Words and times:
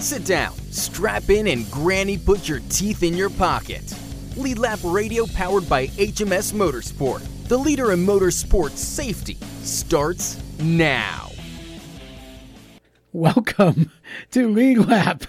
Sit 0.00 0.24
down, 0.24 0.54
strap 0.70 1.28
in, 1.28 1.48
and 1.48 1.68
Granny 1.72 2.16
put 2.16 2.48
your 2.48 2.60
teeth 2.68 3.02
in 3.02 3.16
your 3.16 3.30
pocket. 3.30 3.82
Lead 4.36 4.56
Lap 4.56 4.78
Radio 4.84 5.26
powered 5.26 5.68
by 5.68 5.88
HMS 5.88 6.52
Motorsport, 6.52 7.26
the 7.48 7.58
leader 7.58 7.90
in 7.90 8.06
motorsport 8.06 8.70
safety, 8.70 9.36
starts 9.62 10.40
now. 10.60 11.32
Welcome 13.12 13.90
to 14.30 14.48
Lead 14.48 14.78
Lap 14.86 15.24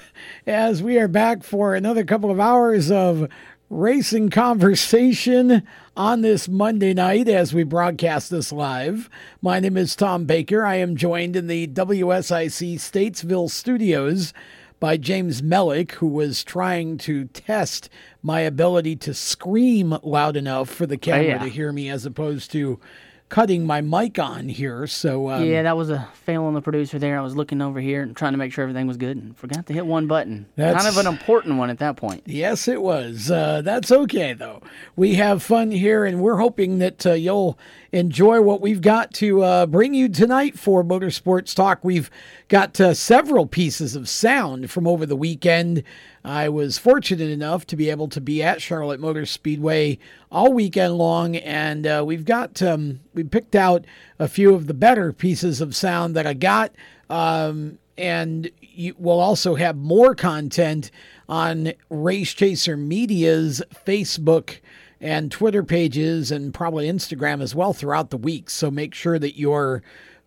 as 0.45 0.83
we 0.83 0.99
are 0.99 1.07
back 1.07 1.41
for 1.41 1.73
another 1.73 2.04
couple 2.04 2.29
of 2.29 2.39
hours 2.39 2.91
of 2.91 3.27
racing 3.71 4.29
conversation 4.29 5.63
on 5.97 6.21
this 6.21 6.47
Monday 6.47 6.93
night 6.93 7.27
as 7.27 7.55
we 7.55 7.63
broadcast 7.63 8.29
this 8.29 8.51
live. 8.51 9.09
My 9.41 9.59
name 9.59 9.77
is 9.77 9.95
Tom 9.95 10.25
Baker. 10.25 10.63
I 10.63 10.75
am 10.75 10.95
joined 10.95 11.36
in 11.36 11.47
the 11.47 11.65
WSIC 11.65 12.75
Statesville 12.75 13.49
studios 13.49 14.31
by 14.80 14.98
James 14.98 15.41
Mellick, 15.41 15.91
who 15.94 16.08
was 16.08 16.44
trying 16.44 16.98
to 16.99 17.26
test 17.26 17.90
my 18.22 18.41
ability 18.41 18.95
to 18.98 19.13
scream 19.13 19.98
loud 20.03 20.36
enough 20.36 20.70
for 20.70 20.86
the 20.86 20.95
oh, 20.95 20.99
camera 20.99 21.27
yeah. 21.27 21.38
to 21.40 21.49
hear 21.49 21.72
me 21.72 21.90
as 21.90 22.05
opposed 22.05 22.52
to 22.52 22.80
cutting 23.29 23.65
my 23.65 23.79
mic 23.79 24.17
on 24.19 24.49
here. 24.49 24.88
So 24.88 25.29
um, 25.29 25.45
yeah, 25.45 25.61
that 25.63 25.77
was 25.77 25.89
a 25.89 26.07
fail 26.13 26.45
on 26.45 26.53
the 26.55 26.61
producer 26.61 26.97
there. 26.99 27.17
I 27.17 27.21
was 27.21 27.35
looking 27.35 27.61
over 27.61 27.79
here 27.79 28.02
and 28.02 28.15
trying 28.15 28.33
to 28.33 28.38
make 28.38 28.52
sure 28.52 28.63
everything 28.63 28.88
was 28.88 28.97
good 28.97 29.17
and 29.17 29.38
forgot 29.38 29.67
to 29.67 29.73
hit 29.73 29.85
one 29.85 30.07
button. 30.07 30.47
That's- 30.55 30.83
Kind 30.83 30.88
of 30.88 30.97
an 31.05 31.11
important 31.11 31.57
one 31.57 31.69
at 31.69 31.77
that 31.79 31.95
point. 31.95 32.23
Yes, 32.25 32.67
it 32.67 32.81
was. 32.81 33.29
Uh, 33.31 33.61
that's 33.63 33.91
okay, 33.91 34.33
though. 34.33 34.61
We 34.95 35.15
have 35.15 35.43
fun 35.43 35.71
here, 35.71 36.05
and 36.05 36.21
we're 36.21 36.38
hoping 36.38 36.79
that 36.79 37.05
uh, 37.05 37.13
you'll 37.13 37.57
enjoy 37.91 38.41
what 38.41 38.61
we've 38.61 38.81
got 38.81 39.13
to 39.15 39.43
uh, 39.43 39.66
bring 39.66 39.93
you 39.93 40.09
tonight 40.09 40.57
for 40.57 40.83
Motorsports 40.83 41.55
Talk. 41.55 41.83
We've 41.83 42.09
got 42.47 42.80
uh, 42.81 42.93
several 42.93 43.45
pieces 43.45 43.95
of 43.95 44.09
sound 44.09 44.69
from 44.71 44.88
over 44.88 45.05
the 45.05 45.16
weekend. 45.16 45.83
I 46.29 46.47
was 46.47 46.77
fortunate 46.77 47.31
enough 47.31 47.66
to 47.66 47.75
be 47.75 47.89
able 47.89 48.08
to 48.09 48.22
be 48.22 48.44
at 48.44 48.61
Charlotte 48.61 48.99
Motor 48.99 49.25
Speedway 49.25 49.97
all 50.31 50.53
weekend 50.53 50.95
long, 50.95 51.36
and 51.38 51.88
uh, 51.88 52.03
we've 52.05 52.23
got 52.23 52.61
um, 52.61 52.99
we 53.16 53.23
picked 53.23 53.55
out 53.55 53.83
a 54.19 54.27
few 54.27 54.53
of 54.53 54.67
the 54.67 54.75
better 54.75 55.11
pieces 55.11 55.59
of 55.59 55.75
sound 55.75 56.16
that 56.16 56.27
I 56.27 56.36
got. 56.36 56.71
Um, 57.09 57.80
and 57.97 58.52
you 58.61 58.94
will 58.99 59.19
also 59.19 59.55
have 59.55 59.75
more 59.75 60.13
content 60.13 60.91
on 61.27 61.73
Race 61.89 62.36
Chaser 62.36 62.77
Media's 62.77 63.64
Facebook 63.88 64.59
and 65.02 65.31
Twitter 65.31 65.64
pages 65.64 66.30
and 66.30 66.53
probably 66.53 66.88
Instagram 66.88 67.41
as 67.41 67.55
well 67.55 67.73
throughout 67.73 68.11
the 68.11 68.17
week. 68.17 68.52
So 68.52 68.69
make 68.69 68.93
sure 68.93 69.17
that 69.17 69.36
you're 69.36 69.81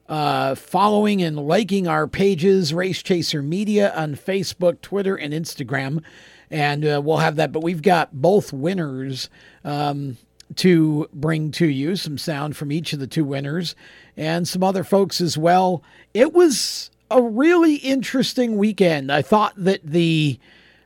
uh, 0.09 0.55
following 0.55 1.23
and 1.23 1.37
liking 1.37 1.87
our 1.87 2.07
pages, 2.07 2.75
Race 2.75 3.03
Chaser 3.03 3.43
Media 3.43 3.93
on 3.95 4.15
Facebook, 4.15 4.81
Twitter, 4.81 5.17
and 5.17 5.33
Instagram. 5.33 6.03
And 6.51 6.85
uh, 6.85 7.01
we'll 7.03 7.19
have 7.19 7.37
that. 7.37 7.53
But 7.53 7.63
we've 7.63 7.83
got 7.83 8.13
both 8.13 8.53
winners 8.53 9.31
um, 9.65 10.19
to 10.57 11.09
bring 11.13 11.51
to 11.53 11.67
you 11.67 11.97
some 11.97 12.19
sound 12.19 12.57
from 12.57 12.73
each 12.73 12.93
of 12.93 13.01
the 13.01 13.07
two 13.07 13.25
winners 13.25 13.75
and 14.17 14.47
some 14.47 14.63
other 14.63 14.85
folks 14.85 15.21
as 15.21 15.39
well. 15.39 15.83
It 16.13 16.33
was 16.33 16.91
a 17.11 17.23
really 17.23 17.77
interesting 17.77 18.57
weekend. 18.57 19.11
I 19.11 19.23
thought 19.23 19.55
that 19.57 19.81
the 19.85 20.39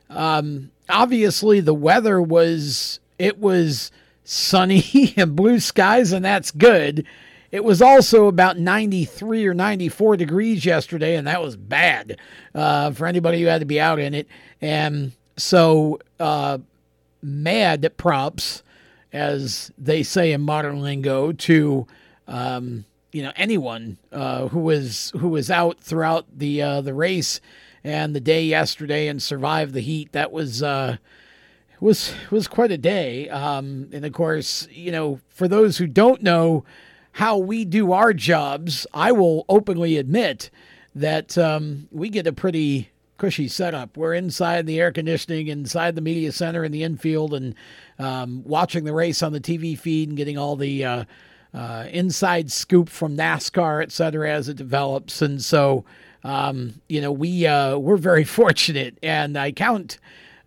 um, 0.09 0.71
obviously 0.89 1.59
the 1.59 1.73
weather 1.73 2.21
was 2.21 2.99
it 3.19 3.39
was 3.39 3.91
sunny 4.23 5.13
and 5.17 5.35
blue 5.35 5.59
skies, 5.59 6.11
and 6.11 6.23
that's 6.23 6.51
good. 6.51 7.05
It 7.51 7.63
was 7.63 7.81
also 7.81 8.27
about 8.27 8.57
93 8.57 9.47
or 9.47 9.53
94 9.53 10.17
degrees 10.17 10.65
yesterday, 10.65 11.15
and 11.15 11.27
that 11.27 11.41
was 11.41 11.55
bad 11.55 12.19
uh, 12.53 12.91
for 12.91 13.07
anybody 13.07 13.41
who 13.41 13.47
had 13.47 13.59
to 13.59 13.65
be 13.65 13.79
out 13.79 13.99
in 13.99 14.13
it. 14.13 14.27
And 14.61 15.13
so, 15.37 15.99
uh, 16.19 16.57
mad 17.21 17.89
props, 17.97 18.63
as 19.13 19.71
they 19.77 20.03
say 20.03 20.33
in 20.33 20.41
modern 20.41 20.81
lingo, 20.81 21.31
to 21.31 21.87
um, 22.27 22.85
you 23.11 23.23
know 23.23 23.31
anyone 23.35 23.97
uh, 24.11 24.47
who 24.49 24.59
was 24.59 25.11
who 25.17 25.29
was 25.29 25.49
out 25.49 25.79
throughout 25.79 26.25
the 26.35 26.61
uh, 26.61 26.81
the 26.81 26.93
race 26.93 27.39
and 27.83 28.13
the 28.13 28.19
day 28.19 28.43
yesterday 28.43 29.07
and 29.07 29.21
survived 29.21 29.73
the 29.73 29.81
heat. 29.81 30.11
That 30.11 30.31
was 30.31 30.61
uh, 30.61 30.97
was 31.79 32.13
was 32.29 32.47
quite 32.47 32.71
a 32.71 32.77
day. 32.77 33.29
Um, 33.29 33.89
and 33.93 34.05
of 34.05 34.13
course, 34.13 34.67
you 34.71 34.91
know, 34.91 35.19
for 35.29 35.47
those 35.47 35.77
who 35.77 35.87
don't 35.87 36.21
know 36.21 36.65
how 37.17 37.35
we 37.35 37.65
do 37.65 37.93
our 37.93 38.13
jobs, 38.13 38.85
I 38.93 39.11
will 39.11 39.43
openly 39.49 39.97
admit 39.97 40.51
that 40.93 41.35
um, 41.35 41.87
we 41.91 42.09
get 42.09 42.27
a 42.27 42.31
pretty 42.31 42.91
cushy 43.17 43.47
setup. 43.47 43.97
We're 43.97 44.13
inside 44.13 44.67
the 44.67 44.79
air 44.79 44.91
conditioning, 44.91 45.47
inside 45.47 45.95
the 45.95 46.01
media 46.01 46.31
center 46.31 46.63
in 46.63 46.71
the 46.71 46.83
infield, 46.83 47.33
and 47.33 47.55
um, 47.97 48.43
watching 48.45 48.83
the 48.83 48.93
race 48.93 49.23
on 49.23 49.33
the 49.33 49.39
TV 49.39 49.75
feed 49.75 50.09
and 50.09 50.15
getting 50.15 50.37
all 50.37 50.55
the 50.55 50.85
uh, 50.85 51.05
uh, 51.55 51.87
inside 51.89 52.51
scoop 52.51 52.87
from 52.87 53.17
NASCAR, 53.17 53.81
et 53.81 53.91
cetera, 53.91 54.31
as 54.31 54.47
it 54.47 54.57
develops. 54.57 55.19
And 55.19 55.41
so, 55.41 55.85
um, 56.23 56.81
you 56.87 57.01
know, 57.01 57.11
we 57.11 57.47
uh, 57.47 57.79
we're 57.79 57.97
very 57.97 58.23
fortunate, 58.25 58.95
and 59.01 59.35
I 59.37 59.53
count 59.53 59.97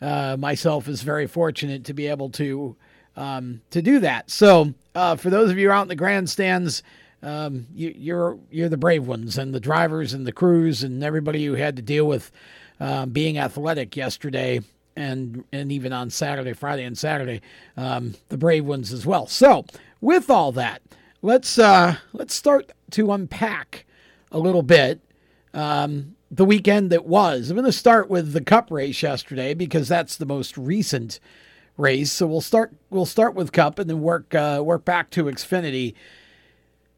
uh, 0.00 0.36
myself 0.38 0.86
as 0.86 1.02
very 1.02 1.26
fortunate 1.26 1.84
to 1.86 1.94
be 1.94 2.06
able 2.06 2.30
to 2.30 2.76
um, 3.20 3.60
to 3.70 3.82
do 3.82 4.00
that. 4.00 4.30
So, 4.30 4.72
uh, 4.94 5.14
for 5.16 5.28
those 5.28 5.50
of 5.50 5.58
you 5.58 5.70
out 5.70 5.82
in 5.82 5.88
the 5.88 5.94
grandstands, 5.94 6.82
um, 7.22 7.66
you, 7.74 7.92
you're 7.94 8.38
you're 8.50 8.70
the 8.70 8.78
brave 8.78 9.06
ones, 9.06 9.36
and 9.36 9.54
the 9.54 9.60
drivers 9.60 10.14
and 10.14 10.26
the 10.26 10.32
crews 10.32 10.82
and 10.82 11.04
everybody 11.04 11.44
who 11.44 11.54
had 11.54 11.76
to 11.76 11.82
deal 11.82 12.06
with 12.06 12.32
um, 12.80 13.10
being 13.10 13.38
athletic 13.38 13.94
yesterday 13.94 14.60
and 14.96 15.44
and 15.52 15.70
even 15.70 15.92
on 15.92 16.08
Saturday, 16.08 16.54
Friday, 16.54 16.84
and 16.84 16.96
Saturday, 16.96 17.42
um, 17.76 18.14
the 18.30 18.38
brave 18.38 18.64
ones 18.64 18.90
as 18.90 19.04
well. 19.04 19.26
So, 19.26 19.66
with 20.00 20.30
all 20.30 20.50
that, 20.52 20.80
let's 21.20 21.58
uh, 21.58 21.96
let's 22.14 22.34
start 22.34 22.72
to 22.92 23.12
unpack 23.12 23.84
a 24.32 24.38
little 24.38 24.62
bit 24.62 24.98
um, 25.52 26.16
the 26.30 26.46
weekend 26.46 26.88
that 26.90 27.04
was. 27.04 27.50
I'm 27.50 27.56
going 27.56 27.66
to 27.66 27.72
start 27.72 28.08
with 28.08 28.32
the 28.32 28.40
Cup 28.40 28.70
race 28.70 29.02
yesterday 29.02 29.52
because 29.52 29.88
that's 29.88 30.16
the 30.16 30.26
most 30.26 30.56
recent 30.56 31.20
race. 31.80 32.12
So 32.12 32.26
we'll 32.26 32.40
start 32.40 32.72
we'll 32.90 33.06
start 33.06 33.34
with 33.34 33.52
Cup 33.52 33.78
and 33.78 33.88
then 33.88 34.00
work 34.00 34.34
uh, 34.34 34.62
work 34.64 34.84
back 34.84 35.10
to 35.10 35.24
Xfinity. 35.24 35.94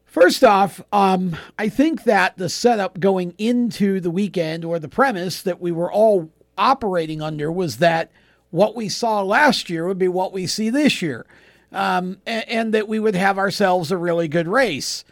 First 0.05 0.43
off, 0.43 0.79
um, 0.91 1.35
I 1.57 1.69
think 1.69 2.03
that 2.03 2.37
the 2.37 2.47
setup 2.47 2.99
going 2.99 3.33
into 3.39 3.99
the 3.99 4.11
weekend 4.11 4.63
or 4.63 4.77
the 4.77 4.87
premise 4.87 5.41
that 5.41 5.59
we 5.59 5.71
were 5.71 5.91
all 5.91 6.29
operating 6.55 7.19
under 7.21 7.51
was 7.51 7.77
that 7.77 8.11
what 8.51 8.75
we 8.75 8.89
saw 8.89 9.23
last 9.23 9.71
year 9.71 9.87
would 9.87 9.97
be 9.97 10.07
what 10.07 10.31
we 10.31 10.45
see 10.45 10.69
this 10.69 11.01
year, 11.01 11.25
um, 11.71 12.19
and, 12.27 12.47
and 12.47 12.73
that 12.75 12.87
we 12.87 12.99
would 12.99 13.15
have 13.15 13.39
ourselves 13.39 13.91
a 13.91 13.97
really 13.97 14.27
good 14.27 14.47
race. 14.47 15.03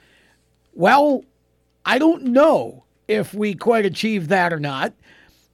Well, 0.74 1.26
I 1.84 1.98
don't 1.98 2.26
know 2.26 2.84
if 3.08 3.34
we 3.34 3.56
quite 3.56 3.86
achieved 3.86 4.30
that 4.30 4.54
or 4.54 4.60
not. 4.60 4.94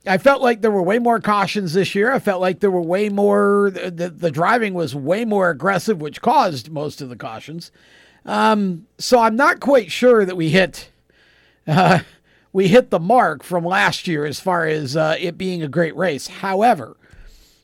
I 0.07 0.17
felt 0.17 0.41
like 0.41 0.61
there 0.61 0.71
were 0.71 0.81
way 0.81 0.99
more 0.99 1.19
cautions 1.19 1.73
this 1.73 1.93
year. 1.93 2.11
I 2.11 2.19
felt 2.19 2.41
like 2.41 2.59
there 2.59 2.71
were 2.71 2.81
way 2.81 3.09
more, 3.09 3.71
the, 3.71 4.09
the 4.09 4.31
driving 4.31 4.73
was 4.73 4.95
way 4.95 5.25
more 5.25 5.49
aggressive, 5.49 5.99
which 6.01 6.21
caused 6.21 6.71
most 6.71 7.01
of 7.01 7.09
the 7.09 7.15
cautions. 7.15 7.71
Um, 8.25 8.87
so 8.97 9.19
I'm 9.19 9.35
not 9.35 9.59
quite 9.59 9.91
sure 9.91 10.25
that 10.25 10.35
we 10.35 10.49
hit, 10.49 10.89
uh, 11.67 11.99
we 12.53 12.67
hit 12.67 12.89
the 12.89 12.99
mark 12.99 13.43
from 13.43 13.65
last 13.65 14.07
year 14.07 14.25
as 14.25 14.39
far 14.39 14.65
as 14.65 14.95
uh, 14.95 15.15
it 15.19 15.37
being 15.37 15.61
a 15.61 15.67
great 15.67 15.95
race. 15.95 16.27
However, 16.27 16.97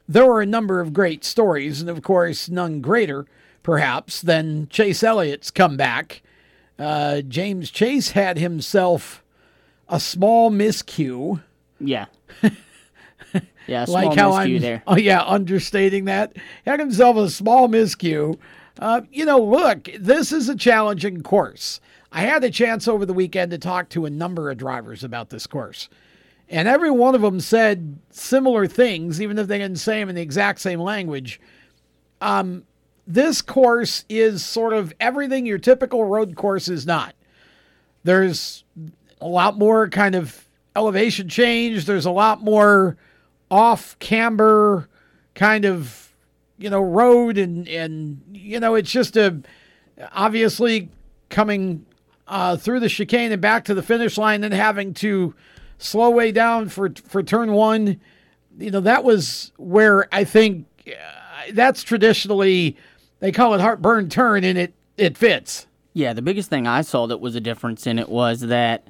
there 0.08 0.26
were 0.26 0.42
a 0.42 0.46
number 0.46 0.80
of 0.80 0.94
great 0.94 1.24
stories, 1.24 1.82
and 1.82 1.90
of 1.90 2.04
course, 2.04 2.50
none 2.50 2.82
greater, 2.82 3.26
perhaps, 3.62 4.22
than 4.22 4.68
Chase 4.68 5.04
Elliott's 5.04 5.52
comeback. 5.52 6.22
Uh, 6.78 7.22
James 7.22 7.72
Chase 7.72 8.12
had 8.12 8.38
himself 8.38 9.24
a 9.88 10.00
small 10.00 10.52
miscue. 10.52 11.42
Yeah. 11.80 12.06
Yeah, 13.68 13.86
small 13.86 14.06
like 14.08 14.18
how 14.18 14.32
miscue 14.32 14.56
I'm, 14.56 14.62
there. 14.62 14.84
oh 14.88 14.98
yeah, 14.98 15.24
understating 15.24 16.06
that. 16.06 16.36
Had 16.66 16.80
himself 16.80 17.18
a 17.18 17.30
small 17.30 17.68
miscue. 17.68 18.38
Uh, 18.80 19.02
you 19.12 19.26
know, 19.26 19.40
look, 19.40 19.90
this 19.98 20.32
is 20.32 20.50
a 20.50 20.56
challenging 20.56 21.22
course. 21.24 21.80
I 22.12 22.22
had 22.22 22.44
a 22.44 22.50
chance 22.50 22.88
over 22.88 23.06
the 23.06 23.14
weekend 23.14 23.52
to 23.52 23.58
talk 23.58 23.90
to 23.90 24.06
a 24.06 24.10
number 24.10 24.50
of 24.50 24.58
drivers 24.58 25.04
about 25.04 25.30
this 25.30 25.48
course. 25.48 25.90
And 26.50 26.68
every 26.68 26.92
one 26.92 27.16
of 27.16 27.22
them 27.22 27.40
said 27.40 27.98
similar 28.10 28.68
things, 28.68 29.22
even 29.22 29.40
if 29.40 29.48
they 29.48 29.58
didn't 29.58 29.80
say 29.80 30.00
them 30.00 30.10
in 30.10 30.16
the 30.16 30.22
exact 30.22 30.60
same 30.60 30.80
language. 30.80 31.40
Um, 32.22 32.64
this 33.08 33.42
course 33.42 34.06
is 34.10 34.46
sort 34.46 34.74
of 34.74 34.94
everything 35.00 35.46
your 35.46 35.58
typical 35.58 36.06
road 36.06 36.36
course 36.36 36.68
is 36.68 36.86
not. 36.86 37.16
There's 38.04 38.64
a 39.22 39.28
lot 39.28 39.58
more 39.58 39.90
kind 39.90 40.16
of 40.16 40.43
elevation 40.76 41.30
change. 41.30 41.86
There's 41.86 42.06
a 42.06 42.12
lot 42.12 42.42
more 42.42 42.98
off 43.52 43.98
camber 44.00 44.90
kind 45.36 45.66
of 45.66 46.14
you 46.58 46.70
know 46.70 46.82
road 46.82 47.38
and 47.38 47.68
and 47.68 48.22
you 48.32 48.60
know 48.60 48.76
it's 48.76 48.92
just 48.92 49.18
a 49.18 49.38
obviously 50.12 50.90
coming 51.30 51.86
uh, 52.28 52.56
through 52.56 52.80
the 52.80 52.90
chicane 52.90 53.32
and 53.32 53.42
back 53.42 53.66
to 53.66 53.74
the 53.74 53.84
finish 53.84 54.18
line 54.18 54.44
and 54.44 54.54
having 54.54 54.94
to 54.94 55.36
slow 55.78 56.10
way 56.10 56.32
down 56.32 56.70
for 56.70 56.92
for 57.08 57.22
turn 57.22 57.54
one. 57.54 58.00
You 58.58 58.72
know 58.72 58.80
that 58.82 59.04
was 59.04 59.52
where 59.58 60.08
I 60.14 60.24
think 60.24 60.66
uh, 60.88 61.52
that's 61.54 61.84
traditionally 61.84 62.78
they 63.20 63.32
call 63.32 63.54
it 63.54 63.62
heartburn 63.62 64.10
turn, 64.10 64.44
and 64.44 64.58
it 64.58 64.74
it 64.98 65.18
fits. 65.18 65.68
Yeah, 65.94 66.14
the 66.14 66.22
biggest 66.22 66.50
thing 66.50 66.66
I 66.66 66.82
saw 66.82 67.06
that 67.08 67.20
was 67.20 67.36
a 67.36 67.42
difference 67.42 67.86
in 67.86 68.00
it 68.00 68.10
was 68.10 68.42
that 68.42 68.88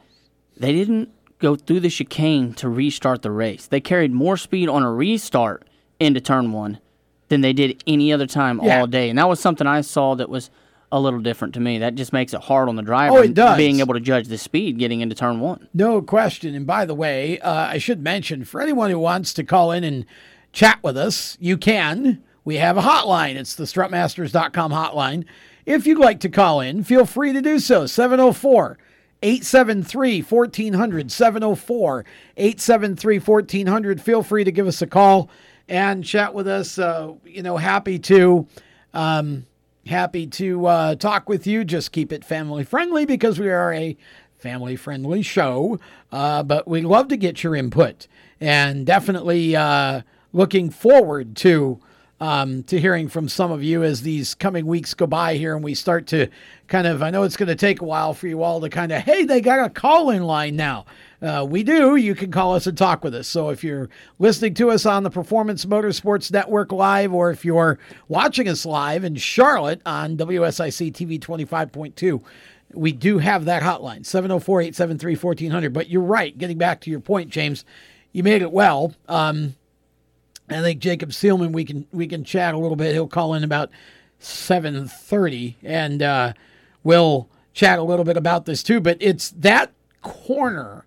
they 0.56 0.72
didn't 0.72 1.10
go 1.44 1.56
through 1.58 1.82
the 1.82 1.90
chicane 1.90 2.54
to 2.56 2.70
restart 2.70 3.22
the 3.22 3.30
race. 3.30 3.68
They 3.68 3.82
carried 3.82 4.14
more 4.14 4.38
speed 4.38 4.70
on 4.70 4.82
a 4.82 4.92
restart 4.92 5.68
into 6.00 6.22
turn 6.22 6.52
one 6.54 6.80
than 7.28 7.42
they 7.42 7.52
did 7.54 7.84
any 7.86 8.14
other 8.14 8.26
time 8.26 8.60
Yeah. 8.64 8.80
all 8.80 8.88
day. 8.88 9.10
And 9.10 9.20
that 9.20 9.28
was 9.28 9.40
something 9.42 9.68
I 9.68 9.82
saw 9.82 10.16
that 10.16 10.30
was 10.30 10.50
a 10.92 11.00
little 11.02 11.20
different 11.20 11.54
to 11.56 11.60
me. 11.60 11.80
That 11.80 11.96
just 11.96 12.14
makes 12.14 12.34
it 12.34 12.40
hard 12.42 12.70
on 12.70 12.78
the 12.78 12.82
driver 12.82 13.18
Oh, 13.18 13.22
it 13.22 13.34
does. 13.34 13.58
being 13.58 13.80
able 13.82 13.94
to 13.94 14.00
judge 14.00 14.28
the 14.28 14.38
speed 14.38 14.78
getting 14.80 15.02
into 15.02 15.16
turn 15.16 15.40
one. 15.42 15.68
No 15.74 16.02
question. 16.02 16.56
And 16.56 16.66
by 16.66 16.86
the 16.86 16.96
way, 16.96 17.40
uh, 17.40 17.52
I 17.52 17.78
should 17.78 18.02
mention 18.02 18.46
for 18.46 18.62
anyone 18.62 18.90
who 18.90 19.00
wants 19.00 19.34
to 19.34 19.44
call 19.44 19.72
in 19.74 19.84
and 19.84 20.06
chat 20.54 20.80
with 20.82 20.96
us, 20.96 21.38
you 21.42 21.58
can. 21.58 22.24
We 22.46 22.56
have 22.58 22.78
a 22.78 22.82
hotline. 22.82 23.36
It's 23.36 23.56
the 23.56 23.64
strutmasters.com 23.66 24.72
hotline. 24.72 25.26
If 25.66 25.86
you'd 25.88 25.98
like 25.98 26.20
to 26.22 26.30
call 26.30 26.62
in, 26.62 26.84
feel 26.84 27.06
free 27.06 27.34
to 27.34 27.42
do 27.42 27.58
so. 27.60 27.86
704 27.86 28.78
873 29.24 30.22
1400. 30.22 31.12
704 31.12 32.06
873 32.38 33.20
1400. 33.20 34.02
Feel 34.02 34.22
free 34.22 34.44
to 34.44 34.52
give 34.52 34.68
us 34.68 34.82
a 34.82 34.88
call 34.88 35.30
and 35.68 36.04
chat 36.04 36.34
with 36.34 36.48
us. 36.48 36.78
Uh, 36.78 37.14
you 37.26 37.42
know, 37.42 37.58
happy 37.58 37.98
to. 38.00 38.48
Um, 38.94 39.46
happy 39.86 40.28
to 40.28 40.66
uh, 40.66 40.96
talk 40.96 41.28
with 41.28 41.48
you. 41.48 41.66
Just 41.66 41.92
keep 41.92 42.14
it 42.14 42.24
family 42.24 42.64
friendly 42.64 43.06
because 43.06 43.40
we 43.40 43.50
are 43.50 43.74
a 43.74 43.98
family 44.38 44.76
friendly 44.76 45.22
show. 45.22 45.80
Uh, 46.12 46.44
but 46.44 46.68
we 46.68 46.82
love 46.82 47.08
to 47.08 47.18
get 47.18 47.44
your 47.44 47.56
input 47.56 48.08
and 48.40 48.86
definitely 48.86 49.56
uh, 49.56 50.02
looking 50.32 50.70
forward 50.70 51.36
to. 51.38 51.80
Um, 52.20 52.64
to 52.64 52.80
hearing 52.80 53.10
from 53.10 53.28
some 53.28 53.52
of 53.52 53.64
you 53.64 53.84
as 53.84 54.04
these 54.04 54.34
coming 54.34 54.66
weeks 54.66 54.94
go 54.94 55.06
by 55.06 55.36
here 55.36 55.56
and 55.56 55.64
we 55.64 55.74
start 55.74 56.08
to 56.08 56.30
kind 56.68 56.88
of, 56.88 57.04
I 57.04 57.10
know 57.10 57.24
it's 57.24 57.36
going 57.36 57.50
to 57.50 57.56
take 57.56 57.82
a 57.82 57.86
while 57.86 58.14
for 58.14 58.28
you 58.28 58.44
all 58.44 58.62
to 58.62 58.70
kind 58.70 58.94
of, 58.94 59.02
hey, 59.02 59.26
they 59.26 59.42
got 59.42 59.66
a 59.66 59.70
call 59.70 60.10
in 60.10 60.24
line 60.24 60.56
now. 60.56 60.86
Uh, 61.22 61.46
we 61.50 61.64
do. 61.64 61.96
You 61.96 62.16
can 62.16 62.32
call 62.32 62.54
us 62.54 62.68
and 62.68 62.78
talk 62.78 63.04
with 63.04 63.16
us. 63.16 63.28
So 63.28 63.50
if 63.50 63.64
you're 63.64 63.90
listening 64.20 64.54
to 64.56 64.72
us 64.72 64.86
on 64.86 65.04
the 65.04 65.10
Performance 65.10 65.66
Motorsports 65.66 66.32
Network 66.32 66.72
live, 66.72 67.14
or 67.14 67.32
if 67.32 67.44
you're 67.44 67.80
watching 68.10 68.48
us 68.48 68.66
live 68.66 69.04
in 69.04 69.16
Charlotte 69.16 69.82
on 69.86 70.16
WSIC 70.16 70.94
TV 70.94 71.20
25.2, 71.20 72.22
we 72.74 72.92
do 72.92 73.20
have 73.20 73.46
that 73.46 73.64
hotline 73.64 74.06
704 74.06 74.62
873 74.62 75.16
1400. 75.16 75.74
But 75.74 75.90
you're 75.90 76.02
right. 76.02 76.38
Getting 76.38 76.58
back 76.58 76.82
to 76.82 76.92
your 76.92 77.00
point, 77.00 77.30
James, 77.30 77.64
you 78.12 78.24
made 78.24 78.42
it 78.42 78.52
well. 78.52 78.94
Um, 79.08 79.56
I 80.50 80.62
think 80.62 80.80
Jacob 80.80 81.10
Seelman, 81.12 81.52
we 81.52 81.66
can 81.66 81.88
we 81.92 82.08
can 82.08 82.24
chat 82.24 82.54
a 82.54 82.58
little 82.58 82.76
bit. 82.76 82.94
He'll 82.94 83.08
call 83.08 83.34
in 83.34 83.44
about 83.44 83.70
seven 84.20 84.88
thirty, 84.88 85.58
and 85.64 86.02
uh, 86.02 86.34
we'll 86.84 87.30
chat 87.54 87.80
a 87.80 87.84
little 87.84 88.06
bit 88.06 88.18
about 88.18 88.46
this 88.46 88.62
too. 88.64 88.80
But 88.80 88.98
it's 89.00 89.32
that 89.32 89.72
corner 90.02 90.86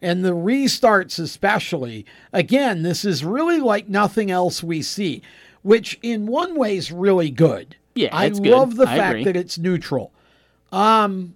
and 0.00 0.24
the 0.24 0.34
restarts, 0.34 1.18
especially. 1.18 2.06
Again, 2.32 2.82
this 2.82 3.04
is 3.04 3.24
really 3.24 3.58
like 3.58 3.88
nothing 3.88 4.30
else 4.30 4.62
we 4.62 4.82
see, 4.82 5.22
which 5.62 5.98
in 6.02 6.26
one 6.26 6.54
way 6.54 6.76
is 6.76 6.92
really 6.92 7.30
good. 7.30 7.76
Yeah, 7.94 8.10
I 8.12 8.26
it's 8.26 8.38
good. 8.38 8.50
love 8.52 8.76
the 8.76 8.88
I 8.88 8.96
fact 8.96 9.10
agree. 9.10 9.24
that 9.24 9.36
it's 9.36 9.58
neutral. 9.58 10.12
Um, 10.70 11.34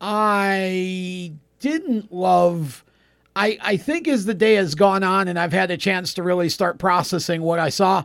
I 0.00 1.32
didn't 1.60 2.12
love. 2.12 2.83
I, 3.36 3.58
I 3.60 3.76
think 3.76 4.06
as 4.06 4.26
the 4.26 4.34
day 4.34 4.54
has 4.54 4.74
gone 4.74 5.02
on 5.02 5.28
and 5.28 5.38
I've 5.38 5.52
had 5.52 5.70
a 5.70 5.76
chance 5.76 6.14
to 6.14 6.22
really 6.22 6.48
start 6.48 6.78
processing 6.78 7.42
what 7.42 7.58
I 7.58 7.68
saw, 7.68 8.04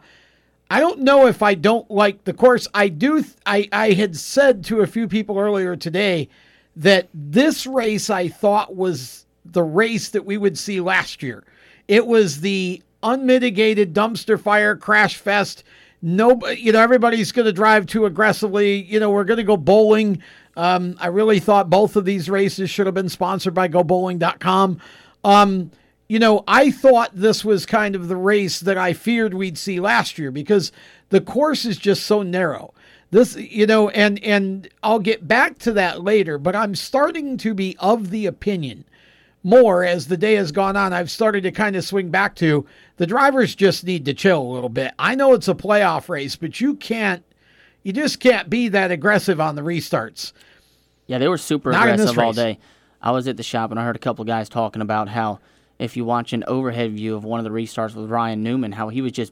I 0.71 0.79
don't 0.79 1.01
know 1.01 1.27
if 1.27 1.41
I 1.41 1.55
don't 1.55 1.89
like 1.89 2.23
the 2.23 2.33
course. 2.33 2.67
I 2.73 2.89
do. 2.89 3.23
I, 3.45 3.67
I 3.71 3.91
had 3.91 4.15
said 4.15 4.63
to 4.65 4.81
a 4.81 4.87
few 4.87 5.07
people 5.07 5.39
earlier 5.39 5.75
today 5.75 6.29
that 6.75 7.09
this 7.13 7.65
race 7.65 8.09
I 8.09 8.27
thought 8.27 8.75
was 8.75 9.25
the 9.45 9.63
race 9.63 10.09
that 10.09 10.25
we 10.25 10.37
would 10.37 10.57
see 10.57 10.79
last 10.79 11.23
year. 11.23 11.43
It 11.87 12.05
was 12.05 12.41
the 12.41 12.81
unmitigated 13.01 13.93
dumpster 13.93 14.39
fire 14.39 14.75
crash 14.75 15.17
fest. 15.17 15.63
No, 16.01 16.39
you 16.49 16.71
know, 16.71 16.81
everybody's 16.81 17.31
going 17.31 17.45
to 17.47 17.51
drive 17.51 17.85
too 17.85 18.05
aggressively. 18.05 18.83
You 18.83 18.99
know, 18.99 19.09
we're 19.09 19.23
going 19.25 19.37
to 19.37 19.43
go 19.43 19.57
bowling. 19.57 20.21
Um, 20.55 20.95
I 20.99 21.07
really 21.07 21.39
thought 21.39 21.69
both 21.69 21.95
of 21.95 22.05
these 22.05 22.29
races 22.29 22.69
should 22.69 22.85
have 22.85 22.95
been 22.95 23.09
sponsored 23.09 23.53
by 23.53 23.67
GoBowling.com. 23.67 24.79
Um, 25.23 25.71
you 26.07 26.17
know, 26.17 26.43
I 26.47 26.71
thought 26.71 27.11
this 27.13 27.45
was 27.45 27.65
kind 27.65 27.95
of 27.95 28.07
the 28.07 28.15
race 28.15 28.59
that 28.59 28.77
I 28.77 28.93
feared 28.93 29.33
we'd 29.33 29.57
see 29.57 29.79
last 29.79 30.17
year 30.17 30.31
because 30.31 30.71
the 31.09 31.21
course 31.21 31.65
is 31.65 31.77
just 31.77 32.03
so 32.03 32.23
narrow. 32.23 32.73
This, 33.11 33.35
you 33.35 33.65
know, 33.65 33.89
and 33.89 34.23
and 34.23 34.67
I'll 34.83 34.99
get 34.99 35.27
back 35.27 35.57
to 35.59 35.71
that 35.73 36.01
later, 36.03 36.37
but 36.37 36.55
I'm 36.55 36.75
starting 36.75 37.37
to 37.37 37.53
be 37.53 37.75
of 37.79 38.11
the 38.11 38.25
opinion 38.25 38.85
more 39.43 39.83
as 39.83 40.07
the 40.07 40.17
day 40.17 40.35
has 40.35 40.51
gone 40.51 40.75
on. 40.75 40.93
I've 40.93 41.11
started 41.11 41.43
to 41.43 41.51
kind 41.51 41.75
of 41.75 41.83
swing 41.83 42.09
back 42.09 42.35
to 42.35 42.65
the 42.97 43.07
drivers 43.07 43.55
just 43.55 43.83
need 43.83 44.05
to 44.05 44.13
chill 44.13 44.41
a 44.41 44.53
little 44.53 44.69
bit. 44.69 44.93
I 44.99 45.15
know 45.15 45.33
it's 45.33 45.47
a 45.47 45.55
playoff 45.55 46.09
race, 46.09 46.35
but 46.35 46.59
you 46.59 46.75
can't, 46.75 47.23
you 47.83 47.93
just 47.93 48.19
can't 48.19 48.49
be 48.49 48.67
that 48.69 48.91
aggressive 48.91 49.39
on 49.39 49.55
the 49.55 49.61
restarts. 49.61 50.33
Yeah, 51.07 51.17
they 51.17 51.27
were 51.27 51.37
super 51.37 51.71
Not 51.71 51.87
aggressive 51.87 52.19
all 52.19 52.33
day. 52.33 52.59
I 53.01 53.11
was 53.11 53.27
at 53.27 53.37
the 53.37 53.43
shop 53.43 53.71
and 53.71 53.79
I 53.79 53.83
heard 53.83 53.95
a 53.95 53.99
couple 53.99 54.25
guys 54.25 54.49
talking 54.49 54.81
about 54.81 55.09
how 55.09 55.39
if 55.77 55.95
you 55.95 56.03
watch 56.05 56.33
an 56.33 56.43
overhead 56.47 56.91
view 56.93 57.15
of 57.15 57.23
one 57.23 57.39
of 57.39 57.43
the 57.45 57.49
restarts 57.49 57.95
with 57.95 58.09
Ryan 58.09 58.43
Newman, 58.43 58.73
how 58.73 58.89
he 58.89 59.01
was 59.01 59.11
just 59.13 59.31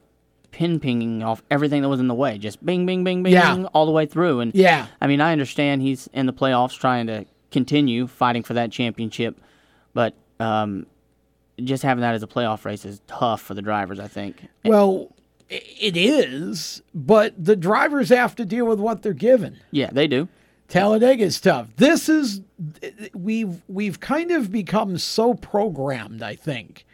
pin 0.51 0.79
pinging 0.79 1.21
off 1.21 1.43
everything 1.51 1.81
that 1.81 1.89
was 1.89 1.99
in 1.99 2.07
the 2.07 2.13
way, 2.15 2.37
just 2.37 2.65
bing, 2.65 2.85
bing, 2.85 3.03
bing, 3.03 3.21
bing, 3.23 3.33
Yeah. 3.33 3.53
bing, 3.53 3.65
all 3.67 3.85
the 3.85 3.91
way 3.91 4.05
through. 4.05 4.39
And 4.39 4.55
Yeah. 4.55 4.87
I 5.01 5.07
mean, 5.07 5.19
I 5.19 5.31
understand 5.33 5.81
he's 5.81 6.07
in 6.13 6.25
the 6.25 6.33
playoffs 6.33 6.79
trying 6.79 7.07
to 7.07 7.25
continue 7.51 8.07
fighting 8.07 8.43
for 8.43 8.53
that 8.53 8.71
championship, 8.71 9.37
but 9.93 10.13
um, 10.39 10.85
just 11.61 11.83
having 11.83 12.01
that 12.01 12.15
as 12.15 12.23
a 12.23 12.27
playoff 12.27 12.63
race 12.63 12.85
is 12.85 13.01
tough 13.07 13.41
for 13.41 13.53
the 13.53 13.61
drivers. 13.61 13.99
I 13.99 14.07
think. 14.07 14.47
Well, 14.63 15.11
it 15.49 15.97
is, 15.97 16.81
but 16.93 17.33
the 17.43 17.55
drivers 17.55 18.09
have 18.09 18.35
to 18.37 18.45
deal 18.45 18.65
with 18.65 18.79
what 18.79 19.01
they're 19.01 19.13
given. 19.13 19.57
Yeah, 19.71 19.89
they 19.91 20.07
do. 20.07 20.27
Talladega 20.67 21.23
is 21.23 21.39
tough. 21.39 21.69
This 21.77 22.09
is 22.09 22.41
we've 23.13 23.61
we've 23.67 23.99
kind 23.99 24.31
of 24.31 24.51
become 24.51 24.97
so 24.97 25.33
programmed, 25.33 26.21
I 26.21 26.35
think, 26.35 26.85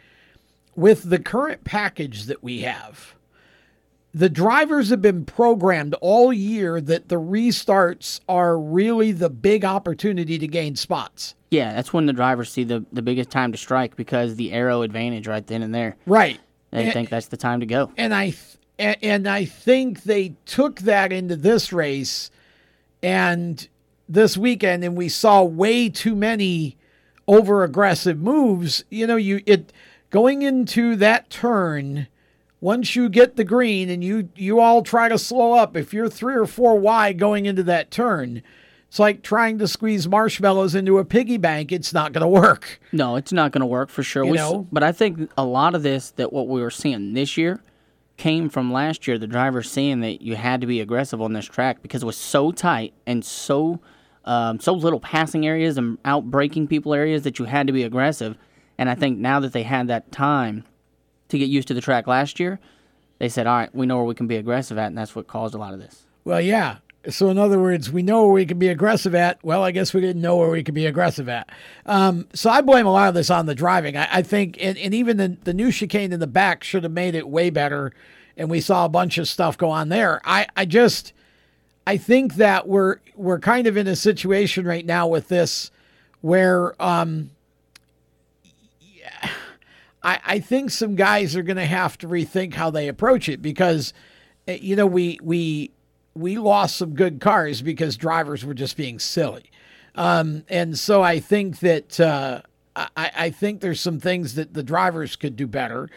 with 0.76 1.10
the 1.10 1.18
current 1.18 1.64
package 1.64 2.24
that 2.26 2.42
we 2.42 2.60
have. 2.62 3.14
The 4.16 4.28
drivers 4.28 4.90
have 4.90 5.02
been 5.02 5.24
programmed 5.24 5.94
all 6.00 6.32
year 6.32 6.80
that 6.80 7.08
the 7.08 7.16
restarts 7.20 8.20
are 8.28 8.56
really 8.56 9.10
the 9.10 9.28
big 9.28 9.64
opportunity 9.64 10.38
to 10.38 10.46
gain 10.46 10.76
spots. 10.76 11.34
Yeah, 11.50 11.72
that's 11.72 11.92
when 11.92 12.06
the 12.06 12.12
drivers 12.12 12.50
see 12.52 12.62
the 12.62 12.84
the 12.92 13.02
biggest 13.02 13.30
time 13.30 13.50
to 13.50 13.58
strike 13.58 13.96
because 13.96 14.36
the 14.36 14.52
aero 14.52 14.82
advantage 14.82 15.26
right 15.26 15.44
then 15.44 15.62
and 15.62 15.74
there. 15.74 15.96
Right. 16.06 16.38
They 16.70 16.84
And- 16.84 16.92
think 16.92 17.08
that's 17.08 17.26
the 17.26 17.36
time 17.36 17.58
to 17.60 17.66
go. 17.66 17.90
and 17.96 18.14
I 18.14 18.34
th- 18.78 18.98
and 19.02 19.28
I 19.28 19.44
think 19.44 20.02
they 20.04 20.34
took 20.46 20.80
that 20.80 21.12
into 21.12 21.34
this 21.36 21.72
race 21.72 22.30
and 23.04 23.68
this 24.08 24.36
weekend, 24.36 24.82
and 24.82 24.96
we 24.96 25.08
saw 25.08 25.42
way 25.42 25.88
too 25.88 26.14
many 26.16 26.76
over 27.28 27.62
aggressive 27.62 28.18
moves. 28.18 28.84
You 28.90 29.06
know, 29.06 29.16
you 29.16 29.42
it 29.46 29.72
going 30.10 30.42
into 30.42 30.96
that 30.96 31.30
turn. 31.30 32.08
Once 32.60 32.96
you 32.96 33.10
get 33.10 33.36
the 33.36 33.44
green 33.44 33.90
and 33.90 34.02
you 34.02 34.30
you 34.36 34.58
all 34.58 34.82
try 34.82 35.08
to 35.08 35.18
slow 35.18 35.52
up, 35.52 35.76
if 35.76 35.92
you're 35.92 36.08
three 36.08 36.34
or 36.34 36.46
four 36.46 36.78
wide 36.78 37.18
going 37.18 37.44
into 37.44 37.62
that 37.62 37.90
turn, 37.90 38.42
it's 38.88 38.98
like 38.98 39.22
trying 39.22 39.58
to 39.58 39.68
squeeze 39.68 40.08
marshmallows 40.08 40.74
into 40.74 40.98
a 40.98 41.04
piggy 41.04 41.36
bank. 41.36 41.72
It's 41.72 41.92
not 41.92 42.14
going 42.14 42.22
to 42.22 42.28
work. 42.28 42.80
No, 42.90 43.16
it's 43.16 43.32
not 43.32 43.52
going 43.52 43.60
to 43.60 43.66
work 43.66 43.90
for 43.90 44.02
sure. 44.02 44.24
You 44.24 44.30
We 44.30 44.38
know? 44.38 44.66
but 44.72 44.82
I 44.82 44.92
think 44.92 45.30
a 45.36 45.44
lot 45.44 45.74
of 45.74 45.82
this 45.82 46.12
that 46.12 46.32
what 46.32 46.48
we 46.48 46.62
were 46.62 46.70
seeing 46.70 47.12
this 47.12 47.36
year 47.36 47.62
came 48.16 48.48
from 48.48 48.72
last 48.72 49.06
year. 49.06 49.18
The 49.18 49.26
drivers 49.26 49.70
saying 49.70 50.00
that 50.00 50.22
you 50.22 50.36
had 50.36 50.60
to 50.60 50.66
be 50.66 50.80
aggressive 50.80 51.20
on 51.20 51.32
this 51.32 51.46
track 51.46 51.82
because 51.82 52.02
it 52.02 52.06
was 52.06 52.16
so 52.16 52.52
tight 52.52 52.94
and 53.06 53.24
so 53.24 53.80
um, 54.24 54.58
so 54.58 54.72
little 54.72 55.00
passing 55.00 55.46
areas 55.46 55.76
and 55.76 55.98
out 56.04 56.30
braking 56.30 56.66
people 56.66 56.94
areas 56.94 57.24
that 57.24 57.38
you 57.38 57.44
had 57.44 57.66
to 57.66 57.72
be 57.72 57.82
aggressive. 57.82 58.38
And 58.78 58.88
I 58.88 58.94
think 58.94 59.18
now 59.18 59.38
that 59.40 59.52
they 59.52 59.62
had 59.62 59.88
that 59.88 60.10
time 60.10 60.64
to 61.28 61.38
get 61.38 61.48
used 61.48 61.68
to 61.68 61.74
the 61.74 61.80
track 61.80 62.06
last 62.06 62.40
year, 62.40 62.58
they 63.18 63.28
said, 63.28 63.46
"All 63.46 63.56
right, 63.56 63.74
we 63.74 63.86
know 63.86 63.96
where 63.96 64.06
we 64.06 64.14
can 64.14 64.26
be 64.26 64.36
aggressive 64.36 64.78
at," 64.78 64.86
and 64.86 64.98
that's 64.98 65.14
what 65.14 65.26
caused 65.26 65.54
a 65.54 65.58
lot 65.58 65.74
of 65.74 65.80
this. 65.80 66.06
Well, 66.24 66.40
yeah. 66.40 66.78
So, 67.08 67.28
in 67.28 67.38
other 67.38 67.60
words, 67.60 67.90
we 67.92 68.02
know 68.02 68.24
where 68.24 68.32
we 68.32 68.46
can 68.46 68.58
be 68.58 68.68
aggressive 68.68 69.14
at. 69.14 69.42
Well, 69.44 69.62
I 69.62 69.70
guess 69.70 69.92
we 69.92 70.00
didn't 70.00 70.22
know 70.22 70.36
where 70.36 70.50
we 70.50 70.62
could 70.62 70.74
be 70.74 70.86
aggressive 70.86 71.28
at. 71.28 71.50
Um, 71.84 72.28
so, 72.32 72.50
I 72.50 72.60
blame 72.60 72.86
a 72.86 72.92
lot 72.92 73.08
of 73.08 73.14
this 73.14 73.30
on 73.30 73.46
the 73.46 73.54
driving. 73.54 73.96
I, 73.96 74.08
I 74.10 74.22
think, 74.22 74.56
and, 74.60 74.78
and 74.78 74.94
even 74.94 75.16
the, 75.16 75.36
the 75.44 75.54
new 75.54 75.70
chicane 75.70 76.12
in 76.12 76.20
the 76.20 76.26
back 76.26 76.64
should 76.64 76.82
have 76.82 76.92
made 76.92 77.14
it 77.14 77.28
way 77.28 77.50
better. 77.50 77.92
And 78.36 78.50
we 78.50 78.60
saw 78.60 78.84
a 78.84 78.88
bunch 78.88 79.18
of 79.18 79.28
stuff 79.28 79.58
go 79.58 79.70
on 79.70 79.90
there. 79.90 80.20
I, 80.24 80.46
I 80.56 80.64
just, 80.64 81.12
I 81.86 81.96
think 81.96 82.34
that 82.36 82.66
we're 82.66 82.96
we're 83.16 83.38
kind 83.38 83.66
of 83.66 83.76
in 83.76 83.86
a 83.86 83.94
situation 83.94 84.66
right 84.66 84.84
now 84.84 85.06
with 85.06 85.28
this 85.28 85.70
where 86.20 86.74
um, 86.82 87.30
I, 90.02 90.20
I 90.24 90.38
think 90.38 90.70
some 90.70 90.94
guys 90.94 91.34
are 91.36 91.42
going 91.42 91.56
to 91.56 91.66
have 91.66 91.96
to 91.98 92.08
rethink 92.08 92.54
how 92.54 92.70
they 92.70 92.88
approach 92.88 93.28
it 93.28 93.40
because, 93.40 93.92
eh, 94.46 94.58
you 94.60 94.76
know, 94.76 94.86
we 94.86 95.18
we 95.22 95.70
we 96.14 96.38
lost 96.38 96.76
some 96.76 96.94
good 96.94 97.20
cars 97.20 97.62
because 97.62 97.96
drivers 97.96 98.44
were 98.44 98.54
just 98.54 98.76
being 98.76 98.98
silly, 98.98 99.50
um, 99.94 100.44
and 100.48 100.78
so 100.78 101.02
I 101.02 101.20
think 101.20 101.60
that 101.60 101.98
uh, 102.00 102.42
I, 102.76 103.10
I 103.16 103.30
think 103.30 103.60
there's 103.60 103.80
some 103.80 104.00
things 104.00 104.34
that 104.34 104.54
the 104.54 104.62
drivers 104.62 105.16
could 105.16 105.36
do 105.36 105.46
better. 105.46 105.88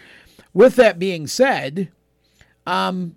With 0.54 0.76
that 0.76 1.00
being 1.00 1.28
said, 1.28 1.90
um, 2.66 3.16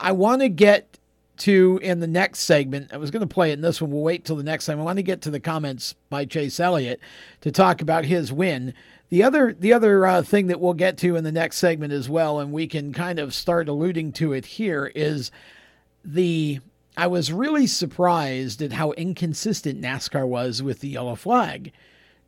I 0.00 0.12
want 0.12 0.42
to 0.42 0.48
get 0.48 0.98
to 1.38 1.80
in 1.82 2.00
the 2.00 2.06
next 2.06 2.40
segment. 2.40 2.92
I 2.92 2.98
was 2.98 3.10
going 3.10 3.26
to 3.26 3.32
play 3.32 3.50
it 3.50 3.54
in 3.54 3.62
this 3.62 3.80
one. 3.80 3.90
We'll 3.90 4.02
wait 4.02 4.24
till 4.24 4.36
the 4.36 4.42
next 4.42 4.66
time. 4.66 4.78
I 4.78 4.84
want 4.84 4.98
to 4.98 5.02
get 5.02 5.22
to 5.22 5.30
the 5.30 5.40
comments 5.40 5.94
by 6.08 6.24
Chase 6.24 6.60
Elliott 6.60 7.00
to 7.40 7.50
talk 7.50 7.80
about 7.80 8.04
his 8.04 8.32
win. 8.32 8.74
The 9.08 9.22
other 9.22 9.52
the 9.58 9.72
other 9.72 10.06
uh, 10.06 10.22
thing 10.22 10.46
that 10.46 10.60
we'll 10.60 10.74
get 10.74 10.96
to 10.98 11.16
in 11.16 11.24
the 11.24 11.32
next 11.32 11.58
segment 11.58 11.92
as 11.92 12.08
well, 12.08 12.38
and 12.40 12.52
we 12.52 12.66
can 12.66 12.92
kind 12.92 13.18
of 13.18 13.34
start 13.34 13.68
alluding 13.68 14.12
to 14.12 14.32
it 14.32 14.46
here, 14.46 14.90
is 14.94 15.30
the 16.04 16.60
I 16.96 17.06
was 17.06 17.32
really 17.32 17.66
surprised 17.66 18.60
at 18.60 18.72
how 18.72 18.92
inconsistent 18.92 19.80
NASCAR 19.80 20.26
was 20.26 20.62
with 20.62 20.80
the 20.80 20.88
yellow 20.88 21.14
flag. 21.14 21.72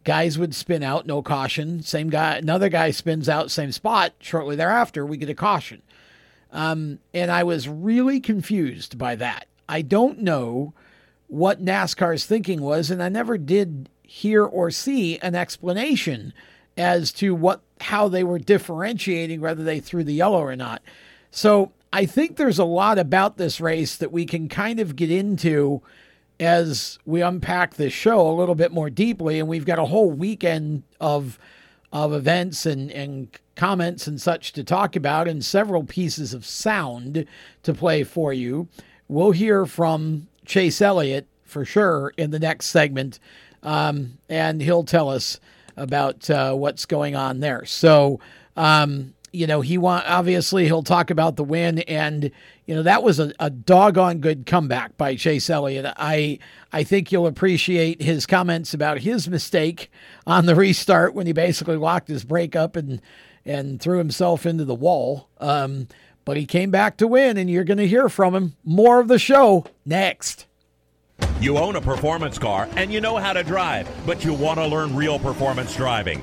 Guys 0.05 0.39
would 0.39 0.55
spin 0.55 0.83
out, 0.83 1.07
no 1.07 1.23
caution. 1.23 1.83
Same 1.83 2.11
guy, 2.11 2.37
another 2.37 2.69
guy 2.69 2.91
spins 2.91 3.29
out, 3.29 3.51
same 3.51 3.73
spot. 3.73 4.15
Shortly 4.21 4.57
thereafter, 4.57 5.05
we 5.05 5.17
get 5.17 5.29
a 5.29 5.35
caution. 5.35 5.83
Um, 6.53 6.99
and 7.13 7.31
I 7.31 7.43
was 7.43 7.69
really 7.69 8.21
confused 8.21 8.97
by 8.97 9.17
that. 9.17 9.49
I 9.69 9.83
don't 9.83 10.21
know 10.21 10.73
what 11.27 11.65
NASCAR's 11.65 12.27
thinking 12.27 12.61
was, 12.61 12.91
and 12.91 13.03
I 13.03 13.09
never 13.09 13.37
did 13.37 13.89
hear 14.03 14.45
or 14.45 14.71
see 14.71 15.19
an 15.19 15.35
explanation 15.35 16.33
as 16.77 17.13
to 17.13 17.35
what 17.35 17.61
how 17.81 18.09
they 18.09 18.25
were 18.25 18.39
differentiating 18.39 19.41
whether 19.41 19.65
they 19.65 19.81
threw 19.81 20.05
the 20.05 20.15
yellow 20.15 20.41
or 20.41 20.57
not. 20.57 20.83
So 21.31 21.73
I 21.95 22.07
think 22.07 22.35
there's 22.35 22.59
a 22.59 22.65
lot 22.65 22.99
about 22.99 23.37
this 23.37 23.61
race 23.61 23.97
that 23.99 24.11
we 24.11 24.27
can 24.27 24.49
kind 24.49 24.81
of 24.81 24.97
get 24.97 25.13
into 25.13 25.81
as 26.41 26.99
we 27.07 27.23
unpack 27.23 27.77
this 27.77 27.93
show 27.93 28.29
a 28.29 28.35
little 28.35 28.57
bit 28.57 28.73
more 28.73 28.91
deeply, 28.91 29.39
and 29.39 29.49
we've 29.49 29.65
got 29.65 29.79
a 29.79 29.85
whole 29.85 30.11
weekend 30.11 30.83
of 31.01 31.39
of 31.93 32.13
events 32.13 32.67
and, 32.67 32.91
and 32.91 33.29
comments 33.55 34.09
and 34.09 34.21
such 34.21 34.53
to 34.55 34.65
talk 34.65 34.97
about, 34.97 35.29
and 35.29 35.45
several 35.45 35.85
pieces 35.85 36.35
of 36.35 36.45
sound 36.45 37.27
to 37.63 37.73
play 37.73 38.03
for 38.03 38.33
you. 38.33 38.67
We'll 39.07 39.31
hear 39.31 39.65
from 39.65 40.27
Chase 40.45 40.83
Elliott 40.83 41.29
for 41.45 41.65
sure 41.65 42.13
in 42.17 42.33
the 42.33 42.41
next 42.41 42.67
segment, 42.67 43.21
um, 43.63 44.19
and 44.29 44.61
he'll 44.61 44.83
tell 44.83 45.09
us 45.11 45.39
about 45.77 46.29
uh, 46.29 46.55
what's 46.55 46.87
going 46.87 47.15
on 47.15 47.39
there. 47.39 47.65
So, 47.65 48.19
um, 48.57 49.14
you 49.35 49.47
know, 49.47 49.61
he 49.61 49.77
want 49.77 50.07
obviously 50.07 50.65
he'll 50.67 50.83
talk 50.83 51.11
about 51.11 51.37
the 51.37 51.45
win, 51.45 51.81
and 51.81 52.31
you 52.67 52.75
know 52.75 52.83
that 52.83 53.03
was 53.03 53.19
a, 53.19 53.33
a 53.41 53.51
doggone 53.51 54.19
good 54.19 54.47
comeback 54.47 54.97
by 54.97 55.17
Chase 55.17 55.51
Elliott. 55.51 55.93
I 55.97 56.39
I 56.73 56.85
think 56.85 57.11
you'll 57.11 57.27
appreciate 57.27 58.01
his 58.01 58.27
comments 58.27 58.73
about 58.73 59.01
his 59.01 59.29
mistake 59.29 59.91
on 60.27 60.47
the 60.47 60.55
restart 60.55 61.15
when 61.15 61.27
he 61.27 61.33
basically 61.33 61.77
locked 61.77 62.09
his 62.09 62.25
brake 62.25 62.55
up 62.55 62.77
and 62.77 63.03
and 63.45 63.81
threw 63.81 63.99
himself 63.99 64.47
into 64.47 64.65
the 64.65 64.75
wall. 64.75 65.29
Um, 65.39 65.89
but 66.25 66.37
he 66.37 66.47
came 66.47 66.71
back 66.71 66.97
to 66.99 67.07
win, 67.07 67.37
and 67.37 67.51
you're 67.51 67.65
going 67.65 67.79
to 67.79 67.89
hear 67.89 68.09
from 68.09 68.35
him. 68.35 68.57
More 68.65 69.01
of 69.01 69.09
the 69.09 69.19
show 69.19 69.67
next. 69.85 70.47
You 71.41 71.59
own 71.59 71.77
a 71.77 71.81
performance 71.81 72.39
car 72.39 72.69
and 72.77 72.93
you 72.93 73.01
know 73.01 73.17
how 73.17 73.33
to 73.33 73.43
drive, 73.43 73.89
but 74.07 74.25
you 74.25 74.33
want 74.33 74.59
to 74.59 74.67
learn 74.67 74.95
real 74.97 75.19
performance 75.19 75.77
driving. 75.77 76.23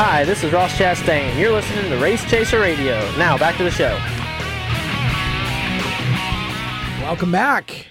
Hi, 0.00 0.24
this 0.24 0.44
is 0.44 0.52
Ross 0.52 0.78
Chastain. 0.78 1.36
You're 1.40 1.50
listening 1.50 1.90
to 1.90 1.98
Race 1.98 2.24
Chaser 2.30 2.60
Radio. 2.60 3.00
Now, 3.18 3.36
back 3.36 3.56
to 3.56 3.64
the 3.64 3.70
show. 3.72 3.98
Welcome 7.02 7.32
back 7.32 7.86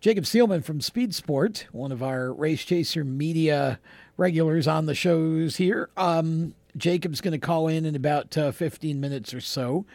Jacob 0.02 0.24
Seelman 0.24 0.64
from 0.64 0.82
Speed 0.82 1.14
Sport, 1.14 1.68
one 1.72 1.92
of 1.92 2.02
our 2.02 2.34
Race 2.34 2.66
Chaser 2.66 3.04
media 3.04 3.80
regulars 4.18 4.68
on 4.68 4.86
the 4.86 4.96
shows 4.96 5.58
here. 5.58 5.90
Um, 5.98 6.56
Jacob's 6.76 7.22
going 7.22 7.34
to 7.34 7.38
call 7.38 7.68
in 7.68 7.86
in 7.86 7.96
about 7.96 8.38
uh, 8.38 8.52
15 8.52 9.00
minutes 9.00 9.34
or 9.34 9.42
so, 9.42 9.86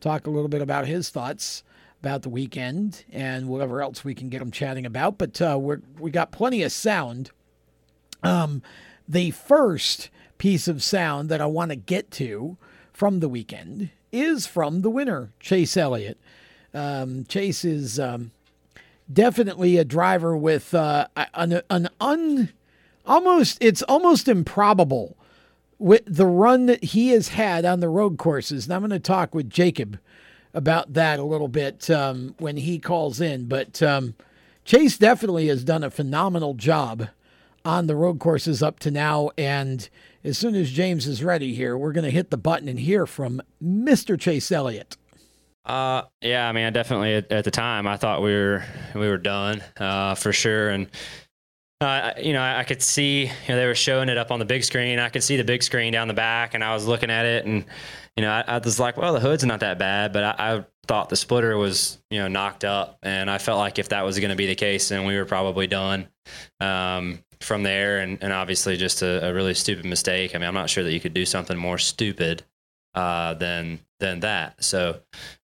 talk 0.00 0.26
a 0.26 0.30
little 0.30 0.48
bit 0.48 0.62
about 0.62 0.86
his 0.86 1.08
thoughts 1.08 1.62
about 2.00 2.22
the 2.22 2.28
weekend 2.28 3.04
and 3.10 3.48
whatever 3.48 3.82
else 3.82 4.04
we 4.04 4.14
can 4.14 4.28
get 4.28 4.42
him 4.42 4.50
chatting 4.50 4.86
about. 4.86 5.18
But 5.18 5.40
uh, 5.40 5.58
we're, 5.58 5.80
we 5.98 6.10
got 6.10 6.30
plenty 6.30 6.62
of 6.62 6.72
sound. 6.72 7.30
Um, 8.22 8.62
the 9.08 9.30
first 9.30 10.10
piece 10.38 10.68
of 10.68 10.82
sound 10.82 11.28
that 11.30 11.40
I 11.40 11.46
want 11.46 11.70
to 11.70 11.76
get 11.76 12.10
to 12.12 12.56
from 12.92 13.20
the 13.20 13.28
weekend 13.28 13.90
is 14.12 14.46
from 14.46 14.82
the 14.82 14.90
winner, 14.90 15.32
Chase 15.40 15.76
Elliott. 15.76 16.18
Um, 16.74 17.24
Chase 17.24 17.64
is 17.64 17.98
um, 17.98 18.32
definitely 19.10 19.78
a 19.78 19.84
driver 19.84 20.36
with 20.36 20.74
uh, 20.74 21.08
an, 21.34 21.62
an 21.70 21.88
un 22.00 22.50
almost 23.06 23.58
it's 23.60 23.82
almost 23.82 24.28
improbable 24.28 25.16
with 25.78 26.02
the 26.06 26.26
run 26.26 26.66
that 26.66 26.82
he 26.82 27.10
has 27.10 27.28
had 27.28 27.64
on 27.64 27.80
the 27.80 27.88
road 27.88 28.18
courses. 28.18 28.66
And 28.66 28.74
I'm 28.74 28.80
going 28.80 28.90
to 28.90 28.98
talk 28.98 29.34
with 29.34 29.50
Jacob 29.50 29.98
about 30.54 30.94
that 30.94 31.18
a 31.18 31.24
little 31.24 31.48
bit 31.48 31.90
um, 31.90 32.34
when 32.38 32.56
he 32.56 32.78
calls 32.78 33.20
in. 33.20 33.46
But 33.46 33.82
um, 33.82 34.14
Chase 34.64 34.96
definitely 34.96 35.48
has 35.48 35.64
done 35.64 35.84
a 35.84 35.90
phenomenal 35.90 36.54
job 36.54 37.08
on 37.64 37.88
the 37.88 37.96
road 37.96 38.20
courses 38.20 38.62
up 38.62 38.78
to 38.80 38.90
now. 38.90 39.30
And 39.36 39.88
as 40.24 40.38
soon 40.38 40.54
as 40.54 40.70
James 40.70 41.06
is 41.06 41.22
ready 41.22 41.54
here, 41.54 41.76
we're 41.76 41.92
going 41.92 42.04
to 42.04 42.10
hit 42.10 42.30
the 42.30 42.38
button 42.38 42.68
and 42.68 42.80
hear 42.80 43.06
from 43.06 43.42
Mr. 43.62 44.18
Chase 44.18 44.50
Elliott. 44.50 44.96
Uh, 45.66 46.02
yeah, 46.20 46.48
I 46.48 46.52
mean, 46.52 46.64
I 46.64 46.70
definitely 46.70 47.16
at, 47.16 47.30
at 47.32 47.44
the 47.44 47.50
time 47.50 47.88
I 47.88 47.96
thought 47.96 48.22
we 48.22 48.32
were 48.32 48.64
we 48.94 49.08
were 49.08 49.18
done 49.18 49.64
uh, 49.78 50.14
for 50.14 50.32
sure, 50.32 50.70
and 50.70 50.86
uh, 51.80 52.12
you 52.20 52.32
know, 52.32 52.42
I, 52.42 52.64
could 52.64 52.82
see 52.82 53.24
you 53.24 53.30
know, 53.48 53.56
they 53.56 53.66
were 53.66 53.74
showing 53.74 54.08
it 54.08 54.16
up 54.16 54.30
on 54.30 54.38
the 54.38 54.46
big 54.46 54.64
screen. 54.64 54.98
I 54.98 55.10
could 55.10 55.22
see 55.22 55.36
the 55.36 55.44
big 55.44 55.62
screen 55.62 55.92
down 55.92 56.08
the 56.08 56.14
back, 56.14 56.54
and 56.54 56.64
I 56.64 56.72
was 56.72 56.86
looking 56.86 57.10
at 57.10 57.26
it, 57.26 57.44
and 57.44 57.64
you 58.16 58.22
know, 58.22 58.30
I, 58.30 58.44
I 58.46 58.58
was 58.58 58.80
like, 58.80 58.96
well, 58.96 59.12
the 59.12 59.20
hood's 59.20 59.44
not 59.44 59.60
that 59.60 59.78
bad, 59.78 60.12
but 60.12 60.24
I, 60.24 60.34
I 60.38 60.64
thought 60.86 61.10
the 61.10 61.16
splitter 61.16 61.56
was 61.58 61.98
you 62.10 62.18
know 62.18 62.28
knocked 62.28 62.64
up, 62.64 62.98
and 63.02 63.30
I 63.30 63.36
felt 63.36 63.58
like 63.58 63.78
if 63.78 63.90
that 63.90 64.06
was 64.06 64.18
going 64.18 64.30
to 64.30 64.36
be 64.36 64.46
the 64.46 64.54
case, 64.54 64.88
then 64.88 65.04
we 65.04 65.16
were 65.16 65.26
probably 65.26 65.66
done. 65.66 66.08
Um, 66.60 67.20
from 67.42 67.62
there, 67.62 67.98
and, 67.98 68.18
and 68.22 68.32
obviously 68.32 68.78
just 68.78 69.02
a, 69.02 69.28
a, 69.28 69.34
really 69.34 69.52
stupid 69.52 69.84
mistake. 69.84 70.34
I 70.34 70.38
mean, 70.38 70.48
I'm 70.48 70.54
not 70.54 70.70
sure 70.70 70.82
that 70.82 70.92
you 70.92 71.00
could 71.00 71.12
do 71.12 71.26
something 71.26 71.56
more 71.56 71.76
stupid 71.76 72.42
uh, 72.94 73.34
than 73.34 73.80
than 74.00 74.20
that. 74.20 74.64
So, 74.64 75.00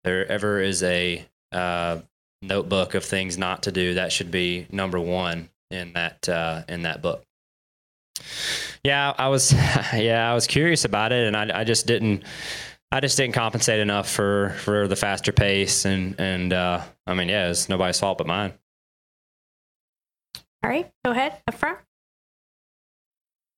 there 0.04 0.30
ever 0.30 0.60
is 0.60 0.82
a 0.82 1.26
uh, 1.52 2.00
notebook 2.42 2.94
of 2.94 3.02
things 3.02 3.38
not 3.38 3.62
to 3.62 3.72
do, 3.72 3.94
that 3.94 4.12
should 4.12 4.30
be 4.30 4.66
number 4.70 5.00
one 5.00 5.48
in 5.70 5.92
that 5.94 6.28
uh, 6.28 6.62
in 6.68 6.82
that 6.82 7.02
book. 7.02 7.24
Yeah, 8.84 9.14
I 9.16 9.28
was 9.28 9.52
yeah 9.94 10.30
I 10.30 10.34
was 10.34 10.46
curious 10.46 10.84
about 10.84 11.12
it, 11.12 11.26
and 11.26 11.36
I, 11.36 11.60
I 11.60 11.64
just 11.64 11.86
didn't 11.86 12.24
I 12.92 13.00
just 13.00 13.16
didn't 13.16 13.34
compensate 13.34 13.80
enough 13.80 14.10
for 14.10 14.50
for 14.60 14.88
the 14.88 14.96
faster 14.96 15.32
pace, 15.32 15.84
and 15.84 16.14
and 16.18 16.52
uh, 16.52 16.82
I 17.06 17.14
mean 17.14 17.28
yeah, 17.28 17.48
it's 17.50 17.68
nobody's 17.68 18.00
fault 18.00 18.18
but 18.18 18.26
mine. 18.26 18.52
All 20.62 20.70
right, 20.70 20.90
go 21.04 21.12
ahead 21.12 21.40
up 21.46 21.54
front. 21.54 21.78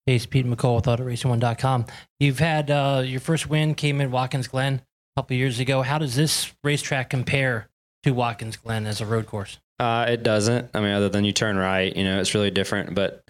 Hey, 0.06 0.16
it's 0.16 0.26
Pete 0.26 0.46
McCall 0.46 0.76
with 0.76 0.86
AutoRacing1.com. 0.86 1.86
You've 2.18 2.40
had 2.40 2.72
uh, 2.72 3.02
your 3.04 3.20
first 3.20 3.48
win 3.48 3.76
came 3.76 4.00
in 4.00 4.10
Watkins 4.10 4.48
Glen 4.48 4.82
a 5.14 5.20
couple 5.20 5.36
years 5.36 5.60
ago. 5.60 5.82
How 5.82 5.98
does 5.98 6.16
this 6.16 6.52
racetrack 6.64 7.10
compare 7.10 7.68
to 8.02 8.10
Watkins 8.10 8.56
Glen 8.56 8.86
as 8.86 9.00
a 9.00 9.06
road 9.06 9.26
course? 9.26 9.60
Uh, 9.78 10.06
it 10.08 10.22
doesn't. 10.22 10.70
I 10.74 10.80
mean, 10.80 10.92
other 10.92 11.08
than 11.08 11.24
you 11.24 11.32
turn 11.32 11.56
right, 11.56 11.94
you 11.94 12.04
know, 12.04 12.20
it's 12.20 12.34
really 12.34 12.50
different. 12.50 12.94
But 12.94 13.24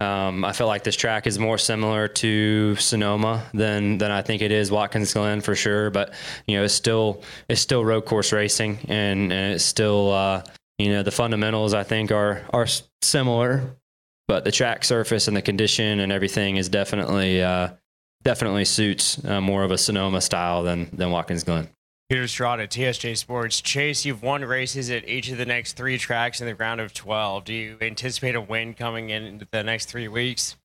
um, 0.00 0.44
I 0.44 0.52
feel 0.52 0.66
like 0.66 0.84
this 0.84 0.96
track 0.96 1.26
is 1.26 1.38
more 1.38 1.56
similar 1.56 2.08
to 2.08 2.76
Sonoma 2.76 3.44
than 3.54 3.98
than 3.98 4.10
I 4.10 4.22
think 4.22 4.42
it 4.42 4.52
is 4.52 4.70
Watkins 4.70 5.14
Glen 5.14 5.40
for 5.40 5.54
sure. 5.54 5.90
But 5.90 6.12
you 6.46 6.56
know, 6.56 6.64
it's 6.64 6.74
still 6.74 7.22
it's 7.48 7.60
still 7.60 7.84
road 7.84 8.04
course 8.04 8.32
racing, 8.32 8.78
and, 8.88 9.32
and 9.32 9.54
it's 9.54 9.64
still 9.64 10.12
uh, 10.12 10.44
you 10.78 10.90
know 10.90 11.02
the 11.02 11.10
fundamentals 11.10 11.72
I 11.72 11.84
think 11.84 12.12
are 12.12 12.42
are 12.52 12.66
similar, 13.00 13.76
but 14.28 14.44
the 14.44 14.52
track 14.52 14.84
surface 14.84 15.28
and 15.28 15.36
the 15.36 15.42
condition 15.42 16.00
and 16.00 16.12
everything 16.12 16.56
is 16.56 16.68
definitely 16.68 17.42
uh, 17.42 17.70
definitely 18.24 18.66
suits 18.66 19.24
uh, 19.24 19.40
more 19.40 19.62
of 19.62 19.70
a 19.70 19.78
Sonoma 19.78 20.20
style 20.20 20.64
than 20.64 20.90
than 20.92 21.10
Watkins 21.10 21.44
Glen. 21.44 21.68
Peter 22.10 22.28
Strada, 22.28 22.66
TSJ 22.66 23.16
Sports. 23.16 23.60
Chase, 23.62 24.04
you've 24.04 24.22
won 24.22 24.44
races 24.44 24.90
at 24.90 25.08
each 25.08 25.30
of 25.30 25.38
the 25.38 25.46
next 25.46 25.72
three 25.72 25.96
tracks 25.96 26.40
in 26.40 26.46
the 26.46 26.54
round 26.54 26.80
of 26.80 26.92
12. 26.92 27.44
Do 27.44 27.54
you 27.54 27.76
anticipate 27.80 28.34
a 28.34 28.40
win 28.40 28.74
coming 28.74 29.08
in 29.08 29.46
the 29.50 29.62
next 29.62 29.86
three 29.86 30.08
weeks? 30.08 30.56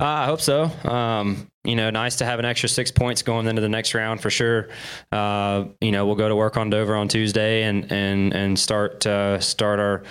Uh, 0.00 0.06
I 0.06 0.26
hope 0.26 0.40
so. 0.40 0.64
Um, 0.88 1.48
you 1.64 1.76
know, 1.76 1.90
nice 1.90 2.16
to 2.16 2.24
have 2.24 2.38
an 2.38 2.44
extra 2.44 2.68
six 2.68 2.90
points 2.90 3.22
going 3.22 3.46
into 3.46 3.60
the 3.62 3.68
next 3.68 3.94
round 3.94 4.20
for 4.20 4.30
sure. 4.30 4.68
Uh, 5.10 5.66
you 5.80 5.92
know, 5.92 6.06
we'll 6.06 6.16
go 6.16 6.28
to 6.28 6.36
work 6.36 6.56
on 6.56 6.70
Dover 6.70 6.94
on 6.94 7.08
Tuesday 7.08 7.64
and 7.64 7.90
and 7.90 8.32
and 8.32 8.58
start 8.58 9.04
uh, 9.06 9.40
start 9.40 9.80
our 9.80 10.04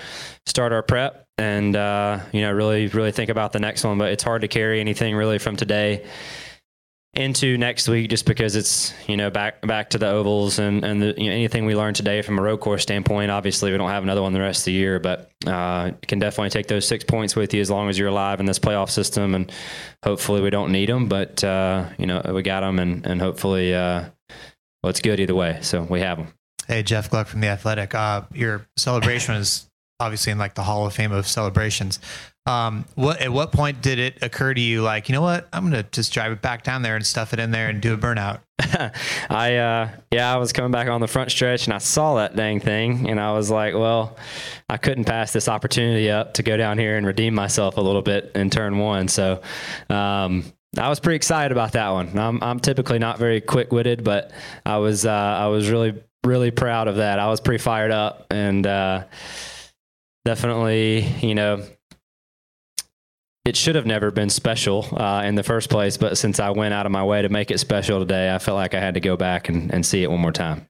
start 0.46 0.74
our 0.74 0.84
prep 0.84 1.26
and 1.38 1.76
uh, 1.76 2.20
you 2.34 2.42
know 2.42 2.52
really 2.52 2.88
really 2.88 3.14
think 3.14 3.30
about 3.30 3.54
the 3.54 3.62
next 3.62 3.86
one. 3.86 3.98
But 3.98 4.12
it's 4.12 4.24
hard 4.24 4.42
to 4.42 4.50
carry 4.50 4.82
anything 4.82 5.16
really 5.16 5.38
from 5.38 5.56
today 5.56 6.06
into 7.18 7.58
next 7.58 7.88
week 7.90 8.10
just 8.10 8.26
because 8.26 8.56
it's 8.56 8.94
you 9.08 9.18
know 9.18 9.30
back 9.30 9.62
back 9.66 9.90
to 9.90 9.98
the 9.98 10.08
ovals 10.08 10.60
and 10.60 10.86
and 10.86 11.02
the, 11.02 11.16
you 11.18 11.30
know, 11.30 11.36
anything 11.36 11.66
we 11.66 11.76
learned 11.76 11.96
today 11.96 12.22
from 12.22 12.38
a 12.38 12.42
road 12.42 12.60
course 12.60 12.84
standpoint. 12.84 13.32
Obviously, 13.32 13.72
we 13.72 13.78
don't 13.78 13.90
have 13.90 14.04
another 14.04 14.22
one 14.22 14.34
the 14.34 14.40
rest 14.40 14.62
of 14.62 14.66
the 14.66 14.74
year, 14.74 15.00
but 15.00 15.32
uh, 15.46 15.92
can 16.08 16.20
definitely 16.20 16.52
take 16.52 16.68
those 16.68 16.88
six 16.88 17.04
points 17.04 17.36
with 17.36 17.54
you 17.54 17.62
as 17.62 17.70
long 17.70 17.90
as 17.90 17.98
you're 17.98 18.08
alive 18.08 18.40
in 18.40 18.46
this 18.46 18.60
playoff 18.60 18.90
system. 18.90 19.34
And 19.34 19.52
hopefully, 20.04 20.42
we 20.42 20.52
don't 20.52 20.72
need 20.72 20.90
them, 20.90 21.08
but 21.08 21.44
uh, 21.44 21.90
you 21.98 22.06
know 22.06 22.22
we 22.34 22.44
got 22.44 22.62
them, 22.62 22.80
and 22.80 23.06
and 23.06 23.20
hopefully, 23.20 23.74
uh, 23.74 24.06
well, 24.84 24.90
it's 24.90 25.02
good 25.02 25.20
either 25.20 25.36
way. 25.36 25.60
So 25.62 25.82
we 25.82 26.02
have 26.02 26.20
them. 26.20 26.28
Hey, 26.68 26.84
Jeff 26.84 27.10
Gluck 27.10 27.28
from 27.28 27.42
the 27.42 27.48
Athletic. 27.48 27.96
Uh, 27.96 28.24
your 28.34 28.68
celebration 28.78 29.36
is 29.36 29.68
obviously 30.00 30.32
in 30.32 30.38
like 30.38 30.54
the 30.54 30.64
Hall 30.64 30.86
of 30.86 30.94
Fame 30.94 31.12
of 31.12 31.28
celebrations. 31.28 32.00
Um, 32.48 32.86
what 32.96 33.22
at 33.22 33.32
what 33.32 33.52
point 33.52 33.82
did 33.82 34.00
it 34.00 34.24
occur 34.24 34.54
to 34.54 34.62
you 34.62 34.82
like, 34.82 35.10
you 35.10 35.14
know 35.14 35.22
what, 35.22 35.50
I'm 35.52 35.66
gonna 35.66 35.84
just 35.84 36.14
drive 36.14 36.32
it 36.32 36.42
back 36.42 36.64
down 36.64 36.82
there 36.82 36.96
and 36.96 37.06
stuff 37.06 37.34
it 37.34 37.40
in 37.40 37.52
there 37.52 37.68
and 37.68 37.82
do 37.82 37.94
a 37.94 37.98
burnout? 37.98 38.40
I 39.30 39.58
uh, 39.58 39.90
yeah, 40.12 40.34
I 40.34 40.38
was 40.38 40.54
coming 40.54 40.72
back 40.72 40.88
on 40.88 41.02
the 41.02 41.08
front 41.08 41.30
stretch 41.30 41.68
and 41.68 41.74
I 41.74 41.78
saw 41.80 42.16
that 42.16 42.38
dang 42.38 42.62
thing 42.62 43.10
and 43.10 43.20
I 43.20 43.34
was 43.34 43.52
like, 43.52 43.74
well, 43.74 44.18
I 44.70 44.78
couldn't 44.78 45.04
pass 45.04 45.34
this 45.34 45.50
opportunity 45.50 46.10
up 46.10 46.36
to 46.36 46.44
go 46.44 46.56
down 46.56 46.78
here 46.78 46.96
and 46.96 47.06
redeem 47.06 47.36
myself 47.36 47.76
a 47.76 47.82
little 47.82 48.02
bit 48.02 48.32
in 48.34 48.50
turn 48.50 48.78
one. 48.78 49.10
So 49.10 49.42
um, 49.90 50.46
I 50.78 50.88
was 50.88 51.02
pretty 51.02 51.18
excited 51.18 51.52
about 51.52 51.74
that 51.74 51.90
one. 51.90 52.18
I'm 52.18 52.42
I'm 52.42 52.60
typically 52.62 53.00
not 53.00 53.20
very 53.20 53.42
quick 53.42 53.74
witted, 53.74 54.06
but 54.06 54.32
I 54.66 54.78
was 54.78 55.06
uh, 55.06 55.12
I 55.12 55.48
was 55.48 55.70
really 55.70 56.02
really 56.24 56.52
proud 56.52 56.88
of 56.88 56.96
that. 56.96 57.20
I 57.20 57.28
was 57.28 57.42
pretty 57.42 57.62
fired 57.62 57.92
up 57.92 58.28
and 58.32 58.66
uh, 58.66 59.04
definitely 60.26 61.02
you 61.22 61.36
know 61.36 61.64
it 63.48 63.56
should 63.56 63.76
have 63.76 63.86
never 63.86 64.12
been 64.12 64.30
special 64.30 64.86
uh, 65.00 65.24
in 65.24 65.36
the 65.36 65.44
first 65.44 65.70
place, 65.70 65.96
but 65.96 66.18
since 66.18 66.38
I 66.38 66.50
went 66.50 66.74
out 66.74 66.86
of 66.86 66.92
my 66.92 67.06
way 67.06 67.22
to 67.22 67.30
make 67.30 67.50
it 67.50 67.60
special 67.60 68.00
today, 68.02 68.36
I 68.36 68.40
felt 68.40 68.58
like 68.58 68.74
I 68.74 68.82
had 68.82 68.96
to 68.96 69.00
go 69.00 69.16
back 69.16 69.48
and, 69.48 69.74
and 69.74 69.86
see 69.86 70.04
it 70.04 70.12
one 70.12 70.20
more 70.20 70.34
time. 70.34 70.68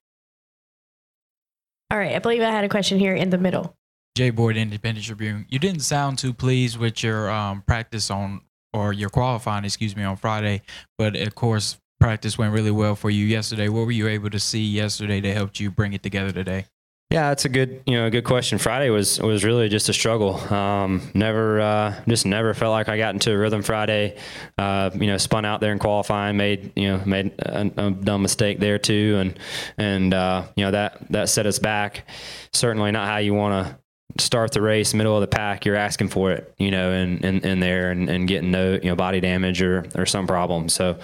All 1.89 1.97
right, 1.97 2.15
I 2.15 2.19
believe 2.19 2.43
I 2.43 2.51
had 2.51 2.63
a 2.63 2.69
question 2.69 2.99
here 2.99 3.15
in 3.15 3.31
the 3.31 3.39
middle. 3.39 3.75
Jay 4.15 4.29
Boyd, 4.29 4.57
Independent 4.57 5.07
Tribune. 5.07 5.47
You 5.49 5.57
didn't 5.57 5.79
sound 5.79 6.19
too 6.19 6.33
pleased 6.33 6.77
with 6.77 7.01
your 7.01 7.31
um, 7.31 7.63
practice 7.63 8.11
on, 8.11 8.41
or 8.73 8.93
your 8.93 9.09
qualifying, 9.09 9.65
excuse 9.65 9.95
me, 9.95 10.03
on 10.03 10.15
Friday, 10.15 10.61
but 10.99 11.15
of 11.15 11.33
course, 11.33 11.79
practice 11.99 12.37
went 12.37 12.53
really 12.53 12.69
well 12.69 12.95
for 12.95 13.09
you 13.09 13.25
yesterday. 13.25 13.69
What 13.69 13.87
were 13.87 13.91
you 13.91 14.07
able 14.07 14.29
to 14.29 14.39
see 14.39 14.63
yesterday 14.63 15.19
that 15.19 15.33
helped 15.33 15.59
you 15.59 15.71
bring 15.71 15.93
it 15.93 16.03
together 16.03 16.31
today? 16.31 16.65
Yeah, 17.09 17.29
that's 17.29 17.45
a 17.45 17.49
good 17.49 17.83
you 17.85 17.93
know 17.93 18.07
a 18.07 18.09
good 18.09 18.25
question. 18.25 18.57
Friday 18.57 18.89
was 18.89 19.17
was 19.21 19.45
really 19.45 19.69
just 19.69 19.87
a 19.87 19.93
struggle. 19.93 20.35
Um, 20.53 21.09
never 21.13 21.61
uh, 21.61 22.03
just 22.05 22.25
never 22.25 22.53
felt 22.53 22.71
like 22.71 22.89
I 22.89 22.97
got 22.97 23.13
into 23.13 23.31
a 23.31 23.37
rhythm 23.37 23.61
Friday. 23.61 24.17
Uh, 24.57 24.89
you 24.93 25.07
know, 25.07 25.17
spun 25.17 25.45
out 25.45 25.61
there 25.61 25.71
in 25.71 25.79
qualifying, 25.79 26.35
made 26.35 26.73
you 26.75 26.89
know 26.89 27.01
made 27.05 27.33
a, 27.39 27.71
a 27.77 27.91
dumb 27.91 28.23
mistake 28.23 28.59
there 28.59 28.77
too, 28.77 29.15
and 29.19 29.39
and 29.77 30.13
uh, 30.13 30.43
you 30.57 30.65
know 30.65 30.71
that 30.71 31.09
that 31.11 31.29
set 31.29 31.45
us 31.45 31.59
back. 31.59 32.09
Certainly 32.51 32.91
not 32.91 33.07
how 33.07 33.17
you 33.17 33.33
want 33.33 33.67
to 33.67 33.79
start 34.19 34.51
the 34.51 34.61
race, 34.61 34.93
middle 34.93 35.15
of 35.15 35.21
the 35.21 35.27
pack, 35.27 35.65
you're 35.65 35.75
asking 35.75 36.09
for 36.09 36.31
it, 36.31 36.53
you 36.57 36.71
know, 36.71 36.91
in, 36.91 37.19
in, 37.19 37.39
in 37.41 37.59
there 37.59 37.91
and, 37.91 38.09
and 38.09 38.27
getting 38.27 38.51
no, 38.51 38.73
you 38.73 38.89
know, 38.89 38.95
body 38.95 39.19
damage 39.19 39.61
or, 39.61 39.85
or 39.95 40.05
some 40.05 40.27
problem. 40.27 40.69
So, 40.69 40.97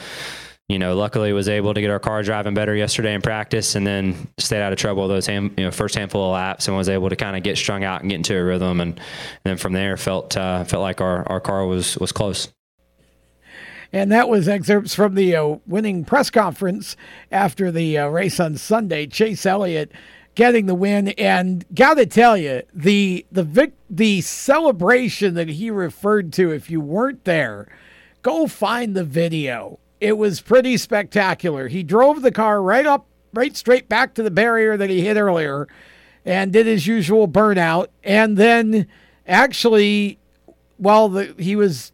you 0.74 0.80
know, 0.80 0.96
luckily 0.96 1.32
was 1.34 1.48
able 1.48 1.74
to 1.76 1.82
get 1.82 1.92
our 1.92 2.00
car 2.00 2.24
driving 2.24 2.56
better 2.56 2.76
yesterday 2.76 3.14
in 3.14 3.22
practice 3.22 3.76
and 3.76 3.86
then 3.86 4.28
stayed 4.40 4.64
out 4.64 4.74
of 4.74 4.80
trouble 4.80 5.08
those 5.08 5.30
you 5.30 5.52
know, 5.56 5.70
first 5.70 5.94
handful 5.94 6.26
of 6.26 6.34
laps 6.34 6.68
and 6.68 6.76
was 6.76 6.90
able 6.90 7.10
to 7.10 7.16
kind 7.16 7.38
of 7.38 7.44
get 7.44 7.58
strung 7.58 7.84
out 7.84 8.02
and 8.02 8.10
get 8.10 8.16
into 8.16 8.36
a 8.36 8.44
rhythm. 8.44 8.82
And, 8.82 8.94
and 8.94 9.00
then 9.44 9.58
from 9.58 9.74
there 9.74 9.96
felt, 9.98 10.36
uh, 10.36 10.64
felt 10.64 10.82
like 10.82 11.00
our, 11.00 11.30
our 11.30 11.40
car 11.40 11.68
was, 11.68 11.96
was 11.98 12.12
close. 12.12 12.52
And 13.92 14.12
that 14.12 14.28
was 14.28 14.48
excerpts 14.48 14.96
from 14.96 15.14
the 15.14 15.36
uh, 15.36 15.58
winning 15.68 16.04
press 16.06 16.32
conference 16.32 16.98
after 17.32 17.72
the 17.72 18.00
uh, 18.00 18.08
race 18.08 18.40
on 18.40 18.58
Sunday. 18.58 19.06
Chase 19.06 19.46
Elliott 19.46 19.92
getting 20.34 20.66
the 20.66 20.74
win, 20.74 21.10
and 21.10 21.64
got 21.76 21.94
to 21.96 22.08
tell 22.08 22.36
you, 22.36 22.64
the 22.74 23.24
the 23.32 23.44
vic- 23.44 23.78
the 23.92 24.22
celebration 24.22 25.36
that 25.36 25.50
he 25.50 25.70
referred 25.70 26.34
to. 26.34 26.52
If 26.52 26.72
you 26.72 26.82
weren't 26.82 27.24
there, 27.24 27.68
go 28.24 28.48
find 28.48 28.96
the 28.96 29.04
video. 29.04 29.78
It 30.04 30.18
was 30.18 30.42
pretty 30.42 30.76
spectacular. 30.78 31.70
He 31.70 31.82
drove 31.82 32.22
the 32.22 32.32
car 32.32 32.62
right 32.62 32.86
up, 32.86 33.08
right 33.34 33.56
straight 33.56 33.88
back 33.88 34.14
to 34.16 34.24
the 34.24 34.32
barrier 34.32 34.76
that 34.76 34.90
he 34.90 35.02
hit 35.02 35.16
earlier, 35.16 35.68
and 36.26 36.52
did 36.52 36.66
his 36.66 36.88
usual 36.88 37.28
burnout, 37.28 37.88
and 38.04 38.36
then 38.38 38.88
actually, 39.26 40.20
while 40.78 41.08
the, 41.08 41.34
he 41.38 41.56
was 41.56 41.94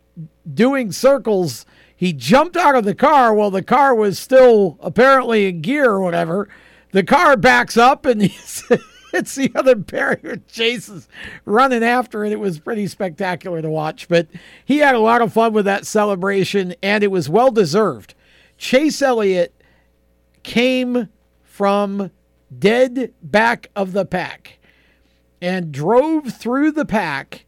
doing 0.51 0.91
circles 0.91 1.65
he 1.99 2.13
jumped 2.13 2.55
out 2.55 2.75
of 2.75 2.85
the 2.85 2.95
car 2.95 3.33
while 3.33 3.51
the 3.51 3.61
car 3.61 3.93
was 3.93 4.17
still 4.17 4.77
apparently 4.79 5.47
in 5.47 5.59
gear 5.59 5.91
or 5.91 5.99
whatever. 5.99 6.47
The 6.93 7.03
car 7.03 7.35
backs 7.35 7.75
up 7.75 8.05
and 8.05 8.21
it's 9.13 9.35
the 9.35 9.51
other 9.55 9.75
barrier 9.75 10.37
chases 10.47 11.07
running 11.45 11.83
after 11.83 12.23
it. 12.25 12.31
It 12.31 12.39
was 12.39 12.59
pretty 12.59 12.87
spectacular 12.87 13.61
to 13.61 13.69
watch, 13.69 14.07
but 14.07 14.27
he 14.63 14.77
had 14.77 14.95
a 14.95 14.99
lot 14.99 15.21
of 15.21 15.33
fun 15.33 15.53
with 15.53 15.65
that 15.65 15.85
celebration 15.85 16.75
and 16.81 17.03
it 17.03 17.11
was 17.11 17.29
well 17.29 17.51
deserved. 17.51 18.13
Chase 18.57 19.01
Elliott 19.01 19.53
came 20.43 21.09
from 21.43 22.11
dead 22.57 23.13
back 23.21 23.69
of 23.75 23.93
the 23.93 24.05
pack 24.05 24.59
and 25.41 25.71
drove 25.71 26.33
through 26.33 26.71
the 26.71 26.85
pack 26.85 27.45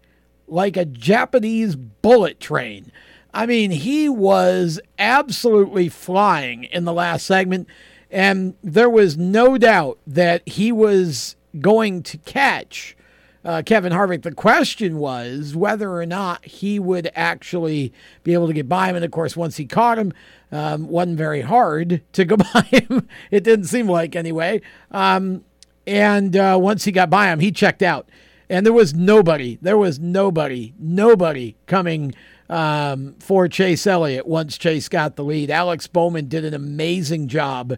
like 0.47 0.77
a 0.77 0.85
Japanese 0.85 1.75
bullet 1.75 2.39
train. 2.39 2.91
I 3.33 3.45
mean, 3.45 3.71
he 3.71 4.09
was 4.09 4.79
absolutely 4.99 5.89
flying 5.89 6.65
in 6.65 6.83
the 6.83 6.93
last 6.93 7.25
segment, 7.25 7.67
and 8.09 8.55
there 8.61 8.89
was 8.89 9.17
no 9.17 9.57
doubt 9.57 9.99
that 10.05 10.47
he 10.47 10.71
was 10.71 11.37
going 11.59 12.03
to 12.03 12.17
catch 12.19 12.95
uh, 13.43 13.61
Kevin 13.65 13.91
Harvick. 13.91 14.21
The 14.21 14.31
question 14.31 14.97
was 14.97 15.55
whether 15.55 15.91
or 15.91 16.05
not 16.05 16.45
he 16.45 16.79
would 16.79 17.09
actually 17.15 17.91
be 18.23 18.33
able 18.33 18.47
to 18.47 18.53
get 18.53 18.69
by 18.69 18.89
him. 18.89 18.95
And 18.95 19.05
of 19.05 19.11
course, 19.11 19.35
once 19.35 19.57
he 19.57 19.65
caught 19.65 19.97
him, 19.97 20.13
um, 20.51 20.87
wasn't 20.87 21.17
very 21.17 21.41
hard 21.41 22.01
to 22.13 22.25
go 22.25 22.37
by 22.53 22.61
him. 22.69 23.07
it 23.31 23.43
didn't 23.43 23.65
seem 23.65 23.87
like 23.87 24.15
anyway. 24.15 24.61
Um, 24.91 25.43
and 25.87 26.35
uh, 26.35 26.57
once 26.61 26.83
he 26.83 26.91
got 26.91 27.09
by 27.09 27.27
him, 27.27 27.39
he 27.39 27.51
checked 27.51 27.81
out. 27.81 28.07
And 28.49 28.65
there 28.65 28.73
was 28.73 28.93
nobody, 28.93 29.57
there 29.61 29.77
was 29.77 29.97
nobody, 29.97 30.73
nobody 30.77 31.55
coming 31.67 32.13
um, 32.49 33.15
for 33.19 33.47
Chase 33.47 33.87
Elliott 33.87 34.27
once 34.27 34.57
Chase 34.57 34.89
got 34.89 35.15
the 35.15 35.23
lead. 35.23 35.49
Alex 35.49 35.87
Bowman 35.87 36.27
did 36.27 36.43
an 36.43 36.53
amazing 36.53 37.29
job 37.29 37.77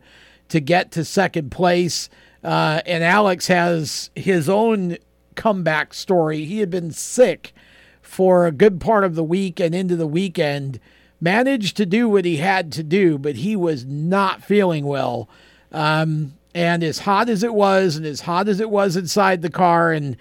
to 0.49 0.59
get 0.59 0.91
to 0.91 1.05
second 1.05 1.51
place. 1.51 2.09
Uh, 2.43 2.81
and 2.85 3.03
Alex 3.03 3.47
has 3.47 4.09
his 4.15 4.49
own 4.49 4.97
comeback 5.35 5.93
story. 5.93 6.45
He 6.45 6.59
had 6.59 6.69
been 6.69 6.91
sick 6.91 7.53
for 8.01 8.45
a 8.45 8.51
good 8.51 8.79
part 8.79 9.03
of 9.03 9.15
the 9.15 9.23
week 9.23 9.59
and 9.59 9.73
into 9.73 9.95
the 9.95 10.07
weekend, 10.07 10.79
managed 11.21 11.77
to 11.77 11.85
do 11.85 12.09
what 12.09 12.25
he 12.25 12.37
had 12.37 12.71
to 12.73 12.83
do, 12.83 13.17
but 13.17 13.37
he 13.37 13.55
was 13.55 13.85
not 13.85 14.43
feeling 14.43 14.85
well. 14.85 15.29
Um, 15.71 16.33
and 16.53 16.83
as 16.83 16.99
hot 16.99 17.29
as 17.29 17.43
it 17.43 17.53
was, 17.53 17.95
and 17.95 18.05
as 18.05 18.21
hot 18.21 18.47
as 18.47 18.59
it 18.59 18.69
was 18.69 18.95
inside 18.95 19.41
the 19.41 19.49
car, 19.49 19.91
and 19.91 20.17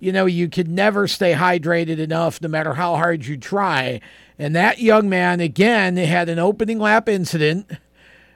you 0.00 0.12
know, 0.12 0.26
you 0.26 0.48
could 0.48 0.68
never 0.68 1.06
stay 1.06 1.32
hydrated 1.32 1.98
enough 1.98 2.40
no 2.42 2.48
matter 2.48 2.74
how 2.74 2.96
hard 2.96 3.24
you 3.24 3.36
try. 3.36 4.00
And 4.38 4.54
that 4.54 4.80
young 4.80 5.08
man, 5.08 5.40
again, 5.40 5.96
had 5.96 6.28
an 6.28 6.38
opening 6.38 6.78
lap 6.78 7.08
incident 7.08 7.70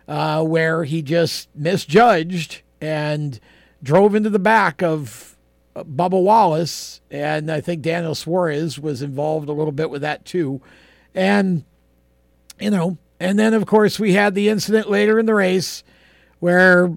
uh, 0.09 0.43
where 0.43 0.85
he 0.85 1.03
just 1.03 1.49
misjudged 1.55 2.63
and 2.81 3.39
drove 3.83 4.15
into 4.15 4.31
the 4.31 4.39
back 4.39 4.83
of 4.83 5.37
uh, 5.75 5.85
Bubba 5.85 6.23
Wallace. 6.23 7.01
And 7.11 7.51
I 7.51 7.61
think 7.61 7.83
Daniel 7.83 8.15
Suarez 8.15 8.79
was 8.79 9.03
involved 9.03 9.49
a 9.49 9.53
little 9.53 9.73
bit 9.73 9.91
with 9.91 10.03
that 10.03 10.25
too. 10.25 10.61
And, 11.15 11.65
you 12.59 12.71
know, 12.71 12.99
and 13.19 13.39
then, 13.39 13.53
of 13.53 13.67
course, 13.67 14.01
we 14.01 14.15
had 14.15 14.35
the 14.35 14.49
incident 14.49 14.89
later 14.89 15.19
in 15.19 15.27
the 15.27 15.35
race 15.35 15.85
where 16.39 16.91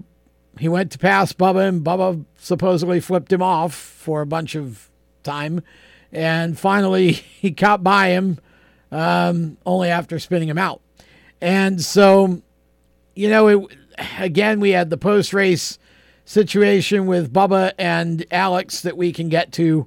he 0.58 0.68
went 0.68 0.92
to 0.92 0.98
pass 0.98 1.32
Bubba, 1.32 1.68
and 1.68 1.84
Bubba 1.84 2.24
supposedly 2.36 3.00
flipped 3.00 3.32
him 3.32 3.42
off 3.42 3.74
for 3.74 4.22
a 4.22 4.26
bunch 4.26 4.54
of 4.54 4.88
time. 5.22 5.62
And 6.12 6.58
finally, 6.58 7.12
he 7.12 7.52
caught 7.52 7.82
by 7.82 8.08
him 8.08 8.38
um, 8.90 9.58
only 9.66 9.90
after 9.90 10.18
spinning 10.18 10.48
him 10.48 10.58
out. 10.58 10.80
And 11.40 11.82
so, 11.82 12.40
you 13.14 13.28
know, 13.28 13.48
it, 13.48 13.76
again, 14.18 14.60
we 14.60 14.70
had 14.70 14.90
the 14.90 14.96
post 14.96 15.32
race 15.32 15.78
situation 16.24 17.06
with 17.06 17.32
Bubba 17.32 17.72
and 17.78 18.24
Alex 18.30 18.80
that 18.82 18.96
we 18.96 19.12
can 19.12 19.28
get 19.28 19.52
to 19.52 19.86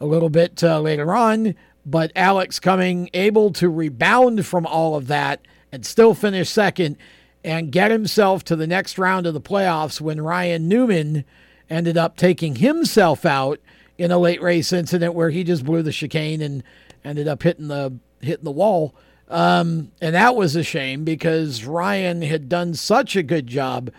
a 0.00 0.06
little 0.06 0.28
bit 0.28 0.62
uh, 0.62 0.80
later 0.80 1.14
on. 1.14 1.54
But 1.86 2.12
Alex 2.14 2.60
coming 2.60 3.08
able 3.14 3.52
to 3.54 3.68
rebound 3.68 4.44
from 4.44 4.66
all 4.66 4.94
of 4.94 5.06
that 5.06 5.40
and 5.72 5.86
still 5.86 6.14
finish 6.14 6.50
second 6.50 6.96
and 7.42 7.72
get 7.72 7.90
himself 7.90 8.44
to 8.44 8.56
the 8.56 8.66
next 8.66 8.98
round 8.98 9.26
of 9.26 9.34
the 9.34 9.40
playoffs 9.40 10.00
when 10.00 10.20
Ryan 10.20 10.68
Newman 10.68 11.24
ended 11.70 11.96
up 11.96 12.16
taking 12.16 12.56
himself 12.56 13.24
out 13.24 13.60
in 13.96 14.10
a 14.10 14.18
late 14.18 14.42
race 14.42 14.72
incident 14.72 15.14
where 15.14 15.30
he 15.30 15.44
just 15.44 15.64
blew 15.64 15.82
the 15.82 15.92
chicane 15.92 16.42
and 16.42 16.62
ended 17.04 17.28
up 17.28 17.42
hitting 17.42 17.68
the 17.68 17.94
hitting 18.20 18.44
the 18.44 18.50
wall. 18.50 18.94
Um, 19.28 19.92
and 20.00 20.14
that 20.14 20.36
was 20.36 20.56
a 20.56 20.62
shame 20.62 21.04
because 21.04 21.64
Ryan 21.64 22.22
had 22.22 22.48
done 22.48 22.74
such 22.74 23.14
a 23.14 23.22
good 23.22 23.46
job 23.46 23.90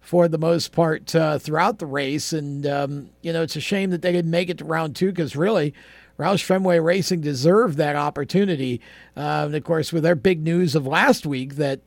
for 0.00 0.26
the 0.26 0.38
most 0.38 0.72
part 0.72 1.14
uh, 1.14 1.38
throughout 1.38 1.78
the 1.78 1.86
race. 1.86 2.32
And, 2.32 2.66
um, 2.66 3.10
you 3.22 3.32
know, 3.32 3.42
it's 3.42 3.56
a 3.56 3.60
shame 3.60 3.90
that 3.90 4.02
they 4.02 4.12
didn't 4.12 4.30
make 4.30 4.50
it 4.50 4.58
to 4.58 4.64
round 4.64 4.96
two 4.96 5.06
because 5.06 5.36
really, 5.36 5.72
Roush 6.18 6.42
Fenway 6.42 6.78
Racing 6.78 7.20
deserved 7.20 7.78
that 7.78 7.96
opportunity. 7.96 8.80
Uh, 9.16 9.44
and 9.46 9.54
of 9.54 9.64
course, 9.64 9.92
with 9.92 10.02
their 10.02 10.14
big 10.14 10.42
news 10.42 10.74
of 10.74 10.86
last 10.86 11.24
week 11.24 11.54
that 11.56 11.80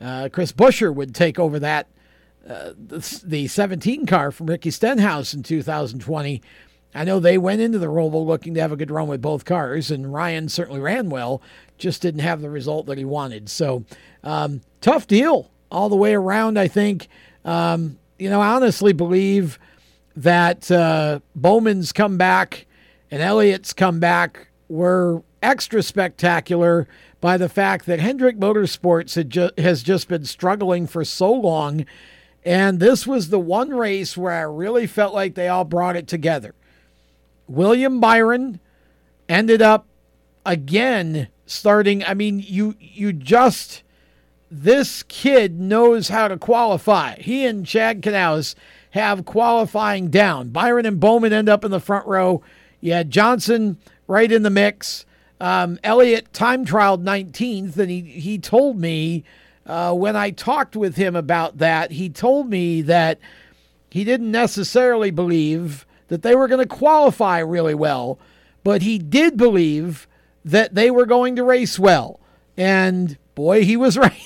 uh, 0.00 0.28
Chris 0.32 0.52
Buescher 0.52 0.94
would 0.94 1.14
take 1.14 1.38
over 1.38 1.58
that 1.58 1.88
uh, 2.48 2.72
the, 2.76 3.22
the 3.24 3.48
17 3.48 4.06
car 4.06 4.30
from 4.32 4.46
Ricky 4.48 4.70
Stenhouse 4.70 5.32
in 5.32 5.42
2020. 5.42 6.42
I 6.94 7.04
know 7.04 7.20
they 7.20 7.38
went 7.38 7.60
into 7.60 7.78
the 7.78 7.86
Roval 7.86 8.26
looking 8.26 8.54
to 8.54 8.60
have 8.60 8.72
a 8.72 8.76
good 8.76 8.90
run 8.90 9.08
with 9.08 9.22
both 9.22 9.44
cars, 9.44 9.90
and 9.90 10.12
Ryan 10.12 10.48
certainly 10.48 10.80
ran 10.80 11.08
well, 11.08 11.40
just 11.82 12.00
didn't 12.00 12.20
have 12.20 12.40
the 12.40 12.48
result 12.48 12.86
that 12.86 12.96
he 12.96 13.04
wanted. 13.04 13.48
So, 13.48 13.84
um, 14.22 14.62
tough 14.80 15.06
deal 15.06 15.50
all 15.70 15.88
the 15.88 15.96
way 15.96 16.14
around, 16.14 16.58
I 16.58 16.68
think. 16.68 17.08
Um, 17.44 17.98
you 18.18 18.30
know, 18.30 18.40
I 18.40 18.54
honestly 18.54 18.92
believe 18.92 19.58
that 20.14 20.70
uh, 20.70 21.18
Bowman's 21.34 21.92
comeback 21.92 22.66
and 23.10 23.20
Elliott's 23.20 23.72
comeback 23.72 24.48
were 24.68 25.22
extra 25.42 25.82
spectacular 25.82 26.86
by 27.20 27.36
the 27.36 27.48
fact 27.48 27.86
that 27.86 27.98
Hendrick 27.98 28.36
Motorsports 28.36 29.26
ju- 29.28 29.50
has 29.58 29.82
just 29.82 30.06
been 30.06 30.24
struggling 30.24 30.86
for 30.86 31.04
so 31.04 31.32
long. 31.32 31.84
And 32.44 32.78
this 32.78 33.06
was 33.06 33.28
the 33.28 33.40
one 33.40 33.70
race 33.70 34.16
where 34.16 34.32
I 34.32 34.42
really 34.42 34.86
felt 34.86 35.14
like 35.14 35.34
they 35.34 35.48
all 35.48 35.64
brought 35.64 35.96
it 35.96 36.06
together. 36.06 36.54
William 37.48 38.00
Byron 38.00 38.60
ended 39.28 39.62
up 39.62 39.86
again 40.46 41.28
starting. 41.52 42.04
I 42.04 42.14
mean, 42.14 42.40
you 42.40 42.74
you 42.80 43.12
just 43.12 43.82
this 44.50 45.02
kid 45.04 45.58
knows 45.58 46.08
how 46.08 46.28
to 46.28 46.36
qualify. 46.36 47.16
He 47.16 47.46
and 47.46 47.64
Chad 47.64 48.02
Knaus 48.02 48.54
have 48.90 49.24
qualifying 49.24 50.08
down. 50.08 50.50
Byron 50.50 50.84
and 50.84 51.00
Bowman 51.00 51.32
end 51.32 51.48
up 51.48 51.64
in 51.64 51.70
the 51.70 51.80
front 51.80 52.06
row. 52.06 52.42
You 52.80 52.92
had 52.92 53.10
Johnson 53.10 53.78
right 54.06 54.30
in 54.30 54.42
the 54.42 54.50
mix. 54.50 55.06
Um, 55.40 55.78
Elliott 55.82 56.32
time 56.32 56.66
trialed 56.66 57.02
19th, 57.02 57.76
and 57.78 57.90
he, 57.90 58.02
he 58.02 58.38
told 58.38 58.78
me 58.78 59.24
uh, 59.66 59.94
when 59.94 60.16
I 60.16 60.30
talked 60.30 60.76
with 60.76 60.96
him 60.96 61.16
about 61.16 61.58
that, 61.58 61.92
he 61.92 62.10
told 62.10 62.48
me 62.48 62.82
that 62.82 63.18
he 63.90 64.04
didn't 64.04 64.30
necessarily 64.30 65.10
believe 65.10 65.86
that 66.08 66.22
they 66.22 66.34
were 66.34 66.48
going 66.48 66.60
to 66.60 66.74
qualify 66.74 67.38
really 67.38 67.74
well, 67.74 68.18
but 68.62 68.82
he 68.82 68.98
did 68.98 69.36
believe 69.36 70.06
that 70.44 70.74
they 70.74 70.90
were 70.90 71.06
going 71.06 71.36
to 71.36 71.44
race 71.44 71.78
well. 71.78 72.20
And 72.56 73.16
boy, 73.34 73.64
he 73.64 73.76
was 73.76 73.96
right. 73.98 74.20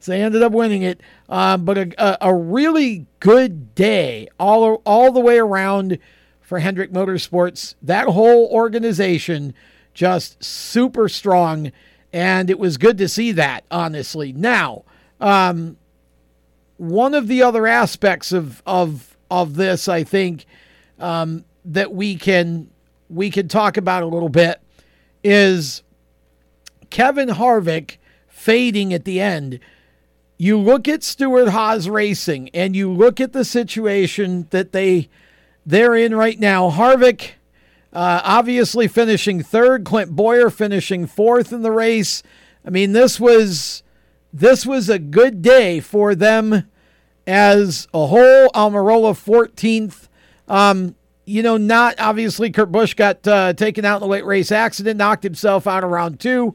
so 0.00 0.12
they 0.12 0.22
ended 0.22 0.42
up 0.42 0.52
winning 0.52 0.82
it. 0.82 1.00
Um, 1.28 1.64
but 1.64 1.78
a, 1.78 2.26
a, 2.26 2.34
really 2.34 3.06
good 3.20 3.74
day 3.74 4.28
all, 4.38 4.82
all 4.84 5.10
the 5.10 5.20
way 5.20 5.38
around 5.38 5.98
for 6.40 6.58
Hendrick 6.58 6.92
Motorsports. 6.92 7.74
That 7.82 8.08
whole 8.08 8.46
organization 8.48 9.54
just 9.94 10.42
super 10.44 11.08
strong, 11.08 11.72
and 12.12 12.50
it 12.50 12.58
was 12.58 12.76
good 12.76 12.98
to 12.98 13.08
see 13.08 13.32
that, 13.32 13.64
honestly. 13.70 14.32
Now, 14.32 14.84
um, 15.20 15.78
one 16.76 17.14
of 17.14 17.28
the 17.28 17.42
other 17.42 17.66
aspects 17.66 18.32
of 18.32 18.62
of 18.66 19.16
of 19.30 19.54
this, 19.54 19.88
I 19.88 20.04
think, 20.04 20.44
um, 20.98 21.44
that 21.64 21.94
we 21.94 22.16
can 22.16 22.70
we 23.08 23.30
can 23.30 23.48
talk 23.48 23.76
about 23.76 24.02
a 24.02 24.06
little 24.06 24.28
bit 24.28 24.60
is 25.24 25.82
Kevin 26.90 27.30
Harvick 27.30 27.96
fading 28.28 28.92
at 28.92 29.04
the 29.04 29.20
end. 29.20 29.58
You 30.36 30.58
look 30.58 30.86
at 30.86 31.02
Stewart 31.02 31.48
Haas 31.48 31.88
Racing 31.88 32.50
and 32.52 32.76
you 32.76 32.92
look 32.92 33.20
at 33.20 33.32
the 33.32 33.44
situation 33.44 34.46
that 34.50 34.72
they 34.72 35.08
they're 35.66 35.94
in 35.94 36.14
right 36.14 36.38
now. 36.38 36.70
Harvick 36.70 37.32
uh, 37.94 38.20
obviously 38.24 38.88
finishing 38.88 39.42
third, 39.42 39.84
Clint 39.84 40.10
Bowyer 40.10 40.50
finishing 40.50 41.06
fourth 41.06 41.52
in 41.52 41.62
the 41.62 41.70
race. 41.70 42.22
I 42.66 42.70
mean, 42.70 42.92
this 42.92 43.20
was 43.20 43.82
this 44.32 44.66
was 44.66 44.88
a 44.88 44.98
good 44.98 45.42
day 45.42 45.78
for 45.78 46.16
them 46.16 46.68
as 47.26 47.86
a 47.94 48.06
whole. 48.06 48.48
Almirola 48.48 49.14
14th. 49.14 50.08
Um, 50.48 50.96
you 51.24 51.42
know, 51.42 51.56
not 51.56 51.94
obviously 51.98 52.50
Kurt 52.50 52.70
Busch 52.70 52.94
got 52.94 53.26
uh, 53.26 53.52
taken 53.54 53.84
out 53.84 53.96
in 53.96 54.00
the 54.00 54.08
late 54.08 54.26
race 54.26 54.52
accident, 54.52 54.98
knocked 54.98 55.24
himself 55.24 55.66
out 55.66 55.84
around 55.84 56.20
two. 56.20 56.54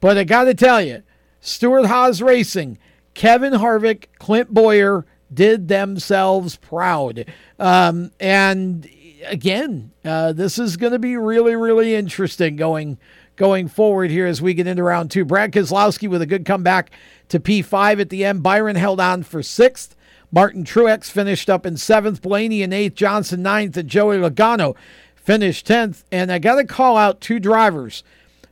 But 0.00 0.16
I 0.16 0.24
got 0.24 0.44
to 0.44 0.54
tell 0.54 0.80
you, 0.80 1.02
Stewart 1.40 1.86
Haas 1.86 2.20
Racing, 2.20 2.78
Kevin 3.14 3.54
Harvick, 3.54 4.06
Clint 4.18 4.52
Bowyer 4.52 5.04
did 5.32 5.68
themselves 5.68 6.56
proud. 6.56 7.26
Um, 7.58 8.12
and 8.20 8.88
again, 9.26 9.92
uh, 10.04 10.32
this 10.32 10.58
is 10.58 10.76
going 10.76 10.92
to 10.92 10.98
be 10.98 11.16
really, 11.16 11.56
really 11.56 11.94
interesting 11.94 12.56
going 12.56 12.98
going 13.36 13.68
forward 13.68 14.10
here 14.10 14.26
as 14.26 14.42
we 14.42 14.52
get 14.52 14.66
into 14.66 14.82
round 14.82 15.10
two. 15.10 15.24
Brad 15.24 15.52
Keselowski 15.52 16.08
with 16.08 16.20
a 16.20 16.26
good 16.26 16.44
comeback 16.44 16.90
to 17.28 17.38
P5 17.38 18.00
at 18.00 18.10
the 18.10 18.24
end. 18.24 18.42
Byron 18.42 18.76
held 18.76 19.00
on 19.00 19.22
for 19.22 19.42
sixth. 19.42 19.94
Martin 20.30 20.64
Truex 20.64 21.10
finished 21.10 21.48
up 21.48 21.64
in 21.64 21.76
seventh. 21.76 22.22
Blaney 22.22 22.62
in 22.62 22.72
eighth. 22.72 22.94
Johnson 22.94 23.42
ninth. 23.42 23.76
And 23.76 23.88
Joey 23.88 24.18
Logano 24.18 24.76
finished 25.16 25.66
10th. 25.66 26.04
And 26.12 26.30
I 26.30 26.38
got 26.38 26.56
to 26.56 26.64
call 26.64 26.96
out 26.96 27.20
two 27.20 27.38
drivers 27.38 28.02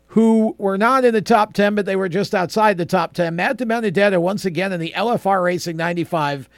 who 0.08 0.54
were 0.56 0.78
not 0.78 1.04
in 1.04 1.12
the 1.12 1.20
top 1.20 1.52
10, 1.52 1.74
but 1.74 1.84
they 1.84 1.96
were 1.96 2.08
just 2.08 2.34
outside 2.34 2.78
the 2.78 2.86
top 2.86 3.12
10. 3.12 3.36
Matt 3.36 3.58
DiBenedetto, 3.58 4.20
once 4.20 4.44
again 4.44 4.72
in 4.72 4.80
the 4.80 4.94
LFR 4.96 5.42
Racing 5.42 5.76
95, 5.76 6.48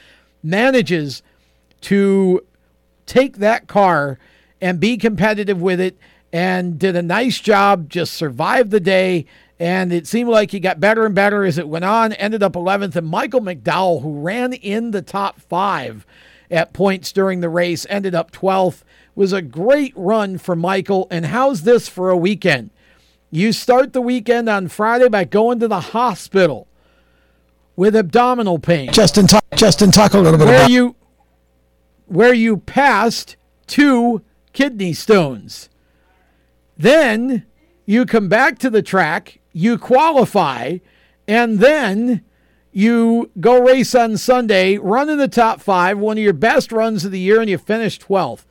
manages 0.43 1.23
to 1.81 2.45
take 3.07 3.39
that 3.39 3.67
car 3.67 4.19
and 4.61 4.79
be 4.79 4.97
competitive 4.97 5.61
with 5.61 5.81
it 5.81 5.99
and 6.33 6.79
did 6.79 6.95
a 6.95 7.03
nice 7.03 7.41
job, 7.41 7.89
just 7.89 8.13
survived 8.15 8.71
the 8.71 8.81
day. 8.81 9.25
And 9.61 9.93
it 9.93 10.07
seemed 10.07 10.31
like 10.31 10.53
he 10.53 10.61
got 10.61 10.79
better 10.79 11.05
and 11.05 11.15
better 11.15 11.45
as 11.45 11.59
it 11.59 11.69
went 11.69 11.85
on, 11.85 12.13
ended 12.13 12.43
up 12.43 12.53
11th. 12.53 12.95
And 12.95 13.09
Michael 13.09 13.41
McDowell, 13.41 14.03
who 14.03 14.21
ran 14.21 14.53
in 14.53 14.93
the 14.93 15.03
top 15.03 15.41
five 15.41 16.07
at 16.51 16.73
points 16.73 17.13
during 17.13 17.41
the 17.41 17.49
race, 17.49 17.87
ended 17.89 18.15
up 18.15 18.31
12th. 18.31 18.83
Was 19.15 19.33
a 19.33 19.43
great 19.43 19.93
run 19.97 20.39
for 20.39 20.55
Michael. 20.55 21.09
And 21.11 21.27
how's 21.27 21.63
this 21.63 21.89
for 21.89 22.09
a 22.09 22.17
weekend? 22.17 22.71
You 23.33 23.53
start 23.53 23.93
the 23.93 24.01
weekend 24.01 24.49
on 24.49 24.69
Friday 24.69 25.09
by 25.09 25.25
going 25.25 25.59
to 25.59 25.67
the 25.67 25.81
hospital 25.81 26.69
with 27.75 27.95
abdominal 27.95 28.59
pain. 28.59 28.93
Justin, 28.93 29.27
talk, 29.27 29.45
Justin, 29.57 29.91
talk 29.91 30.15
a 30.15 30.19
little 30.19 30.39
bit 30.39 30.47
where 30.47 30.57
about 30.57 30.71
you 30.71 30.95
where 32.07 32.33
you 32.33 32.57
passed 32.57 33.37
two 33.67 34.23
kidney 34.53 34.93
stones. 34.93 35.69
Then 36.77 37.47
you 37.85 38.07
come 38.07 38.29
back 38.29 38.59
to 38.61 38.71
the 38.71 38.83
track, 38.83 39.38
you 39.53 39.79
qualify, 39.79 40.79
and 41.27 41.59
then 41.59 42.25
you 42.73 43.31
go 43.41 43.61
race 43.61 43.95
on 43.95 44.17
Sunday, 44.17 44.79
run 44.79 45.09
in 45.09 45.19
the 45.19 45.29
top 45.29 45.61
five, 45.61 45.99
one 45.99 46.19
of 46.19 46.25
your 46.25 46.33
best 46.33 46.71
runs 46.71 47.05
of 47.05 47.13
the 47.13 47.19
year, 47.19 47.41
and 47.41 47.51
you 47.51 47.59
finish 47.59 47.99
12th. 47.99 48.45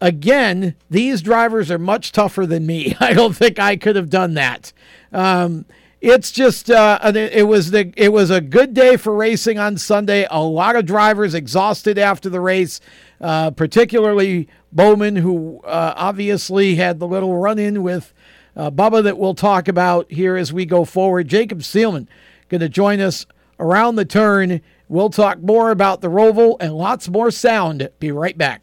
Again, 0.00 0.74
these 0.90 1.22
drivers 1.22 1.70
are 1.70 1.78
much 1.78 2.12
tougher 2.12 2.46
than 2.46 2.66
me. 2.66 2.94
I 3.00 3.12
don't 3.12 3.34
think 3.34 3.58
I 3.58 3.76
could 3.76 3.96
have 3.96 4.10
done 4.10 4.34
that. 4.34 4.72
Um, 5.12 5.64
it's 6.00 6.30
just 6.30 6.70
uh, 6.70 7.00
it 7.14 7.48
was 7.48 7.70
the 7.70 7.92
it 7.96 8.12
was 8.12 8.30
a 8.30 8.40
good 8.40 8.74
day 8.74 8.96
for 8.96 9.14
racing 9.14 9.58
on 9.58 9.78
Sunday. 9.78 10.26
A 10.30 10.42
lot 10.42 10.76
of 10.76 10.84
drivers 10.84 11.34
exhausted 11.34 11.98
after 11.98 12.28
the 12.28 12.40
race, 12.40 12.80
uh, 13.20 13.50
particularly 13.50 14.46
Bowman, 14.70 15.16
who 15.16 15.60
uh, 15.64 15.94
obviously 15.96 16.76
had 16.76 16.98
the 16.98 17.08
little 17.08 17.38
run 17.38 17.58
in 17.58 17.82
with 17.82 18.12
uh, 18.56 18.70
Bubba 18.70 19.02
that 19.04 19.18
we'll 19.18 19.34
talk 19.34 19.68
about 19.68 20.10
here 20.10 20.36
as 20.36 20.52
we 20.52 20.64
go 20.64 20.84
forward. 20.84 21.28
Jacob 21.28 21.60
Seelman 21.60 22.08
going 22.48 22.60
to 22.60 22.68
join 22.68 23.00
us 23.00 23.26
around 23.58 23.96
the 23.96 24.04
turn. 24.04 24.60
We'll 24.88 25.10
talk 25.10 25.40
more 25.40 25.70
about 25.70 26.00
the 26.00 26.08
Roval 26.08 26.56
and 26.60 26.74
lots 26.74 27.08
more 27.08 27.30
sound. 27.30 27.88
Be 27.98 28.10
right 28.10 28.36
back. 28.36 28.62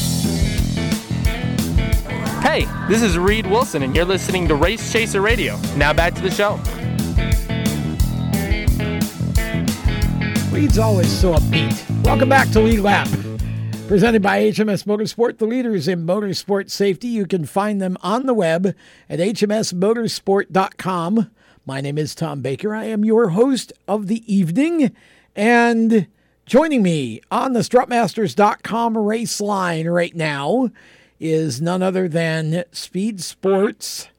Hey, 2.41 2.65
this 2.89 3.03
is 3.03 3.19
Reed 3.19 3.45
Wilson, 3.45 3.83
and 3.83 3.95
you're 3.95 4.03
listening 4.03 4.47
to 4.47 4.55
Race 4.55 4.91
Chaser 4.91 5.21
Radio. 5.21 5.59
Now 5.77 5.93
back 5.93 6.15
to 6.15 6.21
the 6.21 6.31
show. 6.31 6.55
Reed's 10.51 10.79
always 10.79 11.07
so 11.07 11.35
upbeat. 11.35 12.03
Welcome 12.03 12.29
back 12.29 12.49
to 12.49 12.59
Lead 12.59 12.79
Lap. 12.79 13.07
Presented 13.87 14.23
by 14.23 14.41
HMS 14.41 14.85
Motorsport, 14.85 15.37
the 15.37 15.45
leaders 15.45 15.87
in 15.87 16.03
motorsport 16.03 16.71
safety. 16.71 17.09
You 17.09 17.27
can 17.27 17.45
find 17.45 17.79
them 17.79 17.95
on 18.01 18.25
the 18.25 18.33
web 18.33 18.75
at 19.07 19.19
hmsmotorsport.com. 19.19 21.31
My 21.65 21.79
name 21.79 21.99
is 21.99 22.15
Tom 22.15 22.41
Baker. 22.41 22.73
I 22.73 22.85
am 22.85 23.05
your 23.05 23.29
host 23.29 23.71
of 23.87 24.07
the 24.07 24.23
evening. 24.33 24.95
And 25.35 26.07
joining 26.47 26.81
me 26.81 27.21
on 27.29 27.53
the 27.53 27.59
strutmasters.com 27.59 28.97
race 28.97 29.39
line 29.39 29.87
right 29.87 30.15
now 30.15 30.71
is 31.21 31.61
none 31.61 31.83
other 31.83 32.09
than 32.09 32.65
Speed 32.71 33.21
Sports. 33.21 34.09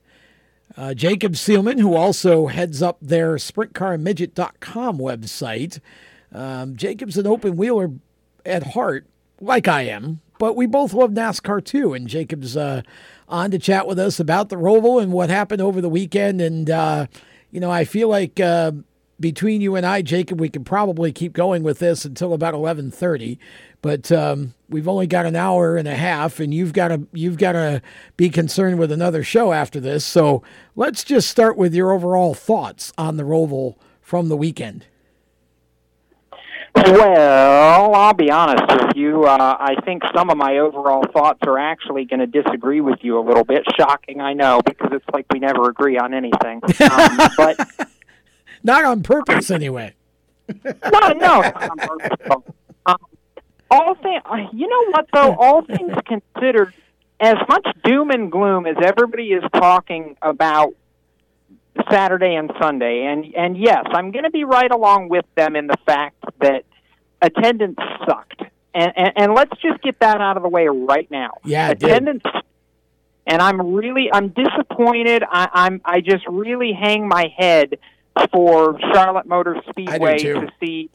Uh, 0.76 0.94
Jacob 0.94 1.32
Seelman, 1.32 1.80
who 1.80 1.94
also 1.94 2.46
heads 2.46 2.80
up 2.80 2.96
their 3.02 3.34
sprintcarmidget.com 3.34 4.98
website. 4.98 5.80
Um, 6.32 6.76
Jacob's 6.76 7.18
an 7.18 7.26
open 7.26 7.56
wheeler 7.56 7.90
at 8.46 8.68
heart, 8.68 9.06
like 9.40 9.68
I 9.68 9.82
am, 9.82 10.20
but 10.38 10.56
we 10.56 10.64
both 10.66 10.94
love 10.94 11.10
NASCAR 11.10 11.62
too. 11.62 11.92
And 11.92 12.08
Jacob's 12.08 12.56
uh, 12.56 12.82
on 13.28 13.50
to 13.50 13.58
chat 13.58 13.86
with 13.86 13.98
us 13.98 14.18
about 14.18 14.48
the 14.48 14.56
Roval 14.56 15.02
and 15.02 15.12
what 15.12 15.28
happened 15.28 15.60
over 15.60 15.80
the 15.80 15.90
weekend. 15.90 16.40
And, 16.40 16.70
uh, 16.70 17.06
you 17.50 17.60
know, 17.60 17.70
I 17.70 17.84
feel 17.84 18.08
like 18.08 18.40
uh, 18.40 18.72
between 19.22 19.62
you 19.62 19.74
and 19.76 19.86
I, 19.86 20.02
Jacob, 20.02 20.38
we 20.38 20.50
can 20.50 20.64
probably 20.64 21.12
keep 21.12 21.32
going 21.32 21.62
with 21.62 21.78
this 21.78 22.04
until 22.04 22.34
about 22.34 22.52
1130 22.52 23.38
but 23.82 24.12
um, 24.12 24.54
we've 24.68 24.86
only 24.86 25.08
got 25.08 25.26
an 25.26 25.34
hour 25.34 25.76
and 25.76 25.88
a 25.88 25.96
half, 25.96 26.38
and 26.38 26.54
you've 26.54 26.72
got 26.72 26.88
to 26.88 27.06
you've 27.12 27.36
got 27.36 27.52
to 27.52 27.82
be 28.16 28.30
concerned 28.30 28.78
with 28.78 28.92
another 28.92 29.24
show 29.24 29.52
after 29.52 29.80
this. 29.80 30.04
So 30.04 30.42
let's 30.76 31.02
just 31.02 31.28
start 31.28 31.56
with 31.56 31.74
your 31.74 31.90
overall 31.90 32.32
thoughts 32.32 32.92
on 32.96 33.16
the 33.16 33.24
Roval 33.24 33.74
from 34.00 34.28
the 34.28 34.36
weekend. 34.36 34.86
Well, 36.74 37.94
I'll 37.94 38.14
be 38.14 38.30
honest 38.30 38.64
with 38.68 38.96
you. 38.96 39.24
Uh, 39.24 39.56
I 39.60 39.74
think 39.84 40.02
some 40.14 40.30
of 40.30 40.38
my 40.38 40.58
overall 40.58 41.04
thoughts 41.12 41.40
are 41.42 41.58
actually 41.58 42.06
going 42.06 42.20
to 42.20 42.26
disagree 42.26 42.80
with 42.80 43.00
you 43.02 43.18
a 43.18 43.20
little 43.20 43.44
bit. 43.44 43.62
Shocking, 43.76 44.20
I 44.20 44.32
know, 44.32 44.62
because 44.64 44.90
it's 44.92 45.04
like 45.12 45.26
we 45.30 45.38
never 45.38 45.68
agree 45.68 45.98
on 45.98 46.14
anything. 46.14 46.62
Um, 46.82 47.30
but 47.36 47.88
not 48.62 48.84
on 48.84 49.02
purpose, 49.02 49.50
anyway. 49.50 49.94
no, 50.64 50.72
no, 50.92 51.12
not 51.12 51.70
on 51.70 51.78
purpose. 51.78 52.54
Um, 52.86 52.96
all 53.70 53.94
things, 53.94 54.22
you 54.52 54.68
know 54.68 54.90
what 54.90 55.06
though? 55.12 55.34
All 55.34 55.62
things 55.64 55.92
considered, 56.06 56.74
as 57.20 57.36
much 57.48 57.66
doom 57.84 58.10
and 58.10 58.30
gloom 58.30 58.66
as 58.66 58.76
everybody 58.84 59.28
is 59.32 59.44
talking 59.54 60.16
about 60.20 60.74
Saturday 61.90 62.34
and 62.34 62.52
Sunday, 62.60 63.04
and 63.06 63.34
and 63.34 63.56
yes, 63.56 63.84
I'm 63.86 64.10
going 64.10 64.24
to 64.24 64.30
be 64.30 64.44
right 64.44 64.70
along 64.70 65.08
with 65.08 65.24
them 65.36 65.56
in 65.56 65.68
the 65.68 65.78
fact 65.86 66.22
that 66.40 66.64
attendance 67.22 67.78
sucked, 68.06 68.42
and 68.74 68.92
and, 68.96 69.12
and 69.16 69.34
let's 69.34 69.52
just 69.62 69.80
get 69.82 69.98
that 70.00 70.20
out 70.20 70.36
of 70.36 70.42
the 70.42 70.48
way 70.48 70.66
right 70.68 71.10
now. 71.10 71.38
Yeah, 71.44 71.70
attendance. 71.70 72.24
And 73.24 73.40
I'm 73.40 73.74
really, 73.74 74.10
I'm 74.12 74.30
disappointed. 74.30 75.22
I, 75.22 75.48
I'm, 75.52 75.80
I 75.84 76.00
just 76.00 76.26
really 76.26 76.72
hang 76.72 77.06
my 77.06 77.32
head 77.36 77.78
for 78.32 78.78
Charlotte 78.92 79.26
Motor 79.26 79.62
Speedway 79.70 80.18
to 80.18 80.48
see 80.60 80.90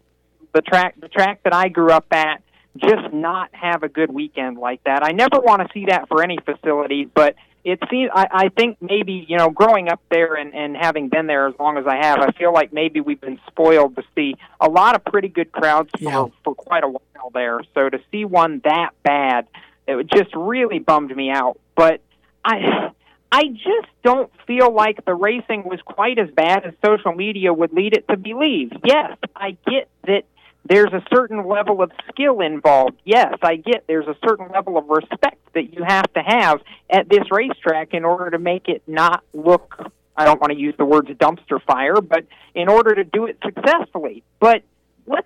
the 0.53 0.61
track, 0.61 0.95
the 0.99 1.07
track 1.07 1.41
that 1.43 1.53
I 1.53 1.67
grew 1.69 1.91
up 1.91 2.05
at 2.11 2.41
just 2.77 3.13
not 3.13 3.49
have 3.53 3.83
a 3.83 3.89
good 3.89 4.11
weekend 4.11 4.57
like 4.57 4.83
that. 4.83 5.03
I 5.03 5.11
never 5.11 5.39
want 5.39 5.61
to 5.61 5.67
see 5.73 5.85
that 5.85 6.07
for 6.07 6.23
any 6.23 6.37
facility, 6.37 7.05
but 7.05 7.35
it 7.63 7.79
seems 7.89 8.09
I, 8.13 8.27
I 8.31 8.49
think 8.49 8.77
maybe 8.81 9.25
you 9.27 9.37
know 9.37 9.49
growing 9.49 9.89
up 9.89 10.01
there 10.09 10.35
and, 10.35 10.53
and 10.53 10.77
having 10.77 11.09
been 11.09 11.27
there 11.27 11.47
as 11.47 11.55
long 11.59 11.77
as 11.77 11.85
I 11.87 11.97
have, 12.05 12.19
I 12.19 12.31
feel 12.31 12.53
like 12.53 12.71
maybe 12.71 13.01
we've 13.01 13.19
been 13.19 13.39
spoiled 13.47 13.95
to 13.97 14.03
see 14.15 14.35
a 14.61 14.69
lot 14.69 14.95
of 14.95 15.03
pretty 15.03 15.27
good 15.27 15.51
crowds 15.51 15.89
for 15.97 16.03
yeah. 16.03 16.25
for 16.43 16.55
quite 16.55 16.83
a 16.83 16.87
while 16.87 17.29
there. 17.33 17.59
So 17.73 17.89
to 17.89 17.99
see 18.11 18.25
one 18.25 18.61
that 18.63 18.91
bad, 19.03 19.47
it 19.87 20.07
just 20.07 20.33
really 20.35 20.79
bummed 20.79 21.15
me 21.15 21.29
out. 21.29 21.59
But 21.75 22.01
I. 22.43 22.91
I 23.31 23.43
just 23.47 23.89
don't 24.03 24.31
feel 24.45 24.73
like 24.73 25.03
the 25.05 25.13
racing 25.13 25.63
was 25.63 25.79
quite 25.83 26.17
as 26.17 26.29
bad 26.29 26.65
as 26.65 26.73
social 26.85 27.13
media 27.13 27.53
would 27.53 27.73
lead 27.73 27.93
it 27.93 28.07
to 28.07 28.17
believe. 28.17 28.71
Yes, 28.83 29.17
I 29.35 29.57
get 29.69 29.89
that 30.05 30.23
there's 30.65 30.93
a 30.93 31.03
certain 31.13 31.47
level 31.47 31.81
of 31.81 31.91
skill 32.09 32.41
involved. 32.41 32.97
Yes, 33.03 33.35
I 33.41 33.57
get 33.57 33.85
there's 33.87 34.07
a 34.07 34.15
certain 34.25 34.49
level 34.49 34.77
of 34.77 34.89
respect 34.89 35.37
that 35.53 35.73
you 35.73 35.83
have 35.83 36.11
to 36.13 36.21
have 36.21 36.61
at 36.89 37.09
this 37.09 37.31
racetrack 37.31 37.93
in 37.93 38.05
order 38.05 38.31
to 38.31 38.39
make 38.39 38.67
it 38.67 38.83
not 38.87 39.23
look 39.33 39.91
I 40.17 40.25
don't 40.25 40.41
want 40.41 40.51
to 40.51 40.57
use 40.57 40.73
the 40.77 40.85
words 40.85 41.09
dumpster 41.09 41.61
fire, 41.61 42.01
but 42.01 42.25
in 42.55 42.69
order 42.69 42.95
to 42.95 43.03
do 43.03 43.27
it 43.27 43.37
successfully. 43.43 44.23
But 44.39 44.63
what 45.05 45.25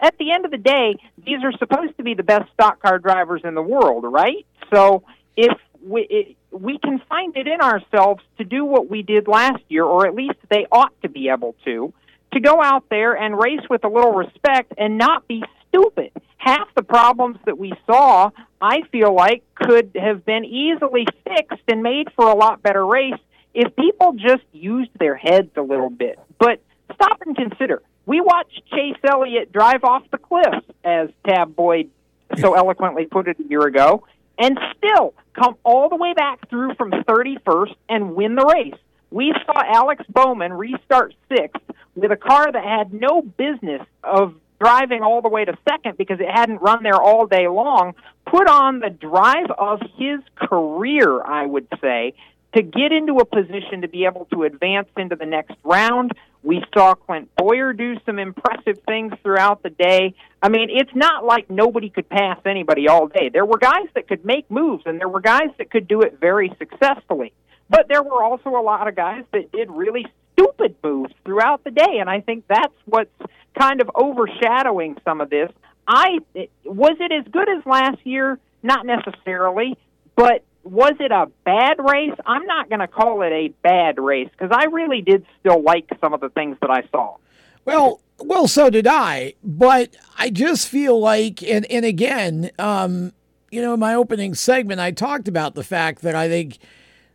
at 0.00 0.18
the 0.18 0.32
end 0.32 0.44
of 0.44 0.50
the 0.50 0.58
day, 0.58 0.96
these 1.24 1.42
are 1.44 1.52
supposed 1.52 1.96
to 1.98 2.02
be 2.02 2.14
the 2.14 2.24
best 2.24 2.52
stock 2.52 2.82
car 2.82 2.98
drivers 2.98 3.42
in 3.44 3.54
the 3.54 3.62
world, 3.62 4.04
right? 4.04 4.44
So 4.74 5.04
if 5.36 5.56
we 5.86 6.02
it, 6.02 6.36
we 6.50 6.78
can 6.78 7.00
find 7.08 7.36
it 7.36 7.46
in 7.46 7.60
ourselves 7.60 8.22
to 8.38 8.44
do 8.44 8.64
what 8.64 8.88
we 8.88 9.02
did 9.02 9.28
last 9.28 9.62
year, 9.68 9.84
or 9.84 10.06
at 10.06 10.14
least 10.14 10.38
they 10.50 10.66
ought 10.70 10.92
to 11.02 11.08
be 11.08 11.28
able 11.28 11.54
to, 11.64 11.92
to 12.32 12.40
go 12.40 12.62
out 12.62 12.84
there 12.88 13.14
and 13.14 13.38
race 13.38 13.60
with 13.68 13.84
a 13.84 13.88
little 13.88 14.12
respect 14.12 14.72
and 14.78 14.98
not 14.98 15.26
be 15.28 15.42
stupid. 15.68 16.10
Half 16.36 16.68
the 16.74 16.82
problems 16.82 17.38
that 17.46 17.58
we 17.58 17.72
saw, 17.86 18.30
I 18.60 18.82
feel 18.92 19.14
like, 19.14 19.42
could 19.54 19.90
have 20.00 20.24
been 20.24 20.44
easily 20.44 21.06
fixed 21.24 21.62
and 21.68 21.82
made 21.82 22.08
for 22.14 22.28
a 22.28 22.34
lot 22.36 22.62
better 22.62 22.86
race 22.86 23.18
if 23.54 23.74
people 23.74 24.12
just 24.12 24.44
used 24.52 24.90
their 24.98 25.16
heads 25.16 25.50
a 25.56 25.62
little 25.62 25.90
bit. 25.90 26.18
But 26.38 26.60
stop 26.94 27.20
and 27.24 27.34
consider. 27.34 27.82
We 28.04 28.20
watched 28.20 28.62
Chase 28.70 28.96
Elliott 29.02 29.52
drive 29.52 29.82
off 29.82 30.04
the 30.12 30.18
cliff, 30.18 30.62
as 30.84 31.08
Tab 31.26 31.56
Boyd 31.56 31.90
so 32.38 32.54
eloquently 32.54 33.06
put 33.06 33.28
it 33.28 33.38
a 33.40 33.44
year 33.44 33.62
ago, 33.62 34.04
and 34.38 34.58
still 34.76 35.14
come 35.34 35.56
all 35.64 35.88
the 35.88 35.96
way 35.96 36.12
back 36.14 36.48
through 36.48 36.74
from 36.74 36.90
31st 36.90 37.74
and 37.88 38.14
win 38.14 38.34
the 38.34 38.44
race. 38.44 38.78
We 39.10 39.34
saw 39.44 39.62
Alex 39.64 40.04
Bowman 40.08 40.52
restart 40.52 41.14
sixth 41.28 41.62
with 41.94 42.10
a 42.10 42.16
car 42.16 42.50
that 42.50 42.64
had 42.64 42.92
no 42.92 43.22
business 43.22 43.82
of 44.02 44.34
driving 44.60 45.02
all 45.02 45.22
the 45.22 45.28
way 45.28 45.44
to 45.44 45.56
second 45.68 45.96
because 45.96 46.18
it 46.20 46.30
hadn't 46.30 46.58
run 46.58 46.82
there 46.82 47.00
all 47.00 47.26
day 47.26 47.46
long, 47.48 47.94
put 48.26 48.48
on 48.48 48.80
the 48.80 48.90
drive 48.90 49.50
of 49.58 49.80
his 49.96 50.20
career, 50.34 51.22
I 51.22 51.46
would 51.46 51.68
say, 51.80 52.14
to 52.54 52.62
get 52.62 52.92
into 52.92 53.18
a 53.18 53.24
position 53.24 53.82
to 53.82 53.88
be 53.88 54.06
able 54.06 54.26
to 54.32 54.44
advance 54.44 54.88
into 54.96 55.16
the 55.16 55.26
next 55.26 55.54
round. 55.62 56.12
We 56.46 56.62
saw 56.72 56.94
Clint 56.94 57.28
Bowyer 57.36 57.72
do 57.72 57.96
some 58.06 58.20
impressive 58.20 58.78
things 58.86 59.12
throughout 59.24 59.64
the 59.64 59.70
day. 59.70 60.14
I 60.40 60.48
mean, 60.48 60.68
it's 60.70 60.94
not 60.94 61.24
like 61.24 61.50
nobody 61.50 61.90
could 61.90 62.08
pass 62.08 62.38
anybody 62.46 62.86
all 62.86 63.08
day. 63.08 63.30
There 63.30 63.44
were 63.44 63.58
guys 63.58 63.88
that 63.96 64.06
could 64.06 64.24
make 64.24 64.48
moves, 64.48 64.84
and 64.86 65.00
there 65.00 65.08
were 65.08 65.20
guys 65.20 65.48
that 65.58 65.72
could 65.72 65.88
do 65.88 66.02
it 66.02 66.18
very 66.20 66.54
successfully. 66.56 67.32
But 67.68 67.88
there 67.88 68.00
were 68.00 68.22
also 68.22 68.50
a 68.50 68.62
lot 68.62 68.86
of 68.86 68.94
guys 68.94 69.24
that 69.32 69.50
did 69.50 69.72
really 69.72 70.06
stupid 70.34 70.76
moves 70.84 71.12
throughout 71.24 71.64
the 71.64 71.72
day, 71.72 71.98
and 71.98 72.08
I 72.08 72.20
think 72.20 72.44
that's 72.46 72.74
what's 72.84 73.10
kind 73.58 73.80
of 73.80 73.90
overshadowing 73.96 74.98
some 75.04 75.20
of 75.20 75.30
this. 75.30 75.50
I 75.88 76.18
was 76.64 76.96
it 77.00 77.10
as 77.10 77.26
good 77.32 77.48
as 77.48 77.66
last 77.66 77.98
year? 78.04 78.38
Not 78.62 78.86
necessarily, 78.86 79.76
but 80.14 80.44
was 80.66 80.94
it 81.00 81.12
a 81.12 81.26
bad 81.44 81.78
race? 81.78 82.14
I'm 82.26 82.44
not 82.46 82.68
going 82.68 82.80
to 82.80 82.88
call 82.88 83.22
it 83.22 83.32
a 83.32 83.48
bad 83.62 83.98
race 83.98 84.28
because 84.30 84.50
I 84.52 84.64
really 84.64 85.00
did 85.00 85.24
still 85.40 85.62
like 85.62 85.88
some 86.00 86.12
of 86.12 86.20
the 86.20 86.28
things 86.30 86.56
that 86.60 86.70
I 86.70 86.82
saw. 86.90 87.16
Well, 87.64 88.00
well, 88.18 88.48
so 88.48 88.70
did 88.70 88.86
I, 88.86 89.34
but 89.42 89.96
I 90.18 90.30
just 90.30 90.68
feel 90.68 90.98
like, 90.98 91.42
and 91.42 91.66
and 91.66 91.84
again, 91.84 92.50
um, 92.58 93.12
you 93.50 93.60
know, 93.60 93.74
in 93.74 93.80
my 93.80 93.94
opening 93.94 94.34
segment, 94.34 94.80
I 94.80 94.90
talked 94.90 95.28
about 95.28 95.54
the 95.54 95.64
fact 95.64 96.02
that 96.02 96.14
I 96.14 96.28
think 96.28 96.58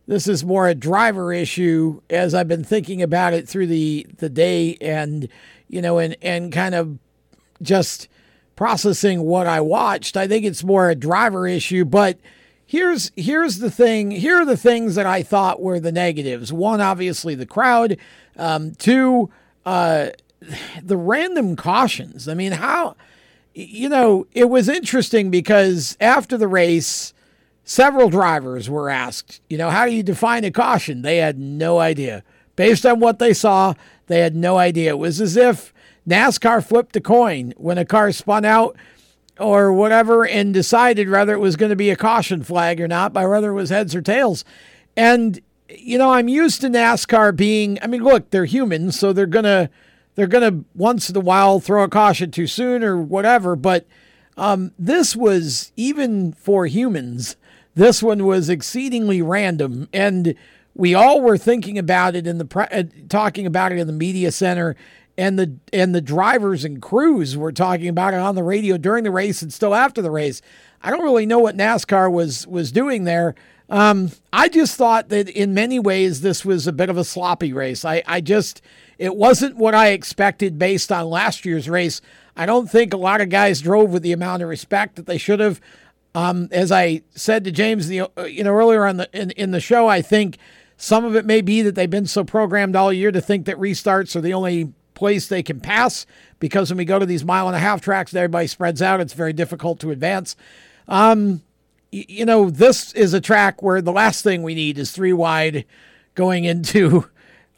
this 0.06 0.28
is 0.28 0.44
more 0.44 0.68
a 0.68 0.74
driver 0.74 1.32
issue 1.32 2.00
as 2.10 2.34
I've 2.34 2.48
been 2.48 2.64
thinking 2.64 3.02
about 3.02 3.34
it 3.34 3.48
through 3.48 3.66
the 3.66 4.06
the 4.18 4.28
day, 4.28 4.76
and 4.80 5.28
you 5.68 5.82
know, 5.82 5.98
and 5.98 6.16
and 6.22 6.52
kind 6.52 6.74
of 6.74 6.98
just 7.62 8.08
processing 8.54 9.22
what 9.22 9.46
I 9.46 9.60
watched. 9.60 10.16
I 10.16 10.28
think 10.28 10.44
it's 10.44 10.62
more 10.62 10.88
a 10.88 10.94
driver 10.94 11.46
issue, 11.46 11.84
but 11.84 12.18
here's 12.72 13.12
here's 13.16 13.58
the 13.58 13.70
thing. 13.70 14.10
Here 14.10 14.40
are 14.40 14.46
the 14.46 14.56
things 14.56 14.94
that 14.94 15.04
I 15.04 15.22
thought 15.22 15.60
were 15.60 15.78
the 15.78 15.92
negatives. 15.92 16.54
One, 16.54 16.80
obviously, 16.80 17.34
the 17.34 17.44
crowd. 17.44 17.98
Um, 18.38 18.74
two, 18.74 19.30
uh, 19.66 20.08
the 20.82 20.96
random 20.96 21.54
cautions. 21.54 22.28
I 22.28 22.34
mean, 22.34 22.52
how 22.52 22.96
you 23.54 23.90
know 23.90 24.26
it 24.32 24.48
was 24.48 24.70
interesting 24.70 25.30
because 25.30 25.98
after 26.00 26.38
the 26.38 26.48
race, 26.48 27.12
several 27.62 28.08
drivers 28.08 28.70
were 28.70 28.88
asked, 28.88 29.42
you 29.50 29.58
know, 29.58 29.68
how 29.68 29.84
do 29.84 29.92
you 29.92 30.02
define 30.02 30.44
a 30.44 30.50
caution? 30.50 31.02
They 31.02 31.18
had 31.18 31.38
no 31.38 31.78
idea. 31.78 32.24
Based 32.56 32.86
on 32.86 33.00
what 33.00 33.18
they 33.18 33.34
saw, 33.34 33.74
they 34.06 34.20
had 34.20 34.34
no 34.34 34.56
idea. 34.56 34.90
It 34.90 34.98
was 34.98 35.20
as 35.20 35.36
if 35.36 35.74
NASCAR 36.08 36.66
flipped 36.66 36.96
a 36.96 37.00
coin 37.02 37.52
when 37.58 37.76
a 37.76 37.84
car 37.84 38.12
spun 38.12 38.46
out 38.46 38.76
or 39.38 39.72
whatever 39.72 40.26
and 40.26 40.52
decided 40.52 41.08
whether 41.08 41.32
it 41.32 41.40
was 41.40 41.56
going 41.56 41.70
to 41.70 41.76
be 41.76 41.90
a 41.90 41.96
caution 41.96 42.42
flag 42.42 42.80
or 42.80 42.88
not 42.88 43.12
by 43.12 43.26
whether 43.26 43.50
it 43.50 43.54
was 43.54 43.70
heads 43.70 43.94
or 43.94 44.02
tails. 44.02 44.44
And 44.96 45.40
you 45.68 45.96
know, 45.96 46.10
I'm 46.10 46.28
used 46.28 46.60
to 46.60 46.68
NASCAR 46.68 47.34
being 47.34 47.78
I 47.82 47.86
mean, 47.86 48.02
look, 48.02 48.30
they're 48.30 48.44
humans, 48.44 48.98
so 48.98 49.12
they're 49.12 49.26
going 49.26 49.44
to 49.44 49.70
they're 50.14 50.26
going 50.26 50.52
to 50.52 50.64
once 50.74 51.08
in 51.08 51.16
a 51.16 51.20
while 51.20 51.60
throw 51.60 51.82
a 51.82 51.88
caution 51.88 52.30
too 52.30 52.46
soon 52.46 52.84
or 52.84 53.00
whatever, 53.00 53.56
but 53.56 53.86
um, 54.36 54.72
this 54.78 55.16
was 55.16 55.72
even 55.76 56.32
for 56.32 56.66
humans. 56.66 57.36
This 57.74 58.02
one 58.02 58.24
was 58.26 58.50
exceedingly 58.50 59.22
random, 59.22 59.88
and 59.92 60.34
we 60.74 60.94
all 60.94 61.20
were 61.20 61.38
thinking 61.38 61.78
about 61.78 62.14
it 62.14 62.26
in 62.26 62.38
the 62.38 62.44
pre- 62.44 62.64
uh, 62.64 62.84
talking 63.08 63.46
about 63.46 63.72
it 63.72 63.78
in 63.78 63.86
the 63.86 63.92
media 63.92 64.32
center 64.32 64.76
and 65.16 65.38
the 65.38 65.56
and 65.72 65.94
the 65.94 66.00
drivers 66.00 66.64
and 66.64 66.80
crews 66.80 67.36
were 67.36 67.52
talking 67.52 67.88
about 67.88 68.14
it 68.14 68.20
on 68.20 68.34
the 68.34 68.42
radio 68.42 68.76
during 68.76 69.04
the 69.04 69.10
race 69.10 69.42
and 69.42 69.52
still 69.52 69.74
after 69.74 70.00
the 70.00 70.10
race. 70.10 70.40
I 70.82 70.90
don't 70.90 71.02
really 71.02 71.26
know 71.26 71.38
what 71.38 71.56
NASCAR 71.56 72.10
was 72.10 72.46
was 72.46 72.72
doing 72.72 73.04
there. 73.04 73.34
Um, 73.68 74.10
I 74.32 74.48
just 74.48 74.76
thought 74.76 75.08
that 75.08 75.28
in 75.28 75.54
many 75.54 75.78
ways 75.78 76.20
this 76.20 76.44
was 76.44 76.66
a 76.66 76.72
bit 76.72 76.90
of 76.90 76.98
a 76.98 77.04
sloppy 77.04 77.52
race. 77.52 77.84
I, 77.84 78.02
I 78.06 78.20
just 78.20 78.60
it 78.98 79.16
wasn't 79.16 79.56
what 79.56 79.74
I 79.74 79.88
expected 79.88 80.58
based 80.58 80.92
on 80.92 81.08
last 81.08 81.44
year's 81.44 81.68
race. 81.68 82.00
I 82.36 82.46
don't 82.46 82.70
think 82.70 82.92
a 82.92 82.98
lot 82.98 83.20
of 83.20 83.28
guys 83.28 83.60
drove 83.60 83.90
with 83.90 84.02
the 84.02 84.12
amount 84.12 84.42
of 84.42 84.48
respect 84.48 84.96
that 84.96 85.06
they 85.06 85.18
should 85.18 85.40
have. 85.40 85.60
Um, 86.14 86.48
as 86.52 86.70
I 86.70 87.02
said 87.14 87.44
to 87.44 87.50
James, 87.50 87.90
uh, 87.90 88.24
you 88.24 88.44
know 88.44 88.52
earlier 88.52 88.84
on 88.86 88.98
the 88.98 89.08
in, 89.18 89.30
in 89.32 89.50
the 89.50 89.60
show, 89.60 89.88
I 89.88 90.02
think 90.02 90.36
some 90.76 91.04
of 91.04 91.16
it 91.16 91.24
may 91.24 91.40
be 91.40 91.62
that 91.62 91.74
they've 91.74 91.88
been 91.88 92.06
so 92.06 92.24
programmed 92.24 92.76
all 92.76 92.92
year 92.92 93.12
to 93.12 93.20
think 93.20 93.46
that 93.46 93.56
restarts 93.56 94.14
are 94.16 94.20
the 94.20 94.34
only 94.34 94.72
place 94.94 95.28
they 95.28 95.42
can 95.42 95.60
pass 95.60 96.06
because 96.38 96.70
when 96.70 96.78
we 96.78 96.84
go 96.84 96.98
to 96.98 97.06
these 97.06 97.24
mile 97.24 97.46
and 97.46 97.56
a 97.56 97.60
half 97.60 97.80
tracks, 97.80 98.14
everybody 98.14 98.46
spreads 98.46 98.82
out. 98.82 99.00
It's 99.00 99.12
very 99.12 99.32
difficult 99.32 99.80
to 99.80 99.90
advance. 99.90 100.36
Um, 100.88 101.42
you 101.90 102.24
know, 102.24 102.50
this 102.50 102.92
is 102.94 103.12
a 103.12 103.20
track 103.20 103.62
where 103.62 103.82
the 103.82 103.92
last 103.92 104.22
thing 104.22 104.42
we 104.42 104.54
need 104.54 104.78
is 104.78 104.92
three 104.92 105.12
wide 105.12 105.66
going 106.14 106.44
into 106.44 107.06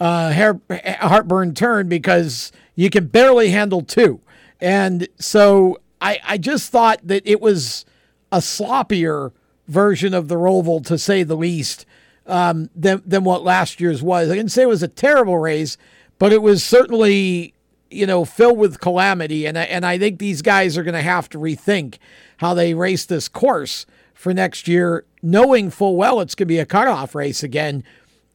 uh, 0.00 0.30
hair, 0.30 0.60
heartburn 1.00 1.54
turn 1.54 1.88
because 1.88 2.52
you 2.74 2.90
can 2.90 3.06
barely 3.06 3.50
handle 3.50 3.82
two. 3.82 4.20
And 4.60 5.08
so 5.18 5.78
I, 6.00 6.18
I 6.26 6.38
just 6.38 6.70
thought 6.70 7.00
that 7.04 7.22
it 7.24 7.40
was 7.40 7.84
a 8.32 8.38
sloppier 8.38 9.32
version 9.68 10.12
of 10.12 10.28
the 10.28 10.34
Roval, 10.34 10.84
to 10.86 10.98
say 10.98 11.22
the 11.22 11.36
least, 11.36 11.86
um, 12.26 12.68
than, 12.74 13.02
than 13.06 13.24
what 13.24 13.44
last 13.44 13.80
year's 13.80 14.02
was. 14.02 14.30
I 14.30 14.34
didn't 14.34 14.52
say 14.52 14.62
it 14.62 14.68
was 14.68 14.82
a 14.82 14.88
terrible 14.88 15.38
race, 15.38 15.78
but 16.24 16.32
it 16.32 16.40
was 16.40 16.64
certainly 16.64 17.52
you 17.90 18.06
know 18.06 18.24
filled 18.24 18.56
with 18.56 18.80
calamity 18.80 19.44
and 19.44 19.58
I, 19.58 19.64
and 19.64 19.84
I 19.84 19.98
think 19.98 20.18
these 20.18 20.40
guys 20.40 20.78
are 20.78 20.82
going 20.82 20.94
to 20.94 21.02
have 21.02 21.28
to 21.28 21.38
rethink 21.38 21.98
how 22.38 22.54
they 22.54 22.72
race 22.72 23.04
this 23.04 23.28
course 23.28 23.84
for 24.14 24.32
next 24.32 24.66
year 24.66 25.04
knowing 25.20 25.68
full 25.68 25.96
well 25.96 26.22
it's 26.22 26.34
going 26.34 26.46
to 26.46 26.54
be 26.54 26.58
a 26.58 26.64
cutoff 26.64 27.14
race 27.14 27.42
again 27.42 27.84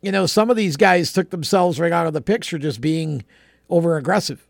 you 0.03 0.11
know 0.11 0.27
some 0.27 0.51
of 0.51 0.55
these 0.55 0.77
guys 0.77 1.11
took 1.11 1.31
themselves 1.31 1.79
right 1.79 1.91
out 1.91 2.05
of 2.05 2.13
the 2.13 2.21
picture 2.21 2.59
just 2.59 2.79
being 2.79 3.23
over 3.71 3.97
aggressive 3.97 4.45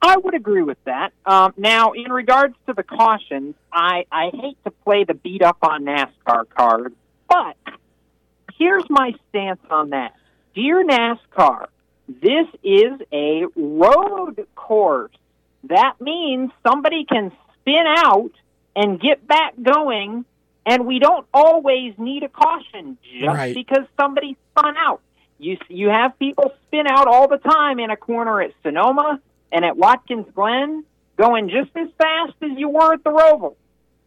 I 0.00 0.16
would 0.16 0.34
agree 0.34 0.62
with 0.62 0.82
that. 0.84 1.12
Um, 1.24 1.52
now, 1.56 1.92
in 1.92 2.12
regards 2.12 2.54
to 2.66 2.74
the 2.74 2.82
cautions, 2.82 3.54
I, 3.70 4.04
I 4.12 4.30
hate 4.34 4.56
to 4.64 4.70
play 4.70 5.04
the 5.04 5.14
beat 5.14 5.40
up 5.40 5.56
on 5.62 5.84
NASCAR 5.84 6.44
card, 6.50 6.94
but 7.26 7.56
here's 8.58 8.84
my 8.88 9.14
stance 9.30 9.60
on 9.70 9.90
that. 9.90 10.14
Dear 10.54 10.84
NASCAR, 10.84 11.66
this 12.08 12.46
is 12.62 13.00
a 13.12 13.44
road 13.56 14.46
course. 14.54 15.10
That 15.64 15.94
means 16.00 16.50
somebody 16.66 17.04
can 17.04 17.32
spin 17.60 17.84
out 17.86 18.30
and 18.76 19.00
get 19.00 19.26
back 19.26 19.54
going, 19.60 20.24
and 20.66 20.86
we 20.86 20.98
don't 20.98 21.26
always 21.34 21.94
need 21.98 22.22
a 22.22 22.28
caution 22.28 22.98
just 23.12 23.26
Right. 23.26 23.54
because 23.54 23.86
somebody 23.98 24.36
spun 24.50 24.76
out. 24.76 25.00
You 25.38 25.58
you 25.68 25.88
have 25.88 26.16
people 26.18 26.52
spin 26.66 26.86
out 26.86 27.08
all 27.08 27.26
the 27.26 27.38
time 27.38 27.80
in 27.80 27.90
a 27.90 27.96
corner 27.96 28.40
at 28.40 28.52
Sonoma 28.62 29.20
and 29.50 29.64
at 29.64 29.76
Watkins 29.76 30.26
Glen, 30.34 30.84
going 31.16 31.48
just 31.48 31.70
as 31.76 31.88
fast 31.98 32.34
as 32.42 32.50
you 32.56 32.68
were 32.68 32.92
at 32.92 33.02
the 33.02 33.10
Roval, 33.10 33.56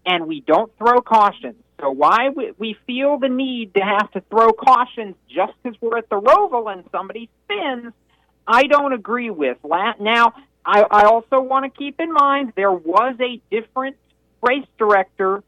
and 0.05 0.27
we 0.27 0.39
don't 0.41 0.71
throw 0.77 1.01
cautions. 1.01 1.61
So 1.79 1.91
why 1.91 2.29
we, 2.29 2.53
we 2.57 2.75
feel 2.87 3.19
the 3.19 3.29
need 3.29 3.75
to 3.75 3.81
have 3.81 4.11
to 4.11 4.21
throw 4.29 4.51
cautions 4.51 5.15
just 5.29 5.53
because 5.61 5.79
we're 5.79 5.97
at 5.97 6.09
the 6.09 6.19
Roval 6.19 6.71
and 6.71 6.83
somebody 6.91 7.29
spins, 7.45 7.93
I 8.47 8.63
don't 8.63 8.93
agree 8.93 9.29
with. 9.29 9.57
Now, 9.63 10.33
I, 10.65 10.83
I 10.89 11.03
also 11.03 11.39
want 11.39 11.71
to 11.71 11.77
keep 11.77 11.99
in 11.99 12.11
mind 12.11 12.53
there 12.55 12.71
was 12.71 13.15
a 13.19 13.41
different 13.51 13.97
race 14.41 14.65
director 14.77 15.43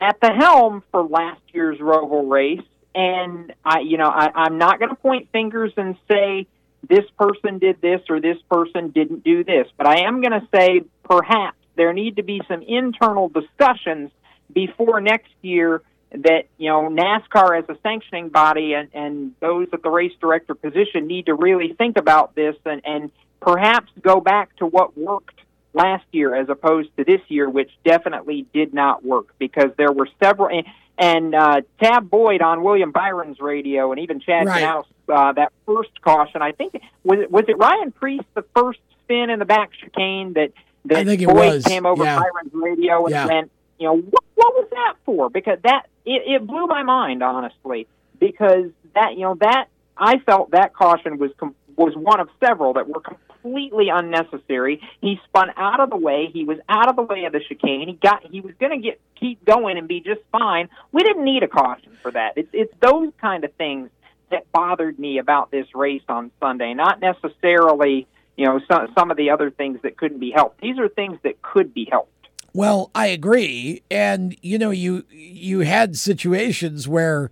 at 0.00 0.20
the 0.20 0.32
helm 0.32 0.82
for 0.90 1.02
last 1.02 1.40
year's 1.52 1.78
Roval 1.78 2.28
race, 2.28 2.66
and 2.94 3.52
I, 3.64 3.80
you 3.80 3.98
know, 3.98 4.08
I, 4.08 4.30
I'm 4.34 4.58
not 4.58 4.78
going 4.78 4.90
to 4.90 4.96
point 4.96 5.28
fingers 5.32 5.72
and 5.76 5.96
say 6.08 6.46
this 6.88 7.04
person 7.18 7.58
did 7.58 7.80
this 7.80 8.00
or 8.08 8.20
this 8.20 8.38
person 8.50 8.90
didn't 8.90 9.24
do 9.24 9.44
this, 9.44 9.66
but 9.76 9.86
I 9.86 10.00
am 10.00 10.20
going 10.20 10.32
to 10.32 10.46
say 10.54 10.82
perhaps 11.04 11.56
there 11.76 11.92
need 11.92 12.16
to 12.16 12.22
be 12.22 12.40
some 12.48 12.62
internal 12.62 13.28
discussions 13.28 14.10
before 14.52 15.00
next 15.00 15.32
year 15.42 15.82
that 16.12 16.46
you 16.56 16.68
know 16.70 16.88
NASCAR 16.88 17.58
as 17.58 17.68
a 17.68 17.76
sanctioning 17.82 18.30
body 18.30 18.72
and, 18.74 18.88
and 18.94 19.32
those 19.40 19.68
at 19.72 19.82
the 19.82 19.90
race 19.90 20.12
director 20.20 20.54
position 20.54 21.06
need 21.06 21.26
to 21.26 21.34
really 21.34 21.74
think 21.74 21.98
about 21.98 22.34
this 22.34 22.56
and, 22.64 22.80
and 22.84 23.10
perhaps 23.40 23.92
go 24.00 24.20
back 24.20 24.54
to 24.56 24.66
what 24.66 24.96
worked 24.96 25.38
last 25.74 26.04
year 26.12 26.34
as 26.34 26.48
opposed 26.48 26.88
to 26.96 27.04
this 27.04 27.20
year, 27.28 27.48
which 27.48 27.70
definitely 27.84 28.46
did 28.54 28.72
not 28.72 29.04
work 29.04 29.34
because 29.38 29.70
there 29.76 29.92
were 29.92 30.08
several 30.22 30.48
and, 30.48 30.66
and 30.96 31.34
uh, 31.34 31.60
Tab 31.80 32.08
Boyd 32.10 32.40
on 32.42 32.64
William 32.64 32.90
Byron's 32.90 33.38
radio 33.38 33.92
and 33.92 34.00
even 34.00 34.18
Chad 34.18 34.46
Right. 34.46 34.64
Knaus, 34.64 34.86
uh, 35.08 35.32
that 35.34 35.52
first 35.66 36.00
caution. 36.00 36.42
I 36.42 36.52
think 36.52 36.80
was 37.04 37.20
it 37.20 37.30
was 37.30 37.44
it 37.48 37.58
Ryan 37.58 37.92
Preece 37.92 38.24
the 38.34 38.44
first 38.56 38.80
spin 39.04 39.30
in 39.30 39.38
the 39.38 39.44
back 39.44 39.70
chicane 39.78 40.32
that 40.32 40.52
that 40.86 40.98
I 40.98 41.04
think 41.04 41.20
it 41.22 41.28
Boyd 41.28 41.54
was, 41.54 41.64
came 41.64 41.86
over 41.86 42.02
yeah. 42.02 42.18
Byron's 42.18 42.52
radio 42.54 43.04
and 43.04 43.12
Yeah. 43.12 43.26
went, 43.26 43.50
you 43.78 43.86
know, 43.86 43.96
what, 43.96 44.24
what 44.34 44.54
was 44.54 44.68
that 44.70 44.94
for? 45.04 45.30
Because 45.30 45.58
that 45.64 45.86
it, 46.04 46.22
it 46.26 46.46
blew 46.46 46.66
my 46.66 46.82
mind 46.82 47.22
honestly 47.22 47.86
because 48.18 48.70
that 48.94 49.14
you 49.14 49.20
know 49.20 49.36
that 49.40 49.66
I 49.96 50.18
felt 50.18 50.52
that 50.52 50.74
caution 50.74 51.18
was 51.18 51.30
com- 51.38 51.54
was 51.76 51.94
one 51.96 52.20
of 52.20 52.28
several 52.44 52.74
that 52.74 52.88
were 52.88 53.00
completely 53.00 53.88
unnecessary. 53.88 54.80
He 55.00 55.20
spun 55.28 55.50
out 55.56 55.80
of 55.80 55.90
the 55.90 55.96
way. 55.96 56.28
He 56.32 56.44
was 56.44 56.58
out 56.68 56.88
of 56.88 56.96
the 56.96 57.02
way 57.02 57.24
of 57.24 57.32
the 57.32 57.40
chicane. 57.40 57.88
He 57.88 57.94
got 57.94 58.24
he 58.26 58.40
was 58.40 58.54
going 58.58 58.72
to 58.72 58.84
get 58.84 59.00
keep 59.18 59.44
going 59.44 59.78
and 59.78 59.86
be 59.86 60.00
just 60.00 60.20
fine. 60.32 60.68
We 60.92 61.02
didn't 61.02 61.24
need 61.24 61.42
a 61.42 61.48
caution 61.48 61.96
for 62.02 62.10
that. 62.10 62.32
It's 62.36 62.50
it's 62.52 62.72
those 62.80 63.12
kind 63.20 63.44
of 63.44 63.52
things 63.54 63.90
that 64.30 64.50
bothered 64.52 64.98
me 64.98 65.18
about 65.18 65.50
this 65.50 65.66
race 65.74 66.02
on 66.08 66.30
Sunday, 66.40 66.74
not 66.74 67.00
necessarily 67.00 68.06
you 68.36 68.46
know 68.46 68.60
some 68.70 68.88
some 68.96 69.10
of 69.10 69.16
the 69.16 69.30
other 69.30 69.50
things 69.50 69.80
that 69.82 69.96
couldn't 69.96 70.18
be 70.20 70.30
helped. 70.30 70.60
These 70.60 70.78
are 70.78 70.88
things 70.88 71.18
that 71.22 71.40
could 71.42 71.72
be 71.72 71.88
helped. 71.90 72.12
Well, 72.54 72.90
I 72.94 73.06
agree, 73.08 73.82
and 73.90 74.36
you 74.42 74.58
know, 74.58 74.70
you 74.70 75.04
you 75.10 75.60
had 75.60 75.96
situations 75.96 76.88
where 76.88 77.30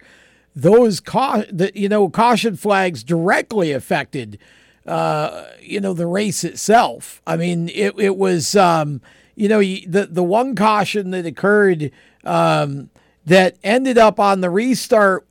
those 0.55 1.01
ca- 1.01 1.45
the, 1.51 1.73
you 1.75 1.89
know 1.89 2.09
caution 2.09 2.57
flags 2.57 3.03
directly 3.03 3.73
affected 3.73 4.39
uh, 4.87 5.47
you 5.61 5.81
know 5.81 5.95
the 5.95 6.07
race 6.07 6.45
itself. 6.45 7.23
I 7.27 7.37
mean, 7.37 7.69
it 7.71 7.99
it 7.99 8.17
was 8.17 8.55
um, 8.55 9.01
you 9.35 9.49
know 9.49 9.61
the 9.61 10.09
the 10.11 10.23
one 10.23 10.55
caution 10.55 11.11
that 11.11 11.27
occurred 11.27 11.91
um, 12.25 12.91
that 13.25 13.57
ended 13.65 13.99
up 13.99 14.21
on 14.21 14.43
the 14.43 14.51
restart 14.51 15.27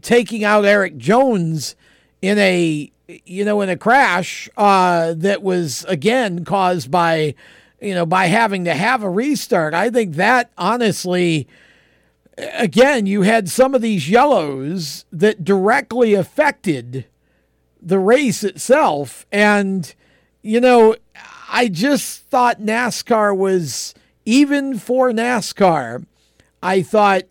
taking 0.00 0.44
out 0.44 0.64
Erik 0.64 0.96
Jones 0.96 1.76
in 2.22 2.38
a 2.38 2.90
you 3.24 3.44
know 3.44 3.60
in 3.60 3.68
a 3.68 3.76
crash 3.76 4.48
uh, 4.56 5.12
that 5.16 5.42
was 5.42 5.84
again 5.88 6.44
caused 6.44 6.90
by 6.90 7.34
you 7.80 7.94
know 7.94 8.06
by 8.06 8.26
having 8.26 8.64
to 8.64 8.74
have 8.74 9.02
a 9.02 9.10
restart. 9.10 9.74
I 9.74 9.90
think 9.90 10.14
that 10.16 10.50
honestly 10.58 11.46
again 12.36 13.06
you 13.06 13.22
had 13.22 13.48
some 13.48 13.74
of 13.74 13.82
these 13.82 14.08
yellows 14.08 15.04
that 15.10 15.44
directly 15.44 16.14
affected 16.14 17.06
the 17.80 17.98
race 17.98 18.44
itself 18.44 19.26
and 19.32 19.94
you 20.42 20.60
know 20.60 20.94
I 21.50 21.68
just 21.68 22.22
thought 22.24 22.60
NASCAR 22.60 23.36
was 23.36 23.94
even 24.24 24.78
for 24.78 25.10
NASCAR. 25.10 26.04
I 26.62 26.82
thought 26.82 27.22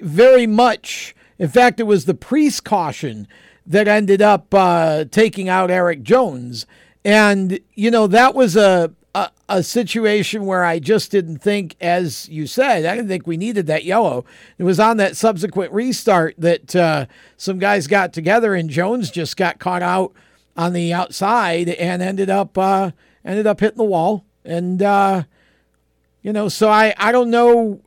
very 0.00 0.46
much. 0.46 1.14
In 1.38 1.48
fact, 1.48 1.80
it 1.80 1.84
was 1.84 2.06
the 2.06 2.14
Preece 2.14 2.60
caution 2.60 3.28
that 3.66 3.88
ended 3.88 4.22
up 4.22 4.52
uh, 4.54 5.04
taking 5.10 5.48
out 5.48 5.70
Erik 5.70 6.02
Jones, 6.02 6.66
and 7.04 7.58
you 7.74 7.90
know 7.90 8.06
that 8.06 8.34
was 8.34 8.56
a, 8.56 8.92
a 9.48 9.62
situation 9.62 10.46
where 10.46 10.64
I 10.64 10.78
just 10.78 11.10
didn't 11.10 11.38
think, 11.38 11.76
as 11.80 12.28
you 12.28 12.46
said, 12.46 12.84
I 12.84 12.94
didn't 12.94 13.08
think 13.08 13.26
we 13.26 13.36
needed 13.36 13.66
that 13.66 13.84
yellow. 13.84 14.24
It 14.58 14.64
was 14.64 14.80
on 14.80 14.96
that 14.98 15.16
subsequent 15.16 15.72
restart 15.72 16.34
that 16.38 16.74
uh, 16.74 17.06
some 17.36 17.58
guys 17.58 17.86
got 17.86 18.12
together, 18.12 18.54
and 18.54 18.70
Jones 18.70 19.10
just 19.10 19.36
got 19.36 19.58
caught 19.58 19.82
out 19.82 20.12
on 20.56 20.72
the 20.72 20.92
outside 20.92 21.68
and 21.68 22.02
ended 22.02 22.30
up 22.30 22.56
uh, 22.56 22.92
ended 23.24 23.46
up 23.46 23.60
hitting 23.60 23.78
the 23.78 23.84
wall, 23.84 24.24
and 24.44 24.82
uh, 24.82 25.24
you 26.22 26.32
know, 26.32 26.48
so 26.48 26.68
I 26.68 26.94
I 26.96 27.12
don't 27.12 27.30
know. 27.30 27.80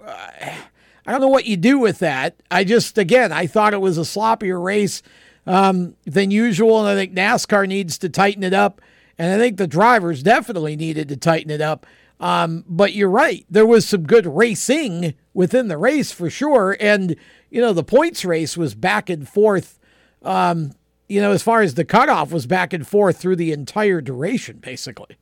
I 1.08 1.12
don't 1.12 1.22
know 1.22 1.30
what 1.30 1.46
you 1.46 1.56
do 1.56 1.80
with 1.80 2.00
that. 2.00 2.36
I 2.52 2.66
just, 2.66 2.98
again, 2.98 3.32
I 3.32 3.48
thought 3.48 3.74
it 3.74 3.80
was 3.80 3.98
a 3.98 4.02
sloppier 4.02 4.62
race 4.62 5.02
um, 5.46 5.96
than 6.06 6.32
usual, 6.32 6.82
and 6.82 6.90
I 6.90 6.96
think 6.96 7.14
NASCAR 7.14 7.66
needs 7.66 7.98
to 8.00 8.10
tighten 8.10 8.44
it 8.44 8.54
up, 8.54 8.82
and 9.18 9.34
I 9.34 9.38
think 9.38 9.58
the 9.58 9.68
drivers 9.68 10.24
definitely 10.24 10.76
needed 10.76 11.10
to 11.10 11.18
tighten 11.18 11.52
it 11.52 11.62
up. 11.62 11.86
Um, 12.20 12.64
but 12.68 12.94
you're 12.94 13.10
right, 13.10 13.46
there 13.50 13.66
was 13.66 13.88
some 13.88 14.04
good 14.04 14.26
racing 14.26 15.14
within 15.34 15.68
the 15.68 15.78
race 15.78 16.12
for 16.12 16.30
sure, 16.30 16.76
and 16.80 17.16
you 17.52 17.62
know 17.62 17.74
the 17.74 17.84
points 17.84 18.26
race 18.26 18.58
was 18.58 18.74
back 18.74 19.10
and 19.10 19.28
forth. 19.28 19.80
Um, 20.24 20.72
you 21.08 21.22
know, 21.22 21.32
as 21.32 21.44
far 21.44 21.62
as 21.62 21.76
the 21.76 21.86
cutoff 21.86 22.32
was 22.32 22.48
back 22.48 22.74
and 22.74 22.88
forth 22.88 23.18
through 23.18 23.36
the 23.36 23.52
entire 23.52 24.02
duration, 24.02 24.58
basically. 24.58 25.16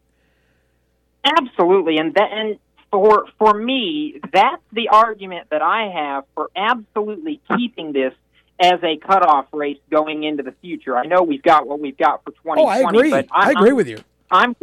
Absolutely, 1.26 1.98
and 1.98 2.14
that 2.16 2.32
and 2.32 2.58
for 2.92 3.26
for 3.38 3.54
me, 3.54 4.22
that's 4.32 4.64
the 4.72 4.88
argument 4.88 5.50
that 5.50 5.62
I 5.62 5.90
have 5.94 6.24
for 6.34 6.50
absolutely 6.56 7.42
keeping 7.58 7.92
this 7.92 8.14
as 8.60 8.82
a 8.84 8.98
cutoff 8.98 9.48
race 9.52 9.78
going 9.92 10.24
into 10.24 10.44
the 10.44 10.54
future. 10.62 10.96
I 10.98 11.06
know 11.06 11.22
we've 11.24 11.44
got 11.44 11.68
what 11.68 11.80
we've 11.80 11.98
got 11.98 12.24
for 12.24 12.32
2020, 12.32 12.62
Oh, 12.62 12.66
I 12.66 12.80
agree. 12.80 13.10
but 13.10 13.28
I 13.32 13.52
agree 13.52 13.74
with 13.74 13.88
you. 13.88 13.98
I'm 14.32 14.56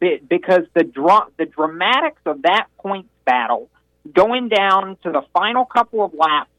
bit 0.00 0.28
because 0.28 0.64
the 0.74 0.82
dra- 0.84 1.28
the 1.36 1.46
dramatics 1.46 2.20
of 2.26 2.42
that 2.42 2.66
points 2.78 3.08
battle 3.24 3.68
going 4.12 4.48
down 4.48 4.96
to 5.02 5.10
the 5.12 5.22
final 5.32 5.64
couple 5.64 6.04
of 6.04 6.12
laps 6.14 6.50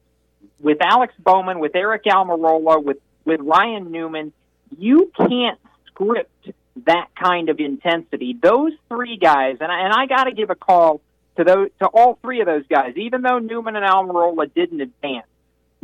with 0.60 0.78
Alex 0.82 1.14
Bowman, 1.20 1.60
with 1.60 1.74
Aric 1.74 2.04
Almirola, 2.06 2.84
with 2.84 2.98
with 3.26 3.42
Ryan 3.42 3.92
Newman, 3.92 4.32
you 4.78 5.12
can't 5.18 5.60
script 5.88 6.50
that 6.86 7.08
kind 7.16 7.50
of 7.50 7.60
intensity. 7.60 8.38
Those 8.40 8.74
three 8.90 9.18
guys, 9.18 9.58
and 9.60 9.72
I, 9.72 9.82
and 9.86 9.94
I 9.94 10.06
got 10.06 10.26
to 10.26 10.32
give 10.32 10.50
a 10.50 10.56
call 10.56 11.02
to 11.38 11.44
those 11.44 11.70
to 11.80 11.88
all 11.88 12.18
three 12.22 12.40
of 12.42 12.46
those 12.46 12.66
guys, 12.68 12.94
even 12.96 13.22
though 13.22 13.40
Newman 13.40 13.76
and 13.76 13.86
Almirola 13.86 14.54
didn't 14.54 14.82
advance. 14.82 15.26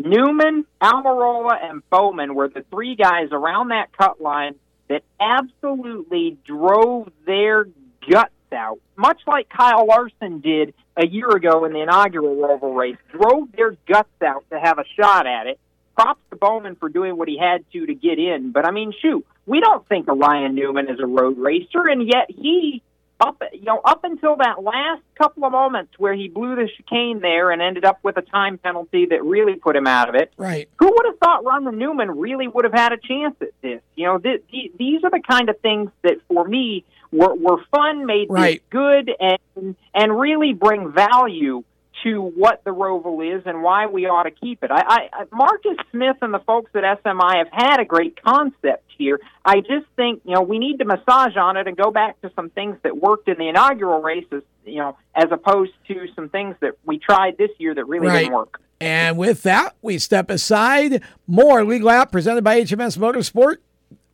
Newman, 0.06 0.66
Almirola, 0.82 1.58
and 1.62 1.88
Bowman 1.90 2.36
were 2.36 2.50
the 2.50 2.64
three 2.72 2.96
guys 2.96 3.30
around 3.32 3.70
that 3.70 3.96
cut 3.98 4.22
line 4.22 4.56
that 4.90 5.04
absolutely 5.20 6.38
drove 6.46 7.12
their 7.26 7.68
guts 8.10 8.34
out, 8.52 8.80
much 8.96 9.22
like 9.26 9.50
Kyle 9.50 9.86
Larson 9.86 10.40
did 10.40 10.74
a 10.98 11.06
year 11.06 11.30
ago 11.30 11.66
in 11.66 11.74
the 11.74 11.82
inaugural 11.82 12.36
Roval 12.36 12.76
race, 12.76 12.98
drove 13.12 13.52
their 13.54 13.76
guts 13.88 14.10
out 14.22 14.44
to 14.52 14.60
have 14.60 14.78
a 14.78 14.84
shot 15.00 15.26
at 15.26 15.48
it. 15.48 15.60
Props 15.96 16.22
to 16.32 16.36
Bowman 16.36 16.76
for 16.76 16.90
doing 16.90 17.18
what 17.18 17.28
he 17.28 17.38
had 17.38 17.64
to 17.74 17.86
to 17.86 17.94
get 17.94 18.18
in, 18.18 18.52
but 18.52 18.66
I 18.66 18.72
mean, 18.72 18.94
shoot, 19.02 19.26
we 19.46 19.60
don't 19.60 19.88
think 19.88 20.08
of 20.10 20.18
Ryan 20.18 20.56
Newman 20.56 20.90
as 20.90 21.00
a 21.00 21.06
road 21.06 21.38
racer, 21.38 21.88
and 21.88 22.08
yet 22.08 22.30
he 22.30 22.82
up 23.22 23.42
you 23.54 23.62
know 23.64 23.80
up 23.86 24.04
until 24.04 24.36
that 24.38 24.62
last 24.64 25.02
couple 25.16 25.46
of 25.46 25.52
moments 25.52 25.94
where 25.98 26.14
he 26.14 26.28
blew 26.28 26.56
the 26.56 26.68
chicane 26.76 27.20
there 27.22 27.52
and 27.52 27.62
ended 27.62 27.86
up 27.86 28.00
with 28.04 28.18
a 28.18 28.22
time 28.22 28.58
penalty 28.58 29.06
that 29.06 29.24
really 29.24 29.56
put 29.56 29.76
him 29.76 29.88
out 29.88 30.10
of 30.10 30.16
it. 30.16 30.34
Right. 30.38 30.68
Who 30.80 30.88
would 30.88 31.06
have 31.06 31.18
thought 31.20 31.46
Ron 31.46 31.78
Newman 31.78 32.12
really 32.20 32.48
would 32.48 32.66
have 32.66 32.74
had 32.74 32.92
a 32.92 32.98
chance 32.98 33.36
at 33.42 33.50
this? 33.62 33.82
You 33.96 34.06
know, 34.08 34.18
th- 34.18 34.44
th- 34.50 34.72
these 34.78 35.04
are 35.04 35.10
the 35.12 35.22
kind 35.22 35.50
of 35.50 35.60
things 35.60 35.92
that 36.02 36.18
for 36.28 36.48
me 36.48 36.84
were, 37.12 37.36
were 37.36 37.64
fun, 37.72 38.06
made 38.06 38.28
Right. 38.30 38.64
good, 38.70 39.12
and 39.20 39.76
and 39.94 40.20
really 40.20 40.54
bring 40.54 40.92
value 40.92 41.64
to 42.04 42.22
what 42.22 42.64
the 42.64 42.72
Roval 42.72 43.38
is 43.38 43.44
and 43.46 43.62
why 43.64 43.86
we 43.88 44.06
ought 44.06 44.24
to 44.24 44.32
keep 44.32 44.64
it. 44.64 44.72
I, 44.72 45.10
I, 45.12 45.24
Marcus 45.32 45.78
Smith 45.92 46.18
and 46.22 46.34
the 46.34 46.40
folks 46.40 46.72
at 46.74 46.84
SMI 47.04 47.38
have 47.38 47.50
had 47.52 47.80
a 47.80 47.86
great 47.86 48.22
concept 48.24 48.86
here. 48.98 49.20
I 49.46 49.60
just 49.62 49.86
think 49.96 50.22
you 50.26 50.34
know 50.36 50.42
we 50.42 50.60
need 50.60 50.78
to 50.80 50.86
massage 50.86 51.36
on 51.38 51.58
it 51.58 51.68
and 51.68 51.76
go 51.78 51.92
back 51.92 52.20
to 52.22 52.32
some 52.36 52.50
things 52.50 52.78
that 52.84 52.98
worked 52.98 53.28
in 53.28 53.38
the 53.38 53.50
inaugural 53.50 54.02
races, 54.02 54.44
you 54.66 54.78
know, 54.78 54.98
as 55.16 55.32
opposed 55.32 55.74
to 55.88 56.08
some 56.16 56.30
things 56.30 56.56
that 56.62 56.74
we 56.86 56.98
tried 56.98 57.38
this 57.38 57.52
year 57.58 57.74
that 57.76 57.86
really 57.86 58.08
Right. 58.08 58.20
didn't 58.22 58.34
work. 58.34 58.62
And 58.80 59.16
with 59.18 59.44
that, 59.44 59.76
we 59.84 60.00
step 60.00 60.32
aside. 60.32 61.04
More 61.28 61.64
Lead 61.64 61.84
Lap 61.84 62.12
presented 62.12 62.44
by 62.44 62.60
HMS 62.62 62.98
Motorsport 62.98 63.58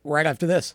right 0.04 0.26
after 0.26 0.46
this. 0.46 0.74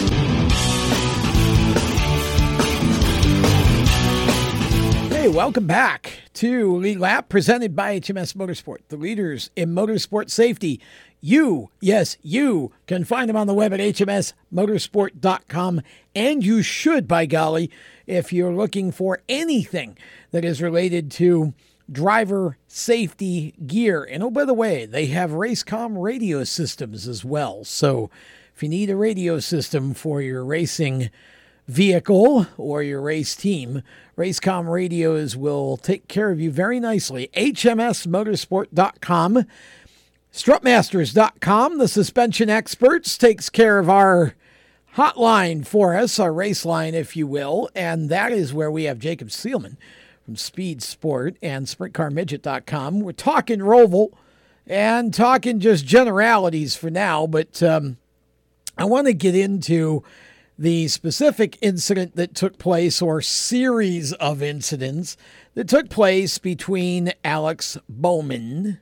Welcome 5.31 5.65
back 5.65 6.19
to 6.33 6.75
Lead 6.75 6.99
Lap 6.99 7.29
presented 7.29 7.73
by 7.73 7.97
HMS 7.97 8.35
Motorsport, 8.35 8.79
the 8.89 8.97
leaders 8.97 9.49
in 9.55 9.73
motorsport 9.73 10.29
safety. 10.29 10.81
You, 11.21 11.69
yes, 11.79 12.17
you 12.21 12.73
can 12.85 13.05
find 13.05 13.29
them 13.29 13.37
on 13.37 13.47
the 13.47 13.53
web 13.53 13.71
at 13.71 13.79
hmsmotorsport.com, 13.79 15.81
and 16.13 16.43
you 16.43 16.61
should, 16.61 17.07
by 17.07 17.25
golly, 17.27 17.71
if 18.05 18.33
you're 18.33 18.53
looking 18.53 18.91
for 18.91 19.21
anything 19.29 19.97
that 20.31 20.43
is 20.43 20.61
related 20.61 21.09
to 21.11 21.53
driver 21.89 22.57
safety 22.67 23.53
gear. 23.65 24.03
And 24.03 24.23
oh, 24.23 24.31
by 24.31 24.43
the 24.43 24.53
way, 24.53 24.85
they 24.85 25.05
have 25.07 25.31
Racecom 25.31 26.01
radio 26.01 26.43
systems 26.43 27.07
as 27.07 27.23
well. 27.23 27.63
So 27.63 28.09
if 28.53 28.61
you 28.61 28.67
need 28.67 28.89
a 28.89 28.97
radio 28.97 29.39
system 29.39 29.93
for 29.93 30.21
your 30.21 30.43
racing 30.43 31.09
vehicle 31.71 32.47
or 32.57 32.83
your 32.83 33.01
race 33.01 33.35
team, 33.35 33.81
Racecom 34.17 34.69
radios 34.69 35.37
will 35.37 35.77
take 35.77 36.07
care 36.07 36.29
of 36.29 36.39
you 36.39 36.51
very 36.51 36.79
nicely. 36.79 37.29
HMSmotorsport.com. 37.35 39.45
Strutmasters.com, 40.33 41.77
the 41.77 41.87
suspension 41.87 42.49
experts, 42.49 43.17
takes 43.17 43.49
care 43.49 43.79
of 43.79 43.89
our 43.89 44.35
hotline 44.95 45.65
for 45.65 45.95
us, 45.95 46.19
our 46.19 46.33
race 46.33 46.65
line, 46.65 46.93
if 46.93 47.15
you 47.15 47.25
will. 47.25 47.69
And 47.73 48.09
that 48.09 48.31
is 48.31 48.53
where 48.53 48.71
we 48.71 48.83
have 48.83 48.99
Jacob 48.99 49.29
Seelman 49.29 49.77
from 50.23 50.35
Speed 50.35 50.83
Sport 50.83 51.37
and 51.41 51.65
SprintCarMidget.com. 51.65 52.99
We're 52.99 53.11
talking 53.13 53.59
Roval 53.59 54.11
and 54.67 55.13
talking 55.13 55.59
just 55.59 55.85
generalities 55.85 56.75
for 56.75 56.89
now, 56.89 57.27
but 57.27 57.63
um, 57.63 57.97
I 58.77 58.85
want 58.85 59.07
to 59.07 59.13
get 59.13 59.35
into 59.35 60.03
the 60.61 60.87
specific 60.87 61.57
incident 61.59 62.15
that 62.15 62.35
took 62.35 62.59
place 62.59 63.01
or 63.01 63.19
series 63.19 64.13
of 64.13 64.43
incidents 64.43 65.17
that 65.55 65.67
took 65.67 65.89
place 65.89 66.37
between 66.37 67.11
Alex 67.23 67.79
Bowman 67.89 68.79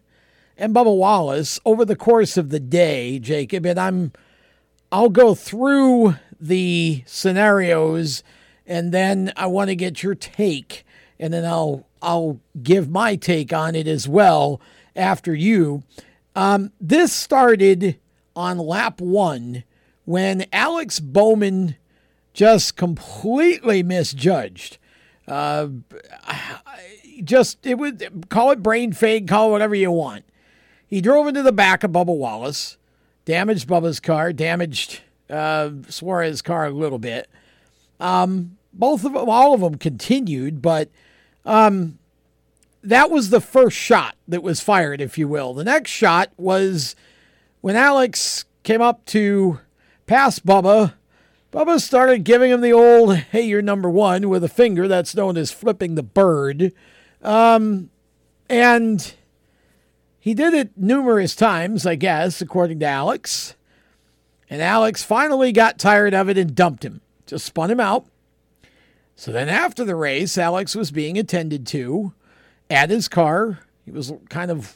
and 0.58 0.76
Bubba 0.76 0.94
Wallace 0.94 1.58
over 1.64 1.86
the 1.86 1.96
course 1.96 2.36
of 2.36 2.50
the 2.50 2.60
day, 2.60 3.18
Jacob, 3.18 3.66
and 3.66 3.80
I'm 3.80 4.12
I'll 4.92 5.08
go 5.08 5.34
through 5.34 6.16
the 6.38 7.02
scenarios 7.06 8.24
and 8.68 8.94
then 8.94 9.32
I 9.38 9.46
want 9.46 9.70
to 9.70 9.76
get 9.78 10.04
your 10.04 10.16
take 10.16 10.86
and 11.18 11.34
then 11.34 11.46
I'll 11.46 11.88
I'll 12.02 12.42
give 12.62 12.90
my 12.90 13.16
take 13.16 13.54
on 13.54 13.74
it 13.74 13.88
as 13.88 14.06
well 14.06 14.60
after 14.98 15.34
you. 15.34 15.84
Um, 16.36 16.74
this 16.82 17.14
started 17.14 17.98
on 18.36 18.58
lap 18.58 19.00
one 19.00 19.64
when 20.10 20.44
Alex 20.52 21.00
Bowman 21.00 21.76
just 22.34 22.76
completely 22.76 23.84
misjudged. 23.84 24.80
Uh, 25.28 25.68
just 27.24 27.64
it 27.64 27.78
would 27.78 28.28
call 28.28 28.50
it 28.50 28.64
brain 28.64 28.92
fade, 28.92 29.28
call 29.28 29.50
it 29.50 29.52
whatever 29.52 29.76
you 29.76 29.92
want. 29.92 30.26
He 30.88 31.00
drove 31.00 31.28
into 31.28 31.44
the 31.44 31.52
back 31.52 31.84
of 31.84 31.92
Bubba 31.92 32.18
Wallace, 32.18 32.80
damaged 33.26 33.70
Bubba's 33.70 34.00
car, 34.00 34.34
damaged 34.34 35.02
uh, 35.30 35.70
Suarez's 35.90 36.42
car 36.42 36.66
a 36.66 36.72
little 36.72 36.98
bit. 36.98 37.30
Um, 38.00 38.58
both 38.74 39.06
of 39.06 39.14
them, 39.14 39.30
all 39.30 39.54
of 39.54 39.62
them 39.62 39.76
continued, 39.76 40.60
but 40.60 40.90
um, 41.46 42.00
that 42.82 43.12
was 43.12 43.30
the 43.30 43.42
first 43.42 43.78
shot 43.78 44.16
that 44.28 44.42
was 44.42 44.60
fired, 44.60 45.02
if 45.02 45.20
you 45.20 45.28
will. 45.28 45.54
The 45.54 45.64
next 45.64 45.92
shot 45.92 46.32
was 46.36 46.96
when 47.62 47.76
Alex 47.76 48.46
came 48.64 48.82
up 48.82 49.06
to 49.06 49.60
pass 50.10 50.40
Bubba. 50.40 50.94
Bubba 51.54 51.80
started 51.80 52.24
giving 52.24 52.50
him 52.50 52.62
the 52.62 52.74
old, 52.74 53.16
hey, 53.16 53.44
you're 53.44 53.62
number 53.62 53.90
one 53.92 54.28
with 54.28 54.44
a 54.44 54.50
finger. 54.50 54.88
That's 54.88 55.14
known 55.14 55.38
as 55.38 55.52
flipping 55.52 55.94
the 55.94 56.02
bird. 56.02 56.74
Um, 57.22 57.92
and 58.50 59.14
he 60.20 60.34
did 60.34 60.56
it 60.56 60.72
numerous 60.76 61.36
times, 61.36 61.86
I 61.86 61.94
guess, 61.94 62.42
according 62.42 62.80
to 62.80 62.88
Alex. 62.88 63.56
And 64.50 64.64
Alex 64.64 65.04
finally 65.04 65.52
got 65.52 65.78
tired 65.78 66.16
of 66.16 66.28
it 66.28 66.40
and 66.40 66.56
dumped 66.56 66.84
him, 66.84 67.02
just 67.28 67.46
spun 67.46 67.70
him 67.70 67.80
out. 67.80 68.08
So 69.16 69.32
then 69.32 69.48
after 69.48 69.86
the 69.86 69.96
race, 69.96 70.40
Alex 70.40 70.76
was 70.76 70.90
being 70.90 71.20
attended 71.20 71.68
to 71.68 72.14
at 72.68 72.90
his 72.90 73.08
car. 73.08 73.60
He 73.86 73.92
was 73.92 74.12
kind 74.30 74.50
of 74.50 74.76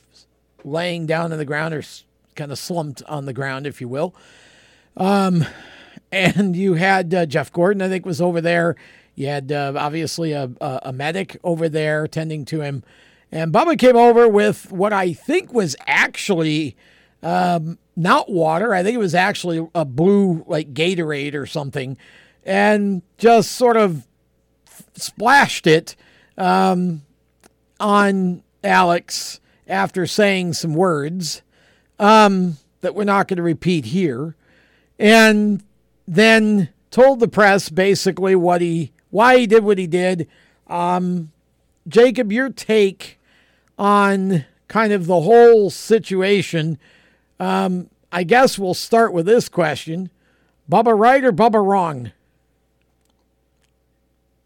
laying 0.64 1.08
down 1.08 1.32
on 1.32 1.40
the 1.40 1.46
ground 1.46 1.74
or 1.74 1.82
kind 2.36 2.52
of 2.52 2.60
slumped 2.60 3.02
on 3.08 3.26
the 3.26 3.34
ground, 3.34 3.66
if 3.66 3.82
you 3.82 3.88
will. 3.88 4.14
Um, 4.98 5.46
and 6.12 6.56
you 6.56 6.76
had 6.76 7.14
uh, 7.14 7.26
Jeff 7.26 7.52
Gordon, 7.52 7.82
I 7.82 7.90
think, 7.90 8.06
was 8.06 8.22
over 8.22 8.42
there. 8.42 8.76
You 9.16 9.28
had 9.28 9.52
uh, 9.52 9.74
obviously 9.76 10.32
a, 10.32 10.52
a, 10.62 10.80
a 10.84 10.94
medic 10.94 11.38
over 11.44 11.70
there 11.70 12.08
tending 12.08 12.46
to 12.46 12.62
him. 12.62 12.84
And 13.32 13.52
Bubba 13.52 13.78
came 13.78 13.96
over 13.96 14.28
with 14.28 14.72
what 14.72 14.94
I 14.94 15.14
think 15.14 15.54
was 15.54 15.76
actually 15.88 16.76
um, 17.24 17.80
not 17.96 18.30
water. 18.30 18.74
I 18.74 18.84
think 18.84 18.96
it 18.96 19.00
was 19.00 19.16
actually 19.16 19.68
a 19.74 19.86
blue, 19.86 20.44
like 20.48 20.74
Gatorade 20.74 21.34
or 21.34 21.46
something, 21.46 21.98
and 22.44 23.02
just 23.18 23.54
sort 23.54 23.78
of 23.78 24.06
splashed 24.96 25.66
it 25.66 25.96
um, 26.38 27.04
on 27.80 28.44
Alex 28.64 29.40
after 29.68 30.06
saying 30.06 30.54
some 30.54 30.74
words 30.74 31.42
um, 32.00 32.58
that 32.82 32.96
we're 32.96 33.04
not 33.04 33.28
going 33.28 33.38
to 33.38 33.44
repeat 33.44 33.86
here, 33.86 34.36
and 35.00 35.64
then 36.08 36.70
told 36.92 37.20
the 37.20 37.28
press 37.28 37.70
basically 37.70 38.36
what 38.36 38.62
he, 38.62 38.92
why 39.10 39.38
he 39.38 39.48
did 39.48 39.64
what 39.64 39.78
he 39.78 39.88
did. 39.88 40.28
Um, 40.68 41.32
Jacob, 41.88 42.32
your 42.32 42.50
take 42.50 43.20
on 43.78 44.46
kind 44.68 44.94
of 44.94 45.08
the 45.08 45.22
whole 45.22 45.70
situation. 45.70 46.78
Um, 47.40 47.90
I 48.12 48.24
guess 48.24 48.58
we'll 48.60 48.74
start 48.74 49.14
with 49.14 49.26
this 49.26 49.50
question 49.50 50.10
Bubba 50.70 50.98
right 50.98 51.24
or 51.24 51.34
Bubba 51.34 51.66
wrong? 51.66 52.12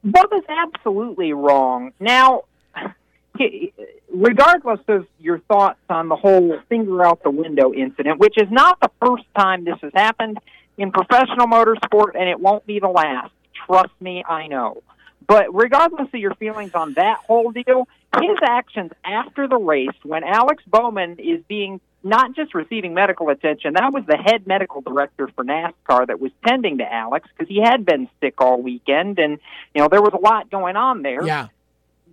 Bubba's 0.05 0.45
absolutely 0.47 1.33
wrong. 1.33 1.91
Now, 1.99 2.43
regardless 4.17 4.79
of 4.87 5.07
your 5.19 5.39
thoughts 5.39 5.79
on 5.89 6.09
the 6.09 6.15
whole 6.15 6.57
finger 6.69 7.05
out 7.05 7.21
the 7.23 7.29
window 7.29 7.73
incident, 7.73 8.19
which 8.19 8.37
is 8.37 8.49
not 8.49 8.79
the 8.79 8.89
first 8.99 9.23
time 9.37 9.63
this 9.63 9.77
has 9.81 9.91
happened 9.93 10.39
in 10.77 10.91
professional 10.91 11.47
motorsport, 11.47 12.15
and 12.15 12.27
it 12.29 12.39
won't 12.39 12.65
be 12.65 12.79
the 12.79 12.87
last. 12.87 13.31
Trust 13.65 13.93
me, 13.99 14.23
I 14.27 14.47
know. 14.47 14.81
But 15.27 15.53
regardless 15.53 16.07
of 16.13 16.19
your 16.19 16.33
feelings 16.35 16.71
on 16.73 16.93
that 16.93 17.19
whole 17.27 17.51
deal, 17.51 17.87
his 18.19 18.37
actions 18.41 18.91
after 19.03 19.47
the 19.47 19.57
race, 19.57 19.97
when 20.03 20.23
Alex 20.23 20.63
Bowman 20.67 21.17
is 21.19 21.41
being 21.47 21.79
not 22.03 22.35
just 22.35 22.53
receiving 22.53 22.93
medical 22.93 23.29
attention. 23.29 23.73
That 23.73 23.91
was 23.91 24.05
the 24.05 24.17
head 24.17 24.47
medical 24.47 24.81
director 24.81 25.27
for 25.35 25.43
NASCAR 25.43 26.07
that 26.07 26.19
was 26.19 26.31
tending 26.45 26.77
to 26.77 26.91
Alex 26.91 27.27
because 27.35 27.49
he 27.49 27.59
had 27.61 27.85
been 27.85 28.07
sick 28.21 28.35
all 28.39 28.61
weekend, 28.61 29.19
and 29.19 29.39
you 29.73 29.81
know 29.81 29.89
there 29.89 30.01
was 30.01 30.13
a 30.13 30.17
lot 30.17 30.49
going 30.49 30.77
on 30.77 31.01
there. 31.01 31.25
Yeah. 31.25 31.47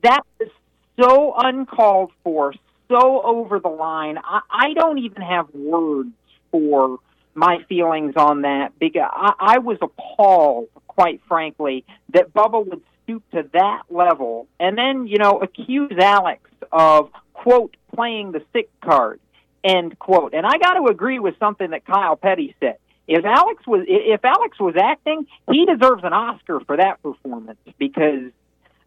That 0.02 0.22
was 0.38 0.48
so 1.01 1.34
uncalled 1.36 2.12
for, 2.22 2.55
so 2.88 3.22
over 3.22 3.59
the 3.61 3.68
line. 3.68 4.18
I, 4.18 4.40
I 4.51 4.72
don't 4.74 4.99
even 4.99 5.22
have 5.22 5.53
words 5.55 6.11
for 6.51 6.99
my 7.34 7.59
feelings 7.68 8.14
on 8.16 8.42
that 8.42 8.78
because 8.78 9.09
I, 9.11 9.32
I 9.38 9.59
was 9.59 9.78
appalled, 9.82 10.68
quite 10.86 11.20
frankly, 11.28 11.84
that 12.12 12.32
Bubba 12.32 12.64
would 12.64 12.82
stoop 13.03 13.28
to 13.32 13.49
that 13.53 13.82
level 13.90 14.47
and 14.61 14.78
then, 14.78 15.07
you 15.07 15.18
know, 15.18 15.40
accuse 15.40 15.92
Alex 15.99 16.49
of, 16.72 17.11
quote, 17.32 17.76
playing 17.95 18.32
the 18.32 18.42
sick 18.53 18.68
card, 18.80 19.20
end 19.62 19.99
quote. 19.99 20.34
And 20.34 20.47
I 20.47 20.59
got 20.59 20.74
to 20.74 20.86
agree 20.86 21.18
with 21.18 21.38
something 21.38 21.70
that 21.70 21.84
Kyle 21.84 22.16
Petty 22.16 22.55
said. 22.61 22.76
If 23.07 23.24
Alex 23.24 23.66
was 23.66 23.84
if 23.86 24.24
Alex 24.24 24.59
was 24.59 24.76
acting, 24.80 25.26
he 25.51 25.66
deserves 25.66 26.05
an 26.05 26.14
Oscar 26.14 26.61
for 26.61 26.78
that 26.78 27.03
performance 27.03 27.59
because 27.78 28.30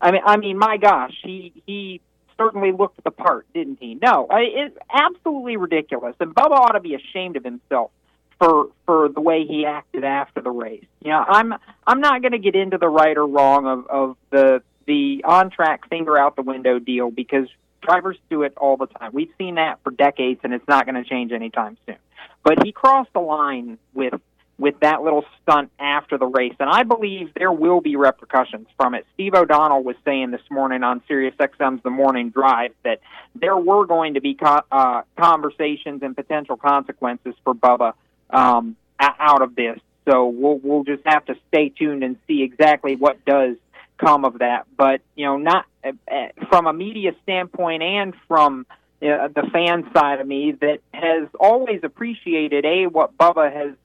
I 0.02 0.12
mean 0.12 0.22
I 0.26 0.38
mean 0.38 0.58
my 0.58 0.78
gosh, 0.78 1.14
he 1.24 1.54
he 1.66 2.02
certainly 2.38 2.72
looked 2.72 3.04
the 3.04 3.12
part, 3.12 3.46
didn't 3.54 3.80
he? 3.80 3.96
No, 3.96 4.28
I, 4.30 4.42
it's 4.42 4.78
absolutely 4.92 5.58
ridiculous. 5.58 6.16
And 6.20 6.34
Bubba 6.34 6.52
ought 6.52 6.74
to 6.74 6.80
be 6.80 6.94
ashamed 6.94 7.36
of 7.36 7.44
himself 7.44 7.92
for 8.40 8.68
for 8.86 9.10
the 9.10 9.22
way 9.22 9.46
he 9.46 9.66
acted 9.66 10.04
after 10.04 10.42
the 10.42 10.52
race. 10.52 10.86
You 11.04 11.12
know, 11.12 11.26
I'm 11.28 11.54
I'm 11.86 12.02
not 12.02 12.22
going 12.22 12.34
to 12.34 12.40
get 12.40 12.56
into 12.56 12.78
the 12.78 12.90
right 12.90 13.18
or 13.18 13.28
wrong 13.28 13.66
of 13.66 13.88
of 13.88 14.18
the 14.30 14.62
the 14.86 15.24
on 15.26 15.50
track 15.50 15.90
finger 15.90 16.18
out 16.18 16.36
the 16.36 16.42
window 16.44 16.80
deal 16.80 17.12
because 17.12 17.48
drivers 17.82 18.18
do 18.30 18.44
it 18.44 18.54
all 18.58 18.78
the 18.78 18.88
time. 18.88 19.12
We've 19.14 19.32
seen 19.38 19.56
that 19.56 19.80
for 19.84 19.92
decades, 19.92 20.42
and 20.44 20.54
it's 20.54 20.68
not 20.68 20.86
going 20.86 21.02
to 21.02 21.08
change 21.08 21.32
anytime 21.32 21.78
soon. 21.86 21.98
But 22.44 22.64
he 22.64 22.72
crossed 22.72 23.12
the 23.14 23.20
line 23.20 23.78
with 23.94 24.14
with 24.60 24.80
that 24.80 25.04
little 25.04 25.24
stunt 25.42 25.72
after 25.80 26.18
the 26.18 26.26
race, 26.26 26.56
and 26.60 26.70
I 26.70 26.84
believe 26.84 27.32
there 27.36 27.52
will 27.52 27.80
be 27.80 27.96
repercussions 27.96 28.68
from 28.76 28.96
it. 28.96 29.06
Steve 29.14 29.36
O'Donnell 29.36 29.84
was 29.84 29.96
saying 30.04 30.32
this 30.32 30.42
morning 30.50 30.84
on 30.84 31.02
Sirius 31.08 31.36
XM's 31.36 31.84
The 31.84 31.92
Morning 31.92 32.32
Drive 32.32 32.74
that 32.84 33.00
there 33.36 33.56
were 33.56 33.86
going 33.86 34.16
to 34.16 34.22
be 34.22 34.34
co- 34.34 34.64
uh, 34.72 35.02
conversations 35.16 36.02
and 36.02 36.16
potential 36.16 36.58
consequences 36.58 37.36
for 37.44 37.54
Bubba 37.54 37.94
um, 38.32 38.76
out 39.00 39.42
of 39.42 39.56
this. 39.56 39.80
So 40.10 40.28
we'll 40.28 40.60
we'll 40.64 40.84
just 40.84 41.04
have 41.06 41.26
to 41.26 41.36
stay 41.50 41.70
tuned 41.70 42.04
and 42.04 42.18
see 42.28 42.42
exactly 42.42 42.96
what 42.96 43.24
does 43.26 43.58
come 43.98 44.26
of 44.26 44.40
that. 44.40 44.66
But 44.76 45.02
you 45.16 45.26
know, 45.26 45.38
not 45.38 45.66
uh, 45.84 45.92
uh, 46.10 46.28
from 46.50 46.66
a 46.66 46.74
media 46.74 47.12
standpoint 47.24 47.84
and 47.84 48.14
from 48.28 48.66
uh, 49.02 49.28
the 49.28 49.48
fan 49.52 49.90
side 49.96 50.22
of 50.22 50.28
me 50.28 50.54
that 50.54 50.80
has 50.94 51.28
always 51.40 51.82
appreciated 51.84 52.66
a 52.66 52.88
what 52.88 53.18
Bubba 53.18 53.54
has 53.54 53.76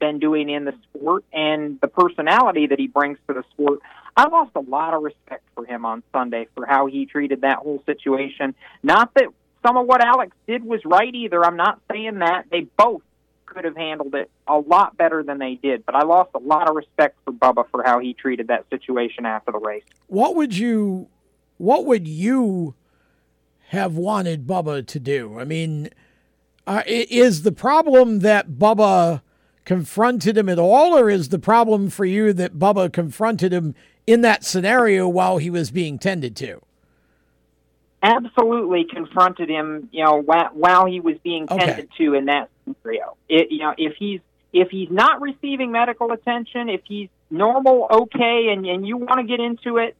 been 0.00 0.18
doing 0.18 0.48
in 0.50 0.64
the 0.64 0.74
sport 0.82 1.24
and 1.32 1.80
the 1.80 1.88
personality 1.88 2.66
that 2.66 2.78
he 2.78 2.88
brings 2.88 3.18
to 3.28 3.34
the 3.34 3.44
sport. 3.52 3.80
I 4.16 4.26
lost 4.28 4.50
a 4.56 4.60
lot 4.60 4.94
of 4.94 5.02
respect 5.02 5.44
for 5.54 5.64
him 5.64 5.86
on 5.86 6.02
Sunday 6.12 6.48
for 6.56 6.66
how 6.66 6.86
he 6.86 7.06
treated 7.06 7.42
that 7.42 7.58
whole 7.58 7.82
situation. 7.86 8.54
Not 8.82 9.14
that 9.14 9.26
some 9.64 9.76
of 9.76 9.86
what 9.86 10.02
Alex 10.04 10.34
did 10.48 10.64
was 10.64 10.84
right 10.84 11.14
either. 11.14 11.44
I'm 11.44 11.56
not 11.56 11.80
saying 11.90 12.18
that. 12.18 12.46
They 12.50 12.62
both 12.62 13.02
could 13.46 13.64
have 13.64 13.76
handled 13.76 14.14
it 14.14 14.30
a 14.46 14.58
lot 14.58 14.96
better 14.96 15.22
than 15.22 15.38
they 15.38 15.56
did, 15.56 15.84
but 15.84 15.94
I 15.94 16.02
lost 16.02 16.30
a 16.34 16.38
lot 16.38 16.68
of 16.68 16.76
respect 16.76 17.16
for 17.24 17.32
Bubba 17.32 17.68
for 17.70 17.82
how 17.82 17.98
he 17.98 18.14
treated 18.14 18.48
that 18.48 18.68
situation 18.70 19.26
after 19.26 19.52
the 19.52 19.58
race. 19.58 19.84
What 20.06 20.34
would 20.36 20.56
you 20.56 21.08
what 21.58 21.84
would 21.84 22.08
you 22.08 22.74
have 23.68 23.94
wanted 23.94 24.46
Bubba 24.46 24.86
to 24.86 24.98
do? 24.98 25.38
I 25.38 25.44
mean, 25.44 25.90
uh, 26.66 26.82
is 26.86 27.42
the 27.42 27.52
problem 27.52 28.20
that 28.20 28.52
Bubba 28.52 29.20
confronted 29.70 30.36
him 30.36 30.48
at 30.48 30.58
all, 30.58 30.98
or 30.98 31.08
is 31.08 31.28
the 31.28 31.38
problem 31.38 31.90
for 31.90 32.04
you 32.04 32.32
that 32.32 32.58
Bubba 32.58 32.92
confronted 32.92 33.52
him 33.52 33.76
in 34.04 34.20
that 34.22 34.42
scenario 34.42 35.06
while 35.06 35.38
he 35.38 35.48
was 35.48 35.70
being 35.70 35.96
tended 35.96 36.34
to? 36.34 36.60
Absolutely 38.02 38.84
confronted 38.92 39.48
him, 39.48 39.88
you 39.92 40.02
know, 40.02 40.16
while, 40.16 40.50
while 40.54 40.86
he 40.86 40.98
was 40.98 41.18
being 41.22 41.46
tended 41.46 41.78
Okay. 41.78 41.88
to 41.98 42.14
in 42.14 42.24
that 42.24 42.50
scenario. 42.64 43.16
It, 43.28 43.52
you 43.52 43.58
know, 43.58 43.72
if 43.78 43.94
he's 43.96 44.18
if 44.52 44.70
he's 44.70 44.90
not 44.90 45.20
receiving 45.20 45.70
medical 45.70 46.10
attention, 46.10 46.68
if 46.68 46.80
he's 46.88 47.08
normal, 47.30 47.86
okay, 47.92 48.48
and 48.52 48.66
and 48.66 48.84
you 48.84 48.96
want 48.96 49.20
to 49.20 49.22
get 49.24 49.38
into 49.38 49.76
it, 49.76 49.94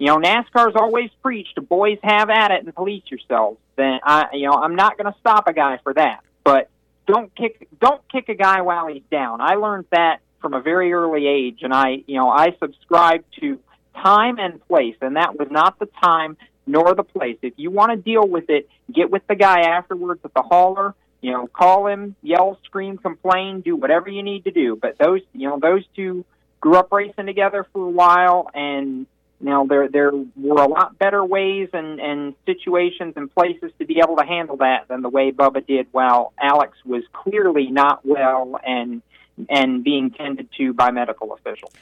you 0.00 0.08
know, 0.08 0.16
NASCAR's 0.16 0.74
always 0.74 1.10
preached, 1.22 1.56
boys 1.68 1.98
have 2.02 2.28
at 2.28 2.50
it 2.50 2.64
and 2.64 2.74
police 2.74 3.04
yourselves. 3.06 3.60
Then 3.76 4.00
I, 4.02 4.30
you 4.32 4.48
know, 4.48 4.54
I'm 4.54 4.74
not 4.74 4.98
going 4.98 5.12
to 5.12 5.18
stop 5.20 5.46
a 5.46 5.52
guy 5.52 5.78
for 5.84 5.94
that, 5.94 6.24
but 6.42 6.70
don't 7.06 7.34
kick 7.34 7.68
don't 7.80 8.02
kick 8.10 8.28
a 8.28 8.34
guy 8.34 8.62
while 8.62 8.86
he's 8.86 9.02
down. 9.10 9.40
I 9.40 9.54
learned 9.54 9.86
that 9.90 10.20
from 10.40 10.54
a 10.54 10.60
very 10.60 10.92
early 10.92 11.26
age, 11.26 11.60
and 11.62 11.72
I, 11.72 12.02
you 12.06 12.16
know, 12.18 12.28
I 12.28 12.56
subscribe 12.58 13.24
to 13.40 13.58
time 13.94 14.38
and 14.38 14.60
place, 14.66 14.96
and 15.00 15.16
that 15.16 15.38
was 15.38 15.48
not 15.50 15.78
the 15.78 15.88
time 16.02 16.36
nor 16.66 16.94
the 16.94 17.02
place. 17.02 17.38
If 17.42 17.54
you 17.56 17.70
want 17.70 17.92
to 17.92 17.96
deal 17.96 18.26
with 18.26 18.48
it, 18.48 18.68
get 18.92 19.10
with 19.10 19.26
the 19.28 19.34
guy 19.34 19.60
afterwards 19.60 20.20
at 20.24 20.34
the 20.34 20.42
hauler. 20.42 20.94
You 21.20 21.30
know, 21.30 21.46
call 21.46 21.86
him, 21.86 22.16
yell, 22.20 22.58
scream, 22.64 22.98
complain, 22.98 23.60
do 23.60 23.76
whatever 23.76 24.08
you 24.08 24.24
need 24.24 24.44
to 24.44 24.50
do. 24.50 24.74
But 24.74 24.98
those, 24.98 25.20
you 25.32 25.48
know, 25.48 25.60
those 25.60 25.84
two 25.94 26.24
grew 26.60 26.74
up 26.74 26.90
racing 26.90 27.26
together 27.26 27.64
for 27.72 27.86
a 27.86 27.90
while, 27.90 28.50
and 28.54 29.06
know 29.42 29.66
there 29.68 29.88
there 29.88 30.12
were 30.36 30.62
a 30.62 30.68
lot 30.68 30.98
better 30.98 31.24
ways 31.24 31.68
and 31.72 32.00
and 32.00 32.34
situations 32.46 33.14
and 33.16 33.32
places 33.32 33.72
to 33.78 33.84
be 33.84 33.98
able 33.98 34.16
to 34.16 34.24
handle 34.24 34.56
that 34.58 34.88
than 34.88 35.02
the 35.02 35.08
way 35.08 35.32
Bubba 35.32 35.66
did. 35.66 35.86
While 35.92 36.32
Alex 36.40 36.78
was 36.84 37.02
clearly 37.12 37.70
not 37.70 38.04
well 38.04 38.58
and 38.64 39.02
and 39.48 39.82
being 39.82 40.10
tended 40.10 40.48
to 40.58 40.72
by 40.72 40.90
medical 40.90 41.32
officials. 41.32 41.72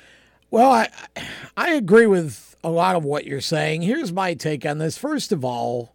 Well, 0.50 0.70
I 0.70 0.88
I 1.56 1.72
agree 1.74 2.06
with 2.06 2.56
a 2.62 2.70
lot 2.70 2.96
of 2.96 3.04
what 3.04 3.26
you're 3.26 3.40
saying. 3.40 3.82
Here's 3.82 4.12
my 4.12 4.34
take 4.34 4.66
on 4.66 4.78
this. 4.78 4.98
First 4.98 5.32
of 5.32 5.44
all, 5.44 5.94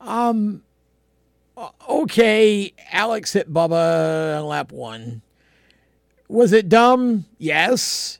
um, 0.00 0.62
okay, 1.88 2.72
Alex 2.90 3.32
hit 3.32 3.52
Bubba 3.52 4.38
on 4.38 4.46
lap 4.46 4.72
one. 4.72 5.22
Was 6.28 6.52
it 6.52 6.68
dumb? 6.68 7.26
Yes. 7.38 8.18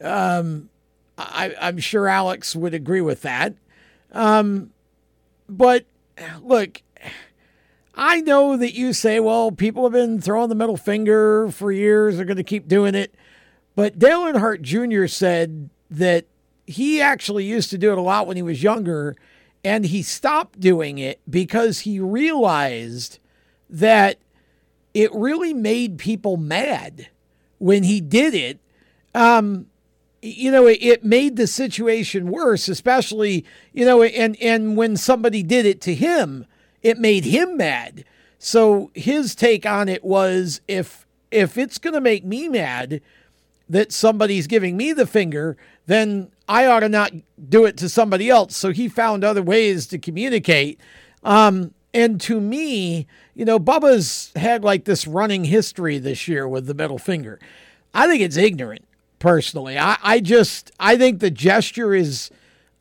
Um, 0.00 0.70
I, 1.20 1.54
I'm 1.60 1.78
sure 1.78 2.08
Alex 2.08 2.56
would 2.56 2.74
agree 2.74 3.00
with 3.00 3.22
that. 3.22 3.54
Um, 4.12 4.70
but 5.48 5.84
look, 6.42 6.82
I 7.94 8.20
know 8.20 8.56
that 8.56 8.74
you 8.74 8.92
say, 8.92 9.20
well, 9.20 9.52
people 9.52 9.84
have 9.84 9.92
been 9.92 10.20
throwing 10.20 10.48
the 10.48 10.54
middle 10.54 10.76
finger 10.76 11.50
for 11.50 11.70
years. 11.70 12.16
They're 12.16 12.24
going 12.24 12.36
to 12.36 12.44
keep 12.44 12.68
doing 12.68 12.94
it. 12.94 13.14
But 13.74 13.98
Dale 13.98 14.22
Earnhardt 14.22 14.62
Jr. 14.62 15.06
said 15.06 15.70
that 15.90 16.26
he 16.66 17.00
actually 17.00 17.44
used 17.44 17.70
to 17.70 17.78
do 17.78 17.92
it 17.92 17.98
a 17.98 18.02
lot 18.02 18.26
when 18.26 18.36
he 18.36 18.42
was 18.42 18.62
younger, 18.62 19.16
and 19.64 19.86
he 19.86 20.02
stopped 20.02 20.60
doing 20.60 20.98
it 20.98 21.20
because 21.28 21.80
he 21.80 21.98
realized 21.98 23.18
that 23.68 24.18
it 24.94 25.12
really 25.14 25.54
made 25.54 25.98
people 25.98 26.36
mad 26.36 27.08
when 27.58 27.82
he 27.82 28.00
did 28.00 28.34
it. 28.34 28.58
Um, 29.14 29.66
you 30.22 30.50
know, 30.50 30.66
it, 30.66 31.04
made 31.04 31.36
the 31.36 31.46
situation 31.46 32.30
worse, 32.30 32.68
especially, 32.68 33.44
you 33.72 33.84
know, 33.84 34.02
and, 34.02 34.36
and 34.40 34.76
when 34.76 34.96
somebody 34.96 35.42
did 35.42 35.66
it 35.66 35.80
to 35.82 35.94
him, 35.94 36.46
it 36.82 36.98
made 36.98 37.24
him 37.24 37.56
mad. 37.56 38.04
So 38.38 38.90
his 38.94 39.34
take 39.34 39.66
on 39.66 39.88
it 39.88 40.04
was 40.04 40.60
if 40.66 41.06
if 41.30 41.56
it's 41.56 41.78
going 41.78 41.94
to 41.94 42.00
make 42.00 42.24
me 42.24 42.48
mad 42.48 43.00
that 43.68 43.92
somebody's 43.92 44.48
giving 44.48 44.76
me 44.76 44.92
the 44.92 45.06
finger, 45.06 45.56
then 45.86 46.28
I 46.48 46.66
ought 46.66 46.80
to 46.80 46.88
not 46.88 47.12
do 47.48 47.64
it 47.66 47.76
to 47.76 47.88
somebody 47.88 48.28
else. 48.28 48.56
So 48.56 48.72
he 48.72 48.88
found 48.88 49.22
other 49.22 49.42
ways 49.42 49.86
to 49.88 49.98
communicate. 49.98 50.80
Um, 51.22 51.72
and 51.94 52.20
to 52.22 52.40
me, 52.40 53.06
you 53.34 53.44
know, 53.44 53.60
Bubba's 53.60 54.32
had 54.34 54.64
like 54.64 54.84
this 54.84 55.06
running 55.06 55.44
history 55.44 55.98
this 55.98 56.26
year 56.26 56.48
with 56.48 56.66
the 56.66 56.74
middle 56.74 56.98
finger. 56.98 57.38
I 57.94 58.08
think 58.08 58.22
it's 58.22 58.36
ignorant, 58.36 58.84
personally. 59.20 59.78
I, 59.78 59.96
I 60.02 60.18
just 60.18 60.72
I 60.80 60.96
think 60.96 61.20
the 61.20 61.30
gesture 61.30 61.94
is 61.94 62.32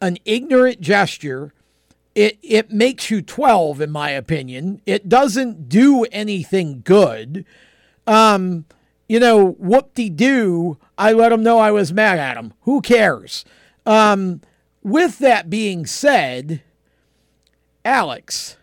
an 0.01 0.17
ignorant 0.25 0.81
gesture. 0.81 1.53
It 2.15 2.39
it 2.41 2.71
makes 2.71 3.11
you 3.11 3.21
12, 3.21 3.81
in 3.81 3.91
my 3.91 4.09
opinion. 4.09 4.81
It 4.87 5.07
doesn't 5.07 5.69
do 5.69 6.05
anything 6.05 6.81
good. 6.83 7.45
Um, 8.07 8.65
you 9.07 9.19
know, 9.19 9.51
whoop 9.51 9.93
de 9.93 10.09
doo, 10.09 10.79
I 10.97 11.13
let 11.13 11.31
him 11.31 11.43
know 11.43 11.59
I 11.59 11.71
was 11.71 11.93
mad 11.93 12.17
at 12.17 12.37
him. 12.37 12.53
Who 12.61 12.81
cares? 12.81 13.45
Um, 13.85 14.41
with 14.81 15.19
that 15.19 15.49
being 15.49 15.85
said, 15.85 16.63
Alex, 17.85 18.57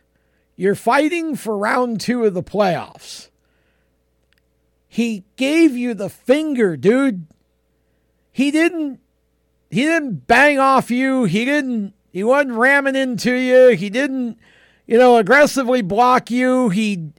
you're 0.57 0.75
fighting 0.75 1.37
for 1.37 1.57
round 1.57 2.01
two 2.01 2.25
of 2.25 2.35
the 2.35 2.43
playoffs. 2.43 3.29
He 4.89 5.25
gave 5.37 5.77
you 5.77 5.95
the 5.95 6.09
finger, 6.09 6.77
dude. 6.77 7.27
He 8.37 8.51
didn't 8.51 9.01
he 9.71 9.85
didn't 9.85 10.27
bang 10.27 10.59
off 10.59 10.91
you. 10.91 11.25
He 11.25 11.47
didn't 11.47 11.95
he 12.13 12.23
wasn't 12.23 12.53
ramming 12.53 12.95
into 12.95 13.33
you. 13.33 13.69
He 13.69 13.89
didn't, 13.89 14.37
you 14.87 14.99
know, 14.99 15.17
aggressively 15.17 15.81
block 15.81 16.31
you. 16.31 16.69
He 16.69 17.13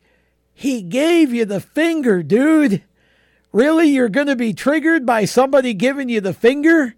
He 0.53 0.83
gave 0.83 1.33
you 1.33 1.43
the 1.43 1.59
finger, 1.59 2.21
dude. 2.21 2.83
Really? 3.51 3.87
You're 3.87 4.09
going 4.09 4.27
to 4.27 4.35
be 4.35 4.53
triggered 4.53 5.07
by 5.07 5.25
somebody 5.25 5.73
giving 5.73 6.07
you 6.07 6.21
the 6.21 6.35
finger? 6.35 6.93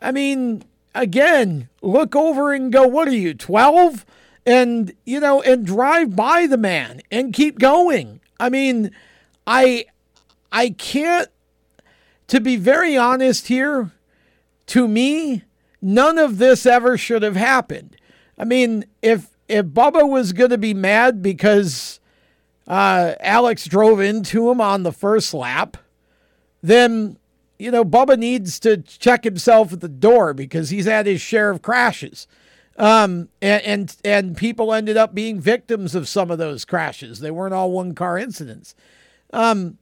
I 0.00 0.12
mean, 0.12 0.62
again, 0.94 1.68
look 1.82 2.16
over 2.16 2.54
and 2.54 2.72
go, 2.72 2.86
what 2.86 3.06
are 3.06 3.12
you, 3.12 3.34
12? 3.34 4.06
And, 4.46 4.94
you 5.04 5.20
know, 5.20 5.42
and 5.42 5.66
drive 5.66 6.16
by 6.16 6.46
the 6.46 6.56
man 6.56 7.02
and 7.10 7.34
keep 7.34 7.58
going. 7.58 8.20
I 8.40 8.48
mean, 8.48 8.92
I 9.46 9.84
I 10.50 10.70
can't 10.70 11.28
to 12.28 12.40
be 12.40 12.56
very 12.56 12.96
honest 12.96 13.48
here, 13.48 13.90
to 14.66 14.86
me, 14.86 15.44
none 15.82 16.18
of 16.18 16.38
this 16.38 16.66
ever 16.66 16.96
should 16.96 17.22
have 17.22 17.36
happened. 17.36 17.96
I 18.38 18.44
mean, 18.44 18.84
if 19.02 19.30
if 19.48 19.66
Bubba 19.66 20.08
was 20.08 20.32
going 20.32 20.50
to 20.50 20.58
be 20.58 20.74
mad 20.74 21.22
because 21.22 22.00
uh, 22.66 23.14
Alex 23.20 23.64
drove 23.64 23.98
into 23.98 24.50
him 24.50 24.60
on 24.60 24.82
the 24.82 24.92
first 24.92 25.32
lap, 25.32 25.78
then 26.62 27.18
you 27.58 27.70
know 27.70 27.84
Bubba 27.84 28.18
needs 28.18 28.60
to 28.60 28.76
check 28.76 29.24
himself 29.24 29.72
at 29.72 29.80
the 29.80 29.88
door 29.88 30.34
because 30.34 30.70
he's 30.70 30.86
had 30.86 31.06
his 31.06 31.20
share 31.20 31.50
of 31.50 31.62
crashes. 31.62 32.26
Um, 32.76 33.28
and, 33.42 33.62
and 33.62 33.96
and 34.04 34.36
people 34.36 34.72
ended 34.72 34.96
up 34.96 35.14
being 35.14 35.40
victims 35.40 35.96
of 35.96 36.06
some 36.06 36.30
of 36.30 36.38
those 36.38 36.64
crashes. 36.64 37.18
They 37.18 37.30
weren't 37.32 37.54
all 37.54 37.72
one 37.72 37.94
car 37.94 38.18
incidents. 38.18 38.74
Um, 39.32 39.78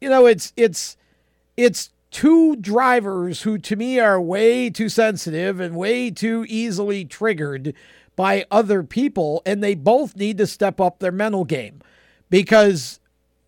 you 0.00 0.10
know, 0.10 0.26
it's 0.26 0.52
it's 0.56 0.98
it's 1.56 1.90
two 2.10 2.56
drivers 2.56 3.42
who 3.42 3.58
to 3.58 3.76
me 3.76 3.98
are 3.98 4.20
way 4.20 4.70
too 4.70 4.88
sensitive 4.88 5.58
and 5.58 5.76
way 5.76 6.10
too 6.10 6.46
easily 6.48 7.04
triggered 7.04 7.74
by 8.16 8.46
other 8.50 8.84
people 8.84 9.42
and 9.44 9.62
they 9.62 9.74
both 9.74 10.16
need 10.16 10.38
to 10.38 10.46
step 10.46 10.80
up 10.80 11.00
their 11.00 11.10
mental 11.10 11.44
game 11.44 11.80
because 12.30 13.00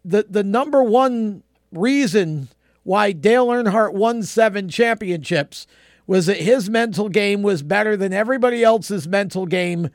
the 0.05 0.27
the 0.29 0.43
number 0.43 0.83
one 0.83 1.43
reason 1.71 2.49
why 2.83 3.13
Dale 3.13 3.47
Earnhardt 3.49 3.95
won 3.95 4.23
7 4.23 4.69
championships 4.69 5.67
was 6.07 6.27
that 6.27 6.39
his 6.39 6.71
mental 6.71 7.09
game 7.09 7.43
was 7.43 7.63
better 7.63 7.97
than 7.97 8.13
everybody 8.13 8.63
else's 8.63 9.09
mental 9.09 9.47
game 9.47 9.91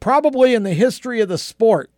probably 0.00 0.54
in 0.54 0.62
the 0.62 0.74
history 0.74 1.20
of 1.20 1.28
the 1.28 1.38
sport. 1.38 1.90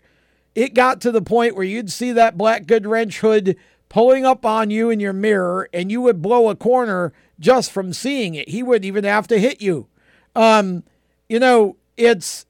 It 0.55 0.75
got 0.75 1.01
to 1.01 1.11
the 1.11 1.23
point 1.23 1.55
where 1.55 1.65
you'd 1.65 1.91
see 1.91 2.13
that 2.13 2.37
black 2.37 2.65
Goodwrench 2.65 3.19
hood 3.19 3.57
pulling 3.93 4.25
up 4.25 4.47
on 4.47 4.71
you 4.71 4.89
in 4.89 5.01
your 5.01 5.13
mirror 5.13 5.69
and 5.71 5.93
you 5.93 6.01
would 6.01 6.23
blow 6.23 6.49
a 6.49 6.57
corner 6.57 7.13
just 7.39 7.71
from 7.71 7.93
seeing 7.93 8.35
it. 8.35 8.49
He 8.49 8.63
wouldn't 8.63 8.87
even 8.87 9.05
have 9.05 9.29
to 9.29 9.39
hit 9.39 9.61
you. 9.61 9.87
Um, 10.35 10.83
you 11.29 11.39
know, 11.39 11.77
it's 11.99 12.47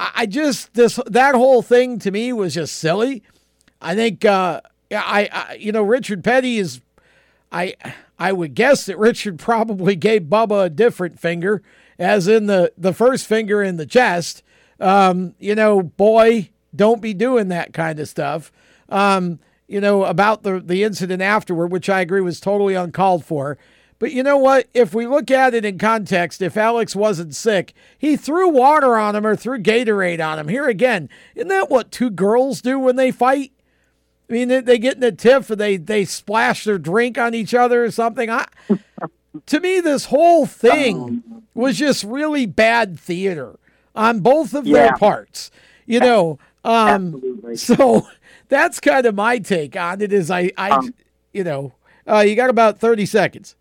I 0.00 0.26
just 0.26 0.74
this 0.74 0.98
that 1.06 1.36
whole 1.36 1.62
thing 1.62 2.00
to 2.00 2.10
me 2.10 2.32
was 2.32 2.54
just 2.54 2.76
silly. 2.76 3.22
I 3.80 3.94
think 3.94 4.24
uh 4.24 4.62
I, 4.90 5.28
I 5.32 5.54
you 5.54 5.70
know 5.70 5.82
Richard 5.84 6.24
Petty 6.24 6.58
is 6.58 6.80
I 7.52 7.76
I 8.18 8.32
would 8.32 8.54
guess 8.56 8.86
that 8.86 8.98
Richard 8.98 9.38
probably 9.38 9.94
gave 9.94 10.22
Bubba 10.22 10.64
a 10.66 10.70
different 10.70 11.20
finger, 11.20 11.62
as 12.00 12.26
in 12.26 12.46
the 12.46 12.72
the 12.76 12.92
first 12.92 13.28
finger 13.28 13.62
in 13.62 13.76
the 13.76 13.86
chest. 13.86 14.42
Um, 14.80 15.36
you 15.38 15.54
know, 15.54 15.82
boy, 15.82 16.50
don't 16.74 17.00
be 17.00 17.14
doing 17.14 17.46
that 17.48 17.72
kind 17.72 18.00
of 18.00 18.08
stuff. 18.08 18.50
Um, 18.88 19.38
you 19.70 19.80
know, 19.80 20.04
about 20.04 20.42
the 20.42 20.58
the 20.58 20.82
incident 20.82 21.22
afterward, 21.22 21.70
which 21.70 21.88
I 21.88 22.00
agree 22.00 22.20
was 22.20 22.40
totally 22.40 22.74
uncalled 22.74 23.24
for. 23.24 23.56
But 24.00 24.10
you 24.10 24.24
know 24.24 24.36
what? 24.36 24.66
If 24.74 24.92
we 24.94 25.06
look 25.06 25.30
at 25.30 25.54
it 25.54 25.64
in 25.64 25.78
context, 25.78 26.42
if 26.42 26.56
Alex 26.56 26.96
wasn't 26.96 27.36
sick, 27.36 27.72
he 27.96 28.16
threw 28.16 28.48
water 28.48 28.96
on 28.96 29.14
him 29.14 29.24
or 29.24 29.36
threw 29.36 29.62
Gatorade 29.62 30.26
on 30.26 30.40
him. 30.40 30.48
Here 30.48 30.66
again, 30.66 31.08
isn't 31.36 31.48
that 31.48 31.70
what 31.70 31.92
two 31.92 32.10
girls 32.10 32.60
do 32.60 32.80
when 32.80 32.96
they 32.96 33.12
fight? 33.12 33.52
I 34.28 34.32
mean, 34.32 34.64
they, 34.64 34.78
get 34.78 34.96
in 34.96 35.02
a 35.04 35.12
tiff 35.12 35.50
and 35.50 35.60
they 35.60 35.76
they 35.76 36.04
splash 36.04 36.64
their 36.64 36.78
drink 36.78 37.16
on 37.16 37.32
each 37.32 37.54
other 37.54 37.84
or 37.84 37.92
something. 37.92 38.28
I, 38.28 38.46
to 39.46 39.60
me, 39.60 39.78
this 39.78 40.06
whole 40.06 40.46
thing 40.46 41.22
was 41.54 41.78
just 41.78 42.02
really 42.02 42.46
bad 42.46 42.98
theater 42.98 43.56
on 43.94 44.18
both 44.18 44.52
of 44.52 44.64
their 44.64 44.96
parts. 44.96 45.52
You 45.86 46.00
know, 46.00 46.38
um, 46.64 47.40
so 47.54 48.08
that's 48.50 48.80
kind 48.80 49.06
of 49.06 49.14
my 49.14 49.38
take 49.38 49.76
on 49.76 50.02
it. 50.02 50.12
Is 50.12 50.30
I, 50.30 50.50
I, 50.58 50.70
Um, 50.70 50.94
you 51.32 51.44
know, 51.44 51.72
uh, 52.06 52.18
you 52.18 52.36
got 52.36 52.50
about 52.50 52.78
thirty 52.78 53.06
seconds. 53.06 53.56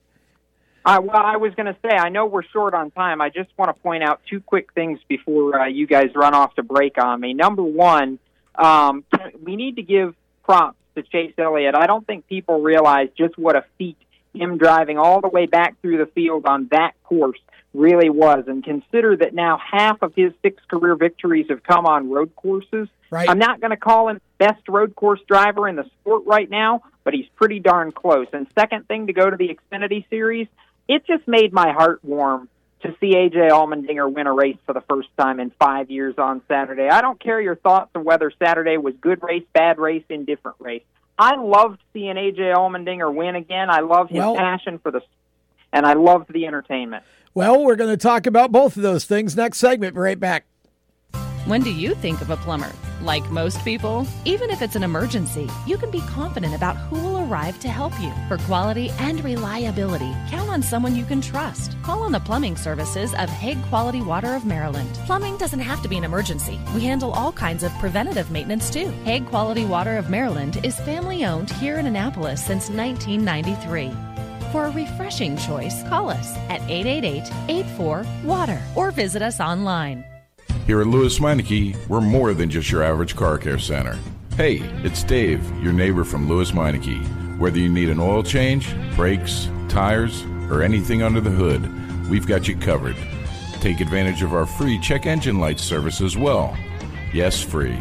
Uh, 0.85 0.99
well, 1.03 1.21
I 1.21 1.37
was 1.37 1.53
going 1.55 1.65
to 1.65 1.75
say, 1.81 1.89
I 1.89 2.09
know 2.09 2.25
we're 2.25 2.41
short 2.41 2.73
on 2.73 2.89
time. 2.91 3.21
I 3.21 3.29
just 3.29 3.49
want 3.57 3.75
to 3.75 3.79
point 3.83 4.01
out 4.01 4.21
two 4.29 4.39
quick 4.39 4.73
things 4.73 4.99
before 5.07 5.59
uh, 5.59 5.67
you 5.67 5.85
guys 5.85 6.09
run 6.15 6.33
off 6.33 6.55
to 6.55 6.63
break 6.63 6.97
on 6.97 7.19
me. 7.19 7.33
Number 7.33 7.61
one, 7.61 8.17
um, 8.55 9.03
we 9.43 9.55
need 9.55 9.75
to 9.75 9.83
give 9.83 10.15
props 10.43 10.77
to 10.95 11.03
Chase 11.03 11.33
Elliott. 11.37 11.75
I 11.75 11.85
don't 11.85 12.07
think 12.07 12.27
people 12.27 12.61
realize 12.61 13.09
just 13.17 13.37
what 13.37 13.55
a 13.55 13.65
feat 13.77 13.97
him 14.33 14.57
driving 14.57 14.97
all 14.97 15.21
the 15.21 15.27
way 15.27 15.45
back 15.45 15.79
through 15.81 15.97
the 15.97 16.05
field 16.05 16.45
on 16.45 16.67
that 16.71 16.91
course 17.03 17.39
really 17.73 18.09
was. 18.09 18.45
And 18.47 18.63
consider 18.63 19.15
that 19.17 19.33
now 19.33 19.59
half 19.59 20.01
of 20.01 20.13
his 20.15 20.33
six 20.41 20.61
career 20.69 20.95
victories 20.95 21.47
have 21.49 21.63
come 21.63 21.85
on 21.85 22.09
road 22.09 22.35
courses. 22.35 22.87
Right. 23.11 23.29
I'm 23.29 23.39
not 23.39 23.59
going 23.59 23.71
to 23.71 23.77
call 23.77 24.09
him 24.09 24.21
best 24.37 24.67
road 24.67 24.95
course 24.95 25.19
driver 25.27 25.67
in 25.67 25.75
the 25.75 25.85
sport 26.01 26.23
right 26.25 26.49
now, 26.49 26.83
but 27.03 27.13
he's 27.13 27.27
pretty 27.35 27.59
darn 27.59 27.91
close. 27.91 28.27
And 28.33 28.47
second 28.57 28.87
thing 28.87 29.07
to 29.07 29.13
go 29.13 29.29
to 29.29 29.35
the 29.35 29.49
Xfinity 29.71 30.07
Series, 30.09 30.47
it 30.87 31.05
just 31.07 31.27
made 31.27 31.53
my 31.53 31.71
heart 31.71 32.03
warm 32.03 32.49
to 32.81 32.95
see 32.99 33.13
AJ 33.13 33.51
Allmendinger 33.51 34.11
win 34.11 34.25
a 34.25 34.33
race 34.33 34.57
for 34.65 34.73
the 34.73 34.81
first 34.81 35.09
time 35.17 35.39
in 35.39 35.51
five 35.59 35.91
years 35.91 36.15
on 36.17 36.41
Saturday. 36.47 36.87
I 36.87 37.01
don't 37.01 37.19
care 37.19 37.41
your 37.41 37.55
thoughts 37.57 37.91
on 37.93 38.05
whether 38.05 38.31
Saturday 38.41 38.77
was 38.77 38.93
good 39.01 39.21
race, 39.21 39.43
bad 39.53 39.79
race, 39.79 40.03
indifferent 40.09 40.57
race. 40.59 40.83
I 41.17 41.35
loved 41.35 41.79
seeing 41.91 42.15
AJ 42.15 42.55
Allmendinger 42.55 43.13
win 43.13 43.35
again. 43.35 43.69
I 43.69 43.81
love 43.81 44.09
his 44.09 44.19
Well- 44.19 44.35
passion 44.35 44.79
for 44.79 44.91
the, 44.91 45.01
and 45.73 45.85
I 45.85 45.93
loved 45.93 46.33
the 46.33 46.45
entertainment. 46.45 47.03
Well, 47.33 47.63
we're 47.63 47.75
going 47.75 47.91
to 47.91 47.97
talk 47.97 48.25
about 48.25 48.51
both 48.51 48.75
of 48.75 48.83
those 48.83 49.05
things 49.05 49.35
next 49.35 49.59
segment. 49.59 49.93
Be 49.93 49.99
right 49.99 50.19
back. 50.19 50.45
When 51.45 51.61
do 51.61 51.73
you 51.73 51.95
think 51.95 52.21
of 52.21 52.29
a 52.29 52.37
plumber? 52.37 52.71
Like 53.01 53.27
most 53.31 53.63
people, 53.63 54.05
even 54.25 54.49
if 54.49 54.61
it's 54.61 54.75
an 54.75 54.83
emergency, 54.83 55.49
you 55.65 55.77
can 55.77 55.89
be 55.89 56.01
confident 56.01 56.53
about 56.53 56.75
who 56.75 56.97
will 56.97 57.23
arrive 57.23 57.59
to 57.61 57.69
help 57.69 57.99
you. 58.01 58.11
For 58.27 58.37
quality 58.39 58.89
and 58.99 59.23
reliability, 59.23 60.13
count 60.29 60.49
on 60.49 60.61
someone 60.61 60.95
you 60.95 61.05
can 61.05 61.21
trust. 61.21 61.75
Call 61.81 62.03
on 62.03 62.11
the 62.11 62.19
plumbing 62.19 62.57
services 62.57 63.13
of 63.13 63.29
Hague 63.29 63.63
Quality 63.69 64.01
Water 64.01 64.35
of 64.35 64.45
Maryland. 64.45 64.93
Plumbing 65.05 65.37
doesn't 65.37 65.59
have 65.59 65.81
to 65.81 65.89
be 65.89 65.97
an 65.97 66.03
emergency. 66.03 66.59
We 66.75 66.81
handle 66.81 67.13
all 67.13 67.31
kinds 67.31 67.63
of 67.63 67.71
preventative 67.79 68.31
maintenance 68.31 68.69
too. 68.69 68.89
Hague 69.05 69.27
Quality 69.27 69.65
Water 69.65 69.97
of 69.97 70.09
Maryland 70.09 70.59
is 70.63 70.79
family 70.81 71.25
owned 71.25 71.49
here 71.51 71.79
in 71.79 71.85
Annapolis 71.85 72.45
since 72.45 72.69
1993. 72.69 74.08
For 74.51 74.65
a 74.65 74.71
refreshing 74.71 75.37
choice, 75.37 75.83
call 75.83 76.09
us 76.09 76.35
at 76.49 76.61
888 76.67 77.31
84 77.49 78.03
Water 78.23 78.59
or 78.75 78.89
visit 78.89 79.21
us 79.21 79.39
online. 79.39 80.03
Here 80.65 80.81
at 80.81 80.87
Lewes 80.87 81.19
Meineke, 81.19 81.77
we're 81.87 82.01
more 82.01 82.33
than 82.33 82.49
just 82.49 82.71
your 82.71 82.81
average 82.81 83.15
car 83.15 83.37
care 83.37 83.59
center. 83.59 83.99
Hey, 84.37 84.57
it's 84.83 85.03
Dave, 85.03 85.43
your 85.61 85.71
neighbor 85.71 86.03
from 86.03 86.27
Lewes 86.27 86.51
Meineke. 86.51 87.37
Whether 87.37 87.59
you 87.59 87.69
need 87.69 87.89
an 87.89 87.99
oil 87.99 88.23
change, 88.23 88.73
brakes, 88.95 89.49
tires, 89.67 90.23
or 90.49 90.63
anything 90.63 91.03
under 91.03 91.21
the 91.21 91.29
hood, 91.29 92.09
we've 92.09 92.25
got 92.25 92.47
you 92.47 92.57
covered. 92.57 92.95
Take 93.61 93.81
advantage 93.81 94.23
of 94.23 94.33
our 94.33 94.47
free 94.47 94.79
check 94.79 95.05
engine 95.05 95.39
light 95.39 95.59
service 95.59 96.01
as 96.01 96.17
well. 96.17 96.57
Yes, 97.13 97.39
free. 97.39 97.77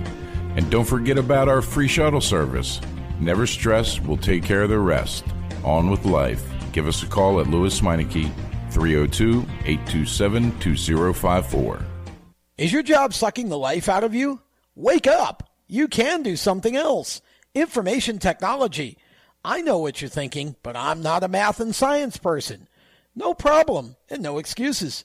And 0.55 0.71
don't 0.71 0.85
forget 0.85 1.17
about 1.17 1.49
our 1.49 1.63
free 1.63 1.89
shuttle 1.89 2.21
service. 2.21 2.79
Never 3.21 3.47
stress, 3.47 4.01
we'll 4.01 4.19
take 4.19 4.45
care 4.45 4.65
of 4.65 4.69
the 4.69 4.79
rest. 4.79 5.25
On 5.65 5.89
with 5.89 6.05
life. 6.05 6.45
Give 6.73 6.87
us 6.87 7.03
a 7.03 7.07
call 7.07 7.41
at 7.41 7.49
Lewes 7.49 7.81
Meineke, 7.81 8.31
302 8.71 9.41
827 9.65 10.59
2054. 10.59 11.83
Is 12.59 12.73
your 12.73 12.83
job 12.83 13.15
sucking 13.15 13.49
the 13.49 13.59
life 13.59 13.89
out 13.89 14.05
of 14.05 14.15
you? 14.15 14.41
Wake 14.75 15.07
up! 15.07 15.51
You 15.67 15.89
can 15.89 16.23
do 16.23 16.37
something 16.37 16.77
else. 16.77 17.21
Information 17.55 18.19
technology. 18.19 18.99
I 19.45 19.61
know 19.61 19.79
what 19.79 20.01
you're 20.01 20.09
thinking, 20.09 20.57
but 20.63 20.77
I'm 20.77 21.03
not 21.03 21.23
a 21.23 21.29
math 21.29 21.61
and 21.61 21.75
science 21.75 22.17
person. 22.17 22.69
No 23.15 23.35
problem, 23.35 23.97
and 24.11 24.23
no 24.23 24.39
excuses. 24.39 25.05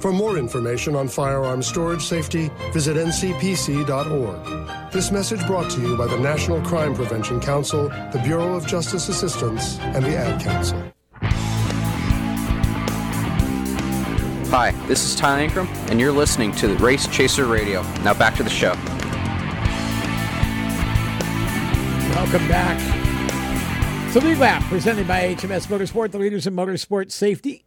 For 0.00 0.12
more 0.12 0.38
information 0.38 0.96
on 0.96 1.08
firearm 1.08 1.62
storage 1.62 2.06
safety, 2.06 2.50
visit 2.72 2.96
ncpc.org. 2.96 4.90
This 4.90 5.10
message 5.10 5.46
brought 5.46 5.70
to 5.72 5.80
you 5.82 5.94
by 5.94 6.06
the 6.06 6.18
National 6.18 6.62
Crime 6.62 6.94
Prevention 6.94 7.38
Council, 7.38 7.88
the 7.88 8.20
Bureau 8.24 8.54
of 8.54 8.66
Justice 8.66 9.10
Assistance, 9.10 9.78
and 9.80 10.02
the 10.02 10.16
Ad 10.16 10.40
Council. 10.40 10.82
Hi, 14.50 14.70
this 14.86 15.04
is 15.04 15.14
Tyler 15.14 15.42
Ingram, 15.42 15.68
and 15.90 16.00
you're 16.00 16.12
listening 16.12 16.52
to 16.52 16.66
the 16.66 16.76
Race 16.76 17.06
Chaser 17.06 17.44
Radio. 17.44 17.82
Now 18.02 18.14
back 18.14 18.36
to 18.36 18.42
the 18.42 18.48
show. 18.48 18.72
Welcome 22.14 22.48
back. 22.48 22.80
So 24.12 24.20
Lead 24.20 24.38
Lap, 24.38 24.62
presented 24.62 25.06
by 25.06 25.34
HMS 25.34 25.66
Motorsport, 25.66 26.12
the 26.12 26.18
leaders 26.18 26.46
in 26.46 26.56
motorsport 26.56 27.12
safety. 27.12 27.66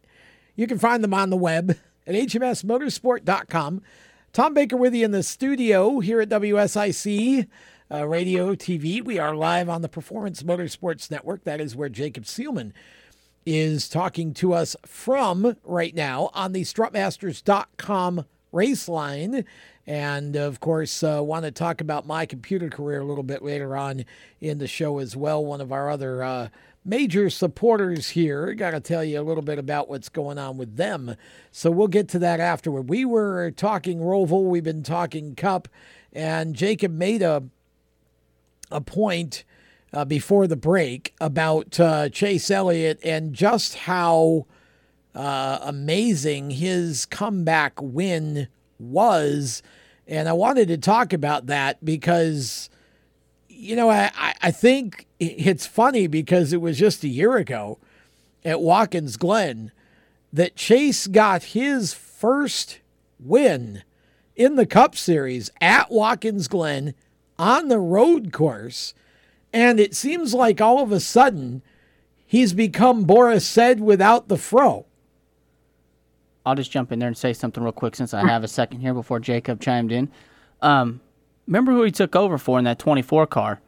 You 0.56 0.66
can 0.66 0.80
find 0.80 1.04
them 1.04 1.14
on 1.14 1.30
the 1.30 1.36
web 1.36 1.76
at 2.06 2.14
hmsmotorsport.com. 2.14 3.82
Tom 4.32 4.54
Baker 4.54 4.76
with 4.76 4.94
you 4.94 5.04
in 5.04 5.12
the 5.12 5.22
studio 5.22 6.00
here 6.00 6.20
at 6.20 6.28
WSIC 6.28 7.46
uh, 7.90 8.06
Radio 8.06 8.54
TV. 8.54 9.04
We 9.04 9.18
are 9.18 9.34
live 9.34 9.68
on 9.68 9.82
the 9.82 9.88
Performance 9.88 10.42
Motorsports 10.42 11.10
Network. 11.10 11.44
That 11.44 11.60
is 11.60 11.76
where 11.76 11.88
Jacob 11.88 12.24
Seelman 12.24 12.72
is 13.46 13.88
talking 13.88 14.34
to 14.34 14.54
us 14.54 14.74
from 14.84 15.56
right 15.64 15.94
now 15.94 16.30
on 16.34 16.52
the 16.52 16.62
strutmasters.com 16.62 18.24
race 18.52 18.88
line. 18.88 19.44
And 19.86 20.34
of 20.34 20.60
course, 20.60 21.02
uh, 21.02 21.20
want 21.22 21.44
to 21.44 21.50
talk 21.50 21.80
about 21.80 22.06
my 22.06 22.24
computer 22.24 22.70
career 22.70 23.00
a 23.00 23.04
little 23.04 23.22
bit 23.22 23.42
later 23.42 23.76
on 23.76 24.04
in 24.40 24.58
the 24.58 24.66
show 24.66 24.98
as 24.98 25.14
well. 25.14 25.44
One 25.44 25.60
of 25.60 25.72
our 25.72 25.90
other 25.90 26.22
uh, 26.22 26.48
major 26.84 27.30
supporters 27.30 28.10
here. 28.10 28.54
Got 28.54 28.72
to 28.72 28.80
tell 28.80 29.02
you 29.04 29.20
a 29.20 29.22
little 29.22 29.42
bit 29.42 29.58
about 29.58 29.88
what's 29.88 30.08
going 30.08 30.38
on 30.38 30.58
with 30.58 30.76
them. 30.76 31.16
So 31.50 31.70
we'll 31.70 31.88
get 31.88 32.08
to 32.10 32.18
that 32.20 32.40
afterward. 32.40 32.88
We 32.88 33.04
were 33.04 33.50
talking 33.50 34.00
Roval, 34.00 34.44
we've 34.44 34.64
been 34.64 34.82
talking 34.82 35.34
Cup, 35.34 35.68
and 36.12 36.54
Jacob 36.54 36.92
made 36.92 37.22
a 37.22 37.44
a 38.70 38.80
point 38.80 39.44
uh, 39.92 40.04
before 40.04 40.46
the 40.46 40.56
break 40.56 41.14
about 41.20 41.78
uh, 41.78 42.08
Chase 42.08 42.50
Elliott 42.50 42.98
and 43.04 43.32
just 43.32 43.74
how 43.74 44.46
uh, 45.14 45.58
amazing 45.62 46.50
his 46.50 47.06
comeback 47.06 47.80
win 47.80 48.48
was. 48.78 49.62
And 50.06 50.28
I 50.28 50.32
wanted 50.32 50.68
to 50.68 50.78
talk 50.78 51.12
about 51.12 51.46
that 51.46 51.84
because, 51.84 52.68
you 53.54 53.76
know, 53.76 53.90
I, 53.90 54.10
I 54.40 54.50
think 54.50 55.06
it's 55.18 55.66
funny 55.66 56.06
because 56.06 56.52
it 56.52 56.60
was 56.60 56.78
just 56.78 57.04
a 57.04 57.08
year 57.08 57.36
ago 57.36 57.78
at 58.44 58.60
Watkins 58.60 59.16
Glen 59.16 59.72
that 60.32 60.56
Chase 60.56 61.06
got 61.06 61.42
his 61.44 61.94
first 61.94 62.80
win 63.18 63.82
in 64.36 64.56
the 64.56 64.66
Cup 64.66 64.96
Series 64.96 65.50
at 65.60 65.90
Watkins 65.90 66.48
Glen 66.48 66.94
on 67.38 67.68
the 67.68 67.78
road 67.78 68.32
course. 68.32 68.94
And 69.52 69.78
it 69.78 69.94
seems 69.94 70.34
like 70.34 70.60
all 70.60 70.82
of 70.82 70.90
a 70.92 71.00
sudden 71.00 71.62
he's 72.26 72.52
become 72.52 73.04
Boris 73.04 73.46
Said 73.46 73.80
without 73.80 74.28
the 74.28 74.36
fro. 74.36 74.86
I'll 76.44 76.56
just 76.56 76.70
jump 76.70 76.92
in 76.92 76.98
there 76.98 77.08
and 77.08 77.16
say 77.16 77.32
something 77.32 77.62
real 77.62 77.72
quick 77.72 77.96
since 77.96 78.12
I 78.12 78.26
have 78.26 78.44
a 78.44 78.48
second 78.48 78.80
here 78.80 78.92
before 78.92 79.18
Jacob 79.18 79.60
chimed 79.60 79.92
in. 79.92 80.10
Um, 80.60 81.00
remember 81.46 81.72
who 81.72 81.82
he 81.82 81.90
took 81.90 82.14
over 82.16 82.38
for 82.38 82.58
in 82.58 82.64
that 82.64 82.78
24 82.78 83.26
car? 83.26 83.60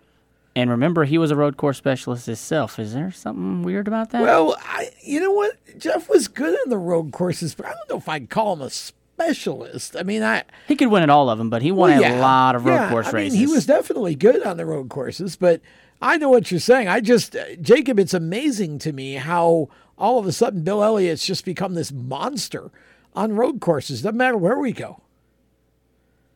And 0.54 0.70
remember, 0.70 1.04
he 1.04 1.18
was 1.18 1.30
a 1.30 1.36
road 1.36 1.58
course 1.58 1.76
specialist 1.76 2.24
himself. 2.26 2.78
Is 2.78 2.94
there 2.94 3.12
something 3.12 3.62
weird 3.62 3.86
about 3.86 4.10
that? 4.10 4.22
Well, 4.22 4.56
I, 4.60 4.90
you 5.02 5.20
know 5.20 5.32
what? 5.32 5.52
Jeff 5.78 6.08
was 6.08 6.28
good 6.28 6.58
on 6.64 6.70
the 6.70 6.78
road 6.78 7.12
courses, 7.12 7.54
but 7.54 7.66
I 7.66 7.70
don't 7.70 7.90
know 7.90 7.98
if 7.98 8.08
I'd 8.08 8.30
call 8.30 8.54
him 8.54 8.62
a 8.62 8.70
specialist. 8.70 9.96
I 9.98 10.02
mean, 10.02 10.22
I 10.22 10.44
he 10.66 10.74
could 10.74 10.88
win 10.88 11.02
at 11.02 11.10
all 11.10 11.28
of 11.28 11.36
them, 11.36 11.50
but 11.50 11.60
he 11.60 11.72
won 11.72 11.90
well, 11.90 12.00
yeah, 12.00 12.18
a 12.18 12.22
lot 12.22 12.56
of 12.56 12.64
road 12.64 12.74
yeah, 12.74 12.90
course 12.90 13.08
I 13.08 13.12
races. 13.12 13.38
Mean, 13.38 13.46
he 13.48 13.52
was 13.52 13.66
definitely 13.66 14.14
good 14.14 14.42
on 14.44 14.56
the 14.56 14.64
road 14.64 14.88
courses, 14.88 15.36
but 15.36 15.60
I 16.00 16.16
know 16.16 16.30
what 16.30 16.50
you're 16.50 16.58
saying. 16.58 16.88
I 16.88 17.00
just, 17.00 17.36
uh, 17.36 17.56
Jacob, 17.56 17.98
it's 17.98 18.14
amazing 18.14 18.78
to 18.80 18.92
me 18.92 19.14
how 19.14 19.68
all 19.98 20.18
of 20.18 20.26
a 20.26 20.32
sudden 20.32 20.62
Bill 20.62 20.82
Elliott's 20.82 21.26
just 21.26 21.44
become 21.44 21.74
this 21.74 21.92
monster 21.92 22.70
on 23.14 23.34
road 23.34 23.60
courses. 23.60 24.02
Doesn't 24.02 24.16
matter 24.16 24.36
where 24.36 24.58
we 24.58 24.72
go. 24.72 25.02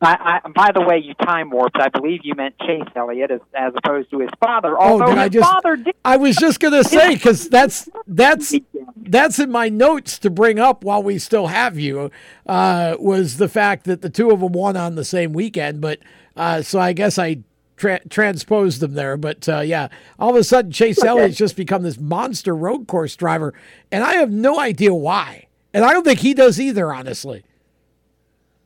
I, 0.01 0.41
I, 0.43 0.49
by 0.49 0.71
the 0.73 0.81
way, 0.81 0.97
you 0.97 1.13
time 1.13 1.51
warped. 1.51 1.77
I 1.77 1.89
believe 1.89 2.21
you 2.23 2.33
meant 2.35 2.57
Chase 2.59 2.87
Elliott 2.95 3.29
as, 3.29 3.41
as 3.53 3.73
opposed 3.75 4.09
to 4.11 4.19
his 4.19 4.29
father. 4.43 4.79
Although 4.79 5.05
oh, 5.05 5.07
did 5.09 5.17
his 5.17 5.23
I 5.23 5.29
just? 5.29 5.51
father 5.51 5.75
did. 5.75 5.95
I 6.03 6.17
was 6.17 6.35
just 6.35 6.59
gonna 6.59 6.83
say 6.83 7.13
because 7.13 7.47
that's 7.49 7.87
that's 8.07 8.55
that's 8.97 9.37
in 9.37 9.51
my 9.51 9.69
notes 9.69 10.17
to 10.19 10.29
bring 10.29 10.59
up 10.59 10.83
while 10.83 11.03
we 11.03 11.19
still 11.19 11.47
have 11.47 11.77
you. 11.77 12.09
Uh, 12.47 12.95
was 12.99 13.37
the 13.37 13.47
fact 13.47 13.85
that 13.85 14.01
the 14.01 14.09
two 14.09 14.31
of 14.31 14.39
them 14.39 14.53
won 14.53 14.75
on 14.75 14.95
the 14.95 15.05
same 15.05 15.33
weekend, 15.33 15.81
but 15.81 15.99
uh, 16.35 16.61
so 16.63 16.79
I 16.79 16.93
guess 16.93 17.19
I 17.19 17.43
tra- 17.77 18.07
transposed 18.09 18.79
them 18.79 18.93
there. 18.93 19.17
But 19.17 19.47
uh, 19.47 19.59
yeah, 19.59 19.89
all 20.17 20.31
of 20.31 20.35
a 20.35 20.43
sudden 20.43 20.71
Chase 20.71 20.99
okay. 20.99 21.09
Elliott's 21.09 21.37
just 21.37 21.55
become 21.55 21.83
this 21.83 21.99
monster 21.99 22.55
road 22.55 22.87
course 22.87 23.15
driver, 23.15 23.53
and 23.91 24.03
I 24.03 24.13
have 24.13 24.31
no 24.31 24.59
idea 24.59 24.93
why. 24.93 25.47
And 25.73 25.85
I 25.85 25.93
don't 25.93 26.03
think 26.03 26.19
he 26.19 26.33
does 26.33 26.59
either, 26.59 26.91
honestly. 26.91 27.43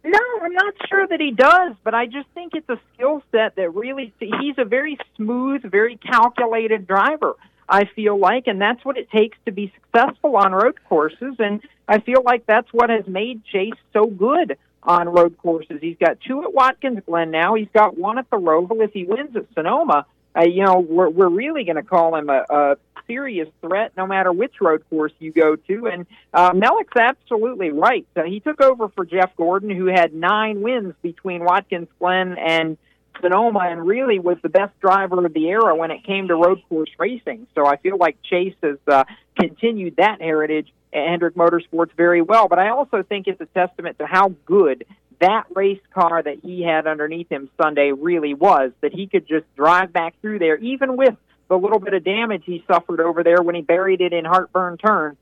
No, 0.06 0.20
I'm 0.44 0.54
not 0.54 0.76
sure 0.88 1.08
that 1.08 1.20
he 1.20 1.32
does, 1.32 1.74
but 1.84 1.96
I 1.96 2.06
just 2.06 2.28
think 2.36 2.54
it's 2.54 2.70
a 2.70 2.80
skill 2.94 3.24
set 3.32 3.56
that 3.56 3.74
really 3.74 4.14
he's 4.20 4.54
a 4.58 4.64
very 4.64 5.00
smooth, 5.16 5.64
very 5.64 5.98
calculated 5.98 6.86
driver. 6.86 7.34
I 7.68 7.86
feel 7.96 8.16
like, 8.16 8.46
and 8.46 8.62
that's 8.62 8.86
what 8.86 8.98
it 8.98 9.10
takes 9.10 9.36
to 9.46 9.52
be 9.52 9.74
successful 9.74 10.38
on 10.38 10.52
road 10.52 10.78
courses. 10.88 11.36
And 11.40 11.62
I 11.88 12.00
feel 12.00 12.22
like 12.24 12.46
that's 12.46 12.72
what 12.72 12.92
has 12.92 13.08
made 13.08 13.44
Chase 13.46 13.74
so 13.94 14.06
good 14.06 14.60
on 14.84 15.10
road 15.10 15.38
courses. 15.40 15.80
He's 15.82 15.98
got 15.98 16.20
two 16.22 16.44
at 16.44 16.54
Watkins 16.54 17.00
Glen 17.08 17.32
now. 17.32 17.56
He's 17.56 17.68
got 17.74 17.98
one 17.98 18.20
at 18.20 18.30
the 18.30 18.38
Roval. 18.38 18.84
If 18.84 18.94
he 18.94 19.06
wins 19.06 19.36
at 19.36 19.48
Sonoma, 19.56 20.06
uh, 20.36 20.44
you 20.44 20.64
know, 20.64 20.80
we're 20.80 21.10
we're 21.10 21.30
really 21.30 21.64
going 21.64 21.78
to 21.78 21.84
call 21.84 22.16
him 22.16 22.30
a, 22.30 22.46
a 22.50 22.78
serious 23.08 23.48
threat 23.62 23.92
no 23.96 24.08
matter 24.08 24.32
which 24.32 24.56
road 24.60 24.84
course 24.90 25.12
you 25.20 25.32
go 25.32 25.56
to. 25.56 25.88
And 25.88 26.06
uh, 26.34 26.52
Mellick's 26.52 26.98
absolutely 26.98 27.70
right. 27.70 28.06
Uh, 28.16 28.24
he 28.24 28.40
took 28.40 28.62
over 28.62 28.90
for 28.90 29.06
Jeff 29.06 29.36
Gordon, 29.36 29.70
who 29.70 29.86
had 29.86 30.14
nine 30.14 30.62
wins 30.62 30.94
between 31.02 31.44
Watkins 31.44 31.88
Glen 32.00 32.38
and 32.38 32.78
Sonoma, 33.22 33.60
and 33.60 33.86
really 33.86 34.20
was 34.20 34.38
the 34.42 34.50
best 34.50 34.78
driver 34.82 35.26
of 35.26 35.34
the 35.34 35.48
era 35.48 35.76
when 35.76 35.92
it 35.92 36.04
came 36.04 36.28
to 36.28 36.36
road 36.36 36.62
course 36.68 36.90
racing. 37.00 37.48
So 37.56 37.66
I 37.66 37.78
feel 37.78 37.98
like 37.98 38.18
Chase 38.24 38.56
has 38.62 38.78
uh, 38.88 39.06
continued 39.40 39.96
that 39.98 40.22
heritage 40.22 40.72
at 40.94 41.08
Hendrick 41.08 41.36
Motorsports 41.36 41.92
very 41.96 42.22
well. 42.22 42.48
But 42.48 42.60
I 42.60 42.70
also 42.70 43.04
think 43.04 43.28
it's 43.28 43.40
a 43.40 43.46
testament 43.46 44.00
to 44.00 44.06
how 44.06 44.30
good 44.46 44.86
that 45.20 45.46
race 45.54 45.82
car 45.94 46.22
that 46.22 46.40
he 46.44 46.64
had 46.64 46.88
underneath 46.88 47.30
him 47.30 47.50
Sunday 47.62 47.92
really 47.92 48.34
was, 48.34 48.72
that 48.82 48.94
he 48.94 49.08
could 49.08 49.28
just 49.28 49.46
drive 49.56 49.92
back 49.94 50.16
through 50.22 50.40
there, 50.40 50.58
even 50.58 50.98
with 50.98 51.16
the 51.50 51.56
little 51.58 51.80
bit 51.80 51.94
of 51.94 52.04
damage 52.04 52.44
he 52.46 52.64
suffered 52.68 53.00
over 53.00 53.24
there 53.24 53.42
when 53.42 53.56
he 53.56 53.62
buried 53.62 54.02
it 54.02 54.14
in 54.14 54.26
Heartburn 54.26 54.78
Turn. 54.78 55.18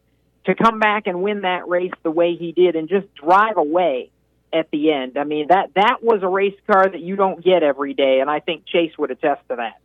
to 0.46 0.56
come 0.56 0.80
back 0.80 1.08
and 1.08 1.22
win 1.22 1.42
that 1.42 1.68
race 1.68 1.94
the 2.04 2.12
way 2.12 2.36
he 2.36 2.52
did 2.52 2.76
and 2.76 2.90
just 2.90 3.14
drive 3.16 3.58
away 3.58 4.10
at 4.52 4.70
the 4.72 4.92
end. 4.92 5.18
I 5.18 5.24
mean, 5.24 5.48
that 5.48 5.72
that 5.76 6.04
was 6.04 6.22
a 6.22 6.28
race 6.28 6.58
car 6.68 6.88
that 6.88 7.00
you 7.00 7.16
don't 7.16 7.44
get 7.44 7.64
every 7.64 7.94
day, 7.94 8.20
and 8.20 8.30
I 8.30 8.40
think 8.40 8.66
Chase 8.66 8.98
would 8.98 9.12
attest 9.12 9.42
to 9.50 9.56
that. 9.56 9.80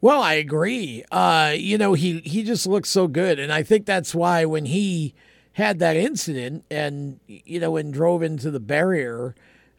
Well, 0.00 0.20
I 0.20 0.34
agree. 0.34 1.04
Uh, 1.10 1.54
you 1.56 1.78
know, 1.78 1.94
he 1.94 2.20
he 2.20 2.42
just 2.42 2.66
looks 2.66 2.88
so 2.88 3.08
good, 3.08 3.38
and 3.38 3.52
I 3.52 3.62
think 3.62 3.86
that's 3.86 4.14
why 4.14 4.44
when 4.44 4.66
he 4.66 5.14
had 5.56 5.78
that 5.78 5.96
incident 5.96 6.66
and 6.70 7.18
you 7.26 7.58
know 7.58 7.76
and 7.76 7.90
drove 7.90 8.22
into 8.22 8.50
the 8.50 8.60
barrier, 8.60 9.34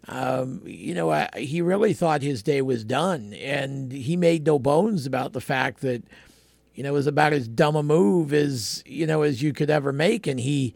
um, 0.07 0.59
you 0.65 0.95
know, 0.95 1.11
I, 1.11 1.29
he 1.35 1.61
really 1.61 1.93
thought 1.93 2.23
his 2.23 2.41
day 2.41 2.63
was 2.63 2.83
done, 2.83 3.33
and 3.35 3.91
he 3.91 4.17
made 4.17 4.43
no 4.43 4.57
bones 4.57 5.05
about 5.05 5.33
the 5.33 5.39
fact 5.39 5.81
that 5.81 6.01
you 6.73 6.81
know 6.81 6.89
it 6.89 6.93
was 6.93 7.05
about 7.05 7.31
as 7.31 7.47
dumb 7.47 7.75
a 7.75 7.83
move 7.83 8.33
as 8.33 8.81
you 8.87 9.05
know 9.05 9.21
as 9.21 9.43
you 9.43 9.53
could 9.53 9.69
ever 9.69 9.93
make, 9.93 10.25
and 10.25 10.39
he 10.39 10.73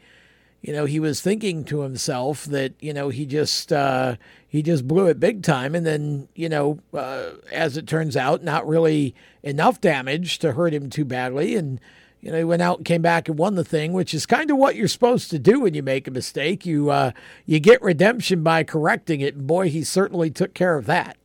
you 0.62 0.72
know, 0.72 0.86
he 0.86 1.00
was 1.00 1.20
thinking 1.20 1.64
to 1.66 1.82
himself 1.82 2.46
that 2.46 2.76
you 2.80 2.94
know 2.94 3.10
he 3.10 3.26
just 3.26 3.74
uh, 3.74 4.18
he 4.48 4.62
just 4.62 4.88
blew 4.88 5.08
it 5.08 5.20
big 5.20 5.42
time, 5.42 5.74
and 5.74 5.84
then 5.84 6.28
you 6.36 6.48
know, 6.48 6.78
uh, 6.94 7.32
as 7.52 7.76
it 7.76 7.88
turns 7.88 8.16
out, 8.16 8.44
not 8.44 8.68
really 8.68 9.16
enough 9.42 9.82
damage 9.82 10.38
to 10.40 10.52
hurt 10.52 10.76
him 10.76 10.92
too 10.92 11.06
badly, 11.06 11.56
and 11.56 11.82
you 12.22 12.32
know 12.32 12.38
he 12.38 12.44
went 12.44 12.62
out 12.62 12.78
and 12.78 12.86
came 12.86 13.02
back 13.02 13.28
and 13.28 13.38
won 13.38 13.56
the 13.56 13.64
thing, 13.64 13.94
which 13.94 14.14
is 14.14 14.26
kind 14.26 14.50
of 14.52 14.58
what 14.58 14.76
you're 14.76 14.88
supposed 14.88 15.30
to 15.32 15.40
do 15.40 15.62
when 15.62 15.74
you 15.74 15.84
make 15.84 16.08
a 16.08 16.12
mistake. 16.12 16.66
You 16.66 16.90
uh, 16.90 17.12
you 17.46 17.60
get 17.60 17.82
redemption 17.82 18.44
by 18.44 18.64
correcting 18.64 19.22
it, 19.22 19.36
and 19.36 19.48
boy, 19.48 19.70
he 19.70 19.84
certainly 19.84 20.30
took 20.30 20.54
care 20.54 20.78
of 20.78 20.86
that. 20.86 21.18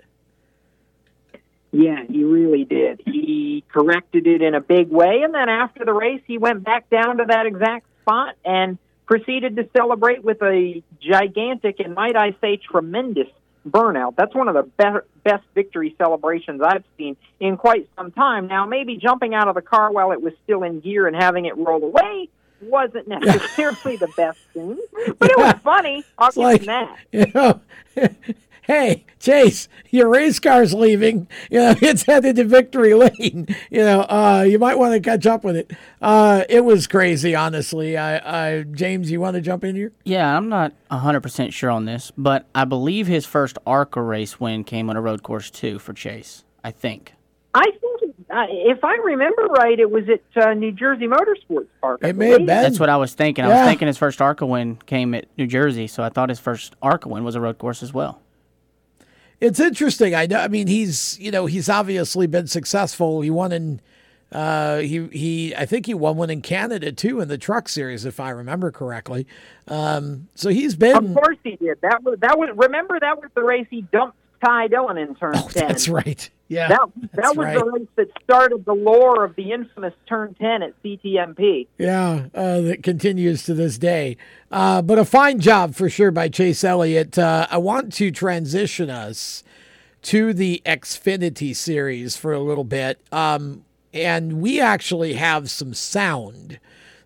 Yeah, 1.72 2.02
he 2.08 2.24
really 2.24 2.64
did. 2.64 3.02
He 3.04 3.62
corrected 3.68 4.26
it 4.26 4.40
in 4.40 4.54
a 4.54 4.60
big 4.60 4.88
way, 4.88 5.20
and 5.22 5.34
then 5.34 5.48
after 5.48 5.84
the 5.84 5.92
race, 5.92 6.22
he 6.26 6.38
went 6.38 6.64
back 6.64 6.88
down 6.88 7.18
to 7.18 7.26
that 7.26 7.44
exact 7.44 7.86
spot 8.00 8.34
and 8.44 8.78
proceeded 9.06 9.56
to 9.56 9.68
celebrate 9.76 10.24
with 10.24 10.42
a 10.42 10.82
gigantic 11.00 11.78
and 11.80 11.94
might 11.94 12.16
I 12.16 12.34
say 12.40 12.56
tremendous 12.56 13.28
burnout. 13.66 14.16
That's 14.16 14.34
one 14.34 14.48
of 14.48 14.54
the 14.54 14.62
be- 14.62 15.08
best 15.24 15.44
victory 15.54 15.94
celebrations 15.98 16.60
I've 16.62 16.84
seen 16.96 17.16
in 17.40 17.56
quite 17.56 17.88
some 17.96 18.12
time. 18.12 18.46
Now, 18.46 18.66
maybe 18.66 18.96
jumping 18.96 19.34
out 19.34 19.48
of 19.48 19.54
the 19.54 19.62
car 19.62 19.90
while 19.90 20.12
it 20.12 20.22
was 20.22 20.32
still 20.44 20.62
in 20.62 20.80
gear 20.80 21.06
and 21.06 21.16
having 21.16 21.46
it 21.46 21.56
roll 21.56 21.82
away 21.82 22.28
wasn't 22.60 23.08
necessarily 23.08 23.96
the 23.96 24.08
best 24.16 24.38
thing, 24.54 24.78
but 25.18 25.30
it 25.30 25.36
was 25.36 25.54
funny. 25.62 26.04
I'll 26.18 26.30
give 26.30 26.36
like, 26.36 26.64
that. 26.64 26.96
You 27.12 27.26
know, 27.34 27.60
hey, 28.66 29.04
Chase, 29.18 29.68
your 29.90 30.08
race 30.08 30.38
car's 30.40 30.74
leaving. 30.74 31.28
You 31.50 31.60
know, 31.60 31.74
it's 31.82 32.02
headed 32.04 32.36
to 32.36 32.44
victory 32.44 32.94
lane. 32.94 33.46
You 33.70 33.80
know, 33.80 34.00
uh, 34.02 34.44
you 34.48 34.58
might 34.58 34.78
want 34.78 34.94
to 34.94 35.00
catch 35.00 35.26
up 35.26 35.44
with 35.44 35.56
it. 35.56 35.72
Uh, 36.02 36.44
it 36.48 36.64
was 36.64 36.86
crazy, 36.86 37.34
honestly. 37.34 37.96
I, 37.96 38.58
I, 38.58 38.62
James, 38.62 39.10
you 39.10 39.20
want 39.20 39.34
to 39.34 39.40
jump 39.40 39.64
in 39.64 39.76
here? 39.76 39.92
Yeah, 40.04 40.36
I'm 40.36 40.48
not 40.48 40.72
100% 40.90 41.52
sure 41.52 41.70
on 41.70 41.84
this, 41.84 42.12
but 42.16 42.46
I 42.54 42.64
believe 42.64 43.06
his 43.06 43.24
first 43.26 43.58
ARCA 43.66 44.02
race 44.02 44.38
win 44.40 44.64
came 44.64 44.90
on 44.90 44.96
a 44.96 45.00
road 45.00 45.22
course 45.22 45.50
too 45.50 45.78
for 45.78 45.92
Chase. 45.92 46.44
I 46.64 46.72
think. 46.72 47.12
I 47.54 47.62
think, 47.62 48.14
uh, 48.28 48.44
if 48.50 48.84
I 48.84 48.96
remember 48.96 49.44
right, 49.44 49.78
it 49.78 49.90
was 49.90 50.04
at 50.08 50.42
uh, 50.46 50.52
New 50.52 50.72
Jersey 50.72 51.06
Motorsports 51.06 51.68
Park. 51.80 52.00
It 52.02 52.16
may 52.16 52.28
have 52.30 52.38
been. 52.40 52.46
That's 52.46 52.78
what 52.78 52.88
I 52.90 52.96
was 52.96 53.14
thinking. 53.14 53.44
I 53.44 53.48
Yeah. 53.48 53.60
was 53.62 53.68
thinking 53.68 53.86
his 53.86 53.96
first 53.96 54.20
ARCA 54.20 54.44
win 54.44 54.76
came 54.84 55.14
at 55.14 55.26
New 55.38 55.46
Jersey, 55.46 55.86
so 55.86 56.02
I 56.02 56.08
thought 56.10 56.28
his 56.28 56.40
first 56.40 56.74
ARCA 56.82 57.08
win 57.08 57.24
was 57.24 57.34
a 57.34 57.40
road 57.40 57.56
course 57.58 57.82
as 57.82 57.94
well. 57.94 58.20
It's 59.40 59.60
interesting. 59.60 60.14
I 60.14 60.26
know. 60.26 60.38
I 60.38 60.48
mean, 60.48 60.66
he's 60.66 61.18
you 61.20 61.30
know 61.30 61.46
he's 61.46 61.68
obviously 61.68 62.26
been 62.26 62.46
successful. 62.46 63.20
He 63.20 63.30
won 63.30 63.52
in. 63.52 63.80
Uh, 64.32 64.78
he 64.78 65.06
he. 65.08 65.54
I 65.54 65.66
think 65.66 65.86
he 65.86 65.94
won 65.94 66.16
one 66.16 66.30
in 66.30 66.42
Canada 66.42 66.90
too 66.92 67.20
in 67.20 67.28
the 67.28 67.38
Truck 67.38 67.68
Series, 67.68 68.04
if 68.04 68.18
I 68.18 68.30
remember 68.30 68.70
correctly. 68.70 69.26
Um, 69.68 70.28
so 70.34 70.48
he's 70.48 70.74
been. 70.74 70.96
Of 70.96 71.14
course 71.14 71.38
he 71.44 71.56
did. 71.56 71.78
That 71.82 72.02
was 72.02 72.18
that 72.20 72.38
was. 72.38 72.50
Remember 72.56 72.98
that 72.98 73.18
was 73.18 73.30
the 73.34 73.42
race 73.42 73.66
he 73.70 73.82
dumped 73.82 74.16
Ty 74.44 74.68
Dillon 74.68 74.98
in 74.98 75.14
turn 75.14 75.34
ten. 75.34 75.42
Oh, 75.44 75.48
That's 75.68 75.88
right. 75.88 76.30
Yeah, 76.48 76.68
That 76.68 76.80
that 77.14 77.36
was 77.36 77.46
right. 77.46 77.58
the 77.58 77.64
race 77.64 77.88
that 77.96 78.08
started 78.22 78.64
the 78.64 78.72
lore 78.72 79.24
of 79.24 79.34
the 79.34 79.50
infamous 79.52 79.94
turn 80.08 80.34
ten 80.34 80.62
at 80.62 80.80
CTMP. 80.82 81.66
Yeah, 81.76 82.26
uh, 82.34 82.60
that 82.60 82.82
continues 82.84 83.42
to 83.44 83.54
this 83.54 83.78
day. 83.78 84.16
Uh, 84.50 84.80
but 84.82 84.98
a 84.98 85.04
fine 85.04 85.40
job 85.40 85.74
for 85.74 85.88
sure 85.90 86.12
by 86.12 86.28
Chase 86.28 86.62
Elliott. 86.62 87.18
Uh, 87.18 87.48
I 87.50 87.58
want 87.58 87.92
to 87.94 88.12
transition 88.12 88.90
us 88.90 89.42
to 90.02 90.32
the 90.32 90.62
Xfinity 90.64 91.54
series 91.56 92.16
for 92.16 92.32
a 92.32 92.38
little 92.38 92.62
bit. 92.62 93.00
Um, 93.10 93.64
and 93.92 94.34
we 94.34 94.60
actually 94.60 95.14
have 95.14 95.50
some 95.50 95.74
sound 95.74 96.60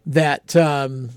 that 0.05 0.55
um, 0.55 1.11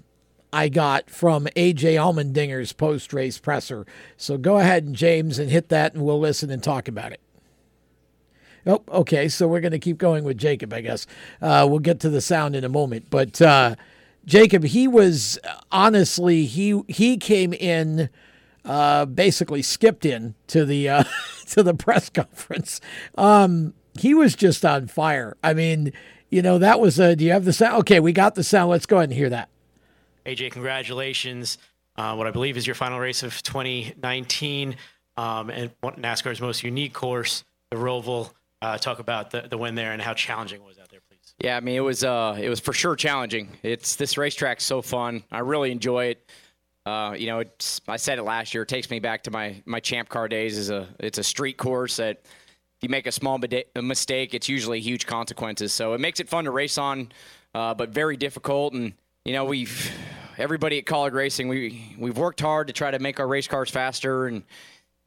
I 0.54 0.70
got 0.70 1.10
from 1.10 1.46
AJ 1.58 1.96
Allmendinger's 1.96 2.72
post 2.72 3.12
race 3.12 3.38
presser. 3.38 3.86
So 4.16 4.38
go 4.38 4.60
ahead 4.60 4.86
and 4.86 4.96
James 4.96 5.40
and 5.40 5.50
hit 5.50 5.68
that, 5.70 5.94
and 5.94 6.06
we'll 6.06 6.20
listen 6.20 6.50
and 6.52 6.64
talk 6.64 6.88
about 6.88 7.12
it. 7.12 7.20
Oh, 8.66 8.82
okay. 8.90 9.28
So 9.28 9.48
we're 9.48 9.60
going 9.60 9.72
to 9.72 9.80
keep 9.80 9.98
going 9.98 10.24
with 10.24 10.38
Jacob, 10.38 10.74
I 10.74 10.82
guess. 10.82 11.06
Uh, 11.42 11.68
we'll 11.70 11.80
get 11.80 12.00
to 12.02 12.10
the 12.10 12.22
sound 12.22 12.56
in 12.56 12.64
a 12.64 12.70
moment. 12.70 13.08
But 13.10 13.42
uh, 13.42 13.76
Jacob, 14.26 14.64
he 14.64 14.88
was 14.88 15.38
honestly 15.72 16.46
he 16.46 16.82
he 16.88 17.18
came 17.18 17.54
in, 17.54 18.10
uh, 18.66 19.06
basically 19.06 19.62
skipped 19.62 20.06
in 20.06 20.36
to 20.48 20.66
the 20.66 20.90
uh, 20.90 21.04
to 21.48 21.64
the 21.64 21.74
press 21.74 22.10
conference. 22.10 22.80
Um, 23.16 23.74
he 24.00 24.14
was 24.14 24.36
just 24.36 24.66
on 24.66 24.88
fire. 24.88 25.38
I 25.44 25.54
mean, 25.54 25.94
you 26.30 26.42
know, 26.42 26.58
that 26.58 26.80
was 26.80 27.00
a. 27.00 27.16
Do 27.16 27.26
you 27.26 27.32
have 27.32 27.46
the 27.46 27.54
sound? 27.54 27.76
Okay, 27.82 28.00
we 28.00 28.14
got 28.14 28.36
the 28.36 28.44
sound. 28.44 28.70
Let's 28.72 28.86
go 28.86 28.98
ahead 28.98 29.10
and 29.10 29.18
hear 29.18 29.30
that. 29.30 29.50
AJ, 30.26 30.52
congratulations. 30.52 31.58
Uh, 31.96 32.16
what 32.16 32.26
I 32.26 32.32
believe 32.32 32.58
is 32.58 32.66
your 32.66 32.76
final 32.76 33.00
race 33.00 33.22
of 33.22 33.44
2019 33.44 34.76
um, 35.18 35.50
and 35.50 35.70
NASCAR's 35.82 36.42
most 36.42 36.64
unique 36.64 36.94
course, 36.94 37.44
the 37.70 37.78
Roval. 37.78 38.32
Uh, 38.64 38.78
talk 38.78 39.00
about 39.00 39.30
the, 39.30 39.42
the 39.42 39.58
win 39.58 39.76
there 39.76 39.92
and 39.92 40.02
how 40.02 40.14
challenging 40.14 40.62
it 40.62 40.66
was 40.66 40.80
out 40.80 40.88
there, 40.90 41.02
please. 41.10 41.34
Yeah, 41.38 41.58
I 41.58 41.60
mean 41.60 41.76
it 41.76 41.82
was 41.82 42.06
uh 42.06 42.38
it 42.40 42.48
was 42.48 42.62
for 42.62 42.72
sure 42.72 42.96
challenging. 42.96 43.50
It's 43.62 43.98
this 43.98 44.18
racetrack's 44.18 44.64
so 44.64 44.82
fun. 44.82 45.24
I 45.34 45.40
really 45.40 45.70
enjoy 45.70 46.06
it. 46.06 46.32
Uh, 46.86 47.14
you 47.18 47.28
know, 47.28 47.44
I 47.90 47.98
said 47.98 48.20
it 48.20 48.24
last 48.24 48.54
year. 48.54 48.64
It 48.64 48.70
takes 48.70 48.90
me 48.90 49.00
back 49.00 49.24
to 49.24 49.32
my 49.32 49.62
my 49.66 49.82
champ 49.82 50.08
car 50.08 50.30
days. 50.30 50.58
is 50.58 50.70
a 50.70 50.88
it's 51.00 51.18
a 51.18 51.24
street 51.24 51.58
course 51.58 51.98
that 51.98 52.22
if 52.24 52.84
you 52.84 52.88
make 52.88 53.06
a 53.06 53.12
small 53.12 53.38
mistake, 53.82 54.34
it's 54.34 54.48
usually 54.48 54.80
huge 54.80 55.08
consequences. 55.08 55.74
So 55.74 55.94
it 55.94 56.00
makes 56.00 56.22
it 56.22 56.30
fun 56.30 56.46
to 56.46 56.52
race 56.52 56.78
on, 56.78 57.12
uh, 57.54 57.74
but 57.74 57.90
very 57.90 58.16
difficult. 58.16 58.72
And 58.72 58.94
you 59.26 59.34
know, 59.34 59.44
we've 59.44 59.92
everybody 60.38 60.78
at 60.78 60.86
Kaulig 60.86 61.12
Racing 61.12 61.50
we 61.50 61.96
we've 62.00 62.18
worked 62.18 62.40
hard 62.40 62.68
to 62.68 62.74
try 62.74 62.92
to 62.92 63.00
make 63.00 63.20
our 63.20 63.28
race 63.28 63.48
cars 63.48 63.70
faster, 63.70 64.28
and 64.28 64.44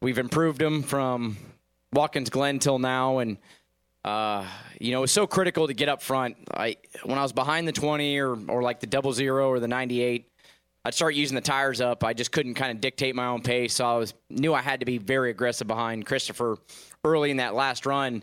we've 0.02 0.18
improved 0.18 0.61
them 0.61 0.82
from 0.82 1.38
Watkins 1.93 2.30
Glen 2.30 2.59
till 2.59 2.78
now, 2.78 3.18
and 3.18 3.39
uh, 4.05 4.47
you 4.80 4.93
know, 4.93 5.03
it's 5.03 5.12
so 5.12 5.26
critical 5.26 5.66
to 5.66 5.74
get 5.74 5.89
up 5.89 6.01
front. 6.01 6.37
I 6.55 6.76
when 7.05 7.18
I 7.18 7.22
was 7.22 7.32
behind 7.32 7.66
the 7.66 7.72
20 7.72 8.18
or 8.18 8.39
or 8.49 8.62
like 8.62 8.80
the 8.80 8.87
double 8.87 9.12
zero 9.12 9.49
or 9.49 9.59
the 9.59 9.68
98, 9.68 10.30
I'd 10.84 10.95
start 10.95 11.16
using 11.16 11.34
the 11.34 11.41
tires 11.41 11.80
up. 11.80 12.05
I 12.05 12.12
just 12.12 12.30
couldn't 12.30 12.55
kind 12.55 12.70
of 12.70 12.80
dictate 12.80 13.16
my 13.16 13.26
own 13.26 13.43
pace. 13.43 13.74
So 13.74 13.84
I 13.84 13.97
was 13.97 14.14
knew 14.30 14.55
I 14.55 14.62
had 14.62 14.80
to 14.80 14.87
be 14.87 14.99
very 14.99 15.30
aggressive 15.30 15.66
behind 15.66 16.07
Christopher 16.07 16.59
early 17.05 17.32
in 17.32 17.39
that 17.39 17.57
last 17.57 17.87
run 17.87 18.22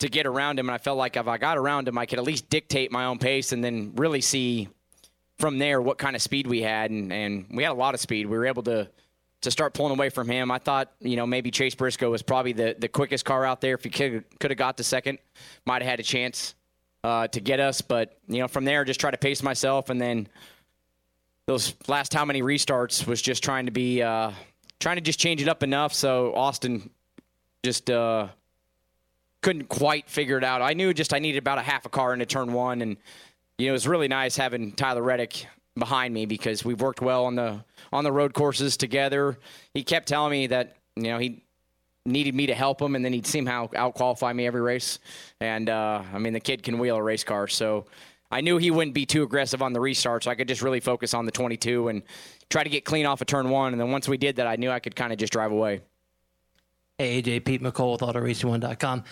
to 0.00 0.08
get 0.10 0.26
around 0.26 0.58
him. 0.58 0.68
And 0.68 0.74
I 0.74 0.78
felt 0.78 0.98
like 0.98 1.16
if 1.16 1.26
I 1.26 1.38
got 1.38 1.56
around 1.56 1.88
him, 1.88 1.96
I 1.96 2.04
could 2.04 2.18
at 2.18 2.24
least 2.24 2.50
dictate 2.50 2.92
my 2.92 3.06
own 3.06 3.18
pace 3.18 3.52
and 3.52 3.64
then 3.64 3.92
really 3.96 4.20
see 4.20 4.68
from 5.38 5.58
there 5.58 5.80
what 5.80 5.96
kind 5.96 6.14
of 6.14 6.20
speed 6.20 6.46
we 6.46 6.60
had. 6.60 6.90
And, 6.90 7.10
and 7.10 7.46
we 7.50 7.62
had 7.62 7.72
a 7.72 7.74
lot 7.74 7.94
of 7.94 8.00
speed. 8.00 8.26
We 8.26 8.36
were 8.36 8.46
able 8.46 8.64
to 8.64 8.90
to 9.44 9.50
start 9.50 9.74
pulling 9.74 9.92
away 9.92 10.10
from 10.10 10.28
him. 10.28 10.50
I 10.50 10.58
thought, 10.58 10.92
you 11.00 11.16
know, 11.16 11.26
maybe 11.26 11.50
Chase 11.50 11.74
Briscoe 11.74 12.10
was 12.10 12.22
probably 12.22 12.52
the, 12.52 12.76
the 12.78 12.88
quickest 12.88 13.24
car 13.24 13.44
out 13.44 13.60
there. 13.60 13.74
If 13.74 13.84
he 13.84 13.90
could 13.90 14.24
could 14.40 14.50
have 14.50 14.58
got 14.58 14.76
to 14.78 14.84
second, 14.84 15.18
might 15.64 15.82
have 15.82 15.90
had 15.90 16.00
a 16.00 16.02
chance 16.02 16.54
uh, 17.02 17.28
to 17.28 17.40
get 17.40 17.60
us. 17.60 17.80
But 17.80 18.18
you 18.28 18.40
know, 18.40 18.48
from 18.48 18.64
there, 18.64 18.84
just 18.84 19.00
try 19.00 19.10
to 19.10 19.18
pace 19.18 19.42
myself, 19.42 19.90
and 19.90 20.00
then 20.00 20.28
those 21.46 21.74
last 21.88 22.12
how 22.12 22.24
many 22.24 22.42
restarts 22.42 23.06
was 23.06 23.20
just 23.22 23.42
trying 23.44 23.66
to 23.66 23.72
be 23.72 24.02
uh, 24.02 24.32
trying 24.80 24.96
to 24.96 25.02
just 25.02 25.18
change 25.18 25.40
it 25.40 25.48
up 25.48 25.62
enough 25.62 25.94
so 25.94 26.34
Austin 26.34 26.90
just 27.64 27.90
uh, 27.90 28.28
couldn't 29.42 29.68
quite 29.68 30.08
figure 30.08 30.38
it 30.38 30.44
out. 30.44 30.62
I 30.62 30.74
knew 30.74 30.92
just 30.94 31.14
I 31.14 31.18
needed 31.18 31.38
about 31.38 31.58
a 31.58 31.62
half 31.62 31.86
a 31.86 31.88
car 31.88 32.12
into 32.12 32.26
turn 32.26 32.52
one, 32.52 32.82
and 32.82 32.96
you 33.58 33.66
know, 33.66 33.70
it 33.70 33.72
was 33.72 33.86
really 33.86 34.08
nice 34.08 34.36
having 34.36 34.72
Tyler 34.72 35.02
Reddick 35.02 35.46
behind 35.76 36.14
me 36.14 36.26
because 36.26 36.64
we've 36.64 36.80
worked 36.80 37.00
well 37.00 37.24
on 37.24 37.34
the 37.34 37.64
on 37.92 38.04
the 38.04 38.12
road 38.12 38.34
courses 38.34 38.76
together. 38.76 39.38
He 39.72 39.82
kept 39.82 40.08
telling 40.08 40.30
me 40.30 40.46
that 40.48 40.76
you 40.96 41.04
know 41.04 41.18
he 41.18 41.44
needed 42.06 42.34
me 42.34 42.46
to 42.46 42.54
help 42.54 42.80
him, 42.80 42.94
and 42.94 43.04
then 43.04 43.12
he'd 43.12 43.26
somehow 43.26 43.68
out 43.74 43.94
qualify 43.94 44.32
me 44.32 44.46
every 44.46 44.60
race. 44.60 44.98
And 45.40 45.68
uh, 45.68 46.02
I 46.12 46.18
mean, 46.18 46.32
the 46.32 46.40
kid 46.40 46.62
can 46.62 46.78
wheel 46.78 46.96
a 46.96 47.02
race 47.02 47.24
car, 47.24 47.48
so 47.48 47.86
I 48.30 48.40
knew 48.40 48.58
he 48.58 48.70
wouldn't 48.70 48.94
be 48.94 49.06
too 49.06 49.22
aggressive 49.22 49.62
on 49.62 49.72
the 49.72 49.80
restart, 49.80 50.24
so 50.24 50.30
I 50.30 50.34
could 50.34 50.48
just 50.48 50.62
really 50.62 50.80
focus 50.80 51.14
on 51.14 51.24
the 51.24 51.32
22 51.32 51.88
and 51.88 52.02
try 52.50 52.64
to 52.64 52.70
get 52.70 52.84
clean 52.84 53.06
off 53.06 53.20
of 53.20 53.26
turn 53.26 53.48
one. 53.48 53.72
And 53.72 53.80
then 53.80 53.90
once 53.90 54.08
we 54.08 54.16
did 54.16 54.36
that, 54.36 54.46
I 54.46 54.56
knew 54.56 54.70
I 54.70 54.80
could 54.80 54.96
kind 54.96 55.12
of 55.12 55.18
just 55.18 55.32
drive 55.32 55.52
away. 55.52 55.82
Hey, 56.98 57.22
AJ, 57.22 57.44
Pete 57.44 57.62
McCall 57.62 57.92
with 57.92 58.00
AutoRacing1.com. 58.02 59.04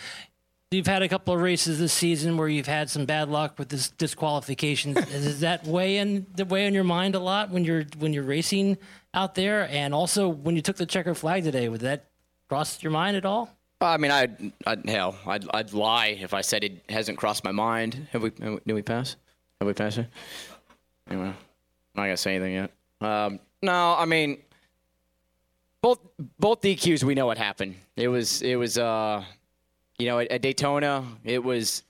you've 0.72 0.86
had 0.86 1.02
a 1.02 1.08
couple 1.08 1.34
of 1.34 1.40
races 1.40 1.78
this 1.78 1.92
season 1.92 2.36
where 2.36 2.48
you've 2.48 2.66
had 2.66 2.90
some 2.90 3.04
bad 3.04 3.28
luck 3.28 3.58
with 3.58 3.68
this 3.68 3.90
disqualification. 3.90 4.94
Does 4.94 5.40
that 5.40 5.66
weigh 5.66 5.98
in 5.98 6.26
the 6.34 6.44
weigh 6.44 6.66
in 6.66 6.74
your 6.74 6.84
mind 6.84 7.14
a 7.14 7.20
lot 7.20 7.50
when 7.50 7.64
you're 7.64 7.84
when 7.98 8.12
you're 8.12 8.24
racing 8.24 8.78
out 9.14 9.34
there? 9.34 9.68
And 9.68 9.94
also 9.94 10.28
when 10.28 10.56
you 10.56 10.62
took 10.62 10.76
the 10.76 10.86
checker 10.86 11.14
flag 11.14 11.44
today, 11.44 11.68
would 11.68 11.80
that 11.80 12.06
cross 12.48 12.82
your 12.82 12.92
mind 12.92 13.16
at 13.16 13.24
all? 13.24 13.50
I 13.80 13.96
mean, 13.96 14.12
I'd, 14.12 14.52
I'd 14.64 14.88
hell, 14.88 15.16
I'd, 15.26 15.44
I'd 15.52 15.72
lie 15.72 16.18
if 16.20 16.34
I 16.34 16.40
said 16.40 16.62
it 16.62 16.84
hasn't 16.88 17.18
crossed 17.18 17.42
my 17.42 17.50
mind. 17.50 18.06
Have 18.12 18.22
we? 18.22 18.30
Have 18.40 18.52
we 18.52 18.60
did 18.66 18.74
we 18.74 18.82
pass? 18.82 19.16
Have 19.60 19.66
we 19.66 19.74
passed 19.74 19.98
it? 19.98 20.06
Anyway, 21.10 21.28
I'm 21.28 21.34
not 21.96 22.04
gonna 22.04 22.16
say 22.16 22.36
anything 22.36 22.54
yet. 22.54 22.70
Um, 23.00 23.40
no, 23.60 23.96
I 23.98 24.04
mean, 24.04 24.38
both 25.80 25.98
both 26.38 26.60
DQs. 26.60 27.02
We 27.02 27.14
know 27.14 27.26
what 27.26 27.38
happened. 27.38 27.74
It 27.96 28.08
was 28.08 28.42
it 28.42 28.54
was 28.56 28.78
uh, 28.78 29.24
you 29.98 30.06
know, 30.06 30.18
at, 30.18 30.30
at 30.30 30.42
Daytona, 30.42 31.04
it 31.24 31.42
was 31.42 31.82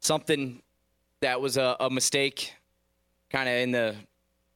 something 0.00 0.60
that 1.20 1.40
was 1.40 1.56
a, 1.56 1.76
a 1.80 1.90
mistake, 1.90 2.52
kind 3.30 3.48
of 3.48 3.54
in 3.54 3.70
the 3.72 3.94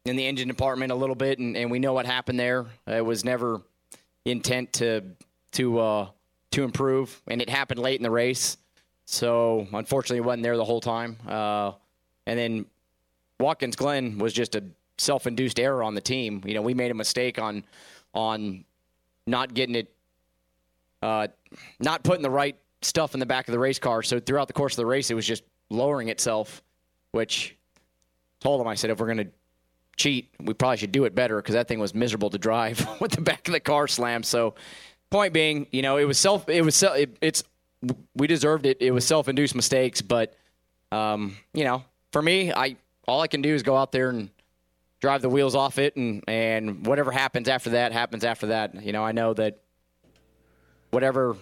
in 0.04 0.16
the 0.16 0.26
engine 0.26 0.48
department 0.48 0.92
a 0.92 0.94
little 0.94 1.14
bit, 1.14 1.38
and, 1.38 1.56
and 1.56 1.70
we 1.70 1.78
know 1.78 1.92
what 1.92 2.06
happened 2.06 2.38
there. 2.38 2.66
It 2.86 3.04
was 3.04 3.24
never 3.24 3.62
intent 4.24 4.72
to 4.74 5.02
to 5.52 5.78
uh, 5.78 6.08
to 6.52 6.64
improve, 6.64 7.20
and 7.26 7.40
it 7.42 7.48
happened 7.48 7.80
late 7.80 7.98
in 7.98 8.02
the 8.02 8.10
race. 8.10 8.56
So 9.04 9.66
unfortunately, 9.72 10.18
it 10.18 10.24
wasn't 10.24 10.42
there 10.42 10.56
the 10.56 10.64
whole 10.64 10.80
time. 10.80 11.16
Uh, 11.26 11.72
and 12.26 12.38
then 12.38 12.66
Watkins 13.40 13.76
Glen 13.76 14.18
was 14.18 14.34
just 14.34 14.54
a 14.54 14.62
self-induced 14.98 15.58
error 15.58 15.82
on 15.82 15.94
the 15.94 16.00
team. 16.00 16.42
You 16.44 16.54
know, 16.54 16.62
we 16.62 16.74
made 16.74 16.90
a 16.90 16.94
mistake 16.94 17.38
on 17.38 17.64
on 18.12 18.64
not 19.26 19.54
getting 19.54 19.74
it, 19.76 19.92
uh, 21.02 21.28
not 21.80 22.02
putting 22.02 22.22
the 22.22 22.30
right 22.30 22.56
stuff 22.82 23.14
in 23.14 23.20
the 23.20 23.26
back 23.26 23.48
of 23.48 23.52
the 23.52 23.58
race 23.58 23.78
car. 23.78 24.02
So 24.02 24.20
throughout 24.20 24.46
the 24.46 24.52
course 24.52 24.74
of 24.74 24.78
the 24.78 24.86
race, 24.86 25.10
it 25.10 25.14
was 25.14 25.26
just 25.26 25.42
lowering 25.70 26.08
itself. 26.08 26.62
Which 27.12 27.56
told 28.40 28.60
him, 28.60 28.66
I 28.66 28.74
said, 28.74 28.90
if 28.90 29.00
we're 29.00 29.06
gonna 29.06 29.28
cheat, 29.96 30.28
we 30.40 30.54
probably 30.54 30.76
should 30.76 30.92
do 30.92 31.04
it 31.04 31.14
better 31.14 31.36
because 31.36 31.54
that 31.54 31.68
thing 31.68 31.78
was 31.78 31.94
miserable 31.94 32.30
to 32.30 32.38
drive 32.38 32.86
with 33.00 33.12
the 33.12 33.20
back 33.20 33.48
of 33.48 33.52
the 33.52 33.60
car 33.60 33.88
slammed. 33.88 34.26
So, 34.26 34.54
point 35.10 35.32
being, 35.32 35.66
you 35.70 35.82
know, 35.82 35.96
it 35.96 36.04
was 36.04 36.18
self, 36.18 36.48
it 36.48 36.62
was 36.62 36.76
self, 36.76 36.96
it, 36.96 37.16
it's 37.20 37.44
we 38.14 38.26
deserved 38.26 38.66
it. 38.66 38.78
It 38.80 38.90
was 38.90 39.06
self-induced 39.06 39.54
mistakes, 39.54 40.02
but 40.02 40.34
um, 40.90 41.36
you 41.52 41.64
know, 41.64 41.84
for 42.12 42.22
me, 42.22 42.52
I 42.52 42.76
all 43.06 43.20
I 43.20 43.26
can 43.26 43.42
do 43.42 43.54
is 43.54 43.62
go 43.62 43.76
out 43.76 43.92
there 43.92 44.10
and 44.10 44.30
drive 45.00 45.22
the 45.22 45.28
wheels 45.28 45.54
off 45.54 45.78
it, 45.78 45.96
and 45.96 46.22
and 46.26 46.86
whatever 46.86 47.12
happens 47.12 47.48
after 47.48 47.70
that 47.70 47.92
happens 47.92 48.24
after 48.24 48.48
that. 48.48 48.82
You 48.82 48.92
know, 48.92 49.04
I 49.04 49.12
know 49.12 49.34
that 49.34 49.60
whatever 50.90 51.36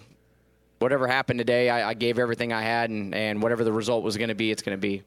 whatever 0.79 1.07
happened 1.07 1.39
today, 1.39 1.69
I, 1.69 1.89
I 1.89 1.93
gave 1.93 2.19
everything 2.19 2.53
I 2.53 2.61
had, 2.61 2.89
and 2.89 3.13
and 3.13 3.41
whatever 3.41 3.63
the 3.63 3.73
result 3.73 4.03
was 4.03 4.17
going 4.17 4.29
to 4.29 4.35
be, 4.35 4.51
it's 4.51 4.61
going 4.61 4.77
to 4.77 4.81
be. 4.81 5.03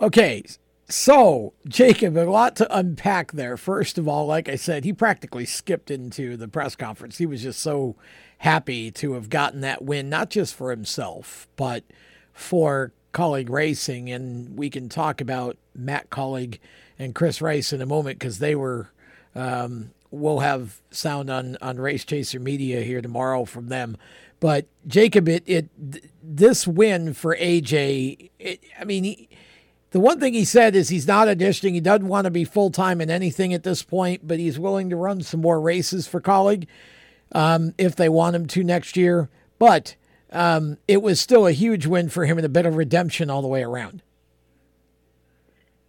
Okay, 0.00 0.44
so 0.88 1.52
Jacob, 1.66 2.16
a 2.16 2.24
lot 2.24 2.56
to 2.56 2.76
unpack 2.76 3.32
there. 3.32 3.56
First 3.56 3.98
of 3.98 4.08
all, 4.08 4.26
like 4.26 4.48
I 4.48 4.56
said, 4.56 4.84
he 4.84 4.92
practically 4.92 5.46
skipped 5.46 5.90
into 5.90 6.36
the 6.36 6.48
press 6.48 6.74
conference. 6.74 7.18
He 7.18 7.26
was 7.26 7.42
just 7.42 7.60
so 7.60 7.96
happy 8.38 8.90
to 8.90 9.12
have 9.12 9.30
gotten 9.30 9.60
that 9.60 9.82
win, 9.82 10.08
not 10.08 10.28
just 10.30 10.54
for 10.54 10.70
himself, 10.70 11.46
but 11.56 11.84
for 12.32 12.92
Kaulig 13.14 13.48
Racing. 13.48 14.10
And 14.10 14.56
we 14.56 14.70
can 14.70 14.88
talk 14.88 15.20
about 15.20 15.56
Matt 15.74 16.10
Kaulig 16.10 16.58
and 16.98 17.14
Chris 17.14 17.40
Rice 17.40 17.72
in 17.72 17.80
a 17.80 17.86
moment 17.86 18.18
because 18.18 18.38
they 18.38 18.54
were. 18.54 18.90
Um, 19.34 19.92
we'll 20.12 20.40
have 20.40 20.80
sound 20.90 21.30
on 21.30 21.56
on 21.60 21.78
Race 21.78 22.04
Chaser 22.04 22.38
Media 22.38 22.82
here 22.82 23.00
tomorrow 23.00 23.44
from 23.44 23.68
them. 23.68 23.96
But 24.38 24.66
Jacob, 24.86 25.28
it 25.28 25.42
it 25.46 25.68
this 26.22 26.66
win 26.66 27.14
for 27.14 27.36
AJ. 27.36 28.30
It, 28.38 28.60
I 28.78 28.84
mean, 28.84 29.04
he, 29.04 29.28
the 29.90 30.00
one 30.00 30.20
thing 30.20 30.34
he 30.34 30.44
said 30.44 30.76
is 30.76 30.88
he's 30.88 31.08
not 31.08 31.28
auditioning. 31.28 31.72
He 31.72 31.80
doesn't 31.80 32.08
want 32.08 32.26
to 32.26 32.30
be 32.30 32.44
full 32.44 32.70
time 32.70 33.00
in 33.00 33.10
anything 33.10 33.52
at 33.52 33.62
this 33.62 33.82
point, 33.82 34.26
but 34.26 34.38
he's 34.38 34.58
willing 34.58 34.90
to 34.90 34.96
run 34.96 35.22
some 35.22 35.40
more 35.40 35.60
races 35.60 36.06
for 36.06 36.20
Kaulig 36.20 36.66
um, 37.32 37.74
if 37.78 37.96
they 37.96 38.08
want 38.08 38.36
him 38.36 38.46
to 38.48 38.62
next 38.62 38.96
year. 38.96 39.28
But 39.58 39.96
um, 40.30 40.78
it 40.88 41.02
was 41.02 41.20
still 41.20 41.46
a 41.46 41.52
huge 41.52 41.86
win 41.86 42.08
for 42.08 42.24
him 42.24 42.38
and 42.38 42.44
a 42.44 42.50
bit 42.50 42.66
of 42.66 42.76
redemption 42.76 43.30
all 43.30 43.42
the 43.42 43.48
way 43.48 43.62
around. 43.62 44.02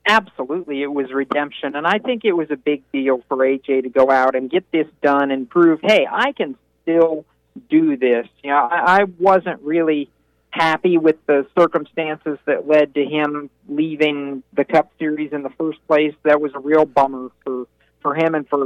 Absolutely, 0.06 0.82
it 0.82 0.92
was 0.92 1.12
redemption, 1.12 1.76
and 1.76 1.88
I 1.88 1.98
think 1.98 2.26
it 2.26 2.34
was 2.34 2.52
a 2.52 2.58
big 2.58 2.84
deal 2.92 3.22
for 3.30 3.38
AJ 3.38 3.84
to 3.84 3.90
go 3.90 4.12
out 4.12 4.36
and 4.36 4.50
get 4.50 4.70
this 4.72 4.88
done 5.02 5.32
and 5.32 5.50
prove, 5.50 5.80
hey, 5.82 6.06
I 6.12 6.34
can 6.34 6.58
still 6.82 7.26
do 7.70 7.96
this. 7.96 8.28
You 8.44 8.50
know, 8.50 8.58
I, 8.58 9.02
I 9.02 9.04
wasn't 9.18 9.62
really 9.62 10.10
happy 10.50 10.98
with 10.98 11.16
the 11.26 11.48
circumstances 11.58 12.38
that 12.46 12.68
led 12.68 12.94
to 12.94 13.04
him 13.04 13.50
leaving 13.68 14.44
the 14.54 14.64
Cup 14.64 14.92
Series 15.00 15.32
in 15.32 15.42
the 15.42 15.50
first 15.52 15.80
place. 15.88 16.14
That 16.24 16.42
was 16.42 16.52
a 16.54 16.60
real 16.60 16.86
bummer 16.86 17.30
for 17.44 17.66
for 18.02 18.14
him 18.14 18.36
and 18.36 18.48
for 18.48 18.58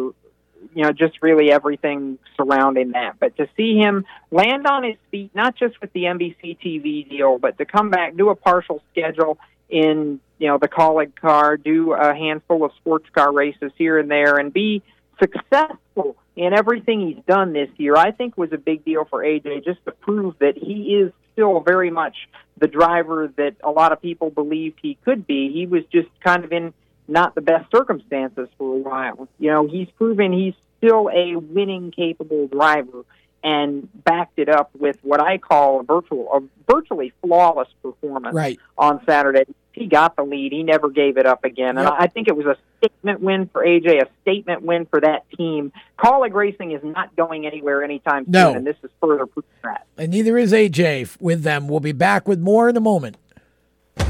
you 0.73 0.83
know 0.83 0.91
just 0.91 1.21
really 1.21 1.51
everything 1.51 2.17
surrounding 2.35 2.91
that. 2.91 3.19
But 3.19 3.37
to 3.37 3.47
see 3.55 3.77
him 3.77 4.05
land 4.31 4.67
on 4.67 4.83
his 4.83 4.97
feet, 5.11 5.31
not 5.33 5.55
just 5.55 5.79
with 5.79 5.93
the 5.93 6.03
NBC 6.03 6.57
TV 6.59 7.09
deal, 7.09 7.37
but 7.37 7.57
to 7.57 7.65
come 7.65 7.89
back, 7.89 8.17
do 8.17 8.29
a 8.29 8.35
partial 8.35 8.81
schedule 8.91 9.37
in 9.69 10.19
you 10.37 10.47
know 10.47 10.57
the 10.57 10.67
Kaulig 10.67 11.15
car, 11.15 11.57
do 11.57 11.93
a 11.93 12.13
handful 12.13 12.63
of 12.63 12.71
sports 12.75 13.07
car 13.13 13.31
races 13.31 13.71
here 13.77 13.99
and 13.99 14.09
there, 14.09 14.37
and 14.37 14.53
be 14.53 14.83
successful 15.19 16.15
in 16.37 16.53
everything 16.53 17.07
he's 17.07 17.23
done 17.25 17.51
this 17.53 17.69
year, 17.77 17.95
I 17.95 18.11
think 18.11 18.37
was 18.37 18.53
a 18.53 18.57
big 18.57 18.85
deal 18.85 19.05
for 19.05 19.23
AJ 19.23 19.65
just 19.65 19.83
to 19.85 19.91
prove 19.91 20.35
that 20.39 20.55
he 20.55 20.95
is 20.95 21.11
still 21.33 21.59
very 21.61 21.89
much 21.89 22.15
the 22.57 22.67
driver 22.67 23.31
that 23.37 23.55
a 23.63 23.71
lot 23.71 23.91
of 23.91 24.01
people 24.01 24.29
believed 24.29 24.79
he 24.81 24.97
could 25.03 25.25
be. 25.25 25.51
He 25.51 25.65
was 25.65 25.83
just 25.91 26.07
kind 26.23 26.45
of 26.45 26.51
in 26.51 26.73
not 27.07 27.33
the 27.33 27.41
best 27.41 27.71
circumstances 27.71 28.49
for 28.57 28.75
a 28.75 28.77
while. 28.77 29.27
You 29.39 29.51
know, 29.51 29.67
he's 29.67 29.87
proven 29.97 30.31
he's 30.31 30.53
still 30.77 31.09
a 31.09 31.35
winning 31.35 31.91
capable 31.91 32.47
driver 32.47 33.03
and 33.47 33.87
backed 34.03 34.37
it 34.39 34.49
up 34.49 34.69
with 34.77 34.97
what 35.03 35.21
I 35.21 35.37
call 35.37 35.79
a 35.79 35.83
virtual 35.83 36.27
a 36.33 36.41
virtually 36.69 37.13
flawless 37.21 37.69
performance 37.81 38.35
right. 38.35 38.59
on 38.77 38.99
Saturday. 39.05 39.45
He 39.71 39.85
got 39.85 40.17
the 40.17 40.23
lead. 40.23 40.51
He 40.51 40.63
never 40.63 40.89
gave 40.89 41.17
it 41.17 41.25
up 41.25 41.45
again. 41.45 41.77
And 41.77 41.87
I 41.87 42.07
think 42.07 42.27
it 42.27 42.35
was 42.35 42.45
a 42.45 42.57
statement 42.79 43.21
win 43.21 43.47
for 43.47 43.63
AJ, 43.63 44.01
a 44.01 44.07
statement 44.21 44.63
win 44.63 44.85
for 44.87 44.99
that 44.99 45.29
team. 45.37 45.71
Kaulig 45.97 46.33
Racing 46.33 46.71
is 46.71 46.83
not 46.83 47.15
going 47.15 47.45
anywhere 47.45 47.83
anytime 47.83 48.25
soon, 48.25 48.31
No. 48.31 48.53
and 48.53 48.67
this 48.67 48.75
is 48.83 48.89
further 48.99 49.25
proof 49.25 49.45
of 49.45 49.61
that. 49.63 49.85
And 49.97 50.11
neither 50.11 50.37
is 50.37 50.51
AJ 50.51 51.15
with 51.21 51.43
them. 51.43 51.69
We'll 51.69 51.79
be 51.79 51.93
back 51.93 52.27
with 52.27 52.39
more 52.39 52.67
in 52.67 52.75
a 52.75 52.81
moment. 52.81 53.15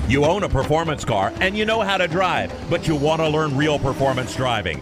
You 0.07 0.25
own 0.25 0.43
a 0.43 0.49
performance 0.49 1.05
car 1.05 1.31
and 1.41 1.55
you 1.55 1.65
know 1.65 1.81
how 1.81 1.97
to 1.97 2.07
drive, 2.07 2.51
but 2.69 2.87
you 2.87 2.95
want 2.95 3.21
to 3.21 3.27
learn 3.27 3.55
real 3.55 3.77
performance 3.77 4.35
driving. 4.35 4.81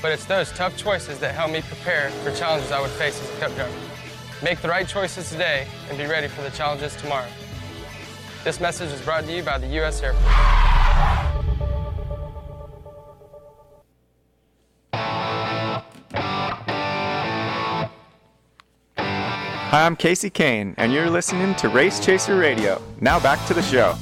But 0.00 0.12
it's 0.12 0.24
those 0.26 0.52
tough 0.52 0.76
choices 0.76 1.18
that 1.18 1.34
help 1.34 1.50
me 1.50 1.60
prepare 1.62 2.10
for 2.22 2.30
challenges 2.32 2.70
I 2.70 2.80
would 2.80 2.90
face 2.90 3.20
as 3.20 3.36
a 3.36 3.40
cup 3.40 3.54
driver. 3.54 3.74
Make 4.42 4.60
the 4.60 4.68
right 4.68 4.86
choices 4.86 5.30
today 5.30 5.66
and 5.88 5.98
be 5.98 6.06
ready 6.06 6.28
for 6.28 6.42
the 6.42 6.50
challenges 6.50 6.94
tomorrow. 6.96 7.26
This 8.44 8.60
message 8.60 8.92
is 8.92 9.00
brought 9.02 9.24
to 9.24 9.32
you 9.32 9.42
by 9.42 9.58
the 9.58 9.66
U.S. 9.66 10.00
Air 10.02 10.12
Force. 10.12 10.24
Hi, 19.70 19.84
I'm 19.84 19.96
Kasey 19.96 20.32
Kahne, 20.32 20.74
and 20.78 20.92
you're 20.92 21.10
listening 21.10 21.54
to 21.56 21.68
Race 21.68 21.98
Chaser 21.98 22.38
Radio. 22.38 22.80
Now 23.00 23.20
back 23.20 23.44
to 23.48 23.54
the 23.54 23.62
show. 23.62 23.96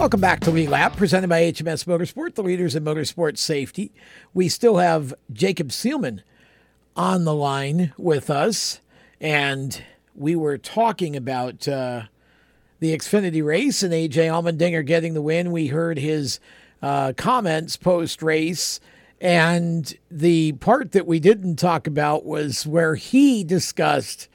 Welcome 0.00 0.22
back 0.22 0.40
to 0.40 0.50
Lead 0.50 0.70
Lap, 0.70 0.96
presented 0.96 1.28
by 1.28 1.42
HMS 1.42 1.84
Motorsport, 1.84 2.34
the 2.34 2.42
leaders 2.42 2.74
in 2.74 2.82
motorsport 2.82 3.36
safety. 3.36 3.92
We 4.32 4.48
still 4.48 4.78
have 4.78 5.12
Jacob 5.30 5.68
Seelman 5.68 6.22
on 6.96 7.24
the 7.24 7.34
line 7.34 7.92
with 7.98 8.30
us, 8.30 8.80
and 9.20 9.84
we 10.14 10.34
were 10.34 10.56
talking 10.56 11.16
about 11.16 11.68
uh, 11.68 12.04
the 12.78 12.96
Xfinity 12.96 13.44
race 13.44 13.82
and 13.82 13.92
AJ 13.92 14.30
Allmendinger 14.30 14.86
getting 14.86 15.12
the 15.12 15.20
win. 15.20 15.52
We 15.52 15.66
heard 15.66 15.98
his 15.98 16.40
uh, 16.80 17.12
comments 17.18 17.76
post 17.76 18.22
race, 18.22 18.80
and 19.20 19.94
the 20.10 20.52
part 20.52 20.92
that 20.92 21.06
we 21.06 21.20
didn't 21.20 21.56
talk 21.56 21.86
about 21.86 22.24
was 22.24 22.66
where 22.66 22.94
he 22.94 23.44
discussed 23.44 24.28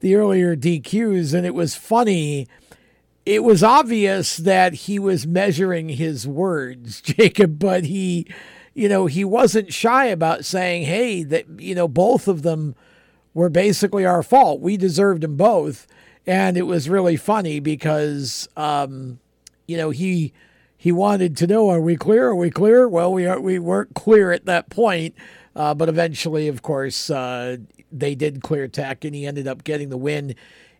the 0.00 0.16
earlier 0.16 0.56
DQs, 0.56 1.32
and 1.32 1.46
it 1.46 1.54
was 1.54 1.76
funny 1.76 2.48
it 3.26 3.42
was 3.42 3.62
obvious 3.62 4.36
that 4.36 4.74
he 4.74 4.98
was 4.98 5.26
measuring 5.26 5.88
his 5.88 6.26
words, 6.26 7.00
Jacob, 7.02 7.58
but 7.58 7.84
he, 7.84 8.26
you 8.74 8.88
know, 8.88 9.06
he 9.06 9.24
wasn't 9.24 9.72
shy 9.72 10.06
about 10.06 10.44
saying, 10.44 10.84
hey, 10.84 11.22
that, 11.22 11.46
you 11.60 11.74
know, 11.74 11.88
both 11.88 12.28
of 12.28 12.42
them 12.42 12.74
were 13.32 13.50
basically 13.50 14.04
our 14.04 14.22
fault. 14.22 14.60
We 14.60 14.76
deserved 14.76 15.22
them 15.22 15.36
both. 15.36 15.86
And 16.26 16.56
it 16.56 16.62
was 16.62 16.88
really 16.88 17.16
funny 17.16 17.60
because, 17.60 18.48
um, 18.56 19.18
you 19.66 19.76
know, 19.76 19.90
he, 19.90 20.32
he 20.76 20.92
wanted 20.92 21.36
to 21.38 21.46
know, 21.46 21.68
are 21.70 21.80
we 21.80 21.96
clear? 21.96 22.28
Are 22.28 22.34
we 22.34 22.50
clear? 22.50 22.88
Well, 22.88 23.12
we 23.12 23.26
are, 23.26 23.40
we 23.40 23.58
weren't 23.58 23.94
clear 23.94 24.32
at 24.32 24.46
that 24.46 24.70
point. 24.70 25.14
Uh, 25.56 25.74
but 25.74 25.88
eventually, 25.88 26.48
of 26.48 26.62
course, 26.62 27.10
uh, 27.10 27.58
they 27.92 28.14
did 28.14 28.42
clear 28.42 28.68
tech 28.68 29.04
and 29.04 29.14
he 29.14 29.26
ended 29.26 29.46
up 29.46 29.64
getting 29.64 29.88
the 29.88 29.96
win. 29.96 30.34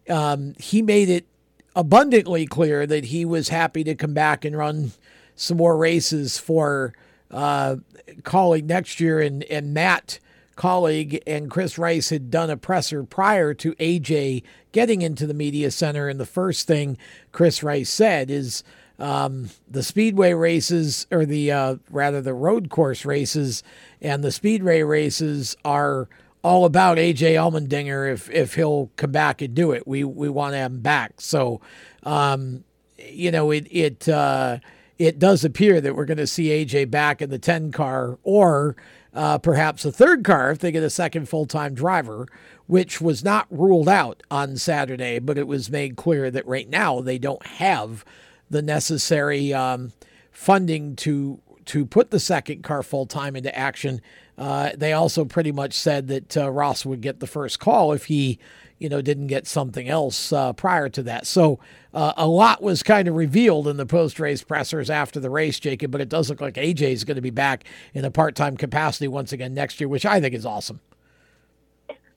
Um, 0.08 0.54
he 0.58 0.82
made 0.82 1.08
it 1.08 1.26
abundantly 1.74 2.46
clear 2.46 2.86
that 2.86 3.06
he 3.06 3.24
was 3.24 3.48
happy 3.48 3.84
to 3.84 3.94
come 3.94 4.14
back 4.14 4.44
and 4.44 4.56
run 4.56 4.92
some 5.36 5.56
more 5.56 5.76
races 5.76 6.38
for 6.38 6.94
uh, 7.30 7.76
Kaulig 8.22 8.64
next 8.64 9.00
year. 9.00 9.20
And, 9.20 9.42
and 9.44 9.74
Matt 9.74 10.20
Kaulig 10.56 11.20
and 11.26 11.50
Chris 11.50 11.78
Rice 11.78 12.10
had 12.10 12.30
done 12.30 12.50
a 12.50 12.56
presser 12.56 13.02
prior 13.02 13.54
to 13.54 13.74
AJ 13.74 14.42
getting 14.72 15.02
into 15.02 15.26
the 15.26 15.34
media 15.34 15.70
center. 15.70 16.08
And 16.08 16.20
the 16.20 16.26
first 16.26 16.66
thing 16.66 16.96
Chris 17.32 17.62
Rice 17.62 17.90
said 17.90 18.30
is 18.30 18.62
um, 18.98 19.50
the 19.68 19.82
speedway 19.82 20.34
races, 20.34 21.06
or 21.10 21.26
the 21.26 21.50
uh, 21.50 21.76
rather 21.90 22.20
the 22.20 22.34
road 22.34 22.70
course 22.70 23.04
races, 23.04 23.64
and 24.00 24.22
the 24.22 24.30
speedway 24.30 24.82
races 24.82 25.56
are 25.64 26.08
all 26.44 26.66
about 26.66 26.98
AJ 26.98 27.32
Allmendinger 27.32 28.12
if 28.12 28.30
if 28.30 28.54
he'll 28.54 28.90
come 28.96 29.10
back 29.10 29.40
and 29.40 29.54
do 29.54 29.72
it. 29.72 29.88
We 29.88 30.04
we 30.04 30.28
want 30.28 30.54
him 30.54 30.80
back. 30.80 31.20
So, 31.20 31.60
um, 32.02 32.64
you 32.98 33.30
know, 33.32 33.50
it 33.50 33.66
it 33.70 34.08
uh, 34.08 34.58
it 34.98 35.18
does 35.18 35.42
appear 35.44 35.80
that 35.80 35.96
we're 35.96 36.04
going 36.04 36.18
to 36.18 36.26
see 36.26 36.48
AJ 36.48 36.90
back 36.90 37.22
in 37.22 37.30
the 37.30 37.38
ten 37.38 37.72
car 37.72 38.18
or 38.22 38.76
uh, 39.14 39.38
perhaps 39.38 39.84
a 39.86 39.92
third 39.92 40.22
car 40.22 40.50
if 40.50 40.58
they 40.58 40.70
get 40.70 40.82
a 40.82 40.90
second 40.90 41.28
full 41.30 41.46
time 41.46 41.74
driver, 41.74 42.28
which 42.66 43.00
was 43.00 43.24
not 43.24 43.46
ruled 43.50 43.88
out 43.88 44.22
on 44.30 44.58
Saturday, 44.58 45.18
but 45.18 45.38
it 45.38 45.46
was 45.46 45.70
made 45.70 45.96
clear 45.96 46.30
that 46.30 46.46
right 46.46 46.68
now 46.68 47.00
they 47.00 47.18
don't 47.18 47.46
have 47.46 48.04
the 48.50 48.60
necessary 48.60 49.54
um, 49.54 49.92
funding 50.30 50.94
to 50.94 51.40
to 51.64 51.86
put 51.86 52.10
the 52.10 52.20
second 52.20 52.62
car 52.62 52.82
full 52.82 53.06
time 53.06 53.34
into 53.34 53.56
action 53.56 54.02
uh, 54.36 54.70
they 54.76 54.92
also 54.92 55.24
pretty 55.24 55.52
much 55.52 55.74
said 55.74 56.08
that 56.08 56.36
uh, 56.36 56.50
Ross 56.50 56.84
would 56.84 57.00
get 57.00 57.20
the 57.20 57.26
first 57.26 57.60
call 57.60 57.92
if 57.92 58.06
he, 58.06 58.38
you 58.78 58.88
know, 58.88 59.00
didn't 59.00 59.28
get 59.28 59.46
something 59.46 59.88
else 59.88 60.32
uh, 60.32 60.52
prior 60.52 60.88
to 60.88 61.02
that. 61.04 61.26
So 61.26 61.60
uh, 61.92 62.12
a 62.16 62.26
lot 62.26 62.62
was 62.62 62.82
kind 62.82 63.06
of 63.06 63.14
revealed 63.14 63.68
in 63.68 63.76
the 63.76 63.86
post-race 63.86 64.42
pressers 64.42 64.90
after 64.90 65.20
the 65.20 65.30
race, 65.30 65.60
Jacob. 65.60 65.90
But 65.90 66.00
it 66.00 66.08
does 66.08 66.28
look 66.30 66.40
like 66.40 66.54
AJ 66.54 66.92
is 66.92 67.04
going 67.04 67.16
to 67.16 67.22
be 67.22 67.30
back 67.30 67.64
in 67.92 68.04
a 68.04 68.10
part-time 68.10 68.56
capacity 68.56 69.06
once 69.06 69.32
again 69.32 69.54
next 69.54 69.80
year, 69.80 69.88
which 69.88 70.04
I 70.04 70.20
think 70.20 70.34
is 70.34 70.44
awesome. 70.44 70.80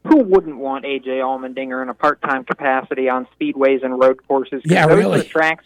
Who 0.06 0.24
wouldn't 0.24 0.58
want 0.58 0.86
AJ 0.86 1.08
Allmendinger 1.08 1.84
in 1.84 1.90
a 1.90 1.94
part-time 1.94 2.46
capacity 2.46 3.10
on 3.10 3.28
speedways 3.40 3.84
and 3.84 4.00
road 4.00 4.26
courses? 4.28 4.62
Yeah, 4.66 4.88
those 4.88 4.98
really. 4.98 5.24
Tracks 5.24 5.66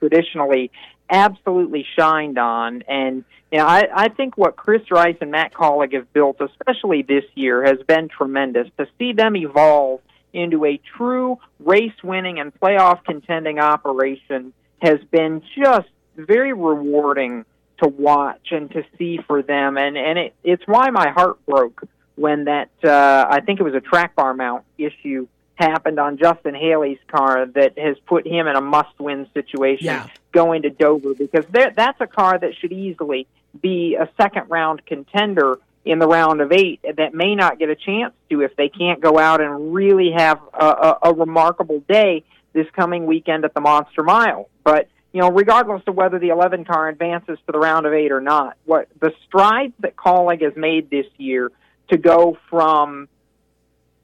traditionally 0.00 0.70
absolutely 1.08 1.86
shined 1.96 2.38
on 2.38 2.82
and 2.82 3.24
know, 3.58 3.66
I, 3.66 3.88
I 3.92 4.08
think 4.08 4.38
what 4.38 4.56
Chris 4.56 4.82
Rice 4.90 5.16
and 5.20 5.30
Matt 5.30 5.52
Kaulig 5.52 5.94
have 5.94 6.12
built, 6.12 6.40
especially 6.40 7.02
this 7.02 7.24
year, 7.34 7.64
has 7.64 7.78
been 7.86 8.08
tremendous. 8.08 8.68
To 8.78 8.86
see 8.98 9.12
them 9.12 9.36
evolve 9.36 10.00
into 10.32 10.64
a 10.64 10.80
true 10.96 11.38
race 11.58 11.92
winning 12.04 12.38
and 12.38 12.54
playoff 12.60 13.04
contending 13.04 13.58
operation 13.58 14.52
has 14.80 15.00
been 15.10 15.42
just 15.58 15.88
very 16.16 16.52
rewarding 16.52 17.44
to 17.82 17.88
watch 17.88 18.48
and 18.52 18.70
to 18.70 18.84
see 18.96 19.18
for 19.26 19.42
them. 19.42 19.76
And, 19.76 19.96
and 19.96 20.18
it, 20.18 20.34
it's 20.44 20.62
why 20.66 20.90
my 20.90 21.10
heart 21.10 21.44
broke 21.46 21.82
when 22.14 22.44
that, 22.44 22.70
uh, 22.84 23.26
I 23.28 23.40
think 23.40 23.58
it 23.58 23.62
was 23.62 23.74
a 23.74 23.80
track 23.80 24.14
bar 24.14 24.34
mount 24.34 24.64
issue 24.78 25.26
happened 25.56 25.98
on 25.98 26.16
Justin 26.16 26.54
Haley's 26.54 26.98
car 27.08 27.46
that 27.46 27.78
has 27.78 27.96
put 28.06 28.26
him 28.26 28.46
in 28.46 28.56
a 28.56 28.60
must 28.60 28.98
win 28.98 29.26
situation 29.34 29.86
Yeah. 29.86 30.06
going 30.32 30.62
to 30.62 30.70
Dover 30.70 31.14
because 31.14 31.44
that's 31.50 32.00
a 32.00 32.06
car 32.06 32.38
that 32.38 32.54
should 32.56 32.72
easily 32.72 33.26
be 33.60 33.96
a 33.96 34.08
second 34.20 34.48
round 34.48 34.84
contender 34.86 35.58
in 35.84 35.98
the 35.98 36.06
round 36.06 36.40
of 36.40 36.52
eight 36.52 36.80
that 36.96 37.14
may 37.14 37.34
not 37.34 37.58
get 37.58 37.70
a 37.70 37.76
chance 37.76 38.12
to 38.28 38.42
if 38.42 38.54
they 38.56 38.68
can't 38.68 39.00
go 39.00 39.18
out 39.18 39.40
and 39.40 39.74
really 39.74 40.12
have 40.16 40.40
a, 40.52 40.66
a, 40.66 40.98
a 41.04 41.14
remarkable 41.14 41.80
day 41.88 42.22
this 42.52 42.66
coming 42.76 43.06
weekend 43.06 43.44
at 43.44 43.54
the 43.54 43.60
Monster 43.60 44.02
Mile. 44.02 44.48
But 44.62 44.88
you 45.12 45.20
know, 45.20 45.30
regardless 45.30 45.82
of 45.86 45.96
whether 45.96 46.18
the 46.18 46.28
11 46.28 46.64
car 46.64 46.88
advances 46.88 47.38
to 47.46 47.52
the 47.52 47.58
round 47.58 47.86
of 47.86 47.92
eight 47.92 48.12
or 48.12 48.20
not, 48.20 48.56
what 48.64 48.88
the 49.00 49.12
strides 49.26 49.74
that 49.80 49.96
Kaulig 49.96 50.42
has 50.42 50.54
made 50.54 50.90
this 50.90 51.06
year 51.16 51.50
to 51.88 51.96
go 51.96 52.38
from 52.48 53.08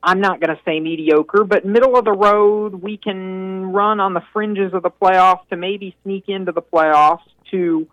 I'm 0.02 0.20
not 0.20 0.40
going 0.40 0.56
to 0.56 0.62
say 0.64 0.78
mediocre, 0.78 1.42
but 1.42 1.64
middle 1.64 1.96
of 1.96 2.04
the 2.04 2.12
road. 2.12 2.76
We 2.76 2.96
can 2.96 3.72
run 3.72 3.98
on 3.98 4.14
the 4.14 4.22
fringes 4.32 4.72
of 4.72 4.84
the 4.84 4.90
playoffs 4.90 5.48
to 5.48 5.56
maybe 5.56 5.96
sneak 6.04 6.28
into 6.28 6.52
the 6.52 6.62
playoffs 6.62 7.26
to 7.50 7.88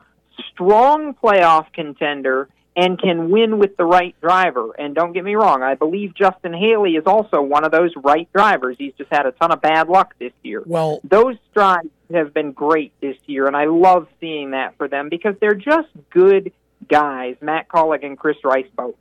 strong 0.51 1.13
playoff 1.13 1.71
contender 1.73 2.49
and 2.75 2.99
can 2.99 3.29
win 3.29 3.59
with 3.59 3.77
the 3.77 3.85
right 3.85 4.15
driver. 4.19 4.71
And 4.77 4.95
don't 4.95 5.13
get 5.13 5.23
me 5.23 5.35
wrong, 5.35 5.61
I 5.61 5.75
believe 5.75 6.15
Justin 6.15 6.53
Haley 6.53 6.95
is 6.95 7.05
also 7.05 7.41
one 7.41 7.63
of 7.63 7.71
those 7.71 7.91
right 8.03 8.27
drivers. 8.33 8.77
He's 8.79 8.93
just 8.97 9.11
had 9.11 9.25
a 9.25 9.31
ton 9.31 9.51
of 9.51 9.61
bad 9.61 9.89
luck 9.89 10.15
this 10.19 10.33
year. 10.41 10.63
Well, 10.65 10.99
those 11.03 11.35
strides 11.51 11.89
have 12.11 12.33
been 12.33 12.51
great 12.51 12.91
this 12.99 13.17
year, 13.25 13.45
and 13.47 13.55
I 13.55 13.65
love 13.65 14.07
seeing 14.19 14.51
that 14.51 14.77
for 14.77 14.87
them 14.87 15.09
because 15.09 15.35
they're 15.39 15.53
just 15.53 15.89
good 16.09 16.51
guys, 16.87 17.35
Matt 17.41 17.67
Kaulig 17.67 18.05
and 18.05 18.17
Chris 18.17 18.37
Rice 18.43 18.67
both. 18.75 18.95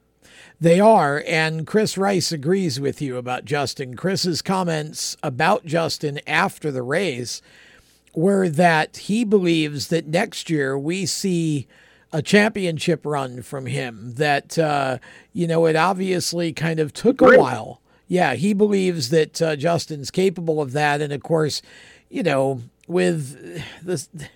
They 0.60 0.78
are, 0.78 1.22
and 1.26 1.66
Chris 1.66 1.98
Rice 1.98 2.30
agrees 2.30 2.78
with 2.78 3.02
you 3.02 3.16
about 3.16 3.44
Justin. 3.44 3.96
Chris's 3.96 4.42
comments 4.42 5.16
about 5.22 5.66
Justin 5.66 6.20
after 6.26 6.70
the 6.70 6.82
race 6.82 7.42
were 8.14 8.48
that 8.48 8.96
he 8.96 9.24
believes 9.24 9.88
that 9.88 10.06
next 10.06 10.50
year 10.50 10.78
we 10.78 11.06
see 11.06 11.66
a 12.12 12.22
championship 12.22 13.06
run 13.06 13.42
from 13.42 13.66
him. 13.66 14.14
That 14.14 14.58
uh, 14.58 14.98
you 15.32 15.46
know, 15.46 15.66
it 15.66 15.76
obviously 15.76 16.52
kind 16.52 16.80
of 16.80 16.92
took 16.92 17.20
a 17.20 17.38
while. 17.38 17.80
Yeah, 18.06 18.34
he 18.34 18.52
believes 18.52 19.08
that 19.08 19.40
uh, 19.40 19.56
Justin's 19.56 20.10
capable 20.10 20.60
of 20.60 20.72
that, 20.72 21.00
and 21.00 21.12
of 21.12 21.22
course, 21.22 21.62
you 22.10 22.22
know, 22.22 22.62
with 22.86 23.62
the 23.82 24.28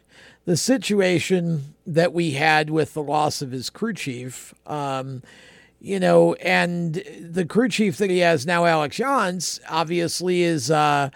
the 0.46 0.56
situation 0.56 1.74
that 1.86 2.12
we 2.12 2.30
had 2.32 2.70
with 2.70 2.94
the 2.94 3.02
loss 3.02 3.42
of 3.42 3.50
his 3.50 3.68
crew 3.68 3.92
chief. 3.92 4.54
Um, 4.66 5.22
you 5.78 6.00
know, 6.00 6.34
and 6.34 6.94
the 7.20 7.44
crew 7.44 7.68
chief 7.68 7.98
that 7.98 8.08
he 8.08 8.20
has 8.20 8.46
now, 8.46 8.64
Alex 8.64 8.96
Yontz, 8.96 9.60
obviously 9.68 10.42
is, 10.42 10.70
uh, 10.70 11.10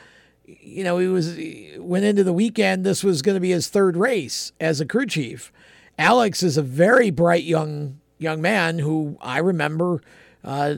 you 0.60 0.84
know, 0.84 0.98
he 0.98 1.06
was 1.06 1.36
went 1.78 2.04
into 2.04 2.24
the 2.24 2.32
weekend. 2.32 2.84
This 2.84 3.04
was 3.04 3.22
going 3.22 3.34
to 3.34 3.40
be 3.40 3.50
his 3.50 3.68
third 3.68 3.96
race 3.96 4.52
as 4.60 4.80
a 4.80 4.86
crew 4.86 5.06
chief. 5.06 5.52
Alex 5.98 6.42
is 6.42 6.56
a 6.56 6.62
very 6.62 7.10
bright 7.10 7.44
young 7.44 8.00
young 8.18 8.40
man 8.40 8.78
who 8.78 9.16
I 9.20 9.38
remember 9.38 10.00
uh, 10.44 10.74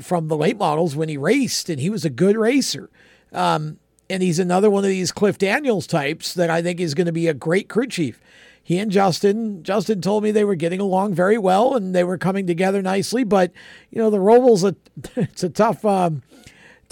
from 0.00 0.28
the 0.28 0.36
late 0.36 0.56
models 0.56 0.96
when 0.96 1.08
he 1.08 1.16
raced, 1.16 1.68
and 1.68 1.80
he 1.80 1.90
was 1.90 2.04
a 2.04 2.10
good 2.10 2.36
racer. 2.36 2.90
Um, 3.32 3.78
and 4.10 4.22
he's 4.22 4.38
another 4.38 4.70
one 4.70 4.84
of 4.84 4.90
these 4.90 5.12
Cliff 5.12 5.38
Daniels 5.38 5.86
types 5.86 6.34
that 6.34 6.50
I 6.50 6.62
think 6.62 6.80
is 6.80 6.94
going 6.94 7.06
to 7.06 7.12
be 7.12 7.26
a 7.26 7.34
great 7.34 7.68
crew 7.68 7.86
chief. 7.86 8.20
He 8.62 8.78
and 8.78 8.90
Justin, 8.90 9.62
Justin 9.62 10.00
told 10.00 10.22
me 10.22 10.30
they 10.30 10.44
were 10.44 10.54
getting 10.54 10.80
along 10.80 11.14
very 11.14 11.36
well 11.36 11.74
and 11.74 11.94
they 11.94 12.04
were 12.04 12.16
coming 12.16 12.46
together 12.46 12.80
nicely. 12.80 13.22
But 13.22 13.52
you 13.90 13.98
know, 13.98 14.10
the 14.10 14.20
Roval's 14.20 14.64
a 14.64 14.74
it's 15.16 15.42
a 15.42 15.50
tough 15.50 15.84
um, 15.84 16.22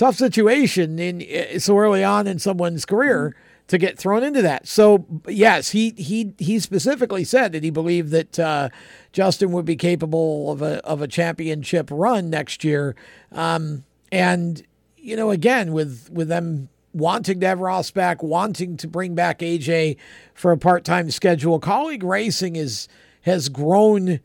tough 0.03 0.17
situation 0.17 0.99
in 0.99 1.61
so 1.61 1.79
early 1.79 2.03
on 2.03 2.27
in 2.27 2.37
someone's 2.37 2.85
career 2.85 3.37
to 3.69 3.79
get 3.79 3.97
thrown 3.97 4.25
into 4.25 4.43
that. 4.43 4.67
So 4.67 5.07
yes, 5.29 5.71
he 5.71 5.91
he 5.97 6.35
he 6.39 6.59
specifically 6.59 7.23
said 7.23 7.53
that 7.53 7.63
he 7.63 7.71
believed 7.71 8.11
that 8.11 8.37
uh, 8.37 8.69
Justin 9.13 9.53
would 9.53 9.65
be 9.65 9.77
capable 9.77 10.51
of 10.51 10.61
a 10.61 10.85
of 10.85 11.03
a 11.03 11.07
championship 11.07 11.89
run 11.93 12.31
next 12.31 12.65
year. 12.65 12.97
Um, 13.31 13.85
and 14.11 14.67
you 14.97 15.15
know, 15.15 15.31
again 15.31 15.73
with 15.73 16.11
with 16.11 16.27
them 16.27 16.69
wanting 16.93 17.39
to 17.39 17.47
have 17.47 17.61
Ross 17.61 17.93
back, 17.93 18.25
wanting 18.25 18.77
to 18.79 18.89
bring 18.89 19.15
back 19.15 19.39
AJ 19.39 19.97
for 20.35 20.51
a 20.51 20.59
part-time 20.59 21.13
schedule. 21.13 21.61
Kaulig 21.61 22.03
racing 22.03 22.57
is 22.57 22.89
has 23.23 23.49
grown 23.49 24.19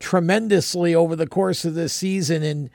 tremendously 0.00 0.96
over 0.96 1.14
the 1.14 1.28
course 1.28 1.64
of 1.64 1.74
this 1.74 1.92
season, 1.92 2.42
and 2.42 2.70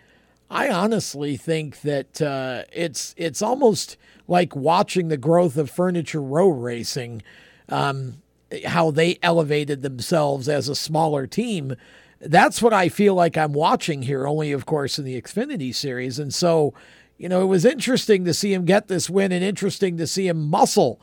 I 0.50 0.70
honestly 0.70 1.36
think 1.38 1.82
that 1.82 2.22
uh, 2.22 2.64
it's 2.72 3.14
it's 3.18 3.42
almost 3.42 3.98
like 4.28 4.56
watching 4.56 5.08
the 5.08 5.18
growth 5.18 5.58
of 5.58 5.70
Furniture 5.70 6.22
Row 6.22 6.50
racing, 6.50 7.22
um, 7.70 8.22
how 8.66 8.92
they 8.92 9.20
elevated 9.22 9.82
themselves 9.82 10.48
as 10.48 10.70
a 10.70 10.76
smaller 10.76 11.28
team. 11.28 11.76
That's 12.20 12.62
what 12.62 12.74
I 12.74 12.90
feel 12.90 13.14
like 13.14 13.38
I'm 13.38 13.54
watching 13.54 14.04
here, 14.04 14.26
only 14.26 14.52
of 14.52 14.66
course 14.66 14.98
in 14.98 15.06
the 15.06 15.22
Xfinity 15.22 15.74
series, 15.76 16.18
and 16.20 16.34
so 16.34 16.74
you 17.18 17.28
know, 17.28 17.42
it 17.42 17.46
was 17.46 17.66
interesting 17.66 18.26
to 18.26 18.34
see 18.34 18.54
him 18.54 18.66
get 18.66 18.88
this 18.88 19.10
win 19.10 19.32
and 19.32 19.44
interesting 19.44 19.98
to 19.98 20.06
see 20.06 20.28
him 20.28 20.50
muscle 20.50 21.00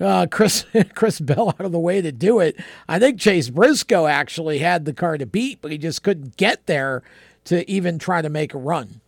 uh, 0.00 0.26
Chris 0.30 0.64
Chris 0.94 1.20
Bell 1.20 1.50
out 1.50 1.64
of 1.64 1.72
the 1.72 1.78
way 1.78 2.00
to 2.00 2.12
do 2.12 2.40
it. 2.40 2.56
I 2.88 2.98
think 2.98 3.20
Chase 3.20 3.48
Briscoe 3.50 4.06
actually 4.06 4.58
had 4.58 4.84
the 4.84 4.92
car 4.92 5.18
to 5.18 5.26
beat, 5.26 5.60
but 5.60 5.72
he 5.72 5.78
just 5.78 6.02
couldn't 6.02 6.36
get 6.36 6.66
there 6.66 7.02
to 7.46 7.68
even 7.70 7.98
try 7.98 8.22
to 8.22 8.28
make 8.28 8.54
a 8.54 8.58
run. 8.58 9.00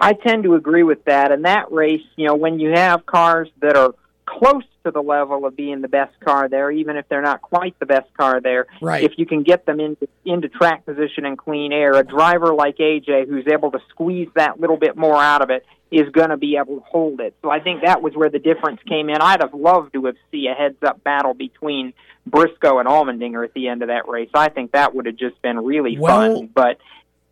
I 0.00 0.12
tend 0.12 0.44
to 0.44 0.54
agree 0.54 0.82
with 0.82 1.04
that. 1.04 1.30
And 1.32 1.44
that 1.44 1.70
race, 1.70 2.02
you 2.16 2.26
know, 2.26 2.34
when 2.34 2.58
you 2.58 2.70
have 2.70 3.06
cars 3.06 3.48
that 3.60 3.76
are 3.76 3.94
close 4.26 4.64
to 4.84 4.90
the 4.90 5.02
level 5.02 5.46
of 5.46 5.56
being 5.56 5.80
the 5.80 5.88
best 5.88 6.18
car 6.20 6.48
there, 6.48 6.70
even 6.70 6.96
if 6.96 7.08
they're 7.08 7.22
not 7.22 7.42
quite 7.42 7.78
the 7.78 7.86
best 7.86 8.12
car 8.14 8.40
there. 8.40 8.66
Right. 8.80 9.04
If 9.04 9.12
you 9.16 9.26
can 9.26 9.42
get 9.42 9.66
them 9.66 9.80
into 9.80 10.08
into 10.24 10.48
track 10.48 10.84
position 10.84 11.24
and 11.24 11.36
clean 11.36 11.72
air, 11.72 11.94
a 11.94 12.04
driver 12.04 12.54
like 12.54 12.78
AJ 12.78 13.28
who's 13.28 13.46
able 13.46 13.70
to 13.72 13.78
squeeze 13.90 14.28
that 14.34 14.60
little 14.60 14.76
bit 14.76 14.96
more 14.96 15.22
out 15.22 15.42
of 15.42 15.50
it 15.50 15.64
is 15.90 16.08
going 16.10 16.30
to 16.30 16.36
be 16.36 16.56
able 16.56 16.80
to 16.80 16.84
hold 16.86 17.20
it. 17.20 17.34
So 17.42 17.50
I 17.50 17.60
think 17.60 17.82
that 17.84 18.02
was 18.02 18.14
where 18.14 18.30
the 18.30 18.38
difference 18.38 18.80
came 18.88 19.08
in. 19.08 19.16
I'd 19.20 19.40
have 19.40 19.54
loved 19.54 19.92
to 19.92 20.06
have 20.06 20.16
see 20.30 20.48
a 20.48 20.54
heads 20.54 20.82
up 20.82 21.04
battle 21.04 21.34
between 21.34 21.92
Briscoe 22.26 22.78
and 22.78 22.88
Allmendinger 22.88 23.44
at 23.44 23.52
the 23.54 23.68
end 23.68 23.82
of 23.82 23.88
that 23.88 24.08
race. 24.08 24.30
I 24.34 24.48
think 24.48 24.72
that 24.72 24.94
would 24.94 25.06
have 25.06 25.16
just 25.16 25.40
been 25.42 25.58
really 25.64 25.98
Well- 25.98 26.36
fun. 26.38 26.48
But 26.54 26.78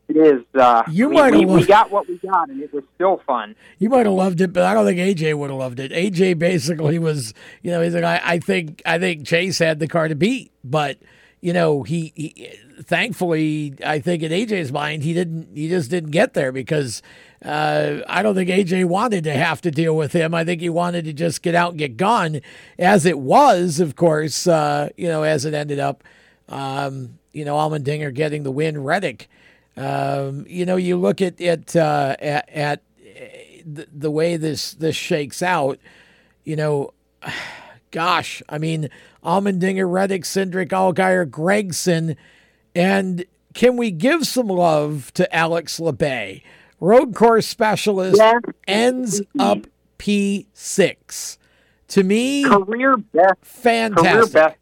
it 0.08 0.16
is. 0.16 0.42
Uh, 0.54 0.82
You 0.90 1.08
we, 1.08 1.14
might 1.14 1.32
we, 1.32 1.40
have 1.40 1.48
we 1.48 1.54
loved- 1.56 1.68
got 1.68 1.90
what 1.90 2.08
we 2.08 2.18
got, 2.18 2.50
and 2.50 2.60
it 2.62 2.72
was 2.74 2.84
still 2.96 3.22
fun. 3.26 3.54
You 3.78 3.88
might 3.88 4.04
have 4.04 4.14
loved 4.14 4.40
it, 4.42 4.52
but 4.52 4.64
I 4.64 4.74
don't 4.74 4.84
think 4.84 4.98
AJ 4.98 5.34
would 5.38 5.48
have 5.50 5.58
loved 5.58 5.80
it. 5.80 5.92
AJ 5.92 6.38
basically 6.38 6.98
was, 6.98 7.32
you 7.62 7.70
know, 7.70 7.80
he's 7.80 7.94
like, 7.94 8.04
I, 8.04 8.20
I 8.22 8.38
think, 8.38 8.82
I 8.84 8.98
think 8.98 9.26
Chase 9.26 9.58
had 9.58 9.78
the 9.78 9.88
car 9.88 10.08
to 10.08 10.14
beat, 10.14 10.52
but 10.62 10.98
you 11.40 11.52
know, 11.52 11.82
he, 11.82 12.12
he, 12.14 12.50
thankfully, 12.82 13.74
I 13.84 13.98
think 13.98 14.22
in 14.22 14.30
AJ's 14.30 14.70
mind, 14.70 15.02
he 15.02 15.12
didn't, 15.12 15.48
he 15.56 15.68
just 15.68 15.90
didn't 15.90 16.10
get 16.10 16.34
there 16.34 16.52
because 16.52 17.02
uh, 17.44 18.02
I 18.06 18.22
don't 18.22 18.34
think 18.34 18.50
AJ 18.50 18.84
wanted 18.84 19.24
to 19.24 19.32
have 19.32 19.60
to 19.62 19.70
deal 19.70 19.96
with 19.96 20.12
him. 20.12 20.34
I 20.34 20.44
think 20.44 20.60
he 20.60 20.68
wanted 20.68 21.04
to 21.06 21.12
just 21.12 21.42
get 21.42 21.54
out 21.54 21.70
and 21.70 21.78
get 21.78 21.96
gone. 21.96 22.40
As 22.78 23.04
it 23.04 23.18
was, 23.18 23.80
of 23.80 23.96
course, 23.96 24.46
uh, 24.46 24.90
you 24.96 25.08
know, 25.08 25.24
as 25.24 25.44
it 25.44 25.54
ended 25.54 25.80
up, 25.80 26.04
um, 26.48 27.18
you 27.32 27.44
know, 27.44 27.56
Allmendinger 27.56 28.14
getting 28.14 28.44
the 28.44 28.52
win. 28.52 28.82
Reddick, 28.82 29.28
um, 29.76 30.44
you 30.48 30.64
know, 30.64 30.76
you 30.76 30.96
look 30.96 31.20
at 31.20 31.40
it 31.40 31.74
uh, 31.74 32.16
at, 32.20 32.48
at 32.50 32.82
the, 33.66 33.88
the 33.92 34.10
way 34.10 34.36
this 34.36 34.74
this 34.74 34.94
shakes 34.94 35.42
out, 35.42 35.80
you 36.44 36.54
know, 36.54 36.92
gosh, 37.90 38.40
I 38.48 38.58
mean, 38.58 38.88
Allmendinger, 39.24 39.90
Reddick, 39.90 40.22
Cindric, 40.22 40.68
Allgaier, 40.68 41.28
Gragson, 41.28 42.16
and 42.74 43.24
can 43.52 43.76
we 43.76 43.90
give 43.90 44.26
some 44.26 44.46
love 44.46 45.12
to 45.14 45.34
Alex 45.34 45.80
Labbé? 45.80 46.42
Road 46.82 47.14
course 47.14 47.46
specialist 47.46 48.20
ends 48.66 49.22
up 49.38 49.68
P6. 50.00 51.38
To 51.88 52.02
me, 52.02 52.42
career 52.42 52.96
best, 52.96 53.34
fantastic. 53.42 54.32
career 54.32 54.56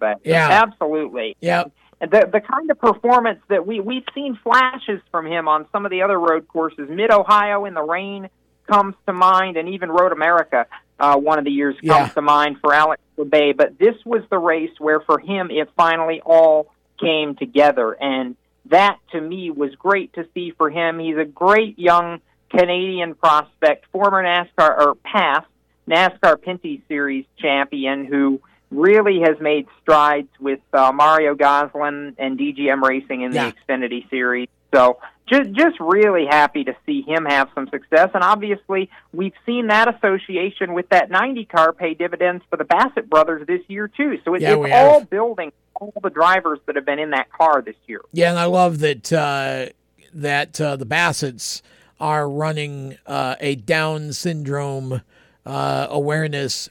best. 0.00 0.20
Yeah. 0.24 0.48
absolutely. 0.64 1.36
Yeah. 1.40 1.64
And 2.00 2.10
the 2.10 2.28
the 2.32 2.40
kind 2.40 2.68
of 2.68 2.80
performance 2.80 3.38
that 3.48 3.64
we 3.64 3.78
we've 3.78 4.02
seen 4.12 4.36
flashes 4.42 5.00
from 5.12 5.24
him 5.26 5.46
on 5.46 5.66
some 5.70 5.84
of 5.86 5.90
the 5.92 6.02
other 6.02 6.18
road 6.18 6.48
courses, 6.48 6.88
Mid 6.90 7.12
Ohio 7.12 7.64
in 7.64 7.74
the 7.74 7.82
rain 7.82 8.28
comes 8.68 8.96
to 9.06 9.12
mind, 9.12 9.56
and 9.56 9.68
even 9.68 9.88
Road 9.90 10.10
America 10.10 10.66
uh, 10.98 11.16
one 11.16 11.38
of 11.38 11.44
the 11.44 11.52
years 11.52 11.76
comes 11.76 11.84
Yeah. 11.84 12.08
to 12.08 12.22
mind 12.22 12.56
for 12.60 12.74
Alex 12.74 13.00
Labbé. 13.16 13.56
But 13.56 13.78
this 13.78 13.94
was 14.04 14.22
the 14.30 14.38
race 14.38 14.72
where 14.78 14.98
for 14.98 15.20
him 15.20 15.50
it 15.52 15.70
finally 15.76 16.20
all 16.26 16.72
came 17.00 17.36
together, 17.36 17.92
and 17.92 18.34
that 18.70 18.98
to 19.12 19.20
me 19.20 19.50
was 19.50 19.74
great 19.76 20.12
to 20.14 20.26
see 20.34 20.52
for 20.56 20.70
him. 20.70 20.98
He's 20.98 21.16
a 21.16 21.24
great 21.24 21.78
young 21.78 22.20
Canadian 22.50 23.14
prospect, 23.14 23.86
former 23.92 24.22
NASCAR 24.22 24.78
or 24.78 24.94
past 24.96 25.46
NASCAR 25.88 26.36
Pinty 26.36 26.82
Series 26.88 27.24
champion 27.38 28.04
who 28.04 28.40
really 28.70 29.20
has 29.20 29.36
made 29.40 29.66
strides 29.82 30.28
with 30.40 30.60
uh, 30.72 30.92
Mario 30.92 31.34
Gosselin 31.34 32.14
and 32.18 32.38
DGM 32.38 32.82
Racing 32.82 33.22
in 33.22 33.32
Yeah. 33.32 33.50
the 33.50 33.74
Xfinity 33.74 34.08
Series. 34.10 34.48
So 34.74 34.98
just 35.28 35.52
just 35.52 35.78
really 35.80 36.26
happy 36.26 36.64
to 36.64 36.74
see 36.84 37.02
him 37.02 37.24
have 37.24 37.48
some 37.54 37.68
success, 37.68 38.10
and 38.14 38.22
obviously 38.22 38.90
we've 39.12 39.32
seen 39.44 39.68
that 39.68 39.92
association 39.94 40.72
with 40.74 40.88
that 40.90 41.10
90 41.10 41.44
car 41.46 41.72
pay 41.72 41.94
dividends 41.94 42.44
for 42.50 42.56
the 42.56 42.64
Bassett 42.64 43.08
brothers 43.08 43.46
this 43.46 43.62
year 43.68 43.88
too. 43.88 44.18
So 44.24 44.34
it, 44.34 44.42
Yeah, 44.42 44.56
it's 44.62 44.74
all 44.74 45.04
building 45.04 45.52
all 45.80 45.92
the 46.02 46.10
drivers 46.10 46.58
that 46.66 46.76
have 46.76 46.84
been 46.86 46.98
in 46.98 47.10
that 47.10 47.30
car 47.32 47.62
this 47.62 47.76
year. 47.86 48.00
Yeah, 48.12 48.30
and 48.30 48.38
I 48.38 48.44
love 48.44 48.78
that 48.80 49.12
uh, 49.12 49.66
that 50.12 50.60
uh, 50.60 50.76
the 50.76 50.86
Bassetts 50.86 51.62
are 52.00 52.28
running 52.28 52.98
uh, 53.06 53.36
a 53.40 53.54
Down 53.54 54.12
syndrome 54.12 55.02
uh, 55.44 55.86
awareness 55.88 56.68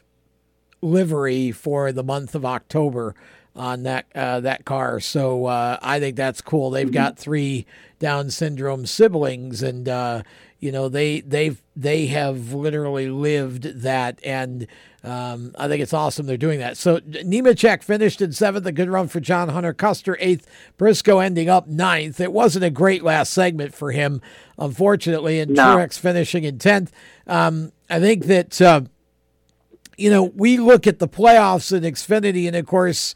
livery 0.82 1.52
for 1.52 1.91
the 1.91 2.03
month 2.03 2.36
of 2.36 2.45
October. 2.45 3.15
on 3.56 3.84
that 3.84 4.06
uh, 4.14 4.41
that 4.41 4.65
car. 4.65 4.99
So 4.99 5.45
uh, 5.45 5.77
I 5.82 5.99
think 5.99 6.15
that's 6.18 6.41
cool. 6.41 6.69
They've 6.69 6.91
got 6.91 7.18
three 7.18 7.65
Down 7.99 8.30
syndrome 8.30 8.86
siblings, 8.86 9.64
and 9.64 9.88
uh, 9.88 10.23
you 10.65 10.71
know 10.71 10.89
they 10.89 11.21
they've 11.21 11.61
they 11.75 12.07
have 12.07 12.53
literally 12.53 13.07
lived 13.07 13.81
that, 13.83 14.19
and 14.23 14.65
um, 15.03 15.53
I 15.59 15.67
think 15.67 15.83
it's 15.83 15.93
awesome 15.93 16.25
they're 16.25 16.37
doing 16.37 16.57
that. 16.57 16.75
So 16.75 16.97
Nemechek 17.01 17.83
finished 17.83 18.19
in 18.19 18.31
seventh, 18.31 18.65
a 18.65 18.71
good 18.71 18.89
run 18.89 19.07
for 19.07 19.19
John 19.19 19.49
Hunter 19.49 19.73
Custer 19.73 20.17
eighth, 20.19 20.49
Briscoe 20.75 21.19
ending 21.19 21.49
up 21.49 21.67
ninth. 21.67 22.19
It 22.19 22.33
wasn't 22.33 22.65
a 22.65 22.71
great 22.71 23.03
last 23.03 23.31
segment 23.31 23.75
for 23.75 23.91
him, 23.91 24.21
unfortunately, 24.57 25.39
and 25.39 25.51
No. 25.51 25.77
Truex 25.77 25.99
finishing 25.99 26.43
in 26.43 26.57
tenth. 26.57 26.91
Um, 27.27 27.71
I 27.89 27.99
think 27.99 28.25
that. 28.25 28.59
Uh, 28.59 28.81
you 29.97 30.09
know, 30.09 30.23
we 30.23 30.57
look 30.57 30.87
at 30.87 30.99
the 30.99 31.07
playoffs 31.07 31.71
in 31.71 31.83
Xfinity, 31.83 32.47
and 32.47 32.55
of 32.57 32.65
course, 32.65 33.15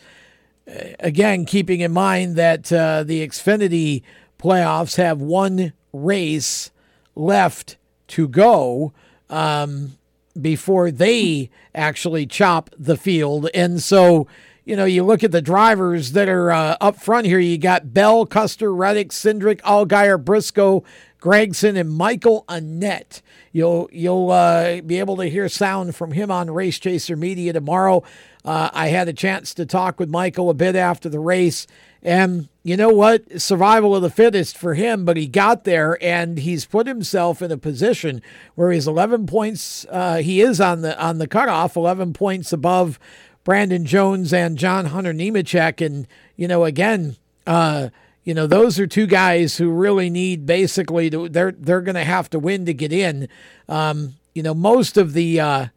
uh, 0.66 0.92
again, 1.02 1.44
keeping 1.44 1.82
in 1.82 1.92
mind 1.92 2.38
that 2.38 2.72
uh, 2.72 3.04
the 3.04 3.28
Xfinity 3.28 4.02
playoffs 4.42 4.96
have 4.96 5.20
one 5.20 5.74
race 5.92 6.72
left 7.20 7.78
to 8.08 8.28
go 8.28 8.94
um, 9.30 9.98
before 10.40 10.90
they 10.90 11.50
actually 11.76 12.26
chop 12.26 12.70
the 12.78 12.98
field. 12.98 13.50
And 13.54 13.82
so, 13.82 14.28
you 14.66 14.76
know, 14.76 14.86
you 14.86 15.04
look 15.04 15.24
at 15.24 15.32
the 15.32 15.42
drivers 15.42 16.14
that 16.14 16.30
are 16.30 16.52
uh, 16.52 16.78
up 16.82 16.98
front 16.98 17.26
here. 17.26 17.40
You 17.40 17.58
got 17.58 17.94
Bell, 17.94 18.26
Custer, 18.26 18.74
Reddick, 18.74 19.10
Cindric, 19.10 19.62
Allgaier, 19.62 20.24
Briscoe, 20.24 20.84
Gragson, 21.22 21.78
and 21.78 21.92
Michael 21.92 22.46
Annett. 22.48 23.22
You'll 23.52 23.90
you'll 23.92 24.32
uh, 24.32 24.82
be 24.82 25.00
able 25.00 25.18
to 25.18 25.26
hear 25.26 25.50
sound 25.50 25.96
from 25.96 26.12
him 26.12 26.32
on 26.32 26.52
Race 26.52 26.80
Chaser 26.80 27.16
Media 27.16 27.52
tomorrow. 27.52 28.04
Uh, 28.46 28.70
I 28.74 28.88
had 28.88 29.08
a 29.10 29.14
chance 29.14 29.54
to 29.56 29.66
talk 29.66 30.00
with 30.00 30.10
Michael 30.10 30.50
a 30.50 30.54
bit 30.54 30.76
after 30.76 31.10
the 31.10 31.20
race, 31.20 31.68
and 32.02 32.48
you 32.64 32.78
know 32.78 32.90
what? 32.90 33.42
Survival 33.42 33.96
of 33.96 34.02
the 34.02 34.10
fittest 34.10 34.58
for 34.58 34.74
him, 34.74 35.06
but 35.06 35.18
he 35.18 35.28
got 35.28 35.64
there 35.64 35.98
and 36.04 36.38
he's 36.38 36.66
put 36.66 36.88
himself 36.88 37.42
in 37.42 37.52
a 37.52 37.58
position 37.58 38.22
where 38.56 38.72
he's 38.72 38.88
11 38.88 39.28
points. 39.28 39.86
Uh, 39.90 40.18
he 40.18 40.42
is 40.42 40.62
on 40.62 40.82
the 40.82 41.00
on 41.02 41.18
the 41.18 41.28
cutoff, 41.28 41.76
11 41.76 42.14
points 42.14 42.54
above 42.54 43.00
Brandon 43.44 43.86
Jones 43.86 44.32
and 44.34 44.58
John 44.58 44.88
Hunter 44.88 45.14
Nemechek, 45.14 45.86
and 45.86 46.08
you 46.36 46.48
know 46.48 46.66
again. 46.66 47.18
Uh, 47.48 47.90
you 48.26 48.36
know 48.36 48.46
those 48.46 48.78
are 48.78 48.86
two 48.86 49.08
guys 49.08 49.58
who 49.58 49.72
really 49.72 50.08
need 50.08 50.46
basically 50.46 51.10
to 51.10 51.30
they're 51.30 51.54
they're 51.54 51.82
going 51.82 51.96
to 51.96 52.04
have 52.04 52.30
to 52.30 52.38
win 52.38 52.66
to 52.68 52.76
get 52.76 52.94
in 52.94 53.28
um, 53.68 54.18
you 54.36 54.44
know 54.44 54.54
most 54.54 54.98
of 54.98 55.14
the 55.14 55.40
uh, 55.40 55.68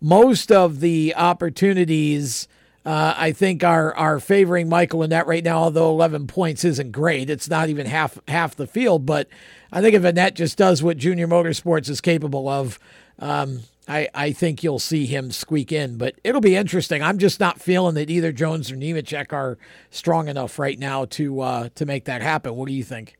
most 0.00 0.50
of 0.50 0.80
the 0.80 1.14
opportunities 1.14 2.48
uh, 2.86 3.14
I 3.16 3.32
think 3.32 3.64
are 3.64 3.92
are 3.96 4.20
favoring 4.20 4.68
Michael 4.68 5.00
Annett 5.00 5.26
right 5.26 5.42
now. 5.42 5.58
Although 5.58 5.90
11 5.90 6.28
points 6.28 6.64
isn't 6.64 6.92
great, 6.92 7.28
it's 7.28 7.50
not 7.50 7.68
even 7.68 7.86
half 7.86 8.16
half 8.28 8.54
the 8.54 8.68
field. 8.68 9.04
But 9.04 9.28
I 9.72 9.82
think 9.82 9.96
if 9.96 10.02
Annett 10.02 10.34
just 10.34 10.56
does 10.56 10.84
what 10.84 10.96
Junior 10.96 11.26
Motorsports 11.26 11.90
is 11.90 12.00
capable 12.00 12.48
of, 12.48 12.78
um, 13.18 13.62
I 13.88 14.08
I 14.14 14.30
think 14.30 14.62
you'll 14.62 14.78
see 14.78 15.04
him 15.04 15.32
squeak 15.32 15.72
in. 15.72 15.98
But 15.98 16.14
it'll 16.22 16.40
be 16.40 16.54
interesting. 16.54 17.02
I'm 17.02 17.18
just 17.18 17.40
not 17.40 17.60
feeling 17.60 17.96
that 17.96 18.08
either 18.08 18.30
Jones 18.30 18.70
or 18.70 18.76
Nemechek 18.76 19.32
are 19.32 19.58
strong 19.90 20.28
enough 20.28 20.56
right 20.56 20.78
now 20.78 21.06
to 21.06 21.40
uh, 21.40 21.68
to 21.74 21.86
make 21.86 22.04
that 22.04 22.22
happen. 22.22 22.54
What 22.54 22.68
do 22.68 22.74
you 22.74 22.84
think? 22.84 23.16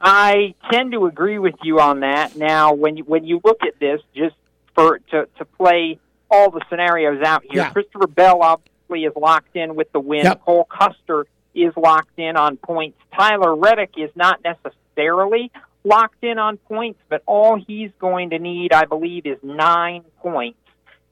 I 0.00 0.54
tend 0.70 0.92
to 0.92 1.06
agree 1.06 1.40
with 1.40 1.56
you 1.64 1.80
on 1.80 2.00
that. 2.00 2.36
Now, 2.36 2.74
when 2.74 2.96
you 2.96 3.02
when 3.02 3.24
you 3.24 3.40
look 3.42 3.64
at 3.64 3.80
this, 3.80 4.00
just 4.14 4.36
for 4.76 5.00
to 5.10 5.26
to 5.38 5.44
play 5.44 5.98
all 6.36 6.50
the 6.50 6.60
scenarios 6.68 7.22
out 7.22 7.42
here, 7.44 7.62
Yeah. 7.62 7.70
Christopher 7.70 8.06
Bell 8.06 8.42
obviously 8.42 9.04
is 9.04 9.12
locked 9.16 9.56
in 9.56 9.74
with 9.74 9.90
the 9.92 10.00
win. 10.00 10.24
Yep. 10.24 10.42
Cole 10.44 10.64
Custer 10.64 11.26
is 11.54 11.72
locked 11.76 12.18
in 12.18 12.36
on 12.36 12.56
points. 12.58 12.98
Tyler 13.16 13.54
Reddick 13.54 13.94
is 13.96 14.10
not 14.14 14.40
necessarily 14.44 15.50
locked 15.84 16.22
in 16.22 16.38
on 16.38 16.56
points, 16.58 17.00
but 17.08 17.22
all 17.26 17.56
he's 17.66 17.90
going 17.98 18.30
to 18.30 18.38
need, 18.38 18.72
I 18.72 18.84
believe, 18.84 19.24
is 19.26 19.38
nine 19.42 20.04
points 20.18 20.58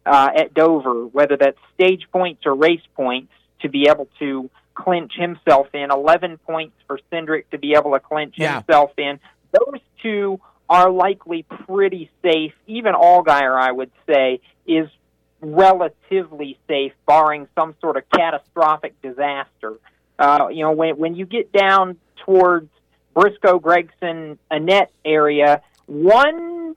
uh, 0.05 0.31
at 0.37 0.53
Dover, 0.53 1.07
whether 1.07 1.37
that's 1.37 1.57
stage 1.75 2.03
points 2.13 2.43
or 2.45 2.55
race 2.55 2.83
points, 2.95 3.33
to 3.63 3.69
be 3.69 3.87
able 3.89 4.09
to 4.19 4.51
clinch 4.75 5.13
himself 5.17 5.69
in. 5.73 5.91
11 5.91 6.39
points 6.39 6.75
for 6.87 6.99
Cindric 7.11 7.45
to 7.53 7.59
be 7.59 7.75
able 7.75 7.93
to 7.93 8.01
clinch 8.01 8.35
Yeah. 8.37 8.57
himself 8.57 8.91
in. 8.99 9.19
Those 9.53 9.81
two 10.03 10.41
are 10.69 10.91
likely 10.91 11.45
pretty 11.45 12.11
safe. 12.23 12.53
Even 12.67 12.95
Allgaier, 12.95 13.59
I 13.59 13.71
would 13.73 13.91
say, 14.07 14.41
is 14.67 14.89
relatively 15.45 16.59
safe, 16.67 16.93
barring 17.07 17.49
some 17.55 17.75
sort 17.81 17.97
of 17.97 18.09
catastrophic 18.11 19.01
disaster. 19.03 19.75
Uh, 20.19 20.49
you 20.51 20.63
know, 20.63 20.73
when 20.73 20.97
when 20.97 21.15
you 21.15 21.27
get 21.27 21.53
down 21.53 21.97
towards 22.25 22.71
Briscoe, 23.15 23.61
Gragson, 23.61 24.39
Annett 24.51 24.89
area, 25.05 25.63
one 25.87 26.77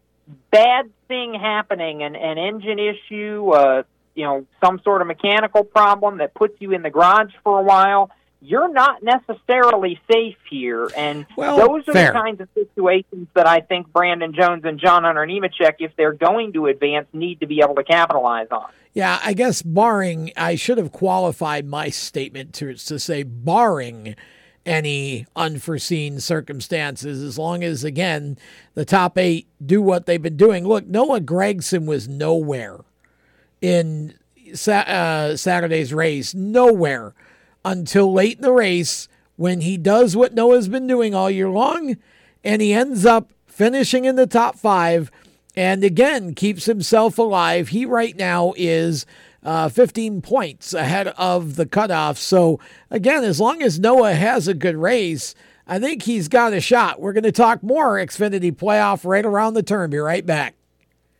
bad 0.52 0.90
thing 1.08 1.34
happening, 1.34 2.04
an, 2.04 2.16
an 2.16 2.38
engine 2.38 2.80
issue, 2.80 3.50
uh, 3.52 3.84
you 4.16 4.24
know, 4.24 4.46
some 4.64 4.80
sort 4.84 5.02
of 5.02 5.08
mechanical 5.08 5.64
problem 5.64 6.18
that 6.18 6.34
puts 6.34 6.60
you 6.60 6.72
in 6.72 6.82
the 6.82 6.90
garage 6.90 7.32
for 7.44 7.60
a 7.60 7.64
while, 7.64 8.10
you're 8.42 8.72
not 8.72 9.04
necessarily 9.04 10.00
safe 10.12 10.38
here. 10.50 10.90
And 10.96 11.26
Well, 11.36 11.58
those 11.58 11.88
are 11.88 11.94
fair. 11.94 12.14
the 12.14 12.20
kinds 12.20 12.42
of 12.42 12.50
situations 12.54 13.28
that 13.34 13.48
I 13.48 13.62
think 13.62 13.92
Brandon 13.92 14.34
Jones 14.34 14.64
and 14.64 14.80
John 14.80 15.04
Hunter 15.04 15.26
Nemechek, 15.26 15.76
if 15.80 15.96
they're 15.96 16.14
going 16.14 16.54
to 16.54 16.68
advance, 16.68 17.08
need 17.14 17.40
to 17.40 17.48
be 17.48 17.62
able 17.62 17.76
to 17.76 17.84
capitalize 17.84 18.48
on. 18.52 18.70
Yeah, 18.94 19.20
I 19.24 19.34
guess 19.34 19.62
barring, 19.62 20.32
I 20.38 20.56
should 20.56 20.78
have 20.78 20.92
qualified 20.92 21.66
my 21.66 21.90
statement 21.90 22.54
to, 22.56 22.74
to 22.74 23.00
say 23.00 23.24
barring 23.24 24.16
any 24.66 25.26
unforeseen 25.36 26.20
circumstances, 26.20 27.24
as 27.24 27.38
long 27.38 27.64
as, 27.64 27.84
again, 27.84 28.38
the 28.74 28.86
top 28.86 29.18
eight 29.18 29.48
do 29.66 29.82
what 29.82 30.06
they've 30.06 30.22
been 30.22 30.38
doing. 30.38 30.68
Look, 30.68 30.86
Noah 30.86 31.22
Gragson 31.22 31.86
was 31.86 32.08
nowhere 32.08 32.80
in 33.62 34.14
uh, 34.68 35.36
Saturday's 35.36 35.94
race, 35.94 36.34
nowhere 36.34 37.14
until 37.68 38.14
late 38.14 38.38
in 38.38 38.42
the 38.42 38.52
race 38.52 39.10
when 39.36 39.62
he 39.62 39.78
does 39.78 40.16
what 40.16 40.34
Noah's 40.34 40.70
been 40.70 40.88
doing 40.88 41.14
all 41.14 41.30
year 41.30 41.50
long 41.50 41.98
and 42.44 42.62
he 42.62 42.74
ends 42.74 43.06
up 43.06 43.32
finishing 43.46 44.06
in 44.06 44.16
the 44.16 44.26
top 44.26 44.56
five 44.56 45.12
and 45.56 45.84
again 45.84 46.34
keeps 46.34 46.66
himself 46.66 47.18
alive. 47.18 47.70
He 47.70 47.86
right 47.86 48.16
now 48.16 48.54
is 48.56 49.06
uh, 49.44 49.68
15 49.68 50.22
points 50.22 50.74
ahead 50.74 51.10
of 51.10 51.56
the 51.56 51.66
cutoff. 51.66 52.18
So, 52.18 52.60
again, 52.90 53.24
as 53.24 53.40
long 53.40 53.62
as 53.62 53.80
Noah 53.80 54.14
has 54.14 54.48
a 54.48 54.54
good 54.54 54.76
race, 54.76 55.36
I 55.68 55.80
think 55.80 56.04
he's 56.04 56.28
got 56.28 56.54
a 56.54 56.62
shot. 56.62 57.02
We're 57.02 57.14
going 57.14 57.24
to 57.24 57.32
talk 57.32 57.64
more 57.64 57.96
Xfinity 57.96 58.56
playoff 58.56 59.06
right 59.06 59.26
around 59.26 59.56
the 59.56 59.64
turn. 59.64 59.90
Be 59.90 59.98
right 59.98 60.26
back. 60.26 60.56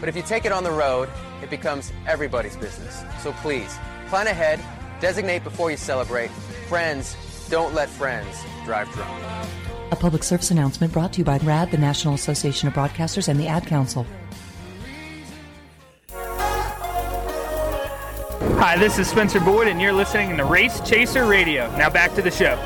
But 0.00 0.08
if 0.08 0.16
you 0.16 0.22
take 0.22 0.44
it 0.44 0.52
on 0.52 0.64
the 0.64 0.70
road, 0.70 1.08
it 1.42 1.50
becomes 1.50 1.92
everybody's 2.06 2.56
business. 2.56 3.02
So 3.22 3.32
please, 3.32 3.76
plan 4.08 4.26
ahead, 4.26 4.60
designate 5.00 5.42
before 5.42 5.70
you 5.70 5.76
celebrate. 5.76 6.30
Friends, 6.68 7.16
don't 7.48 7.74
let 7.74 7.88
friends 7.88 8.44
drive 8.64 8.90
drunk. 8.92 9.22
A 9.92 9.96
public 9.96 10.22
service 10.24 10.50
announcement 10.50 10.92
brought 10.92 11.12
to 11.14 11.18
you 11.18 11.24
by 11.24 11.38
RAD, 11.38 11.70
the 11.70 11.78
National 11.78 12.14
Association 12.14 12.68
of 12.68 12.74
Broadcasters, 12.74 13.28
and 13.28 13.38
the 13.38 13.46
Ad 13.46 13.66
Council. 13.66 14.04
Hi, 18.58 18.76
this 18.76 18.98
is 18.98 19.08
Spencer 19.08 19.38
Boyd, 19.38 19.68
and 19.68 19.80
you're 19.80 19.92
listening 19.92 20.36
to 20.36 20.44
Race 20.44 20.80
Chaser 20.80 21.24
Radio. 21.24 21.70
Now 21.76 21.88
back 21.88 22.14
to 22.14 22.22
the 22.22 22.30
show. 22.30 22.56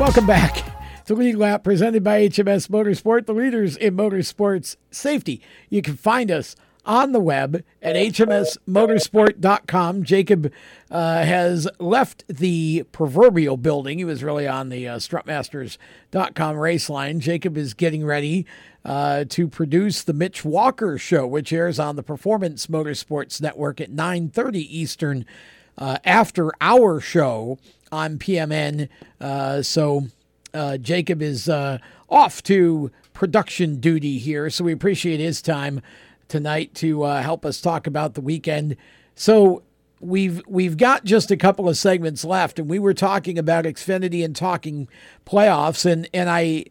Welcome 0.00 0.26
back 0.26 0.69
to 1.10 1.14
Lead 1.16 1.34
Lap, 1.34 1.64
presented 1.64 2.04
by 2.04 2.28
HMS 2.28 2.68
Motorsport, 2.68 3.26
the 3.26 3.34
leaders 3.34 3.76
in 3.76 3.96
motorsports 3.96 4.76
safety. 4.92 5.42
You 5.68 5.82
can 5.82 5.96
find 5.96 6.30
us 6.30 6.54
on 6.86 7.10
the 7.10 7.18
web 7.18 7.64
at 7.82 7.96
hmsmotorsport.com. 7.96 10.04
Jacob 10.04 10.52
uh, 10.88 11.24
has 11.24 11.66
left 11.80 12.22
the 12.28 12.84
proverbial 12.92 13.56
building. 13.56 13.98
He 13.98 14.04
was 14.04 14.22
really 14.22 14.46
on 14.46 14.68
the 14.68 14.86
uh, 14.86 14.98
strutmasters.com 14.98 16.56
race 16.56 16.88
line. 16.88 17.18
Jacob 17.18 17.56
is 17.56 17.74
getting 17.74 18.06
ready 18.06 18.46
uh, 18.84 19.24
to 19.30 19.48
produce 19.48 20.04
the 20.04 20.12
Mitch 20.12 20.44
Walker 20.44 20.96
show, 20.96 21.26
which 21.26 21.52
airs 21.52 21.80
on 21.80 21.96
the 21.96 22.04
Performance 22.04 22.68
Motorsports 22.68 23.42
Network 23.42 23.80
at 23.80 23.90
9.30 23.90 24.54
Eastern 24.54 25.26
uh, 25.76 25.98
after 26.04 26.52
our 26.60 27.00
show 27.00 27.58
on 27.90 28.16
PMN. 28.16 28.88
Uh, 29.20 29.60
so 29.62 30.06
uh, 30.54 30.76
Jacob 30.78 31.22
is 31.22 31.48
uh, 31.48 31.78
off 32.08 32.42
to 32.44 32.90
production 33.12 33.76
duty 33.80 34.18
here, 34.18 34.50
so 34.50 34.64
we 34.64 34.72
appreciate 34.72 35.20
his 35.20 35.42
time 35.42 35.80
tonight 36.28 36.74
to 36.74 37.02
uh, 37.02 37.22
help 37.22 37.44
us 37.44 37.60
talk 37.60 37.86
about 37.86 38.14
the 38.14 38.20
weekend. 38.20 38.76
So 39.14 39.62
we've 40.00 40.42
we've 40.46 40.76
got 40.76 41.04
just 41.04 41.30
a 41.30 41.36
couple 41.36 41.68
of 41.68 41.76
segments 41.76 42.24
left, 42.24 42.58
and 42.58 42.68
we 42.68 42.78
were 42.78 42.94
talking 42.94 43.38
about 43.38 43.64
Xfinity 43.64 44.24
and 44.24 44.34
talking 44.34 44.88
playoffs, 45.26 45.84
and 45.84 46.08
and 46.14 46.30
I 46.30 46.64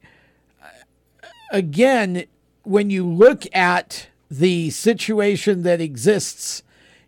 again 1.52 2.26
when 2.64 2.90
you 2.90 3.06
look 3.08 3.44
at 3.56 4.08
the 4.30 4.70
situation 4.70 5.64
that 5.64 5.82
exists 5.82 6.62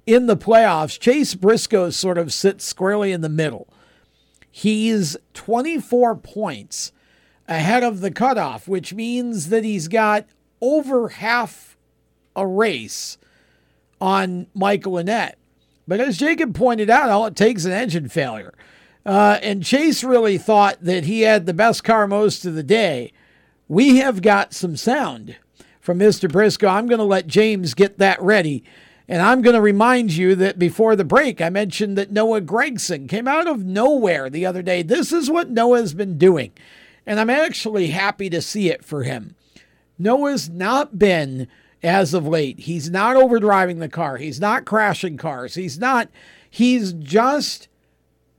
in 0.06 0.26
the 0.26 0.38
playoffs, 0.38 1.00
Chase 1.00 1.36
Briscoe 1.36 1.92
sort 1.92 2.18
of 2.18 2.34
sits 2.34 2.66
squarely 2.66 3.12
in 3.12 3.22
the 3.22 3.30
middle. 3.30 3.68
He's 4.52 5.16
24 5.34 6.18
points 6.18 6.92
ahead 7.48 7.84
of 7.84 8.02
the 8.02 8.12
cutoff, 8.12 8.68
which 8.68 8.94
means 8.94 9.50
that 9.50 9.64
he's 9.64 9.88
got 9.88 10.26
over 10.62 11.10
half 11.10 11.78
a 12.36 12.46
race 12.46 13.18
on 14.00 14.48
Michael 14.54 14.94
Annett. 14.94 15.34
But 15.88 16.00
as 16.00 16.18
Jacob 16.18 16.56
pointed 16.56 16.90
out, 16.90 17.10
all 17.10 17.26
it 17.26 17.36
takes 17.36 17.62
is 17.62 17.66
an 17.68 17.72
engine 17.74 18.10
failure. 18.10 18.54
Uh, 19.06 19.40
and 19.42 19.64
Chase 19.64 20.04
really 20.04 20.38
thought 20.38 20.78
that 20.82 21.06
he 21.06 21.22
had 21.22 21.46
the 21.46 21.54
best 21.54 21.84
car 21.84 22.08
most 22.08 22.46
of 22.46 22.54
the 22.54 22.64
day. 22.64 23.12
We 23.68 23.98
have 23.98 24.22
got 24.22 24.54
some 24.54 24.76
sound 24.76 25.38
from 25.80 26.00
Mr. 26.00 26.32
Briscoe. 26.32 26.68
I'm 26.68 26.88
going 26.88 27.00
to 27.00 27.06
let 27.06 27.26
James 27.26 27.74
get 27.74 27.98
that 27.98 28.22
ready. 28.22 28.64
And 29.12 29.22
I'm 29.22 29.42
going 29.42 29.56
to 29.56 29.62
remind 29.62 30.14
you 30.14 30.36
that 30.36 30.58
before 30.58 30.96
the 30.96 31.04
break, 31.04 31.42
I 31.42 31.50
mentioned 31.50 31.98
that 31.98 32.14
Noah 32.14 32.40
Gragson 32.40 33.10
came 33.10 33.28
out 33.28 33.46
of 33.46 33.66
nowhere 33.66 34.30
the 34.30 34.46
other 34.46 34.62
day. 34.62 34.84
This 34.84 35.12
is 35.12 35.30
what 35.30 35.50
Noah's 35.50 35.94
been 35.94 36.18
doing. 36.18 36.54
And 37.06 37.20
I'm 37.20 37.30
actually 37.30 37.88
happy 37.88 38.30
to 38.30 38.42
see 38.42 38.70
it 38.70 38.86
for 38.86 39.04
him. 39.04 39.36
Noah's 40.00 40.50
not 40.50 40.98
been, 40.98 41.50
as 41.84 42.14
of 42.14 42.26
late, 42.26 42.62
he's 42.62 42.90
not 42.90 43.18
overdriving 43.18 43.80
the 43.80 43.90
car. 43.90 44.16
He's 44.16 44.40
not 44.40 44.64
crashing 44.64 45.18
cars. 45.18 45.56
He's 45.56 45.78
not, 45.78 46.08
he's 46.50 46.94
just, 46.94 47.68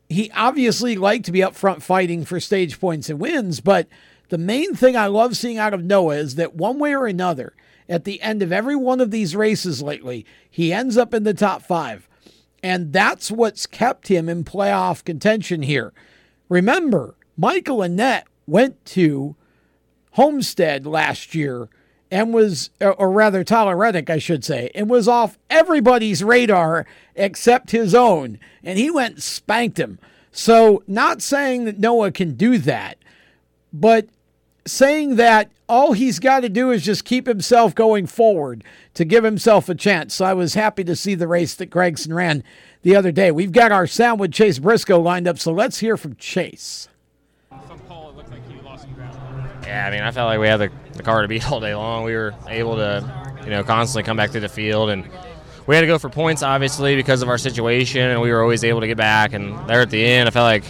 he 0.09 0.31
obviously 0.31 0.97
liked 0.97 1.27
to 1.27 1.33
be 1.33 1.43
up 1.43 1.55
front 1.55 1.83
fighting 1.83 2.25
for 2.25 2.41
stage 2.41 2.81
points 2.81 3.11
and 3.11 3.21
wins. 3.21 3.61
But 3.61 3.89
the 4.31 4.39
main 4.39 4.75
thing 4.75 4.97
I 4.97 5.09
love 5.09 5.37
seeing 5.37 5.59
out 5.59 5.75
of 5.75 5.85
Noah 5.85 6.17
is 6.17 6.37
that 6.37 6.55
one 6.55 6.79
way 6.79 6.97
or 6.97 7.05
another, 7.05 7.53
at 7.89 8.05
the 8.05 8.21
end 8.23 8.43
of 8.43 8.53
every 8.53 8.77
one 8.77 9.01
of 9.01 9.11
these 9.11 9.37
races 9.37 9.83
lately, 9.83 10.25
he 10.49 10.73
ends 10.73 10.97
up 10.97 11.13
in 11.15 11.25
the 11.25 11.35
top 11.35 11.63
five. 11.63 12.09
And 12.63 12.93
that's 12.93 13.31
what's 13.31 13.67
kept 13.67 14.09
him 14.09 14.29
in 14.29 14.45
playoff 14.45 15.05
contention 15.05 15.63
here. 15.63 15.93
Remember, 16.49 17.17
Michael 17.37 17.79
Annett 17.79 18.23
went 18.47 18.85
to 18.87 19.35
Homestead 20.13 20.87
last 20.87 21.35
year 21.35 21.69
and 22.11 22.35
was, 22.35 22.71
or 22.81 23.11
rather, 23.11 23.43
Tyler 23.43 23.75
Reddick, 23.75 24.11
I 24.11 24.19
should 24.19 24.45
say, 24.45 24.71
and 24.75 24.91
was 24.91 25.09
off 25.09 25.39
everybody's 25.49 26.23
radar 26.23 26.87
except 27.15 27.71
his 27.71 27.95
own. 27.95 28.39
And 28.63 28.79
he 28.79 28.91
went 28.91 29.15
and 29.15 29.23
spanked 29.23 29.81
him. 29.81 29.99
So, 30.31 30.83
not 30.87 31.23
saying 31.23 31.65
that 31.65 31.79
Noah 31.79 32.13
can 32.13 32.35
do 32.35 32.59
that, 32.59 32.99
but 33.73 34.09
saying 34.65 35.17
that 35.17 35.51
all 35.69 35.93
he's 35.93 36.19
got 36.19 36.41
to 36.41 36.49
do 36.49 36.71
is 36.71 36.85
just 36.85 37.05
keep 37.05 37.27
himself 37.27 37.75
going 37.75 38.07
forward 38.07 38.63
to 38.95 39.05
give 39.05 39.25
himself 39.25 39.69
a 39.69 39.75
chance. 39.75 40.15
So 40.15 40.25
I 40.25 40.35
was 40.35 40.55
happy 40.55 40.85
to 40.85 40.95
see 40.95 41.15
the 41.15 41.29
race 41.29 41.55
that 41.55 41.71
Gragson 41.71 42.15
ran 42.15 42.45
the 42.83 42.95
other 42.95 43.13
day. 43.13 43.31
We've 43.31 43.53
got 43.53 43.73
our 43.73 43.87
sound 43.87 44.21
with 44.21 44.33
Chase 44.33 44.59
Briscoe 44.59 45.01
lined 45.01 45.27
up, 45.27 45.39
so 45.39 45.53
let's 45.53 45.79
hear 45.79 45.97
from 45.97 46.15
Chase. 46.17 46.89
Yeah, 49.67 49.87
I 49.87 49.91
mean, 49.91 50.03
I 50.03 50.11
felt 50.11 50.27
like 50.27 50.41
we 50.41 50.49
had 50.49 50.59
the, 50.59 50.71
the 50.95 51.03
car 51.03 51.23
to 51.23 51.29
beat 51.29 51.51
all 51.51 51.61
day 51.61 51.75
long. 51.75 52.05
We 52.05 52.15
were 52.15 52.35
able 52.49 52.77
to, 52.77 53.35
you 53.45 53.51
know, 53.51 53.63
constantly 53.63 54.03
come 54.03 54.17
back 54.17 54.31
to 54.33 54.41
the 54.41 54.49
field, 54.49 54.91
and 54.91 55.09
we 55.67 55.75
had 55.75 55.83
to 55.83 55.87
go 55.87 55.99
for 55.99 56.11
points, 56.11 56.43
obviously, 56.43 56.97
because 56.97 57.23
of 57.23 57.29
our 57.29 57.39
situation, 57.39 58.03
and 58.03 58.21
we 58.21 58.31
were 58.31 58.43
always 58.43 58.65
able 58.65 58.81
to 58.81 58.87
get 58.87 58.97
back. 58.97 59.33
And 59.33 59.57
there 59.69 59.81
at 59.81 59.91
the 59.91 60.05
end, 60.05 60.29
I 60.29 60.33
felt 60.33 60.45
like 60.45 60.65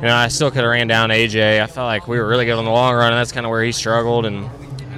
you 0.00 0.06
know, 0.06 0.14
I 0.14 0.28
still 0.28 0.50
could 0.50 0.62
have 0.62 0.70
ran 0.70 0.86
down 0.86 1.10
AJ. 1.10 1.62
I 1.62 1.66
felt 1.66 1.84
like 1.84 2.08
we 2.08 2.18
were 2.18 2.26
really 2.26 2.46
good 2.46 2.58
on 2.58 2.64
the 2.64 2.70
long 2.70 2.94
run, 2.94 3.12
and 3.12 3.18
that's 3.18 3.32
kind 3.32 3.44
of 3.44 3.50
where 3.50 3.62
he 3.62 3.70
struggled. 3.70 4.24
And 4.24 4.46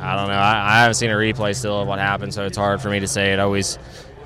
I 0.00 0.14
don't 0.14 0.28
know. 0.28 0.34
I, 0.34 0.76
I, 0.76 0.80
haven't 0.82 0.94
seen 0.94 1.10
a 1.10 1.14
replay 1.14 1.56
still 1.56 1.80
of 1.80 1.88
what 1.88 1.98
happened, 1.98 2.32
so 2.32 2.46
it's 2.46 2.56
hard 2.56 2.80
for 2.80 2.88
me 2.88 3.00
to 3.00 3.08
say. 3.08 3.32
It 3.32 3.40
always 3.40 3.80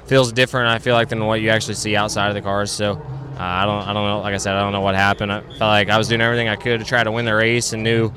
feels 0.04 0.32
different. 0.32 0.68
I 0.68 0.78
feel 0.78 0.94
like 0.94 1.08
than 1.08 1.24
what 1.24 1.40
you 1.40 1.48
actually 1.48 1.74
see 1.74 1.96
outside 1.96 2.28
of 2.28 2.34
the 2.34 2.42
cars. 2.42 2.70
So 2.70 2.92
uh, 2.92 3.36
I 3.38 3.64
don't 3.64 3.88
I 3.88 3.94
don't 3.94 4.06
know. 4.06 4.20
Like 4.20 4.34
I 4.34 4.36
said, 4.36 4.54
I 4.54 4.60
don't 4.60 4.72
know 4.72 4.82
what 4.82 4.94
happened. 4.94 5.32
I 5.32 5.40
felt 5.40 5.60
like 5.60 5.88
I 5.88 5.96
was 5.96 6.08
doing 6.08 6.20
everything 6.20 6.48
I 6.48 6.56
could 6.56 6.80
to 6.80 6.86
try 6.86 7.02
to 7.02 7.10
win 7.10 7.24
the 7.24 7.34
race, 7.34 7.72
and 7.72 7.82
knew 7.82 8.12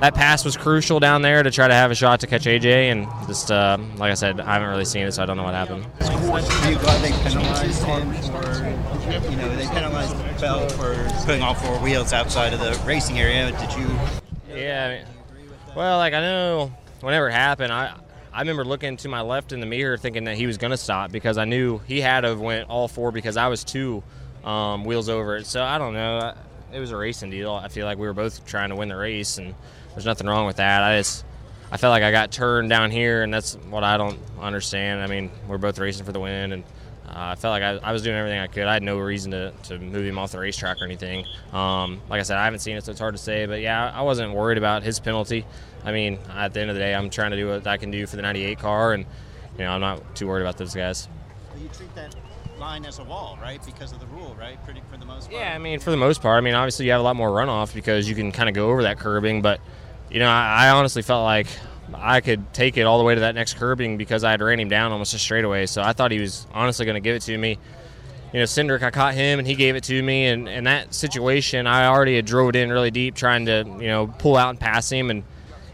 that 0.00 0.14
pass 0.14 0.44
was 0.44 0.56
crucial 0.56 1.00
down 1.00 1.22
there 1.22 1.42
to 1.42 1.50
try 1.50 1.68
to 1.68 1.74
have 1.74 1.90
a 1.90 1.94
shot 1.94 2.20
to 2.20 2.26
catch 2.26 2.44
AJ. 2.44 2.92
And 2.92 3.06
just 3.26 3.50
uh, 3.50 3.78
like 3.96 4.10
I 4.10 4.14
said, 4.14 4.40
I 4.40 4.54
haven't 4.54 4.68
really 4.68 4.84
seen 4.84 5.06
it, 5.06 5.12
so 5.12 5.22
I 5.22 5.26
don't 5.26 5.36
know 5.36 5.42
what 5.42 5.54
happened. 5.54 5.86
Are 6.00 6.70
you 6.70 6.78
glad 6.78 7.02
they 7.02 7.12
penalized 7.28 7.82
him 7.84 8.12
for, 8.12 9.30
you 9.30 9.36
know, 9.36 9.56
they 9.56 9.66
penalized 9.66 10.40
Bell 10.40 10.68
for 10.70 10.94
putting 11.24 11.42
all 11.42 11.54
four 11.54 11.78
wheels 11.80 12.12
outside 12.12 12.52
of 12.52 12.60
the 12.60 12.80
racing 12.86 13.18
area? 13.18 13.50
Did 13.50 13.72
you? 13.78 13.88
Yeah. 14.54 14.86
I 14.86 15.38
mean, 15.38 15.54
well, 15.74 15.98
like 15.98 16.14
I 16.14 16.20
know 16.20 16.72
whenever 17.00 17.28
it 17.28 17.32
happened, 17.32 17.72
I 17.72 17.94
I 18.32 18.40
remember 18.40 18.64
looking 18.64 18.96
to 18.98 19.08
my 19.08 19.20
left 19.22 19.52
in 19.52 19.60
the 19.60 19.66
mirror 19.66 19.96
thinking 19.96 20.24
that 20.24 20.36
he 20.36 20.46
was 20.46 20.58
going 20.58 20.70
to 20.70 20.76
stop 20.76 21.10
because 21.10 21.38
I 21.38 21.44
knew 21.44 21.78
he 21.88 22.00
had 22.00 22.20
to 22.20 22.28
have 22.28 22.40
went 22.40 22.68
all 22.68 22.86
four 22.86 23.10
because 23.10 23.36
I 23.36 23.48
was 23.48 23.64
two 23.64 24.02
um, 24.44 24.84
wheels 24.84 25.08
over 25.08 25.36
it. 25.36 25.46
So 25.46 25.62
I 25.62 25.78
don't 25.78 25.94
know. 25.94 26.34
It 26.72 26.78
was 26.78 26.92
a 26.92 26.96
racing 26.96 27.30
deal. 27.30 27.52
I 27.52 27.68
feel 27.68 27.86
like 27.86 27.98
we 27.98 28.06
were 28.06 28.14
both 28.14 28.46
trying 28.46 28.68
to 28.68 28.76
win 28.76 28.90
the 28.90 28.96
race, 28.96 29.38
and 29.38 29.54
there's 29.98 30.06
nothing 30.06 30.28
wrong 30.28 30.46
with 30.46 30.58
that. 30.58 30.84
I 30.84 30.98
just 30.98 31.24
I 31.72 31.76
felt 31.76 31.90
like 31.90 32.04
I 32.04 32.12
got 32.12 32.30
turned 32.30 32.70
down 32.70 32.92
here, 32.92 33.24
and 33.24 33.34
that's 33.34 33.56
what 33.68 33.82
I 33.82 33.96
don't 33.96 34.16
understand. 34.40 35.00
I 35.00 35.08
mean, 35.08 35.32
we're 35.48 35.58
both 35.58 35.76
racing 35.80 36.06
for 36.06 36.12
the 36.12 36.20
win, 36.20 36.52
and 36.52 36.62
uh, 37.08 37.14
I 37.14 37.34
felt 37.34 37.50
like 37.50 37.64
I, 37.64 37.88
I, 37.88 37.90
was 37.90 38.02
doing 38.02 38.14
everything 38.14 38.38
I 38.38 38.46
could. 38.46 38.62
I 38.68 38.74
had 38.74 38.84
no 38.84 38.98
reason 38.98 39.32
to, 39.32 39.52
to 39.64 39.78
move 39.80 40.06
him 40.06 40.16
off 40.16 40.30
the 40.30 40.38
racetrack 40.38 40.80
or 40.80 40.84
anything. 40.84 41.26
Um, 41.52 42.00
like 42.08 42.20
I 42.20 42.22
said, 42.22 42.36
I 42.36 42.44
haven't 42.44 42.60
seen 42.60 42.76
it, 42.76 42.84
so 42.84 42.92
it's 42.92 43.00
hard 43.00 43.14
to 43.14 43.20
say. 43.20 43.46
But 43.46 43.60
yeah, 43.60 43.90
I 43.92 44.02
wasn't 44.02 44.32
worried 44.34 44.56
about 44.56 44.84
his 44.84 45.00
penalty. 45.00 45.44
I 45.84 45.90
mean, 45.90 46.20
at 46.30 46.54
the 46.54 46.60
end 46.60 46.70
of 46.70 46.76
the 46.76 46.80
day, 46.80 46.94
I'm 46.94 47.10
trying 47.10 47.32
to 47.32 47.36
do 47.36 47.48
what 47.48 47.66
I 47.66 47.76
can 47.76 47.90
do 47.90 48.06
for 48.06 48.14
the 48.14 48.22
98 48.22 48.56
car, 48.60 48.92
and 48.92 49.04
you 49.58 49.64
know, 49.64 49.72
I'm 49.72 49.80
not 49.80 50.14
too 50.14 50.28
worried 50.28 50.42
about 50.42 50.58
those 50.58 50.76
guys. 50.76 51.08
You 51.60 51.68
treat 51.70 51.92
that 51.96 52.14
line 52.58 52.84
as 52.84 52.98
a 52.98 53.04
wall, 53.04 53.38
right? 53.40 53.64
Because 53.64 53.92
of 53.92 54.00
the 54.00 54.06
rule, 54.06 54.36
right? 54.38 54.62
Pretty 54.64 54.82
for 54.90 54.96
the 54.96 55.04
most 55.04 55.30
part. 55.30 55.40
Yeah, 55.40 55.54
I 55.54 55.58
mean, 55.58 55.80
for 55.80 55.90
the 55.90 55.96
most 55.96 56.20
part. 56.22 56.38
I 56.38 56.40
mean, 56.40 56.54
obviously 56.54 56.86
you 56.86 56.92
have 56.92 57.00
a 57.00 57.04
lot 57.04 57.16
more 57.16 57.30
runoff 57.30 57.74
because 57.74 58.08
you 58.08 58.14
can 58.14 58.32
kind 58.32 58.48
of 58.48 58.54
go 58.54 58.70
over 58.70 58.82
that 58.82 58.98
curbing, 58.98 59.42
but 59.42 59.60
you 60.10 60.18
know, 60.18 60.28
I, 60.28 60.66
I 60.66 60.70
honestly 60.70 61.02
felt 61.02 61.24
like 61.24 61.46
I 61.94 62.20
could 62.20 62.52
take 62.52 62.76
it 62.76 62.82
all 62.82 62.98
the 62.98 63.04
way 63.04 63.14
to 63.14 63.22
that 63.22 63.34
next 63.34 63.54
curbing 63.54 63.96
because 63.96 64.24
I 64.24 64.30
had 64.30 64.40
ran 64.40 64.60
him 64.60 64.68
down 64.68 64.92
almost 64.92 65.14
a 65.14 65.18
straightaway. 65.18 65.66
So 65.66 65.82
I 65.82 65.92
thought 65.92 66.10
he 66.10 66.20
was 66.20 66.46
honestly 66.52 66.84
going 66.84 66.94
to 66.94 67.00
give 67.00 67.16
it 67.16 67.22
to 67.22 67.36
me. 67.36 67.58
You 68.32 68.40
know, 68.40 68.44
Cindric, 68.44 68.82
I 68.82 68.90
caught 68.90 69.14
him 69.14 69.38
and 69.38 69.48
he 69.48 69.54
gave 69.54 69.74
it 69.74 69.84
to 69.84 70.02
me. 70.02 70.26
And 70.26 70.48
in 70.48 70.64
that 70.64 70.92
situation, 70.92 71.66
I 71.66 71.86
already 71.86 72.16
had 72.16 72.26
drove 72.26 72.50
it 72.50 72.56
in 72.56 72.70
really 72.70 72.90
deep, 72.90 73.14
trying 73.14 73.46
to 73.46 73.64
you 73.80 73.86
know 73.86 74.06
pull 74.18 74.36
out 74.36 74.50
and 74.50 74.60
pass 74.60 74.90
him. 74.90 75.10
And 75.10 75.24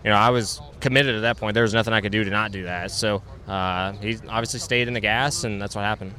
you 0.05 0.11
know, 0.11 0.16
I 0.16 0.31
was 0.31 0.61
committed 0.81 1.16
at 1.16 1.23
that 1.23 1.36
point. 1.36 1.55
There 1.55 1.65
was 1.65 1.74
nothing 1.74 1.93
I 1.93 2.01
could 2.01 2.12
do 2.12 2.23
to 2.23 2.31
not 2.31 2.52
do 2.52 2.65
that. 2.65 2.90
So 2.90 3.23
uh, 3.48 3.93
he 3.94 4.19
obviously 4.28 4.61
stayed 4.61 4.86
in 4.86 4.94
the 4.94 5.01
gas, 5.01 5.43
and 5.43 5.61
that's 5.61 5.74
what 5.74 5.82
happened. 5.82 6.15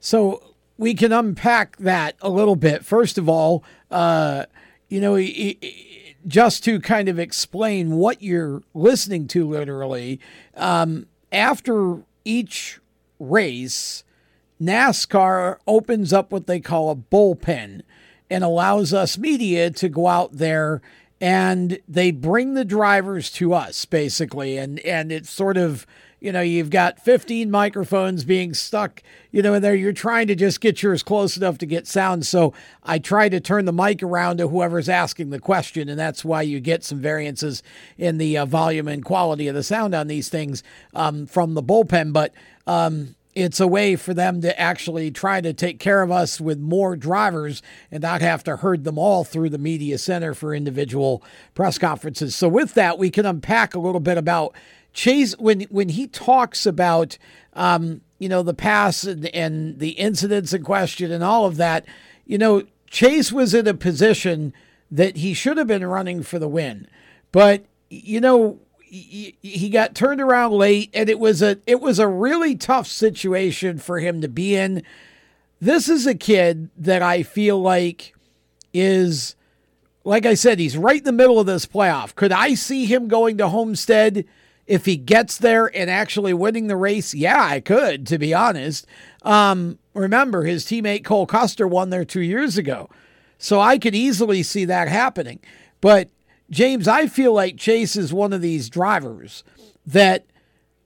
So 0.00 0.54
we 0.78 0.94
can 0.94 1.12
unpack 1.12 1.76
that 1.78 2.16
a 2.22 2.30
little 2.30 2.56
bit. 2.56 2.84
First 2.84 3.18
of 3.18 3.28
all, 3.28 3.64
uh, 3.90 4.46
you 4.88 5.00
know, 5.00 5.14
he, 5.14 5.58
he, 5.60 5.93
just 6.26 6.64
to 6.64 6.80
kind 6.80 7.08
of 7.08 7.18
explain 7.18 7.96
what 7.96 8.22
you're 8.22 8.62
listening 8.72 9.26
to 9.28 9.48
literally, 9.48 10.20
um, 10.56 11.06
after 11.32 12.02
each 12.24 12.80
race, 13.18 14.04
NASCAR 14.60 15.58
opens 15.66 16.12
up 16.12 16.32
what 16.32 16.46
they 16.46 16.60
call 16.60 16.90
a 16.90 16.96
bullpen 16.96 17.82
and 18.30 18.44
allows 18.44 18.94
us 18.94 19.18
media 19.18 19.70
to 19.70 19.88
go 19.88 20.06
out 20.06 20.32
there 20.32 20.80
and 21.20 21.78
they 21.88 22.10
bring 22.10 22.54
the 22.54 22.64
drivers 22.64 23.30
to 23.30 23.54
us 23.54 23.84
basically. 23.84 24.58
And 24.58 24.78
and 24.80 25.12
it's 25.12 25.30
sort 25.30 25.56
of 25.56 25.86
you 26.24 26.32
know, 26.32 26.40
you've 26.40 26.70
got 26.70 26.98
15 26.98 27.50
microphones 27.50 28.24
being 28.24 28.54
stuck, 28.54 29.02
you 29.30 29.42
know, 29.42 29.52
in 29.52 29.60
there. 29.60 29.74
You're 29.74 29.92
trying 29.92 30.26
to 30.28 30.34
just 30.34 30.62
get 30.62 30.82
yours 30.82 31.02
close 31.02 31.36
enough 31.36 31.58
to 31.58 31.66
get 31.66 31.86
sound. 31.86 32.24
So 32.24 32.54
I 32.82 32.98
try 32.98 33.28
to 33.28 33.40
turn 33.40 33.66
the 33.66 33.74
mic 33.74 34.02
around 34.02 34.38
to 34.38 34.48
whoever's 34.48 34.88
asking 34.88 35.28
the 35.28 35.38
question, 35.38 35.86
and 35.86 36.00
that's 36.00 36.24
why 36.24 36.40
you 36.40 36.60
get 36.60 36.82
some 36.82 36.98
variances 36.98 37.62
in 37.98 38.16
the 38.16 38.38
uh, 38.38 38.46
volume 38.46 38.88
and 38.88 39.04
quality 39.04 39.48
of 39.48 39.54
the 39.54 39.62
sound 39.62 39.94
on 39.94 40.06
these 40.06 40.30
things 40.30 40.62
um, 40.94 41.26
from 41.26 41.52
the 41.52 41.62
bullpen. 41.62 42.14
But 42.14 42.32
um, 42.66 43.16
it's 43.34 43.60
a 43.60 43.66
way 43.66 43.96
for 43.96 44.14
them 44.14 44.40
to 44.40 44.58
actually 44.58 45.10
try 45.10 45.40
to 45.40 45.52
take 45.52 45.78
care 45.78 46.02
of 46.02 46.10
us 46.10 46.40
with 46.40 46.58
more 46.58 46.96
drivers 46.96 47.62
and 47.90 48.02
not 48.02 48.22
have 48.22 48.44
to 48.44 48.56
herd 48.56 48.84
them 48.84 48.96
all 48.96 49.24
through 49.24 49.50
the 49.50 49.58
media 49.58 49.98
center 49.98 50.32
for 50.32 50.54
individual 50.54 51.22
press 51.54 51.76
conferences. 51.76 52.34
So 52.34 52.48
with 52.48 52.74
that, 52.74 52.98
we 52.98 53.10
can 53.10 53.26
unpack 53.26 53.74
a 53.74 53.80
little 53.80 54.00
bit 54.00 54.16
about 54.16 54.54
Chase 54.94 55.36
when 55.38 55.62
when 55.62 55.90
he 55.90 56.06
talks 56.06 56.64
about 56.64 57.18
um, 57.52 58.00
you 58.18 58.28
know 58.28 58.42
the 58.42 58.54
past 58.54 59.04
and, 59.04 59.26
and 59.26 59.78
the 59.78 59.90
incidents 59.90 60.54
in 60.54 60.62
question 60.62 61.12
and 61.12 61.22
all 61.22 61.44
of 61.44 61.56
that, 61.56 61.84
you 62.24 62.38
know 62.38 62.62
Chase 62.88 63.32
was 63.32 63.52
in 63.52 63.66
a 63.66 63.74
position 63.74 64.54
that 64.90 65.16
he 65.16 65.34
should 65.34 65.58
have 65.58 65.66
been 65.66 65.84
running 65.84 66.22
for 66.22 66.38
the 66.38 66.48
win, 66.48 66.86
but 67.32 67.64
you 67.90 68.20
know 68.20 68.60
he, 68.80 69.36
he 69.42 69.68
got 69.68 69.96
turned 69.96 70.20
around 70.20 70.52
late 70.52 70.90
and 70.94 71.08
it 71.08 71.18
was 71.18 71.42
a 71.42 71.58
it 71.66 71.80
was 71.80 71.98
a 71.98 72.08
really 72.08 72.54
tough 72.54 72.86
situation 72.86 73.78
for 73.78 73.98
him 73.98 74.20
to 74.20 74.28
be 74.28 74.54
in. 74.54 74.82
This 75.60 75.88
is 75.88 76.06
a 76.06 76.14
kid 76.14 76.70
that 76.76 77.02
I 77.02 77.24
feel 77.24 77.60
like 77.60 78.14
is 78.72 79.34
like 80.04 80.26
I 80.26 80.34
said, 80.34 80.60
he's 80.60 80.76
right 80.76 80.98
in 80.98 81.04
the 81.04 81.12
middle 81.12 81.40
of 81.40 81.46
this 81.46 81.66
playoff. 81.66 82.14
Could 82.14 82.30
I 82.30 82.54
see 82.54 82.84
him 82.84 83.08
going 83.08 83.38
to 83.38 83.48
Homestead? 83.48 84.24
If 84.66 84.86
he 84.86 84.96
gets 84.96 85.38
there 85.38 85.66
and 85.76 85.90
actually 85.90 86.32
winning 86.32 86.66
the 86.66 86.76
race, 86.76 87.14
yeah, 87.14 87.42
I 87.42 87.60
could, 87.60 88.06
to 88.06 88.18
be 88.18 88.32
honest. 88.32 88.86
Um, 89.22 89.78
remember, 89.92 90.44
his 90.44 90.64
teammate 90.64 91.04
Cole 91.04 91.26
Custer 91.26 91.68
won 91.68 91.90
there 91.90 92.04
two 92.04 92.20
years 92.22 92.56
ago. 92.56 92.88
So 93.38 93.60
I 93.60 93.78
could 93.78 93.94
easily 93.94 94.42
see 94.42 94.64
that 94.64 94.88
happening. 94.88 95.40
But, 95.80 96.08
James, 96.50 96.88
I 96.88 97.06
feel 97.06 97.32
like 97.32 97.58
Chase 97.58 97.96
is 97.96 98.12
one 98.12 98.32
of 98.32 98.40
these 98.40 98.70
drivers 98.70 99.44
that 99.84 100.24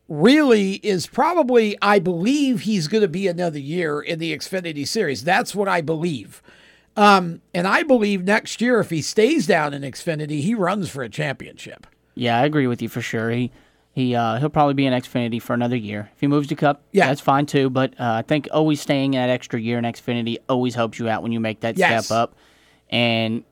really 0.09 0.74
is 0.76 1.06
probably, 1.06 1.76
I 1.80 1.98
believe 1.98 2.62
he's 2.62 2.88
going 2.88 3.02
to 3.02 3.09
be 3.09 3.28
another 3.28 3.59
year 3.59 4.00
in 4.00 4.18
the 4.18 4.36
Xfinity 4.36 4.88
Series. 4.88 5.22
That's 5.22 5.55
what 5.55 5.68
I 5.68 5.82
believe. 5.82 6.42
Um, 6.96 7.42
and 7.55 7.68
I 7.68 7.84
believe 7.84 8.24
next 8.24 8.60
year, 8.60 8.80
if 8.80 8.90
he 8.90 9.02
stays 9.02 9.46
down 9.46 9.72
in 9.72 9.82
Xfinity, 9.82 10.40
he 10.40 10.55
runs 10.55 10.88
for 10.88 11.05
a 11.05 11.09
championship. 11.09 11.86
Yeah, 12.16 12.40
I 12.40 12.44
agree 12.44 12.66
with 12.66 12.82
you 12.82 12.88
for 12.88 13.00
sure. 13.00 13.30
He 13.30 13.52
he 13.98 14.14
uh, 14.14 14.38
he'll 14.38 14.48
probably 14.48 14.74
be 14.74 14.86
in 14.86 14.92
Xfinity 14.92 15.42
for 15.42 15.54
another 15.54 15.74
year. 15.74 16.08
If 16.14 16.20
he 16.20 16.28
moves 16.28 16.46
to 16.48 16.54
Cup, 16.54 16.84
yeah, 16.92 17.08
that's 17.08 17.20
fine 17.20 17.46
too. 17.46 17.68
But 17.68 17.94
uh, 17.98 18.12
I 18.12 18.22
think 18.22 18.48
always 18.52 18.80
staying 18.80 19.10
that 19.12 19.28
extra 19.28 19.60
year 19.60 19.76
in 19.76 19.84
Xfinity 19.84 20.36
always 20.48 20.76
helps 20.76 21.00
you 21.00 21.08
out 21.08 21.24
when 21.24 21.32
you 21.32 21.40
make 21.40 21.60
that 21.60 21.76
yes. 21.76 22.06
step 22.06 22.16
up. 22.16 22.36
And 22.90 23.42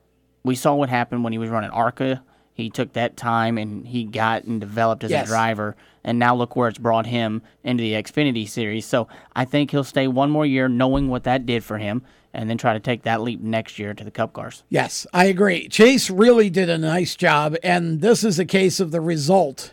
we 0.45 0.55
saw 0.55 0.75
what 0.75 0.89
happened 0.89 1.25
when 1.25 1.33
he 1.33 1.39
was 1.41 1.51
running 1.51 1.71
ARCA. 1.71 2.23
He 2.55 2.71
took 2.71 2.93
that 2.93 3.17
time 3.17 3.59
and 3.59 3.87
he 3.89 4.05
got 4.05 4.45
and 4.45 4.61
developed 4.61 5.03
as 5.03 5.11
yes. 5.11 5.27
a 5.27 5.27
driver. 5.27 5.75
And 6.05 6.21
now 6.21 6.37
look 6.37 6.55
where 6.55 6.69
it's 6.69 6.79
brought 6.79 7.07
him 7.07 7.43
into 7.65 7.83
the 7.83 7.95
Xfinity 7.95 8.49
series. 8.49 8.87
So 8.87 9.09
I 9.35 9.45
think 9.45 9.73
he'll 9.73 9.83
stay 9.83 10.07
one 10.07 10.31
more 10.31 10.47
year 10.47 10.69
knowing 10.69 11.09
what 11.09 11.25
that 11.25 11.45
did 11.45 11.65
for 11.65 11.79
him 11.79 12.03
and 12.33 12.49
then 12.49 12.57
try 12.57 12.73
to 12.73 12.81
take 12.81 13.03
that 13.03 13.21
leap 13.21 13.41
next 13.41 13.81
year 13.81 13.95
to 13.95 14.05
the 14.05 14.13
Cup 14.13 14.33
cars. 14.33 14.63
Yes, 14.69 15.09
I 15.13 15.25
agree. 15.25 15.69
Chase 15.69 16.09
really 16.09 16.51
did 16.51 16.71
a 16.71 16.79
nice 16.79 17.17
job. 17.17 17.57
And 17.65 18.01
this 18.01 18.23
is 18.23 18.39
a 18.39 18.45
case 18.45 18.79
of 18.79 18.93
the 18.93 19.01
result 19.01 19.73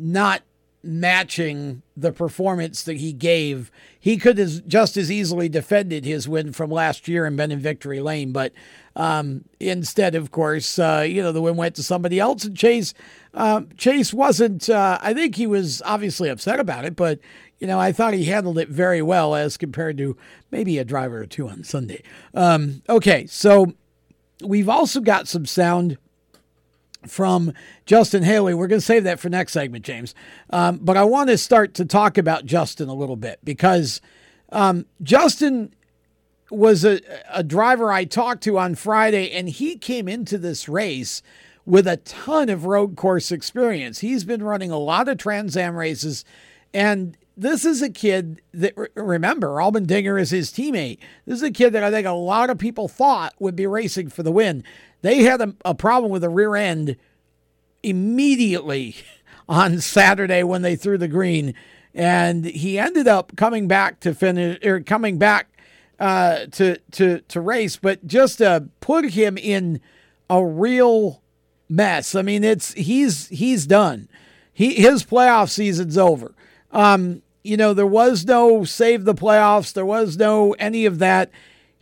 not 0.00 0.42
matching 0.82 1.82
the 1.96 2.12
performance 2.12 2.82
that 2.84 2.96
he 2.96 3.12
gave. 3.12 3.70
He 3.98 4.16
could 4.16 4.38
have 4.38 4.66
just 4.66 4.96
as 4.96 5.10
easily 5.10 5.48
defended 5.48 6.04
his 6.04 6.28
win 6.28 6.52
from 6.52 6.70
last 6.70 7.06
year 7.06 7.26
and 7.26 7.36
been 7.36 7.52
in 7.52 7.58
victory 7.58 8.00
lane, 8.00 8.32
but 8.32 8.52
um, 8.96 9.44
instead, 9.60 10.14
of 10.14 10.30
course, 10.30 10.78
uh, 10.78 11.04
you 11.06 11.22
know 11.22 11.32
the 11.32 11.42
win 11.42 11.56
went 11.56 11.74
to 11.76 11.82
somebody 11.82 12.18
else. 12.18 12.44
And 12.44 12.56
Chase, 12.56 12.94
uh, 13.34 13.62
Chase 13.76 14.12
wasn't. 14.12 14.68
Uh, 14.68 14.98
I 15.00 15.14
think 15.14 15.36
he 15.36 15.46
was 15.46 15.82
obviously 15.84 16.28
upset 16.28 16.58
about 16.58 16.84
it, 16.84 16.96
but 16.96 17.18
you 17.58 17.66
know 17.66 17.78
I 17.78 17.92
thought 17.92 18.14
he 18.14 18.24
handled 18.24 18.58
it 18.58 18.68
very 18.68 19.02
well 19.02 19.34
as 19.34 19.56
compared 19.56 19.98
to 19.98 20.16
maybe 20.50 20.78
a 20.78 20.84
driver 20.84 21.20
or 21.20 21.26
two 21.26 21.48
on 21.48 21.62
Sunday. 21.62 22.02
Um, 22.34 22.82
okay, 22.88 23.26
so 23.26 23.74
we've 24.42 24.68
also 24.68 25.00
got 25.00 25.28
some 25.28 25.46
sound 25.46 25.98
from 27.06 27.52
Justin 27.86 28.22
Haley. 28.22 28.54
We're 28.54 28.66
going 28.66 28.80
to 28.80 28.86
save 28.86 29.04
that 29.04 29.20
for 29.20 29.28
next 29.28 29.52
segment, 29.52 29.84
James. 29.84 30.14
Um, 30.50 30.78
but 30.82 30.96
I 30.96 31.04
want 31.04 31.30
to 31.30 31.38
start 31.38 31.74
to 31.74 31.84
talk 31.84 32.18
about 32.18 32.44
Justin 32.44 32.88
a 32.88 32.94
little 32.94 33.16
bit 33.16 33.38
because 33.44 34.00
um, 34.52 34.86
Justin 35.02 35.74
was 36.50 36.84
a, 36.84 37.00
a 37.32 37.42
driver 37.42 37.92
I 37.92 38.04
talked 38.04 38.42
to 38.44 38.58
on 38.58 38.74
Friday, 38.74 39.30
and 39.30 39.48
he 39.48 39.76
came 39.76 40.08
into 40.08 40.36
this 40.36 40.68
race 40.68 41.22
with 41.64 41.86
a 41.86 41.98
ton 41.98 42.48
of 42.48 42.64
road 42.64 42.96
course 42.96 43.30
experience. 43.30 44.00
He's 44.00 44.24
been 44.24 44.42
running 44.42 44.70
a 44.70 44.78
lot 44.78 45.08
of 45.08 45.18
Trans 45.18 45.56
Am 45.56 45.76
races, 45.76 46.24
and 46.74 47.16
this 47.36 47.64
is 47.64 47.80
a 47.80 47.88
kid 47.88 48.42
that 48.52 48.74
remember 48.94 49.56
Allmendinger 49.56 50.20
is 50.20 50.30
his 50.30 50.50
teammate. 50.50 50.98
This 51.24 51.36
is 51.36 51.42
a 51.42 51.50
kid 51.50 51.72
that 51.72 51.84
I 51.84 51.90
think 51.90 52.06
a 52.06 52.12
lot 52.12 52.50
of 52.50 52.58
people 52.58 52.88
thought 52.88 53.34
would 53.38 53.56
be 53.56 53.66
racing 53.66 54.10
for 54.10 54.22
the 54.22 54.32
win. 54.32 54.64
They 55.02 55.22
had 55.22 55.40
a, 55.40 55.54
a 55.64 55.74
problem 55.74 56.10
with 56.10 56.22
the 56.22 56.28
rear 56.28 56.56
end 56.56 56.96
immediately 57.82 58.96
on 59.48 59.80
Saturday 59.80 60.42
when 60.42 60.62
they 60.62 60.76
threw 60.76 60.98
the 60.98 61.08
green, 61.08 61.54
and 61.94 62.44
he 62.44 62.78
ended 62.78 63.08
up 63.08 63.36
coming 63.36 63.66
back 63.66 64.00
to 64.00 64.14
finish 64.14 64.64
or 64.64 64.80
coming 64.80 65.18
back 65.18 65.48
uh, 65.98 66.46
to 66.52 66.78
to 66.92 67.20
to 67.20 67.40
race, 67.40 67.76
but 67.76 68.06
just 68.06 68.40
uh, 68.40 68.60
put 68.80 69.10
him 69.10 69.36
in 69.36 69.80
a 70.28 70.44
real 70.44 71.22
mess. 71.68 72.14
I 72.14 72.22
mean, 72.22 72.44
it's 72.44 72.72
he's 72.72 73.28
he's 73.28 73.66
done. 73.66 74.08
He 74.52 74.74
his 74.74 75.04
playoff 75.04 75.50
season's 75.50 75.98
over. 75.98 76.34
Um, 76.72 77.22
you 77.42 77.56
know, 77.56 77.74
there 77.74 77.86
was 77.86 78.24
no 78.24 78.64
save 78.64 79.04
the 79.04 79.14
playoffs. 79.14 79.72
There 79.72 79.86
was 79.86 80.16
no 80.16 80.52
any 80.58 80.86
of 80.86 80.98
that. 80.98 81.30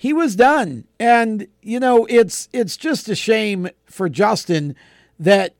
He 0.00 0.12
was 0.12 0.36
done, 0.36 0.84
and 1.00 1.48
you 1.60 1.80
know, 1.80 2.06
it's 2.06 2.48
it's 2.52 2.76
just 2.76 3.08
a 3.08 3.16
shame 3.16 3.68
for 3.86 4.08
Justin 4.08 4.76
that 5.18 5.54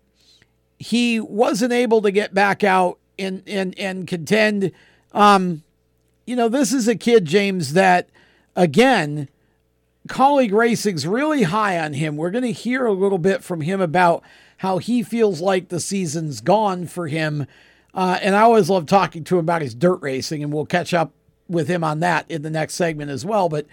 he 0.79 1.19
wasn't 1.19 1.73
able 1.73 2.01
to 2.03 2.13
get 2.13 2.33
back 2.33 2.63
out 2.63 2.99
and 3.19 3.43
and 3.49 3.77
and 3.77 4.07
contend. 4.07 4.71
Um, 5.13 5.65
you 6.25 6.37
know, 6.37 6.49
this 6.49 6.73
is 6.73 6.87
a 6.87 6.95
kid, 6.95 7.25
James, 7.25 7.73
that 7.73 8.11
again, 8.55 9.29
Kaulig 10.07 10.53
Racing's 10.53 11.05
really 11.05 11.43
high 11.43 11.77
on 11.77 11.95
him. 11.95 12.17
We're 12.17 12.31
going 12.31 12.45
to 12.45 12.53
hear 12.53 12.87
a 12.87 12.93
little 12.93 13.19
bit 13.19 13.43
from 13.43 13.63
him 13.63 13.81
about 13.81 14.23
how 14.59 14.79
he 14.79 15.03
feels 15.03 15.41
like 15.41 15.69
the 15.69 15.81
season's 15.81 16.41
gone 16.41 16.87
for 16.87 17.09
him. 17.09 17.47
Uh, 17.93 18.21
and 18.23 18.37
I 18.37 18.43
always 18.43 18.71
love 18.71 18.87
talking 18.87 19.25
to 19.25 19.35
him 19.35 19.41
about 19.41 19.63
his 19.63 19.75
dirt 19.75 20.01
racing, 20.01 20.45
and 20.45 20.53
we'll 20.53 20.65
catch 20.65 20.95
up 20.95 21.13
with 21.49 21.67
him 21.67 21.83
on 21.83 21.99
that 22.01 22.31
in 22.31 22.43
the 22.43 22.51
next 22.51 22.75
segment 22.75 23.11
as 23.11 23.25
well. 23.25 23.49
But 23.49 23.67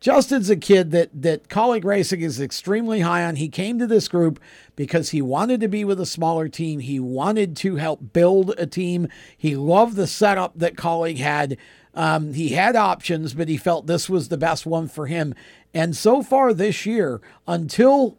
Justin's 0.00 0.50
a 0.50 0.56
kid 0.56 0.90
that 0.90 1.10
that 1.14 1.48
Kaulig 1.48 1.84
Racing 1.84 2.20
is 2.20 2.40
extremely 2.40 3.00
high 3.00 3.24
on. 3.24 3.36
He 3.36 3.48
came 3.48 3.78
to 3.78 3.86
this 3.86 4.08
group 4.08 4.38
because 4.76 5.10
he 5.10 5.22
wanted 5.22 5.60
to 5.60 5.68
be 5.68 5.84
with 5.84 6.00
a 6.00 6.06
smaller 6.06 6.48
team. 6.48 6.80
He 6.80 7.00
wanted 7.00 7.56
to 7.58 7.76
help 7.76 8.12
build 8.12 8.54
a 8.58 8.66
team. 8.66 9.08
He 9.36 9.56
loved 9.56 9.96
the 9.96 10.06
setup 10.06 10.58
that 10.58 10.76
Kaulig 10.76 11.18
had. 11.18 11.56
Um, 11.94 12.34
he 12.34 12.50
had 12.50 12.76
options, 12.76 13.32
but 13.32 13.48
he 13.48 13.56
felt 13.56 13.86
this 13.86 14.10
was 14.10 14.28
the 14.28 14.36
best 14.36 14.66
one 14.66 14.86
for 14.86 15.06
him. 15.06 15.34
And 15.72 15.96
so 15.96 16.22
far 16.22 16.52
this 16.52 16.84
year, 16.84 17.22
until 17.46 18.18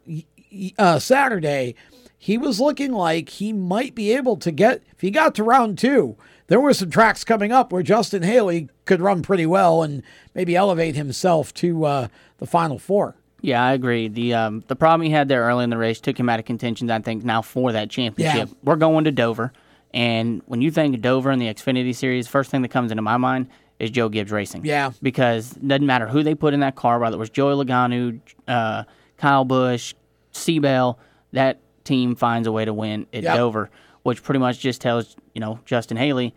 uh, 0.78 0.98
Saturday, 0.98 1.76
he 2.18 2.36
was 2.36 2.60
looking 2.60 2.90
like 2.92 3.28
he 3.28 3.52
might 3.52 3.94
be 3.94 4.12
able 4.12 4.36
to 4.38 4.50
get, 4.50 4.82
if 4.92 5.00
he 5.00 5.12
got 5.12 5.36
to 5.36 5.44
round 5.44 5.78
two, 5.78 6.16
there 6.48 6.60
were 6.60 6.74
some 6.74 6.90
tracks 6.90 7.24
coming 7.24 7.52
up 7.52 7.72
where 7.72 7.82
Justin 7.82 8.22
Haley 8.22 8.68
could 8.84 9.00
run 9.00 9.22
pretty 9.22 9.46
well 9.46 9.82
and 9.82 10.02
maybe 10.34 10.56
elevate 10.56 10.96
himself 10.96 11.54
to 11.54 11.84
uh, 11.84 12.08
the 12.38 12.46
final 12.46 12.78
four. 12.78 13.16
Yeah, 13.40 13.64
I 13.64 13.72
agree. 13.72 14.08
The 14.08 14.34
um, 14.34 14.64
the 14.66 14.74
problem 14.74 15.02
he 15.06 15.12
had 15.12 15.28
there 15.28 15.42
early 15.44 15.62
in 15.64 15.70
the 15.70 15.78
race 15.78 16.00
took 16.00 16.18
him 16.18 16.28
out 16.28 16.40
of 16.40 16.44
contention. 16.44 16.90
I 16.90 16.98
think 16.98 17.24
now 17.24 17.40
for 17.42 17.70
that 17.72 17.88
championship. 17.88 18.48
Yeah. 18.48 18.54
We're 18.64 18.76
going 18.76 19.04
to 19.04 19.12
Dover, 19.12 19.52
and 19.94 20.42
when 20.46 20.60
you 20.60 20.70
think 20.72 20.96
of 20.96 21.02
Dover 21.02 21.30
and 21.30 21.40
the 21.40 21.46
Xfinity 21.46 21.94
Series, 21.94 22.26
first 22.26 22.50
thing 22.50 22.62
that 22.62 22.70
comes 22.70 22.90
into 22.90 23.02
my 23.02 23.16
mind 23.16 23.46
is 23.78 23.90
Joe 23.90 24.08
Gibbs 24.08 24.32
Racing. 24.32 24.64
Yeah, 24.64 24.90
because 25.00 25.52
it 25.52 25.68
doesn't 25.68 25.86
matter 25.86 26.08
who 26.08 26.24
they 26.24 26.34
put 26.34 26.52
in 26.52 26.60
that 26.60 26.74
car, 26.74 26.98
whether 26.98 27.14
it 27.14 27.20
was 27.20 27.30
Joey 27.30 27.64
Logano, 27.64 28.18
uh, 28.48 28.82
Kyle 29.18 29.44
Busch, 29.44 29.94
Seabell, 30.32 30.96
that 31.32 31.60
team 31.84 32.16
finds 32.16 32.48
a 32.48 32.52
way 32.52 32.64
to 32.64 32.72
win 32.74 33.06
at 33.12 33.22
Yep. 33.22 33.36
Dover, 33.36 33.70
which 34.08 34.22
pretty 34.22 34.38
much 34.40 34.58
just 34.58 34.80
tells 34.80 35.14
you 35.34 35.40
know 35.40 35.60
Justin 35.64 35.96
Haley. 35.96 36.34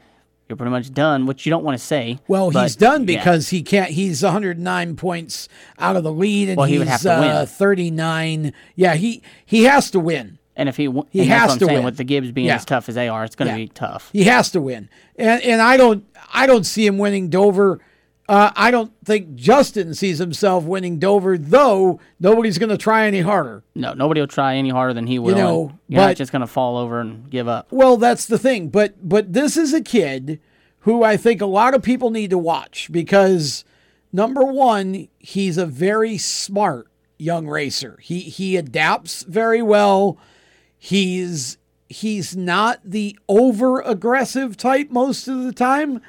You're 0.49 0.57
pretty 0.57 0.72
much 0.72 0.93
done, 0.93 1.27
which 1.27 1.45
you 1.45 1.49
don't 1.49 1.64
want 1.64 1.80
to 1.80 1.84
say. 1.84 2.19
Well, 2.27 2.52
but, 2.52 2.64
he's 2.64 2.76
done 2.76 3.02
yeah. 3.07 3.18
because 3.18 3.49
he 3.49 3.64
can't. 3.64 3.89
He's 3.89 4.22
109 4.22 4.98
points 4.98 5.48
out 5.80 5.95
of 5.95 6.03
the 6.03 6.11
lead, 6.11 6.49
and 6.49 6.57
Well, 6.57 6.65
he 6.68 6.73
he's 6.73 6.80
would 6.80 6.88
have 6.89 7.02
to 7.03 7.14
uh, 7.14 7.39
win. 7.39 7.45
39. 7.48 8.53
Yeah, 8.76 8.95
he 8.95 9.22
he 9.45 9.64
has 9.64 9.89
to 9.91 9.99
win. 10.02 10.39
And 10.57 10.68
if 10.68 10.76
he, 10.76 10.89
He 11.11 11.27
has 11.27 11.56
to 11.57 11.65
saying, 11.65 11.77
win. 11.77 11.85
with 11.85 11.95
the 11.95 12.03
Gibbs 12.03 12.31
being 12.34 12.48
Yeah. 12.48 12.56
as 12.56 12.65
tough 12.65 12.89
as 12.89 12.95
they 12.95 13.07
are, 13.07 13.23
it's 13.23 13.35
going 13.38 13.48
to 13.48 13.57
Yeah. 13.57 13.65
be 13.65 13.69
tough. 13.69 14.10
He 14.11 14.26
has 14.26 14.52
to 14.52 14.61
win, 14.61 14.89
and 15.15 15.41
and 15.41 15.61
I 15.61 15.77
don't 15.77 16.03
I 16.34 16.45
don't 16.48 16.65
see 16.65 16.85
him 16.85 16.98
winning 16.98 17.30
Dover. 17.30 17.80
Uh, 18.30 18.52
I 18.56 18.72
don't 18.72 18.93
think 19.03 19.35
Justin 19.35 19.93
sees 19.93 20.19
himself 20.19 20.64
winning 20.64 20.99
Dover, 20.99 21.38
though 21.38 21.99
nobody's 22.19 22.57
going 22.57 22.69
to 22.69 22.77
try 22.77 23.06
any 23.07 23.22
harder. 23.22 23.64
No, 23.76 23.93
nobody 23.93 24.22
will 24.22 24.27
try 24.27 24.56
any 24.56 24.69
harder 24.69 24.93
than 24.93 25.07
he 25.07 25.19
will. 25.19 25.35
know, 25.35 25.61
and 25.69 25.80
you're 25.89 26.02
not 26.02 26.15
just 26.15 26.31
going 26.31 26.41
to 26.41 26.48
fall 26.48 26.77
over 26.77 27.02
and 27.02 27.30
give 27.30 27.48
up. 27.48 27.68
Well, 27.72 27.98
that's 27.98 28.26
the 28.26 28.39
thing, 28.39 28.69
but 28.69 28.95
but 29.07 29.34
this 29.34 29.57
is 29.57 29.73
a 29.73 29.81
kid 29.81 30.39
who 30.80 31.03
I 31.03 31.18
think 31.18 31.41
a 31.41 31.45
lot 31.45 31.73
of 31.73 31.84
people 31.84 32.10
need 32.10 32.30
to 32.30 32.38
watch 32.38 32.89
because 32.91 33.65
number 34.14 34.43
one, 34.43 35.07
he's 35.19 35.57
a 35.57 35.65
very 35.65 36.18
smart 36.18 36.88
young 37.18 37.48
racer. 37.48 37.98
He 38.02 38.22
he 38.22 38.56
adapts 38.56 39.23
very 39.23 39.61
well. 39.61 40.18
He's 40.77 41.57
he's 41.89 42.35
not 42.38 42.80
the 42.85 43.18
over 43.27 43.81
aggressive 43.81 44.56
type 44.56 44.89
most 44.89 45.27
of 45.27 45.43
the 45.43 45.52
time. 45.52 46.02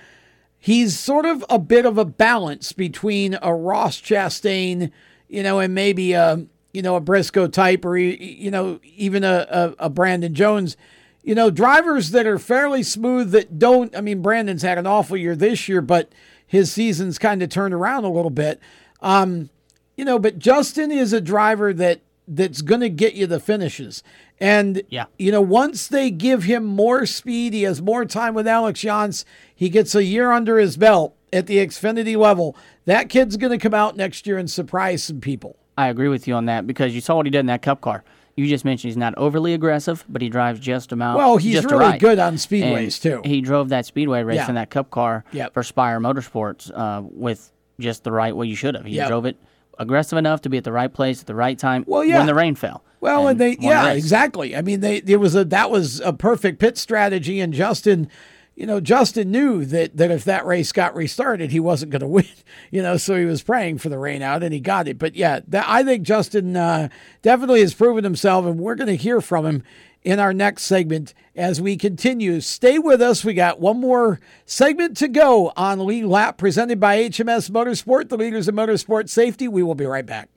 He's 0.65 0.97
sort 0.97 1.27
of 1.27 1.45
a 1.51 1.59
bit 1.59 1.85
of 1.85 1.99
a 1.99 2.05
balance 2.05 2.71
between 2.71 3.37
a 3.43 3.53
Ross 3.53 4.01
Chastain, 4.01 4.93
you 5.29 5.43
know, 5.43 5.59
and 5.59 5.75
maybe 5.75 6.13
a 6.13 6.47
you 6.73 6.83
know 6.83 6.95
a 6.95 7.01
Briscoe 7.01 7.49
type, 7.49 7.85
or 7.85 7.97
you 7.97 8.49
know 8.49 8.79
even 8.85 9.25
a, 9.25 9.45
a, 9.51 9.87
a 9.87 9.91
Brandon 9.91 10.33
Jones. 10.33 10.77
You 11.25 11.35
know, 11.35 11.51
drivers 11.51 12.13
that 12.13 12.29
are 12.29 12.39
fairly 12.39 12.85
smooth 12.85 13.33
that 13.33 13.59
don't. 13.59 13.97
I 13.97 14.01
mean, 14.03 14.23
Brandon's 14.23 14.63
had 14.63 14.79
an 14.79 14.87
awful 14.87 15.17
year 15.17 15.35
this 15.35 15.69
year, 15.69 15.81
but 15.81 16.13
his 16.47 16.71
season's 16.71 17.19
kind 17.19 17.43
of 17.43 17.51
turned 17.51 17.75
around 17.75 18.05
a 18.05 18.13
little 18.13 18.31
bit. 18.31 18.61
Um, 19.01 19.51
you 19.97 20.05
know, 20.05 20.21
but 20.21 20.39
Justin 20.39 20.93
is 20.93 21.13
a 21.13 21.21
driver 21.21 21.73
that 21.75 22.03
that's 22.35 22.63
going 22.63 22.81
to 22.81 22.89
get 22.89 23.15
you 23.15 23.27
the 23.27 23.39
finishes. 23.41 24.03
And 24.41 24.83
Yeah. 24.89 25.05
you 25.19 25.31
know, 25.31 25.41
once 25.43 25.87
they 25.87 26.11
give 26.11 26.45
him 26.45 26.65
more 26.65 27.05
speed, 27.07 27.53
he 27.53 27.63
has 27.63 27.83
more 27.83 28.05
time 28.05 28.35
with 28.35 28.47
Alex 28.49 28.81
Yontz. 28.83 29.25
He 29.55 29.69
gets 29.69 29.95
a 29.95 30.03
year 30.05 30.33
under 30.33 30.59
his 30.59 30.77
belt 30.77 31.15
at 31.33 31.47
the 31.47 31.59
Xfinity 31.59 32.17
level. 32.17 32.57
That 32.87 33.09
kid's 33.09 33.37
going 33.37 33.53
to 33.53 33.59
come 33.59 33.75
out 33.75 33.97
next 33.97 34.27
year 34.27 34.39
and 34.39 34.51
surprise 34.51 35.05
some 35.05 35.21
people. 35.21 35.57
I 35.77 35.89
agree 35.89 36.09
with 36.09 36.27
you 36.27 36.35
on 36.35 36.47
that 36.47 36.67
because 36.67 36.95
you 36.95 37.01
saw 37.01 37.17
what 37.17 37.27
he 37.27 37.31
did 37.31 37.41
in 37.41 37.47
that 37.47 37.63
Cup 37.63 37.81
car. 37.81 38.03
You 38.35 38.47
just 38.49 38.65
mentioned 38.65 38.89
he's 38.89 38.97
not 38.97 39.15
overly 39.19 39.53
aggressive, 39.53 40.05
but 40.09 40.23
he 40.23 40.31
drives 40.31 40.59
just 40.59 40.91
about. 40.91 41.19
Well, 41.19 41.37
he's 41.37 41.53
just 41.55 41.71
really 41.71 41.85
right. 41.85 42.01
good 42.01 42.19
on 42.19 42.37
speedways, 42.37 43.05
And 43.05 43.23
too. 43.25 43.29
He 43.29 43.43
drove 43.43 43.69
that 43.69 43.85
speedway 43.85 44.23
race 44.23 44.37
Yeah. 44.37 44.49
in 44.49 44.55
that 44.55 44.71
Cup 44.71 44.91
car 44.91 45.25
Yep. 45.33 45.53
for 45.53 45.63
Spire 45.63 46.01
Motorsports 46.01 46.71
uh, 46.75 47.03
with 47.05 47.53
just 47.79 48.05
the 48.05 48.13
right 48.13 48.35
way 48.35 48.47
you 48.47 48.57
should 48.57 48.75
have. 48.75 48.87
He 48.87 48.97
Yep. 48.97 49.09
drove 49.09 49.27
it 49.27 49.37
aggressive 49.79 50.19
enough 50.19 50.43
to 50.43 50.49
be 50.49 50.59
at 50.59 50.65
the 50.65 50.73
right 50.73 50.93
place 50.93 51.21
at 51.21 51.27
the 51.27 51.35
right 51.35 51.59
time 51.59 51.85
Well, 51.87 52.05
yeah. 52.05 52.19
when 52.19 52.27
the 52.27 52.35
rain 52.35 52.55
fell. 52.55 52.85
Well, 53.01 53.27
and, 53.29 53.41
they 53.41 53.51
won 53.51 53.57
the 53.61 53.67
yeah, 53.67 53.87
race. 53.89 53.99
exactly. 54.05 54.55
I 54.55 54.63
mean, 54.63 54.81
they 54.81 55.01
there 55.01 55.19
was 55.19 55.35
a 55.35 55.45
that 55.47 55.71
was 55.71 56.01
a 56.01 56.13
perfect 56.13 56.61
pit 56.61 56.79
strategy, 56.79 57.41
and 57.41 57.53
Justin, 57.53 58.09
you 58.55 58.65
know, 58.65 58.79
Justin 58.81 59.33
knew 59.33 59.65
that 59.65 59.97
that 59.97 60.13
if 60.13 60.25
that 60.25 60.47
race 60.47 60.71
got 60.71 60.95
restarted, 60.95 61.51
he 61.51 61.59
wasn't 61.59 61.91
going 61.91 62.01
to 62.07 62.07
win. 62.07 62.27
You 62.71 62.81
know, 62.83 62.97
so 62.97 63.17
he 63.17 63.25
was 63.25 63.43
praying 63.43 63.79
for 63.79 63.89
the 63.89 63.99
rain 63.99 64.23
out, 64.23 64.45
and 64.45 64.53
he 64.55 64.61
got 64.61 64.87
it. 64.87 64.99
But 65.01 65.17
yeah, 65.17 65.41
that, 65.49 65.65
I 65.69 65.83
think 65.83 66.05
Justin 66.07 66.57
uh, 66.57 66.91
definitely 67.23 67.61
has 67.63 67.75
proven 67.75 68.05
himself, 68.05 68.47
and 68.47 68.61
we're 68.61 68.77
going 68.77 68.87
to 68.87 68.97
hear 68.97 69.21
from 69.21 69.47
him 69.47 69.63
in 70.05 70.19
our 70.19 70.33
next 70.33 70.65
segment 70.65 71.15
as 71.35 71.61
we 71.61 71.77
continue. 71.77 72.41
Stay 72.41 72.79
with 72.79 73.01
us. 73.01 73.25
We 73.25 73.35
got 73.35 73.61
one 73.61 73.81
more 73.81 74.21
segment 74.45 74.97
to 74.99 75.09
go 75.09 75.53
on 75.57 75.87
Lead 75.87 76.05
Lap 76.05 76.39
presented 76.39 76.81
by 76.81 76.99
HMS 76.99 77.51
Motorsport, 77.51 78.09
the 78.09 78.17
leaders 78.17 78.49
in 78.49 78.55
motorsport 78.55 79.09
safety. 79.09 79.49
We 79.49 79.63
will 79.63 79.75
be 79.75 79.87
right 79.87 80.07
back. 80.07 80.29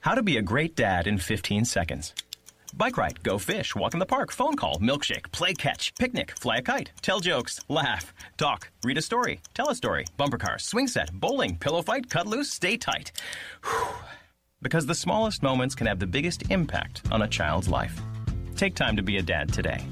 How 0.00 0.14
to 0.14 0.22
be 0.22 0.36
a 0.36 0.42
great 0.42 0.74
dad 0.74 1.06
in 1.06 1.18
15 1.18 1.64
seconds. 1.64 2.12
Bike 2.74 2.96
ride, 2.96 3.22
go 3.22 3.38
fish, 3.38 3.76
walk 3.76 3.92
in 3.92 4.00
the 4.00 4.06
park, 4.06 4.32
phone 4.32 4.56
call, 4.56 4.78
milkshake, 4.78 5.30
play 5.30 5.52
catch, 5.52 5.94
picnic, 5.96 6.32
fly 6.40 6.56
a 6.56 6.62
kite, 6.62 6.90
tell 7.02 7.20
jokes, 7.20 7.60
laugh, 7.68 8.14
talk, 8.38 8.70
read 8.82 8.96
a 8.96 9.02
story, 9.02 9.40
tell 9.52 9.68
a 9.68 9.74
story, 9.74 10.06
bumper 10.16 10.38
car, 10.38 10.58
swing 10.58 10.88
set, 10.88 11.12
bowling, 11.12 11.56
pillow 11.58 11.82
fight, 11.82 12.08
cut 12.08 12.26
loose, 12.26 12.50
stay 12.50 12.76
tight. 12.76 13.12
Whew. 13.64 13.86
Because 14.62 14.86
the 14.86 14.94
smallest 14.94 15.42
moments 15.42 15.74
can 15.74 15.88
have 15.88 15.98
the 15.98 16.06
biggest 16.06 16.48
impact 16.48 17.02
on 17.10 17.22
a 17.22 17.26
child's 17.26 17.68
life. 17.68 18.00
Take 18.56 18.74
time 18.74 18.96
to 18.96 19.02
be 19.02 19.16
a 19.18 19.22
dad 19.22 19.52
today. 19.52 19.84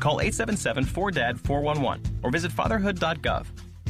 Call 0.00 0.20
877 0.20 0.84
4DAD 0.84 1.38
411 1.46 2.20
or 2.22 2.30
visit 2.30 2.52
fatherhood.gov. 2.52 3.46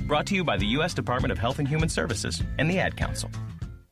Brought 0.06 0.26
to 0.26 0.34
you 0.34 0.44
by 0.44 0.56
the 0.56 0.66
U.S. 0.66 0.94
Department 0.94 1.32
of 1.32 1.38
Health 1.38 1.58
and 1.58 1.66
Human 1.66 1.88
Services 1.88 2.42
and 2.58 2.70
the 2.70 2.78
Ad 2.78 2.96
Council. 2.96 3.30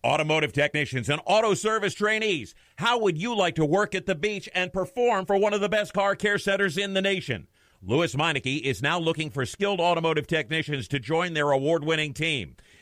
Automotive 0.04 0.52
technicians 0.52 1.08
and 1.08 1.20
auto 1.26 1.54
service 1.54 1.94
trainees, 1.94 2.54
how 2.76 2.98
would 2.98 3.16
you 3.16 3.36
like 3.36 3.54
to 3.54 3.64
work 3.64 3.94
at 3.94 4.06
the 4.06 4.14
beach 4.14 4.48
and 4.54 4.72
perform 4.72 5.26
for 5.26 5.38
one 5.38 5.54
of 5.54 5.60
the 5.60 5.68
best 5.68 5.94
car 5.94 6.16
care 6.16 6.38
centers 6.38 6.76
in 6.76 6.94
the 6.94 7.02
nation? 7.02 7.46
Lewes 7.84 8.14
Meineke 8.14 8.60
is 8.60 8.82
now 8.82 8.98
looking 8.98 9.30
for 9.30 9.44
skilled 9.44 9.80
automotive 9.80 10.26
technicians 10.26 10.86
to 10.88 11.00
join 11.00 11.34
their 11.34 11.50
award 11.50 11.82
winning 11.82 12.14
team. 12.14 12.56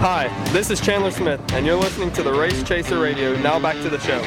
Hi, 0.00 0.28
this 0.52 0.70
is 0.70 0.80
Chandler 0.80 1.10
Smith, 1.10 1.40
and 1.52 1.66
you're 1.66 1.74
listening 1.74 2.12
to 2.12 2.22
the 2.22 2.32
Race 2.32 2.62
Chaser 2.62 3.00
Radio. 3.00 3.34
Now 3.40 3.58
back 3.58 3.74
to 3.82 3.90
the 3.90 3.98
show. 3.98 4.20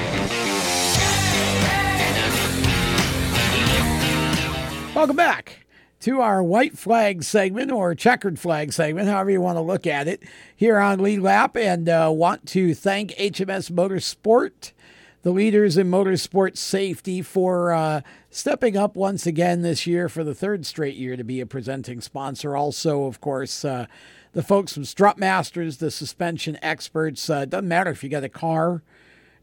Welcome 4.94 5.16
back 5.16 5.66
to 6.02 6.20
our 6.20 6.44
white 6.44 6.78
flag 6.78 7.24
segment 7.24 7.72
or 7.72 7.96
checkered 7.96 8.38
flag 8.38 8.74
segment, 8.74 9.08
however 9.08 9.32
you 9.32 9.40
want 9.40 9.56
to 9.56 9.62
look 9.62 9.88
at 9.88 10.10
it, 10.10 10.24
here 10.54 10.78
on 10.78 11.00
Lead 11.00 11.22
Lap. 11.22 11.56
And 11.56 11.88
uh, 11.88 12.12
want 12.14 12.46
to 12.48 12.76
thank 12.76 13.12
HMS 13.12 13.72
Motorsport, 13.72 14.74
the 15.22 15.32
leaders 15.32 15.78
in 15.78 15.90
motorsport 15.90 16.58
safety, 16.58 17.22
for 17.22 17.72
uh, 17.72 18.02
stepping 18.30 18.76
up 18.76 18.98
once 18.98 19.26
again 19.26 19.62
this 19.62 19.88
year 19.88 20.10
for 20.10 20.26
the 20.26 20.36
third 20.36 20.66
straight 20.66 20.98
year 20.98 21.16
to 21.16 21.24
be 21.24 21.40
a 21.40 21.46
presenting 21.46 22.02
sponsor. 22.02 22.58
Also, 22.58 23.06
of 23.06 23.22
course, 23.22 23.64
uh, 23.64 23.86
the 24.34 24.44
folks 24.44 24.74
from 24.74 24.86
Strut 24.86 25.18
Masters, 25.18 25.78
the 25.78 25.92
suspension 25.92 26.58
experts. 26.62 27.30
Uh, 27.30 27.42
it 27.44 27.50
doesn't 27.50 27.68
matter 27.68 27.92
if 27.92 28.04
you 28.04 28.10
got 28.10 28.24
a 28.24 28.30
car. 28.30 28.82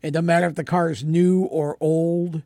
It 0.02 0.12
doesn't 0.12 0.27
matter 0.27 0.47
if 0.47 0.55
the 0.55 0.65
car 0.65 0.90
is 0.90 1.05
new 1.05 1.43
or 1.43 1.77
old. 1.81 2.43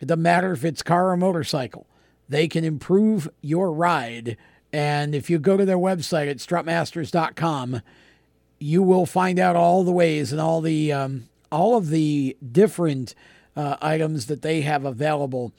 It 0.00 0.06
doesn't 0.06 0.22
matter 0.22 0.52
if 0.52 0.64
it's 0.64 0.82
car 0.82 1.10
or 1.10 1.16
motorcycle. 1.16 1.86
They 2.28 2.48
can 2.48 2.64
improve 2.64 3.28
your 3.42 3.72
ride. 3.72 4.36
And 4.72 5.14
if 5.14 5.30
you 5.30 5.38
go 5.38 5.56
to 5.56 5.64
their 5.64 5.78
website 5.78 6.28
at 6.28 6.38
strutmasters.com, 6.38 7.82
you 8.58 8.82
will 8.82 9.06
find 9.06 9.38
out 9.38 9.56
all 9.56 9.84
the 9.84 9.92
ways 9.92 10.32
and 10.32 10.40
all 10.40 10.60
the 10.60 10.92
um, 10.92 11.28
all 11.52 11.76
of 11.76 11.90
the 11.90 12.36
different 12.50 13.14
uh, 13.56 13.76
items 13.80 14.26
that 14.26 14.42
they 14.42 14.62
have 14.62 14.84
available 14.84 15.52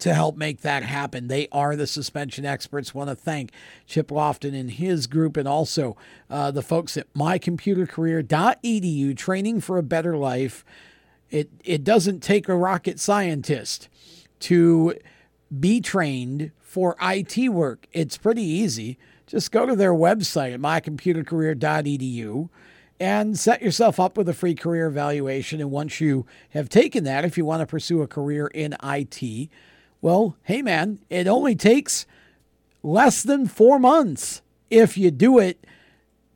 to 0.00 0.14
help 0.14 0.36
make 0.36 0.62
that 0.62 0.82
happen. 0.82 1.28
They 1.28 1.46
are 1.52 1.76
the 1.76 1.86
suspension 1.86 2.44
experts. 2.44 2.92
Want 2.94 3.10
to 3.10 3.16
thank 3.16 3.52
Chip 3.86 4.08
Lofton 4.08 4.58
and 4.58 4.70
his 4.70 5.06
group, 5.06 5.36
and 5.36 5.46
also 5.46 5.96
uh, 6.30 6.50
the 6.50 6.62
folks 6.62 6.96
at 6.96 7.12
mycomputercareer.edu, 7.14 9.16
training 9.16 9.60
for 9.60 9.78
a 9.78 9.82
better 9.82 10.16
life. 10.16 10.64
It 11.30 11.50
it 11.64 11.84
doesn't 11.84 12.20
take 12.20 12.48
a 12.48 12.56
rocket 12.56 12.98
scientist 13.00 13.88
to 14.40 14.94
be 15.58 15.80
trained 15.80 16.50
for 16.60 16.96
IT 17.00 17.50
work. 17.50 17.86
It's 17.92 18.16
pretty 18.16 18.42
easy. 18.42 18.98
Just 19.26 19.52
go 19.52 19.66
to 19.66 19.76
their 19.76 19.94
website 19.94 20.52
at 20.52 20.60
mycomputercareer.edu 20.60 22.48
and 23.02 23.38
set 23.38 23.60
yourself 23.60 23.98
up 23.98 24.16
with 24.16 24.28
a 24.28 24.34
free 24.34 24.54
career 24.54 24.86
evaluation. 24.86 25.60
And 25.60 25.70
once 25.70 26.00
you 26.00 26.24
have 26.50 26.68
taken 26.68 27.04
that, 27.04 27.24
if 27.24 27.36
you 27.36 27.44
want 27.44 27.60
to 27.60 27.66
pursue 27.66 28.00
a 28.00 28.06
career 28.06 28.46
in 28.48 28.76
IT, 28.82 29.50
well, 30.02 30.36
hey 30.42 30.60
man, 30.60 30.98
it 31.08 31.26
only 31.26 31.54
takes 31.54 32.04
less 32.82 33.22
than 33.22 33.46
four 33.46 33.78
months 33.78 34.42
if 34.68 34.98
you 34.98 35.10
do 35.10 35.38
it 35.38 35.64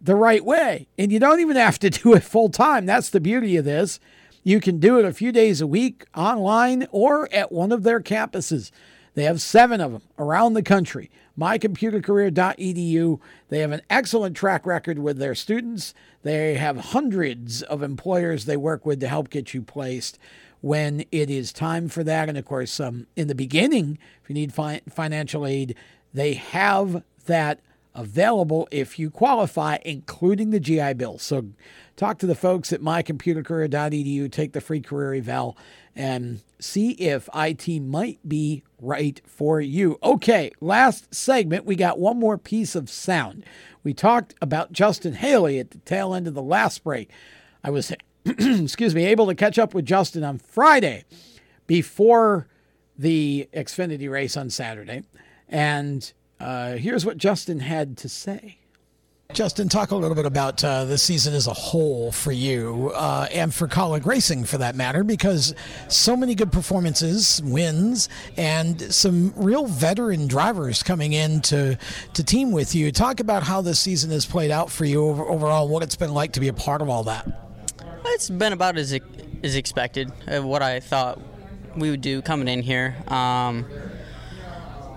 the 0.01 0.15
right 0.15 0.45
way. 0.45 0.87
And 0.97 1.13
you 1.13 1.19
don't 1.19 1.41
even 1.41 1.57
have 1.57 1.79
to 1.81 1.91
do 1.91 2.15
it 2.15 2.23
full 2.23 2.49
time. 2.49 2.87
That's 2.87 3.11
the 3.11 3.21
beauty 3.21 3.57
of 3.57 3.67
this. 3.67 4.01
You 4.45 4.61
can 4.61 4.79
do 4.79 4.99
it 4.99 5.05
a 5.05 5.13
few 5.13 5.33
days 5.33 5.61
a 5.61 5.67
week 5.67 6.07
online 6.17 6.87
or 6.93 7.29
at 7.35 7.51
one 7.51 7.73
of 7.73 7.83
their 7.83 8.01
campuses. 8.01 8.71
They 9.15 9.25
have 9.25 9.41
seven 9.41 9.81
of 9.81 9.93
them 9.93 10.03
around 10.19 10.55
the 10.55 10.63
country. 10.63 11.11
MyComputerCareer.edu. 11.37 13.21
They 13.49 13.59
have 13.59 13.73
an 13.73 13.83
excellent 13.91 14.37
track 14.37 14.65
record 14.65 15.01
with 15.01 15.19
their 15.19 15.35
students. 15.35 15.93
They 16.23 16.55
have 16.55 16.77
hundreds 16.77 17.63
of 17.63 17.83
employers 17.83 18.45
they 18.45 18.57
work 18.57 18.87
with 18.87 19.01
to 19.01 19.09
help 19.09 19.31
get 19.31 19.53
you 19.53 19.63
placed 19.63 20.19
when 20.61 21.05
it 21.13 21.31
is 21.31 21.53
time 21.53 21.89
for 21.89 22.03
that. 22.05 22.29
And 22.29 22.39
of 22.39 22.45
course, 22.45 22.81
um, 22.81 23.07
in 23.17 23.29
the 23.29 23.35
beginning, 23.35 23.99
if 24.23 24.31
you 24.31 24.35
need 24.35 24.53
fi- 24.53 24.83
financial 24.89 25.47
aid, 25.47 25.77
they 26.13 26.35
have 26.35 27.03
that 27.27 27.61
available 27.95 28.69
if 28.71 28.99
you 28.99 29.11
qualify, 29.11 29.79
including 29.85 30.51
the 30.51 30.61
GI 30.61 30.95
Bill. 30.95 31.19
So 31.19 31.47
talk 31.97 32.19
to 32.19 32.27
the 32.27 32.35
folks 32.35 32.73
at 32.73 32.81
mycomputercareer.edu, 32.81 34.31
take 34.31 34.53
the 34.53 34.61
free 34.61 34.81
career 34.81 35.15
eval, 35.15 35.57
and 35.95 36.41
see 36.61 36.91
if 36.93 37.29
IT 37.35 37.81
might 37.81 38.19
be 38.29 38.63
right 38.81 39.21
for 39.27 39.61
you. 39.61 39.99
Okay, 40.03 40.53
last 40.61 41.15
segment, 41.15 41.65
we 41.65 41.75
got 41.75 41.99
one 41.99 42.19
more 42.19 42.39
piece 42.39 42.75
of 42.75 42.91
sound. 42.91 43.45
We 43.83 43.95
talked 43.95 44.35
about 44.43 44.73
Justin 44.73 45.15
Haley 45.15 45.59
at 45.59 45.71
the 45.71 45.79
tail 45.79 46.15
end 46.15 46.29
of 46.29 46.35
the 46.35 46.43
last 46.43 46.85
break. 46.85 47.11
I 47.65 47.71
was, 47.71 47.93
excuse 48.39 48.95
me, 48.95 49.05
able 49.05 49.27
to 49.27 49.35
catch 49.35 49.59
up 49.59 49.73
with 49.73 49.87
Justin 49.87 50.25
on 50.25 50.39
Friday 50.39 51.05
before 51.67 52.49
the 52.99 53.49
Xfinity 53.55 54.11
race 54.11 54.37
on 54.37 54.51
Saturday. 54.51 55.05
And 55.49 56.13
uh, 56.41 56.73
here's 56.73 57.07
what 57.07 57.19
Justin 57.19 57.61
had 57.61 57.97
to 57.99 58.09
say. 58.09 58.59
Justin, 59.33 59.69
talk 59.69 59.91
a 59.91 59.97
little 59.97 60.15
bit 60.15 60.25
about 60.25 60.63
uh, 60.65 60.85
the 60.85 60.97
season 60.97 61.35
as 61.35 61.47
a 61.47 61.53
whole 61.53 62.13
for 62.13 62.31
you 62.31 62.93
uh, 62.95 63.27
and 63.33 63.53
for 63.53 63.67
Kaulig 63.67 64.07
Racing 64.07 64.45
for 64.45 64.59
that 64.59 64.77
matter, 64.77 65.03
because 65.03 65.53
so 65.89 66.17
many 66.17 66.35
good 66.35 66.53
performances, 66.53 67.43
wins, 67.45 68.09
and 68.37 68.81
some 68.95 69.33
real 69.37 69.67
veteran 69.67 70.29
drivers 70.29 70.83
coming 70.83 71.13
in 71.13 71.41
to, 71.43 71.77
to 72.15 72.25
team 72.25 72.53
with 72.53 72.75
you. 72.75 72.93
Talk 72.93 73.19
about 73.21 73.43
how 73.43 73.61
this 73.61 73.81
season 73.81 74.11
has 74.11 74.25
played 74.25 74.53
out 74.53 74.71
for 74.71 74.85
you 74.85 75.05
over, 75.05 75.25
overall, 75.25 75.69
what 75.69 75.83
it's 75.83 75.97
been 75.97 76.15
like 76.15 76.33
to 76.33 76.41
be 76.41 76.49
a 76.49 76.55
part 76.55 76.81
of 76.81 76.89
all 76.89 77.03
that. 77.05 77.46
It's 78.15 78.31
been 78.31 78.53
about 78.53 78.77
as 78.77 78.99
as 79.43 79.57
expected. 79.57 80.13
Of 80.27 80.45
what 80.45 80.63
I 80.63 80.81
thought 80.81 81.21
we 81.77 81.91
would 81.91 82.01
do 82.01 82.23
coming 82.23 82.49
in 82.49 82.63
here. 82.63 82.97
Um, 83.09 83.67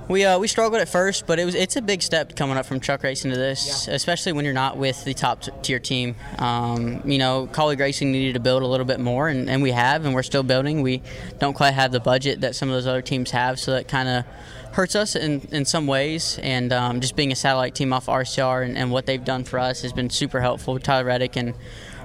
we 0.10 0.26
uh, 0.26 0.40
we 0.40 0.48
struggled 0.48 0.81
at 0.81 0.90
first, 0.90 1.27
but 1.27 1.38
it 1.38 1.45
was 1.45 1.53
it's 1.53 1.76
a 1.76 1.81
big 1.81 2.02
step 2.02 2.36
coming 2.36 2.57
up 2.57 2.65
from 2.65 2.80
truck 2.80 3.03
racing 3.03 3.30
to 3.31 3.38
this, 3.38 3.88
yeah. 3.88 3.94
especially 3.94 4.31
when 4.31 4.44
you're 4.44 4.56
not 4.56 4.76
with 4.76 5.06
the 5.06 5.14
top 5.14 5.41
t- 5.41 5.52
tier 5.61 5.80
team. 5.80 6.15
Um, 6.40 7.02
you 7.06 7.19
know, 7.19 7.48
Kaulig 7.52 7.80
Racing 7.80 8.11
needed 8.11 8.34
to 8.34 8.40
build 8.40 8.64
a 8.64 8.65
little 8.65 8.88
bit 8.88 8.99
more, 8.99 9.30
and, 9.30 9.48
and 9.48 9.61
we 9.61 9.69
have, 9.69 10.06
and 10.06 10.15
we're 10.15 10.23
still 10.23 10.41
building. 10.41 10.81
We 10.81 11.03
don't 11.38 11.53
quite 11.53 11.76
have 11.76 11.91
the 11.91 11.99
budget 11.99 12.41
that 12.41 12.56
some 12.56 12.69
of 12.69 12.76
those 12.76 12.88
other 12.88 13.03
teams 13.03 13.31
have, 13.31 13.60
so 13.60 13.72
that 13.73 13.88
kind 13.88 14.10
of 14.10 14.26
hurts 14.73 14.95
us 14.95 15.15
in, 15.15 15.41
in 15.52 15.65
some 15.65 15.86
ways. 15.86 16.40
And 16.41 16.73
um, 16.73 17.02
just 17.02 17.15
being 17.15 17.31
a 17.31 17.36
satellite 17.36 17.76
team 17.76 17.94
off 17.94 18.07
RCR 18.07 18.65
and, 18.65 18.77
and, 18.77 18.91
what 18.91 19.06
they've 19.06 19.23
done 19.23 19.44
for 19.44 19.60
us 19.60 19.84
has 19.84 19.94
been 19.94 20.10
super 20.10 20.41
helpful. 20.41 20.80
Tyler 20.80 21.06
Reddick 21.06 21.36
and 21.36 21.53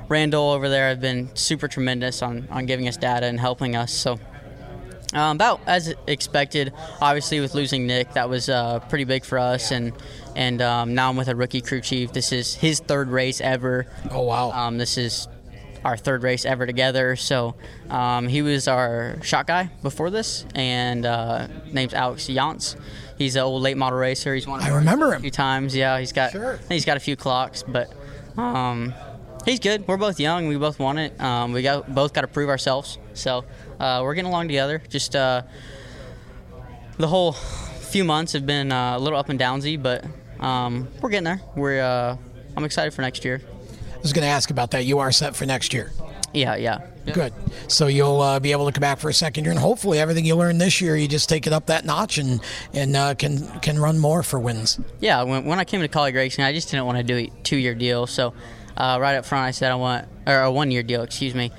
Randall 0.09 0.51
over 0.51 0.69
there 0.69 0.89
have 0.89 1.01
been 1.01 1.35
super 1.35 1.69
tremendous 1.69 2.23
on, 2.23 2.47
on 2.51 2.67
giving 2.67 2.89
us 2.89 2.97
data 2.97 3.27
and 3.27 3.41
helping 3.41 3.75
us. 3.75 3.93
So 3.93 4.19
um, 5.15 5.37
about 5.37 5.61
as 5.67 5.95
expected. 6.07 6.73
Obviously, 7.01 7.41
with 7.41 7.55
losing 7.55 7.87
Nick, 7.87 8.13
that 8.15 8.29
was 8.29 8.49
uh, 8.49 8.81
pretty 8.81 9.05
big 9.05 9.25
for 9.25 9.39
us, 9.39 9.71
and 9.71 9.93
and 10.35 10.61
um, 10.61 10.95
now 10.95 11.09
I'm 11.09 11.17
with 11.17 11.29
a 11.29 11.37
rookie 11.37 11.61
crew 11.61 11.81
chief. 11.81 12.13
This 12.13 12.33
is 12.33 12.55
his 12.55 12.81
third 12.81 13.09
race 13.09 13.41
ever. 13.41 13.87
Oh 14.11 14.23
wow! 14.23 14.51
Um, 14.51 14.77
this 14.77 14.99
is 14.99 15.29
our 15.85 15.97
third 15.97 16.23
race 16.25 16.45
ever 16.45 16.67
together. 16.67 17.15
So 17.15 17.55
um, 17.91 18.27
he 18.27 18.43
was 18.43 18.67
our 18.67 19.23
shot 19.23 19.47
guy 19.47 19.71
before 19.83 20.11
this, 20.11 20.47
and 20.55 21.07
uh, 21.07 21.47
name's 21.71 21.95
Alex 21.95 22.27
Yontz. 22.27 22.77
He's 23.17 23.37
an 23.37 23.43
old 23.43 23.63
late 23.63 23.77
model 23.77 23.99
racer. 23.99 24.35
He's 24.35 24.49
won. 24.49 24.63
I 24.63 24.75
remember 24.75 25.13
him 25.13 25.19
a 25.19 25.21
few 25.21 25.31
times. 25.31 25.77
Yeah, 25.77 25.99
he's 26.01 26.13
got 26.13 26.33
sure. 26.33 26.59
he's 26.69 26.85
got 26.85 26.97
a 26.97 27.01
few 27.01 27.17
clocks, 27.17 27.63
but. 27.63 27.93
He's 29.45 29.61
good. 29.61 29.87
We're 29.87 29.99
both 29.99 30.19
young. 30.19 30.49
We 30.49 30.57
both 30.57 30.79
want 30.79 30.99
it. 30.99 31.21
Um, 31.21 31.53
we 31.53 31.63
got 31.63 31.95
both 31.95 32.15
got 32.15 32.23
to 32.23 32.27
prove 32.27 32.49
ourselves. 32.49 32.99
So 33.13 33.45
uh, 33.79 34.01
we're 34.03 34.15
getting 34.15 34.31
along 34.31 34.49
together. 34.49 34.83
Just 34.89 35.15
uh, 35.15 35.43
the 36.97 37.07
whole 37.07 37.33
few 37.33 38.05
months 38.05 38.33
have 38.33 38.47
been 38.47 38.73
uh, 38.73 38.97
a 38.97 38.99
little 38.99 39.19
up 39.19 39.29
and 39.29 39.39
downsy, 39.39 39.81
but 39.81 40.05
um, 40.41 40.89
we're 41.01 41.11
getting 41.11 41.25
there. 41.25 41.41
We're 41.57 41.83
uh, 41.83 42.17
I'm 42.57 42.65
excited 42.65 42.95
for 42.95 43.03
next 43.03 43.25
year. 43.25 43.43
I 43.45 43.99
was 44.01 44.13
going 44.13 44.25
to 44.25 44.29
ask 44.29 44.51
about 44.51 44.71
that. 44.73 44.85
You 44.85 44.99
are 44.99 45.13
set 45.13 45.37
for 45.37 45.47
next 45.47 45.73
year. 45.73 45.93
Yeah, 46.33 46.57
yeah. 46.57 46.87
Good. 47.13 47.33
So 47.69 47.87
you'll 47.87 48.21
uh, 48.21 48.41
be 48.41 48.53
able 48.53 48.67
to 48.67 48.73
come 48.73 48.81
back 48.81 48.99
for 48.99 49.11
a 49.11 49.15
second 49.15 49.45
year, 49.45 49.53
and 49.53 49.61
hopefully 49.61 49.99
everything 49.99 50.25
you 50.25 50.37
learned 50.37 50.61
this 50.61 50.81
year, 50.81 50.97
you 50.97 51.07
just 51.07 51.29
take 51.29 51.47
it 51.47 51.53
up 51.53 51.67
that 51.67 51.85
notch 51.85 52.17
and 52.17 52.41
and 52.73 52.97
uh, 52.97 53.15
can 53.15 53.47
can 53.61 53.79
run 53.79 53.99
more 53.99 54.23
for 54.23 54.41
wins. 54.41 54.81
Yeah. 55.01 55.23
When, 55.23 55.45
when 55.45 55.59
I 55.59 55.65
came 55.65 55.83
to 55.83 55.89
Kaulig 55.89 56.15
racing, 56.15 56.45
I 56.45 56.53
just 56.53 56.71
didn't 56.71 56.87
want 56.87 56.99
to 56.99 57.05
do 57.05 57.17
a 57.17 57.27
two 57.43 57.57
year 57.57 57.75
deal. 57.75 58.07
So 58.07 58.33
uh, 58.77 58.99
right 59.01 59.17
up 59.17 59.25
front, 59.25 59.47
I 59.47 59.51
said 59.51 59.73
I 59.73 59.77
want 59.77 60.07
or 60.27 60.41
a 60.41 60.51
one 60.51 60.71
year 60.71 60.83
deal. 60.83 61.03
Excuse 61.03 61.35
me 61.35 61.53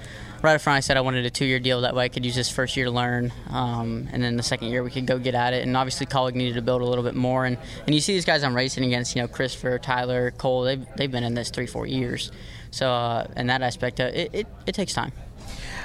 right 0.46 0.56
up 0.56 0.62
front, 0.62 0.78
I 0.78 0.80
said 0.80 0.96
I 0.96 1.02
wanted 1.02 1.26
a 1.26 1.30
two-year 1.30 1.60
deal. 1.60 1.82
That 1.82 1.96
way, 1.96 2.06
I 2.06 2.10
could 2.10 2.24
use 2.24 2.36
this 2.36 2.50
first 2.50 2.78
year 2.78 2.86
to 2.86 2.92
learn, 2.92 3.34
um, 3.50 4.08
and 4.12 4.24
then 4.24 4.38
the 4.38 4.44
second 4.44 4.70
year 4.70 4.84
we 4.84 4.92
could 4.92 5.06
go 5.06 5.18
get 5.18 5.36
at 5.36 5.54
it. 5.54 5.64
And 5.64 5.76
obviously, 5.76 6.06
Kaulig 6.06 6.36
needed 6.36 6.56
to 6.56 6.62
build 6.62 6.82
a 6.82 6.86
little 6.86 7.04
bit 7.04 7.16
more. 7.16 7.46
And 7.46 7.58
and 7.86 7.94
you 7.94 8.00
see 8.00 8.14
these 8.14 8.26
guys 8.26 8.44
I'm 8.44 8.56
racing 8.56 8.86
against, 8.86 9.16
you 9.16 9.22
know, 9.22 9.28
Christopher, 9.28 9.78
Tyler, 9.80 10.32
Cole. 10.32 10.64
They've 10.64 10.86
they've 10.96 11.12
been 11.12 11.24
in 11.24 11.34
this 11.34 11.50
three, 11.50 11.68
four 11.68 11.86
years. 11.86 12.32
So 12.72 12.92
uh, 12.92 13.28
in 13.36 13.48
that 13.48 13.62
aspect, 13.62 14.00
uh, 14.00 14.12
it, 14.14 14.30
it 14.34 14.48
it 14.68 14.76
takes 14.76 14.94
time. 14.94 15.12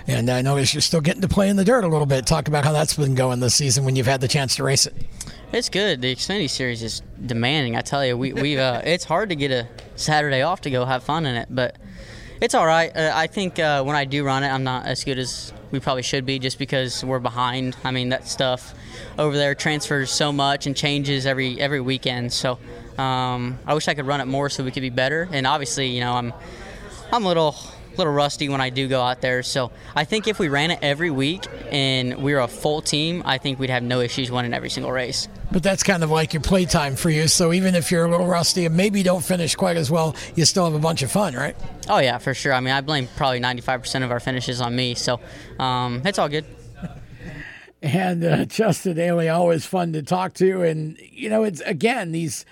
And 0.06 0.30
I 0.30 0.42
notice 0.42 0.72
you're 0.74 0.80
still 0.80 1.00
getting 1.00 1.22
to 1.22 1.28
play 1.28 1.48
in 1.48 1.56
the 1.56 1.64
dirt 1.64 1.84
a 1.84 1.88
little 1.88 2.06
bit. 2.06 2.26
Talk 2.26 2.48
about 2.48 2.64
how 2.64 2.72
that's 2.72 2.96
been 2.96 3.14
going 3.14 3.40
this 3.40 3.54
season 3.54 3.84
when 3.84 3.96
you've 3.96 4.06
had 4.06 4.20
the 4.20 4.28
chance 4.28 4.56
to 4.56 4.64
race 4.64 4.86
it. 4.86 4.94
It's 5.52 5.68
good. 5.68 6.00
The 6.00 6.14
Xfinity 6.14 6.48
Series 6.48 6.80
is 6.80 7.02
demanding. 7.26 7.74
I 7.74 7.80
tell 7.80 8.06
you, 8.06 8.16
we 8.16 8.32
we 8.32 8.56
uh, 8.56 8.80
it's 8.84 9.02
hard 9.02 9.30
to 9.30 9.34
get 9.34 9.50
a 9.50 9.66
Saturday 9.96 10.42
off 10.42 10.60
to 10.60 10.70
go 10.70 10.84
have 10.84 11.02
fun 11.02 11.26
in 11.26 11.34
it, 11.34 11.48
but 11.50 11.76
it's 12.40 12.54
all 12.54 12.66
right. 12.66 12.96
Uh, 12.96 13.10
I 13.12 13.26
think 13.26 13.58
uh, 13.58 13.82
when 13.82 13.96
I 13.96 14.04
do 14.04 14.22
run 14.22 14.44
it, 14.44 14.48
I'm 14.48 14.62
not 14.62 14.86
as 14.86 15.02
good 15.02 15.18
as 15.18 15.52
we 15.72 15.80
probably 15.80 16.04
should 16.04 16.24
be 16.24 16.38
just 16.38 16.56
because 16.56 17.04
we're 17.04 17.18
behind. 17.18 17.76
I 17.82 17.90
mean, 17.90 18.10
that 18.10 18.28
stuff 18.28 18.74
over 19.18 19.36
there 19.36 19.56
transfers 19.56 20.12
so 20.12 20.30
much 20.30 20.68
and 20.68 20.76
changes 20.76 21.26
every 21.26 21.60
every 21.60 21.80
weekend. 21.80 22.32
So 22.32 22.60
um, 22.96 23.58
I 23.66 23.74
wish 23.74 23.88
I 23.88 23.94
could 23.94 24.06
run 24.06 24.20
it 24.20 24.26
more 24.26 24.50
so 24.50 24.62
we 24.62 24.70
could 24.70 24.82
be 24.82 24.90
better. 24.90 25.28
And 25.32 25.48
obviously, 25.48 25.88
you 25.88 25.98
know, 25.98 26.12
I'm 26.12 26.32
I'm 27.10 27.24
a 27.24 27.28
little 27.28 27.56
little 27.96 28.12
rusty 28.12 28.48
when 28.48 28.60
I 28.60 28.70
do 28.70 28.88
go 28.88 29.00
out 29.00 29.20
there. 29.20 29.42
So 29.42 29.70
I 29.94 30.04
think 30.04 30.28
if 30.28 30.38
we 30.38 30.48
ran 30.48 30.70
it 30.70 30.78
every 30.82 31.10
week 31.10 31.46
and 31.70 32.22
we 32.22 32.32
were 32.32 32.40
a 32.40 32.48
full 32.48 32.82
team, 32.82 33.22
I 33.24 33.38
think 33.38 33.58
we'd 33.58 33.70
have 33.70 33.82
no 33.82 34.00
issues 34.00 34.30
winning 34.30 34.54
every 34.54 34.70
single 34.70 34.92
race. 34.92 35.28
But 35.52 35.62
that's 35.62 35.82
kind 35.82 36.04
of 36.04 36.10
like 36.10 36.32
your 36.32 36.42
playtime 36.42 36.96
for 36.96 37.10
you. 37.10 37.26
So 37.28 37.52
even 37.52 37.74
if 37.74 37.90
you're 37.90 38.04
a 38.04 38.10
little 38.10 38.26
rusty 38.26 38.66
and 38.66 38.76
maybe 38.76 39.02
don't 39.02 39.24
finish 39.24 39.56
quite 39.56 39.76
as 39.76 39.90
well, 39.90 40.14
you 40.36 40.44
still 40.44 40.64
have 40.64 40.74
a 40.74 40.78
bunch 40.78 41.02
of 41.02 41.10
fun, 41.10 41.34
right? 41.34 41.56
Oh 41.88 41.98
yeah, 41.98 42.18
for 42.18 42.34
sure. 42.34 42.52
I 42.52 42.60
mean, 42.60 42.72
I 42.72 42.80
blame 42.80 43.08
probably 43.16 43.40
95% 43.40 44.04
of 44.04 44.10
our 44.10 44.20
finishes 44.20 44.60
on 44.60 44.74
me. 44.76 44.94
So 44.94 45.20
um, 45.58 46.02
it's 46.04 46.18
all 46.18 46.28
good. 46.28 46.44
And 47.82 48.22
uh, 48.22 48.44
Justin 48.44 48.96
Haley, 48.96 49.30
always 49.30 49.64
fun 49.64 49.94
to 49.94 50.02
talk 50.02 50.34
to, 50.34 50.60
and 50.60 50.98
you 51.00 51.30
know, 51.30 51.44
it's 51.44 51.62
again 51.62 52.12
these. 52.12 52.44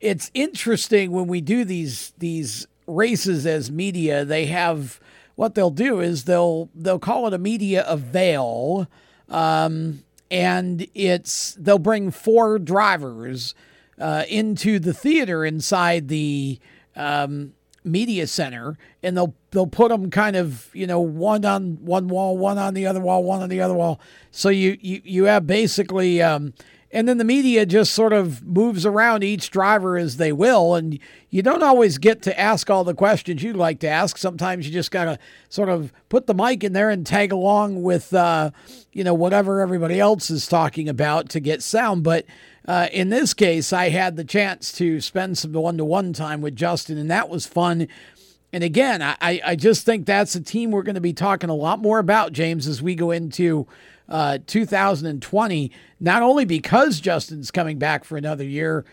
It's 0.00 0.30
interesting 0.32 1.10
when 1.10 1.26
we 1.26 1.40
do 1.40 1.64
these 1.64 2.12
these 2.18 2.68
races 2.86 3.46
as 3.46 3.70
media, 3.70 4.24
they 4.24 4.46
have 4.46 5.00
what 5.34 5.54
they'll 5.54 5.70
do 5.70 6.00
is 6.00 6.24
they'll 6.24 6.70
they'll 6.74 6.98
call 6.98 7.26
it 7.26 7.34
a 7.34 7.38
media 7.38 7.84
avail, 7.86 8.88
um, 9.28 10.02
and 10.30 10.86
it's 10.94 11.54
they'll 11.54 11.78
bring 11.78 12.10
four 12.10 12.58
drivers 12.58 13.54
uh, 14.00 14.24
into 14.28 14.78
the 14.78 14.94
theater 14.94 15.44
inside 15.44 16.08
the 16.08 16.58
um, 16.96 17.52
media 17.84 18.26
center, 18.26 18.78
and 19.02 19.16
they'll 19.16 19.34
they'll 19.50 19.66
put 19.66 19.90
them 19.90 20.10
kind 20.10 20.36
of 20.36 20.70
you 20.74 20.86
know 20.86 21.00
one 21.00 21.44
on 21.44 21.84
one 21.84 22.08
wall, 22.08 22.36
one 22.38 22.58
on 22.58 22.74
the 22.74 22.86
other 22.86 23.00
wall, 23.00 23.22
one 23.22 23.42
on 23.42 23.50
the 23.50 23.60
other 23.60 23.74
wall. 23.74 24.00
So 24.30 24.48
you 24.48 24.78
you 24.80 25.02
you 25.04 25.24
have 25.24 25.46
basically. 25.46 26.22
Um, 26.22 26.54
and 26.92 27.08
then 27.08 27.18
the 27.18 27.24
media 27.24 27.66
just 27.66 27.92
sort 27.92 28.12
of 28.12 28.44
moves 28.44 28.86
around 28.86 29.24
each 29.24 29.50
driver 29.50 29.96
as 29.96 30.16
they 30.16 30.32
will. 30.32 30.74
And 30.74 30.98
you 31.30 31.42
don't 31.42 31.62
always 31.62 31.98
get 31.98 32.22
to 32.22 32.38
ask 32.38 32.70
all 32.70 32.84
the 32.84 32.94
questions 32.94 33.42
you'd 33.42 33.56
like 33.56 33.80
to 33.80 33.88
ask. 33.88 34.16
Sometimes 34.16 34.66
you 34.66 34.72
just 34.72 34.90
got 34.90 35.04
to 35.04 35.18
sort 35.48 35.68
of 35.68 35.92
put 36.08 36.26
the 36.26 36.34
mic 36.34 36.62
in 36.62 36.72
there 36.72 36.90
and 36.90 37.04
tag 37.04 37.32
along 37.32 37.82
with, 37.82 38.14
uh, 38.14 38.50
you 38.92 39.02
know, 39.02 39.14
whatever 39.14 39.60
everybody 39.60 39.98
else 39.98 40.30
is 40.30 40.46
talking 40.46 40.88
about 40.88 41.28
to 41.30 41.40
get 41.40 41.62
sound. 41.62 42.04
But 42.04 42.24
uh, 42.66 42.88
in 42.92 43.10
this 43.10 43.34
case, 43.34 43.72
I 43.72 43.88
had 43.88 44.16
the 44.16 44.24
chance 44.24 44.72
to 44.72 45.00
spend 45.00 45.38
some 45.38 45.52
one 45.52 45.78
to 45.78 45.84
one 45.84 46.12
time 46.12 46.40
with 46.40 46.56
Justin, 46.56 46.98
and 46.98 47.10
that 47.10 47.28
was 47.28 47.46
fun. 47.46 47.88
And 48.52 48.62
again, 48.62 49.02
I, 49.02 49.40
I 49.44 49.56
just 49.56 49.84
think 49.84 50.06
that's 50.06 50.34
a 50.34 50.40
team 50.40 50.70
we're 50.70 50.82
going 50.82 50.94
to 50.94 51.00
be 51.00 51.12
talking 51.12 51.50
a 51.50 51.54
lot 51.54 51.80
more 51.80 51.98
about, 51.98 52.32
James, 52.32 52.66
as 52.66 52.80
we 52.80 52.94
go 52.94 53.10
into 53.10 53.66
uh, 54.08 54.38
2020, 54.46 55.70
not 56.00 56.22
only 56.22 56.44
because 56.44 57.00
Justin's 57.00 57.50
coming 57.50 57.78
back 57.78 58.04
for 58.04 58.16
another 58.16 58.44
year, 58.44 58.84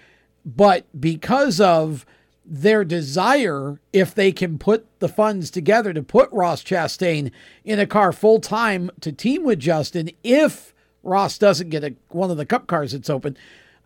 but 0.45 0.85
because 0.99 1.59
of 1.59 2.05
their 2.45 2.83
desire, 2.83 3.79
if 3.93 4.13
they 4.13 4.31
can 4.31 4.57
put 4.57 4.87
the 4.99 5.07
funds 5.07 5.49
together 5.49 5.93
to 5.93 6.03
put 6.03 6.31
Ross 6.31 6.61
Chastain 6.63 7.31
in 7.63 7.79
a 7.79 7.87
car 7.87 8.11
full 8.11 8.39
time 8.39 8.91
to 8.99 9.11
team 9.11 9.43
with 9.43 9.59
Justin, 9.59 10.09
if 10.23 10.73
Ross 11.03 11.37
doesn't 11.37 11.69
get 11.69 11.83
a, 11.83 11.95
one 12.09 12.31
of 12.31 12.37
the 12.37 12.45
cup 12.45 12.67
cars 12.67 12.91
that's 12.91 13.09
open. 13.09 13.37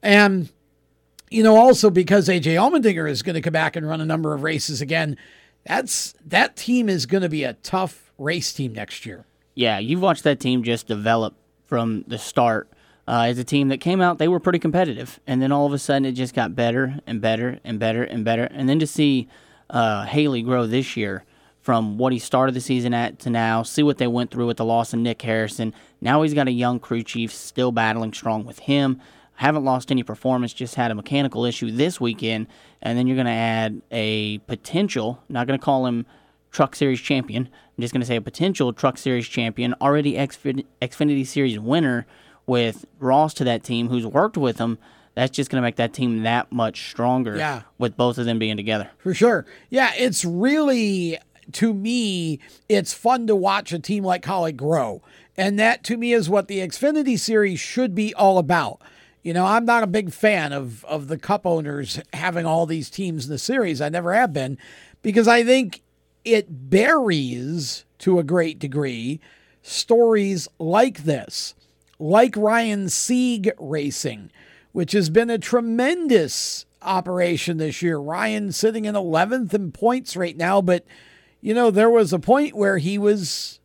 And, 0.02 0.52
you 1.30 1.44
know, 1.44 1.56
also 1.56 1.90
because 1.90 2.30
AJ 2.30 2.54
Allmendinger 2.54 3.10
is 3.10 3.22
going 3.22 3.36
to 3.36 3.42
come 3.42 3.54
back 3.54 3.76
and 3.76 3.88
run 3.88 4.02
a 4.02 4.06
number 4.06 4.34
of 4.34 4.44
races 4.44 4.82
again, 4.82 5.18
that's 5.66 6.16
that 6.26 6.56
team 6.56 6.90
is 6.90 7.06
going 7.06 7.24
to 7.24 7.30
be 7.30 7.44
a 7.44 7.54
tough 7.54 8.12
race 8.18 8.54
team 8.54 8.74
next 8.74 9.06
year 9.06 9.27
yeah, 9.58 9.80
you've 9.80 10.04
watched 10.04 10.24
that 10.24 10.40
team 10.40 10.62
just 10.62 10.86
develop 10.86 11.34
from 11.66 12.04
the 12.06 12.20
start. 12.20 12.70
Uh, 13.08 13.24
as 13.24 13.40
a 13.40 13.44
team 13.44 13.70
that 13.70 13.80
came 13.80 14.02
out, 14.02 14.20
they 14.20 14.28
were 14.28 14.40
pretty 14.40 14.60
competitive, 14.60 15.20
and 15.26 15.42
then 15.42 15.52
all 15.52 15.66
of 15.66 15.74
a 15.74 15.80
sudden 15.80 16.06
it 16.06 16.12
just 16.12 16.36
got 16.36 16.56
better 16.56 17.00
and 17.08 17.22
better 17.22 17.60
and 17.64 17.80
better 17.80 18.04
and 18.04 18.24
better. 18.24 18.44
And 18.44 18.70
then 18.70 18.78
to 18.78 18.86
see 18.86 19.28
uh, 19.72 20.06
Haley 20.06 20.44
grow 20.44 20.68
this 20.68 20.96
year 20.96 21.26
from 21.60 21.98
what 21.98 22.14
he 22.14 22.20
started 22.20 22.54
the 22.54 22.62
season 22.62 22.94
at 22.94 23.18
to 23.20 23.32
now, 23.32 23.64
see 23.64 23.82
what 23.82 23.98
they 23.98 24.06
went 24.06 24.30
through 24.30 24.46
with 24.46 24.58
the 24.58 24.66
loss 24.66 24.94
of 24.94 25.00
Nick 25.00 25.24
Harrison. 25.24 25.74
Now 26.02 26.22
he's 26.22 26.36
got 26.36 26.48
a 26.48 26.52
young 26.52 26.80
crew 26.80 27.02
chief 27.02 27.34
still 27.34 27.72
battling 27.72 28.14
strong 28.14 28.46
with 28.46 28.60
him. 28.60 29.02
Haven't 29.34 29.66
lost 29.66 29.92
any 29.92 30.04
performance, 30.04 30.54
just 30.54 30.76
had 30.76 30.92
a 30.92 30.96
mechanical 30.96 31.46
issue 31.46 31.72
this 31.72 32.00
weekend. 32.00 32.46
And 32.84 32.96
then 32.96 33.08
you're 33.08 33.16
going 33.18 33.26
to 33.26 33.32
add 33.32 33.82
a 33.92 34.38
potential, 34.40 35.24
not 35.30 35.48
going 35.48 35.58
to 35.60 35.66
call 35.66 35.88
him 35.88 36.06
Truck 36.52 36.76
Series 36.76 37.00
champion. 37.00 37.48
I'm 37.48 37.82
just 37.82 37.94
going 37.94 38.02
to 38.02 38.08
say 38.08 38.16
a 38.16 38.22
potential 38.22 38.74
Truck 38.74 38.98
Series 38.98 39.28
champion, 39.28 39.76
already 39.82 40.14
Xfinity 40.14 41.26
Series 41.26 41.60
winner 41.60 42.08
with 42.46 42.86
Ross 43.00 43.34
to 43.36 43.44
that 43.44 43.64
team 43.64 43.90
who's 43.90 44.06
worked 44.06 44.38
with 44.38 44.58
him. 44.58 44.78
That's 45.16 45.36
just 45.36 45.50
going 45.50 45.62
to 45.62 45.66
make 45.66 45.78
that 45.78 45.94
team 45.94 46.24
that 46.24 46.52
much 46.52 46.90
stronger 46.90 47.36
yeah. 47.36 47.64
with 47.78 47.98
both 47.98 48.18
of 48.18 48.26
them 48.26 48.40
being 48.40 48.56
together. 48.56 48.90
For 49.00 49.14
sure. 49.14 49.46
Yeah, 49.70 49.92
it's 49.98 50.24
really, 50.24 51.18
to 51.54 51.74
me, 51.74 52.40
it's 52.70 52.94
fun 52.94 53.28
to 53.28 53.36
watch 53.36 53.74
a 53.74 53.80
team 53.80 54.04
like 54.04 54.24
Kaulig 54.24 54.56
grow. 54.56 55.02
And 55.36 55.60
that, 55.60 55.84
to 55.86 55.98
me, 55.98 56.14
is 56.14 56.30
what 56.30 56.48
the 56.48 56.60
Xfinity 56.60 57.20
Series 57.20 57.60
should 57.60 57.96
be 57.96 58.14
all 58.14 58.38
about. 58.38 58.80
You 59.24 59.34
know, 59.34 59.46
I'm 59.46 59.66
not 59.66 59.84
a 59.84 59.88
big 59.88 60.14
fan 60.14 60.54
of, 60.54 60.86
of 60.86 61.08
the 61.10 61.18
cup 61.18 61.46
owners 61.46 62.00
having 62.14 62.46
all 62.46 62.66
these 62.66 62.90
teams 62.90 63.26
in 63.26 63.32
the 63.32 63.38
series. 63.38 63.82
I 63.82 63.90
never 63.90 64.14
have 64.14 64.32
been 64.32 64.58
because 65.02 65.28
I 65.28 65.44
think 65.44 65.82
it 66.28 66.70
buries 66.70 67.86
to 68.00 68.20
a 68.20 68.24
great 68.24 68.60
degree 68.60 69.22
stories 69.62 70.48
like 70.60 71.06
this, 71.06 71.56
like 72.00 72.36
Ryan 72.36 72.90
Sieg 72.90 73.52
Racing, 73.58 74.30
which 74.74 74.92
has 74.92 75.10
been 75.10 75.30
a 75.30 75.38
tremendous 75.38 76.66
operation 76.82 77.58
this 77.58 77.82
year. 77.82 77.98
Ryan 77.98 78.52
sitting 78.52 78.86
in 78.86 78.94
11th 78.94 79.54
in 79.54 79.72
points 79.72 80.18
right 80.18 80.36
now, 80.36 80.62
but 80.62 80.86
you 81.40 81.54
know, 81.54 81.72
there 81.72 81.90
was 81.90 82.12
a 82.12 82.20
point 82.20 82.56
where 82.56 82.78
he 82.78 82.98
was 82.98 83.60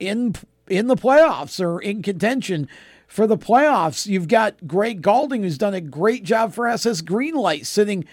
in 0.00 0.34
in 0.68 0.88
the 0.88 0.96
playoffs 0.96 1.60
or 1.60 1.80
in 1.80 2.02
contention 2.02 2.68
for 3.06 3.26
the 3.26 3.38
playoffs. 3.38 4.06
You've 4.06 4.28
got 4.28 4.66
Gray 4.66 4.94
Gaulding, 4.94 5.42
who's 5.42 5.58
done 5.58 5.74
a 5.74 5.80
great 5.80 6.24
job 6.24 6.54
for 6.54 6.66
SS 6.66 7.02
Greenlight, 7.02 7.66
sitting, 7.66 8.04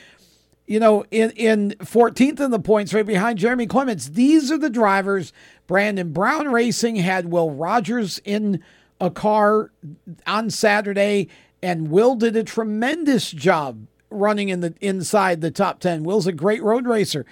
you 0.67 0.79
know, 0.79 1.05
in, 1.11 1.31
in 1.31 1.71
14th 1.79 2.39
in 2.39 2.51
the 2.51 2.59
points 2.59 2.93
right 2.93 3.05
behind 3.05 3.39
Jeremy 3.39 3.65
Clements. 3.65 4.09
These 4.09 4.51
are 4.51 4.57
the 4.57 4.69
drivers. 4.69 5.33
Brandon 5.65 6.11
Brown 6.11 6.51
Racing 6.51 6.97
had 6.97 7.31
Will 7.31 7.51
Rodgers 7.51 8.19
in 8.23 8.63
a 8.99 9.09
car 9.09 9.71
on 10.25 10.49
Saturday, 10.49 11.29
and 11.61 11.89
Will 11.89 12.15
did 12.15 12.35
a 12.35 12.43
tremendous 12.43 13.31
job 13.31 13.87
running 14.09 14.49
in 14.49 14.59
the 14.59 14.73
inside 14.81 15.41
the 15.41 15.51
top 15.51 15.79
10. 15.79 16.03
Will's 16.03 16.27
a 16.27 16.31
great 16.31 16.61
road 16.61 16.85
racer 16.85 17.25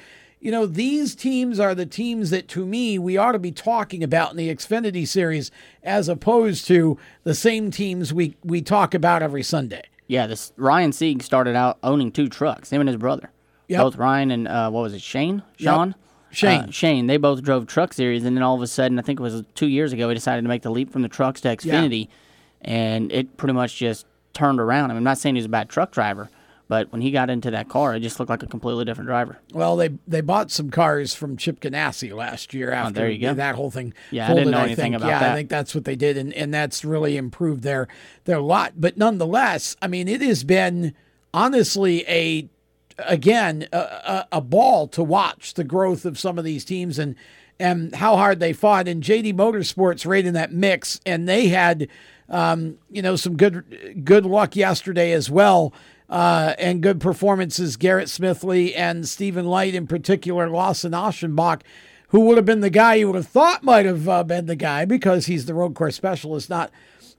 you 0.46 0.52
know, 0.52 0.68
these 0.68 1.16
teams 1.16 1.60
are 1.60 1.74
the 1.74 1.88
teams 1.88 2.30
that 2.30 2.48
to 2.50 2.68
me 2.68 3.00
we 3.00 3.18
ought 3.18 3.32
to 3.32 3.40
be 3.40 3.52
talking 3.52 4.04
about 4.04 4.30
in 4.30 4.38
the 4.38 4.54
Xfinity 4.54 5.08
series 5.08 5.50
as 5.82 6.08
opposed 6.08 6.68
to 6.68 7.00
the 7.24 7.34
same 7.34 7.72
teams 7.72 8.14
we, 8.14 8.36
we 8.44 8.62
talk 8.62 8.94
about 8.94 9.24
every 9.24 9.42
Sunday. 9.42 9.82
Yeah, 10.08 10.28
this 10.28 10.54
Ryan 10.58 10.92
Sieg 10.92 11.24
started 11.24 11.56
out 11.56 11.78
owning 11.84 12.12
two 12.12 12.30
trucks, 12.30 12.70
him 12.70 12.82
and 12.82 12.88
his 12.88 12.98
brother. 12.98 13.32
Yep. 13.68 13.82
Both 13.82 13.96
Ryan 13.96 14.32
and 14.32 14.48
uh, 14.48 14.70
what 14.70 14.82
was 14.82 14.94
it, 14.94 15.02
Shane? 15.02 15.42
Sean? 15.58 15.90
Yep. 15.90 15.98
Shane. 16.32 16.62
Uh, 16.62 16.72
Shane. 16.72 17.08
They 17.08 17.18
both 17.18 17.42
drove 17.42 17.66
truck 17.66 17.94
series, 17.94 18.26
and 18.26 18.36
then 18.36 18.44
all 18.44 18.56
of 18.56 18.62
a 18.62 18.68
sudden, 18.68 19.00
I 19.00 19.02
think 19.02 19.20
it 19.20 19.24
was 19.24 19.44
two 19.56 19.68
years 19.68 19.94
ago, 19.94 20.10
he 20.10 20.16
decided 20.16 20.44
to 20.44 20.48
make 20.48 20.62
the 20.62 20.70
leap 20.70 20.92
from 20.92 21.02
the 21.02 21.10
trucks 21.10 21.42
to 21.42 21.56
Xfinity, 21.56 22.08
yeah. 22.08 22.72
and 22.72 23.12
it 23.12 23.38
pretty 23.38 23.54
much 23.54 23.78
just 23.78 24.06
turned 24.34 24.60
around. 24.60 24.92
I 24.92 24.94
mean, 24.94 24.98
I'm 24.98 25.04
not 25.04 25.18
saying 25.18 25.36
he's 25.36 25.46
a 25.46 25.50
bad 25.50 25.70
truck 25.70 25.92
driver, 25.92 26.30
but 26.68 26.92
when 26.92 27.02
he 27.02 27.12
got 27.12 27.30
into 27.30 27.52
that 27.52 27.70
car, 27.70 27.96
it 27.96 28.00
just 28.00 28.20
looked 28.20 28.30
like 28.30 28.42
a 28.42 28.48
completely 28.48 28.86
different 28.86 29.08
driver. 29.08 29.38
Well, 29.54 29.76
they 29.76 29.90
they 30.08 30.22
bought 30.22 30.50
some 30.50 30.72
cars 30.72 31.14
from 31.14 31.38
Chip 31.38 31.60
Ganassi 31.60 32.14
last 32.16 32.54
year 32.54 32.72
after 32.72 33.00
oh, 33.00 33.04
there 33.04 33.12
you 33.12 33.20
go. 33.20 33.34
that 33.36 33.56
whole 33.56 33.70
thing. 33.70 33.94
Yeah, 34.10 34.28
folded, 34.28 34.42
I 34.42 34.44
didn't 34.44 34.52
know 34.52 34.66
anything 34.66 34.76
think. 34.92 34.96
about 34.96 35.08
yeah, 35.08 35.20
that. 35.20 35.32
I 35.32 35.36
think 35.36 35.50
that's 35.50 35.76
what 35.76 35.86
they 35.86 35.96
did, 35.96 36.18
and, 36.18 36.34
and 36.34 36.54
that's 36.54 36.84
really 36.84 37.18
improved 37.18 37.62
their 37.62 37.88
their 38.24 38.40
lot. 38.40 38.74
But 38.78 38.98
nonetheless, 38.98 39.76
I 39.82 39.88
mean, 39.88 40.08
it 40.08 40.22
has 40.22 40.44
been 40.44 40.96
honestly 41.34 42.04
a 42.08 42.50
again 42.98 43.68
a, 43.72 43.78
a, 43.78 44.28
a 44.34 44.42
ball 44.42 44.88
to 44.88 45.04
watch 45.04 45.54
the 45.54 45.64
growth 45.64 46.06
of 46.06 46.18
some 46.18 46.40
of 46.40 46.46
these 46.46 46.66
teams 46.66 46.98
and 46.98 47.16
and 47.60 47.94
how 47.96 48.16
hard 48.16 48.40
they 48.40 48.54
fought. 48.54 48.88
And 48.88 49.04
JD 49.04 49.36
Motorsports 49.36 50.08
right 50.08 50.26
in 50.26 50.34
that 50.34 50.52
mix, 50.52 51.00
and 51.06 51.30
they 51.30 51.50
had 51.50 51.88
um, 52.28 52.80
you 52.90 53.04
know 53.04 53.16
some 53.16 53.38
good 53.38 54.02
good 54.04 54.26
luck 54.26 54.56
yesterday 54.56 55.12
as 55.12 55.30
well 55.30 55.72
uh, 56.10 56.54
and 56.58 56.82
good 56.82 57.00
performances. 57.00 57.78
Garrett 57.78 58.08
Smithley 58.08 58.74
and 58.76 59.08
Stephen 59.08 59.46
Leicht, 59.46 59.76
in 59.76 59.88
particular, 59.88 60.50
Lawson 60.50 60.92
Aschenbach, 60.92 61.62
who 62.10 62.22
would 62.22 62.38
have 62.38 62.46
been 62.46 62.62
the 62.62 62.70
guy 62.70 62.96
you 62.96 63.08
would 63.08 63.16
have 63.16 63.28
thought 63.28 63.64
might 63.64 63.86
have 63.86 64.08
uh, 64.08 64.24
been 64.24 64.46
the 64.46 64.56
guy 64.56 64.86
because 64.86 65.26
he's 65.26 65.46
the 65.46 65.54
road 65.54 65.76
course 65.76 65.96
specialist, 65.96 66.50
not 66.50 66.72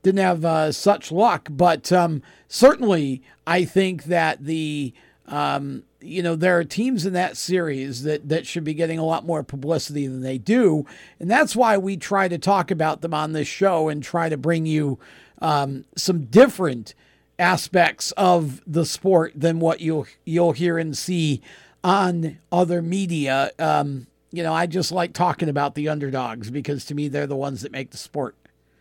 didn't 0.03 0.21
have 0.21 0.45
uh, 0.45 0.73
such 0.73 1.11
luck. 1.11 1.49
But 1.51 1.91
um, 1.93 2.23
certainly, 2.49 3.23
I 3.47 3.65
think 3.65 4.05
that 4.05 4.45
the 4.45 4.95
um, 5.27 5.83
you 6.01 6.23
know 6.23 6.37
there 6.37 6.57
are 6.59 6.65
teams 6.65 7.05
in 7.05 7.13
that 7.15 7.37
series 7.37 8.05
that 8.05 8.29
that 8.29 8.47
should 8.47 8.65
be 8.65 8.75
getting 8.75 8.99
a 8.99 9.05
lot 9.05 9.27
more 9.27 9.43
publicity 9.43 10.07
than 10.07 10.21
they 10.21 10.39
do, 10.39 10.87
and 11.19 11.31
that's 11.31 11.57
why 11.57 11.77
we 11.77 11.97
try 11.97 12.29
to 12.29 12.39
talk 12.39 12.71
about 12.71 13.01
them 13.01 13.13
on 13.13 13.33
this 13.33 13.49
show 13.49 13.89
and 13.89 14.03
try 14.03 14.29
to 14.29 14.37
bring 14.37 14.65
you 14.65 14.99
um, 15.43 15.85
some 15.97 16.27
different 16.27 16.95
aspects 17.39 18.13
of 18.13 18.63
the 18.67 18.85
sport 18.85 19.33
than 19.35 19.61
what 19.61 19.81
you'll 19.81 20.07
you'll 20.25 20.53
hear 20.53 20.79
and 20.79 20.97
see 20.97 21.41
on 21.85 22.39
other 22.51 22.83
media. 22.83 23.51
Um, 23.59 24.07
you 24.33 24.43
know, 24.43 24.53
I 24.53 24.67
just 24.67 24.93
like 24.93 25.13
talking 25.13 25.49
about 25.49 25.75
the 25.75 25.89
underdogs 25.89 26.51
because 26.51 26.85
to 26.87 26.95
me 26.95 27.09
they're 27.09 27.27
the 27.27 27.37
ones 27.37 27.63
that 27.63 27.73
make 27.73 27.91
the 27.91 27.97
sport. 27.97 28.35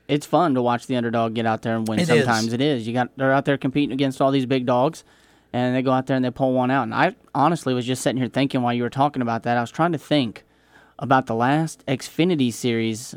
It's 0.08 0.26
fun 0.26 0.54
to 0.54 0.62
watch 0.62 0.88
the 0.88 0.96
underdog 0.96 1.34
get 1.34 1.46
out 1.46 1.64
there 1.64 1.76
and 1.76 1.88
win. 1.88 2.00
It 2.00 2.08
Sometimes 2.08 2.48
is. 2.48 2.54
it 2.54 2.62
is. 2.62 2.88
You 2.88 2.94
got 2.94 3.10
they're 3.18 3.34
out 3.34 3.46
there 3.46 3.58
competing 3.58 3.94
against 3.94 4.22
all 4.22 4.32
these 4.32 4.46
big 4.46 4.66
dogs, 4.66 5.04
and 5.52 5.76
they 5.76 5.82
go 5.82 5.92
out 5.92 6.08
there 6.08 6.16
and 6.16 6.24
they 6.24 6.32
pull 6.32 6.54
one 6.54 6.72
out. 6.72 6.84
And 6.84 6.94
I 6.94 7.16
honestly 7.34 7.74
was 7.74 7.86
just 7.86 8.02
sitting 8.02 8.18
here 8.18 8.30
thinking 8.30 8.62
while 8.62 8.74
you 8.74 8.84
were 8.84 8.90
talking 8.90 9.22
about 9.22 9.44
that, 9.44 9.58
I 9.58 9.62
was 9.62 9.72
trying 9.72 9.92
to 9.94 9.98
think 9.98 10.44
about 11.00 11.26
the 11.26 11.36
last 11.36 11.86
Xfinity 11.88 12.54
series 12.54 13.16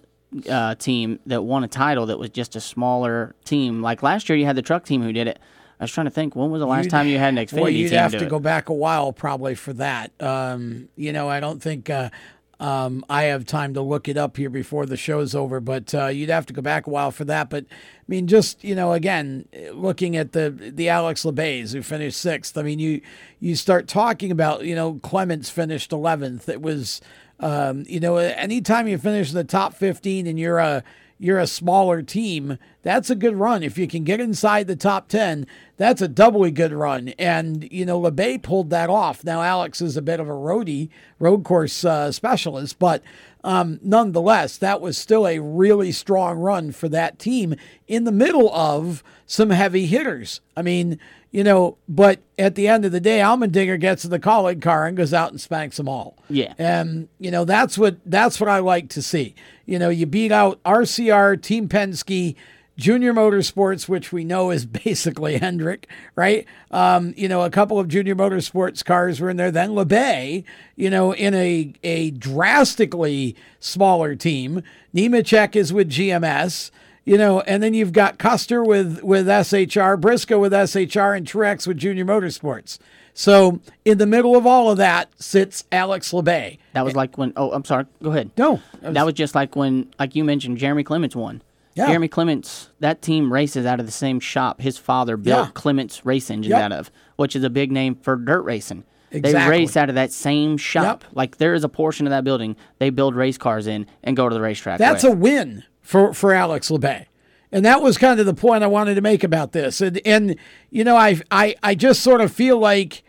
uh, 0.50 0.74
team 0.74 1.18
that 1.26 1.42
won 1.42 1.64
a 1.64 1.68
title 1.68 2.06
that 2.06 2.18
was 2.18 2.30
just 2.30 2.56
a 2.56 2.60
smaller 2.60 3.34
team. 3.44 3.82
Like 3.82 4.02
last 4.02 4.28
year, 4.28 4.36
you 4.38 4.44
had 4.46 4.56
the 4.56 4.62
truck 4.62 4.84
team 4.84 5.02
who 5.02 5.12
did 5.12 5.26
it. 5.28 5.38
I 5.80 5.84
was 5.84 5.92
trying 5.92 6.06
to 6.06 6.10
think 6.10 6.34
when 6.34 6.50
was 6.50 6.60
the 6.60 6.66
last 6.66 6.84
You'd- 6.84 6.90
time 6.90 7.06
you 7.06 7.18
had 7.18 7.34
an 7.38 7.44
Xfinity 7.46 7.56
Boy, 7.56 7.68
you'd 7.68 7.92
have 7.92 8.10
to 8.18 8.26
go 8.26 8.40
back 8.40 8.68
a 8.68 8.74
while 8.74 9.12
probably 9.12 9.54
for 9.54 9.72
that. 9.74 10.10
Um, 10.20 10.88
you 10.96 11.12
know, 11.12 11.28
I 11.28 11.38
don't 11.38 11.62
think 11.62 11.88
uh, 11.88 12.10
um, 12.58 13.04
I 13.08 13.24
have 13.24 13.44
time 13.44 13.74
to 13.74 13.80
look 13.80 14.08
it 14.08 14.16
up 14.16 14.36
here 14.36 14.50
before 14.50 14.86
the 14.86 14.96
show's 14.96 15.36
over, 15.36 15.60
but 15.60 15.94
uh, 15.94 16.06
you'd 16.06 16.30
have 16.30 16.46
to 16.46 16.52
go 16.52 16.62
back 16.62 16.88
a 16.88 16.90
while 16.90 17.12
for 17.12 17.24
that. 17.26 17.48
But 17.48 17.66
mean, 18.08 18.26
just 18.26 18.64
you 18.64 18.74
know, 18.74 18.92
again, 18.92 19.46
looking 19.72 20.16
at 20.16 20.32
the 20.32 20.50
the 20.50 20.88
Alex 20.88 21.24
Labbés 21.24 21.72
who 21.72 21.82
finished 21.82 22.18
sixth. 22.18 22.56
I 22.56 22.62
mean, 22.62 22.78
you 22.78 23.00
you 23.40 23.54
start 23.54 23.86
talking 23.86 24.30
about 24.30 24.64
you 24.64 24.74
know 24.74 24.94
Clements 25.02 25.50
finished 25.50 25.92
eleventh. 25.92 26.48
It 26.48 26.62
was 26.62 27.00
um, 27.40 27.84
you 27.88 28.00
know, 28.00 28.16
anytime 28.16 28.88
you 28.88 28.98
finish 28.98 29.28
in 29.28 29.34
the 29.34 29.44
top 29.44 29.74
fifteen 29.74 30.26
and 30.26 30.38
you're 30.38 30.58
a 30.58 30.82
you're 31.18 31.38
a 31.38 31.46
smaller 31.46 32.00
team, 32.00 32.58
that's 32.82 33.10
a 33.10 33.16
good 33.16 33.36
run. 33.36 33.62
If 33.62 33.76
you 33.76 33.88
can 33.88 34.04
get 34.04 34.20
inside 34.20 34.66
the 34.66 34.76
top 34.76 35.08
10, 35.08 35.46
that's 35.76 36.00
a 36.00 36.08
doubly 36.08 36.52
good 36.52 36.72
run. 36.72 37.08
And, 37.18 37.70
you 37.72 37.84
know, 37.84 38.00
Labbé 38.00 38.40
pulled 38.40 38.70
that 38.70 38.88
off. 38.88 39.24
Now, 39.24 39.42
Alex 39.42 39.82
is 39.82 39.96
a 39.96 40.02
bit 40.02 40.20
of 40.20 40.28
a 40.28 40.32
roadie, 40.32 40.88
road 41.18 41.44
course 41.44 41.84
uh, 41.84 42.12
specialist, 42.12 42.78
but 42.78 43.02
um, 43.44 43.78
nonetheless, 43.82 44.58
that 44.58 44.80
was 44.80 44.98
still 44.98 45.26
a 45.26 45.38
really 45.38 45.92
strong 45.92 46.38
run 46.38 46.72
for 46.72 46.88
that 46.88 47.18
team 47.18 47.54
in 47.86 48.04
the 48.04 48.12
middle 48.12 48.52
of 48.52 49.02
some 49.26 49.50
heavy 49.50 49.86
hitters. 49.86 50.40
I 50.56 50.62
mean, 50.62 50.98
you 51.30 51.44
know, 51.44 51.76
but 51.88 52.20
at 52.38 52.54
the 52.54 52.68
end 52.68 52.84
of 52.84 52.92
the 52.92 53.00
day, 53.00 53.18
Allmendinger 53.18 53.78
gets 53.78 54.04
in 54.04 54.10
the 54.10 54.18
Kaulig 54.18 54.62
car 54.62 54.86
and 54.86 54.96
goes 54.96 55.12
out 55.12 55.30
and 55.30 55.40
spanks 55.40 55.76
them 55.76 55.88
all. 55.88 56.16
Yeah. 56.30 56.54
And 56.58 57.08
you 57.18 57.30
know 57.30 57.44
that's 57.44 57.76
what 57.76 57.98
that's 58.06 58.40
what 58.40 58.48
I 58.48 58.58
like 58.58 58.88
to 58.90 59.02
see. 59.02 59.34
You 59.66 59.78
know, 59.78 59.90
you 59.90 60.06
beat 60.06 60.32
out 60.32 60.62
RCR, 60.64 61.40
Team 61.40 61.68
Penske, 61.68 62.34
Junior 62.78 63.12
Motorsports, 63.12 63.88
which 63.88 64.12
we 64.12 64.24
know 64.24 64.50
is 64.50 64.64
basically 64.84 65.36
Hendrick, 65.36 65.88
right? 66.14 66.46
Um, 66.70 67.12
you 67.16 67.28
know, 67.28 67.42
a 67.42 67.50
couple 67.50 67.78
of 67.78 67.88
Junior 67.88 68.14
Motorsports 68.14 68.84
cars 68.84 69.20
were 69.20 69.28
in 69.28 69.36
there. 69.36 69.50
Then 69.50 69.70
Labbé, 69.70 70.44
you 70.76 70.88
know, 70.88 71.12
in 71.12 71.34
a 71.34 71.74
a 71.82 72.12
drastically 72.12 73.36
smaller 73.60 74.14
team. 74.14 74.62
Nemechek 74.94 75.56
is 75.56 75.72
with 75.72 75.90
GMS. 75.90 76.70
You 77.04 77.16
know, 77.16 77.40
and 77.40 77.62
then 77.62 77.72
you've 77.72 77.92
got 77.94 78.18
Custer 78.18 78.62
with 78.62 79.02
with 79.02 79.26
SHR, 79.26 79.98
Briscoe 79.98 80.38
with 80.38 80.52
SHR, 80.52 81.16
and 81.16 81.26
Truex 81.26 81.66
with 81.66 81.78
Junior 81.78 82.04
Motorsports. 82.04 82.78
So 83.14 83.60
in 83.86 83.96
the 83.96 84.06
middle 84.06 84.36
of 84.36 84.46
all 84.46 84.70
of 84.70 84.76
that 84.76 85.10
sits 85.20 85.64
Alex 85.72 86.12
Labbé. 86.12 86.58
That 86.74 86.84
was 86.84 86.94
like 86.94 87.16
when. 87.16 87.32
Oh, 87.34 87.50
I'm 87.50 87.64
sorry. 87.64 87.86
Go 88.02 88.10
ahead. 88.10 88.30
No, 88.36 88.60
that 88.82 89.06
was 89.06 89.14
just 89.14 89.34
like 89.34 89.56
when, 89.56 89.92
like 89.98 90.14
you 90.14 90.22
mentioned, 90.22 90.58
Jeremy 90.58 90.84
Clements 90.84 91.16
won. 91.16 91.40
Yeah. 91.78 91.86
Jeremy 91.86 92.08
Clements, 92.08 92.68
that 92.80 93.00
team 93.00 93.32
races 93.32 93.64
out 93.64 93.80
of 93.80 93.86
the 93.86 93.92
same 93.92 94.20
shop 94.20 94.60
his 94.60 94.76
father 94.76 95.16
built 95.16 95.46
Yeah. 95.46 95.50
Clements 95.54 96.04
Race 96.04 96.30
Engines 96.30 96.50
Yep. 96.50 96.60
out 96.62 96.72
of, 96.72 96.90
which 97.16 97.34
is 97.34 97.44
a 97.44 97.50
big 97.50 97.72
name 97.72 97.94
for 97.94 98.16
dirt 98.16 98.42
racing. 98.42 98.84
They 99.10 99.32
race 99.48 99.74
out 99.76 99.88
of 99.88 99.94
that 99.94 100.12
same 100.12 100.58
shop. 100.58 101.04
Like 101.12 101.38
there 101.38 101.54
is 101.54 101.64
a 101.64 101.68
portion 101.68 102.06
of 102.06 102.10
that 102.10 102.24
building 102.24 102.56
they 102.78 102.90
build 102.90 103.14
race 103.14 103.38
cars 103.38 103.66
in 103.66 103.86
and 104.04 104.16
go 104.16 104.28
to 104.28 104.34
the 104.34 104.40
racetrack. 104.42 104.78
That's 104.78 105.02
with. 105.02 105.12
a 105.12 105.16
win 105.16 105.64
for 105.80 106.12
for 106.12 106.34
Alex 106.34 106.68
Labbé. 106.68 107.06
And 107.50 107.64
that 107.64 107.80
was 107.80 107.96
kind 107.96 108.20
of 108.20 108.26
the 108.26 108.34
point 108.34 108.62
I 108.62 108.66
wanted 108.66 108.96
to 108.96 109.00
make 109.00 109.24
about 109.24 109.52
this. 109.52 109.80
And 109.80 109.98
and 110.04 110.36
you 110.68 110.84
know, 110.84 110.96
I 110.96 111.20
I 111.30 111.54
I 111.62 111.74
just 111.74 112.02
sort 112.02 112.20
of 112.20 112.30
feel 112.30 112.58
like 112.58 113.02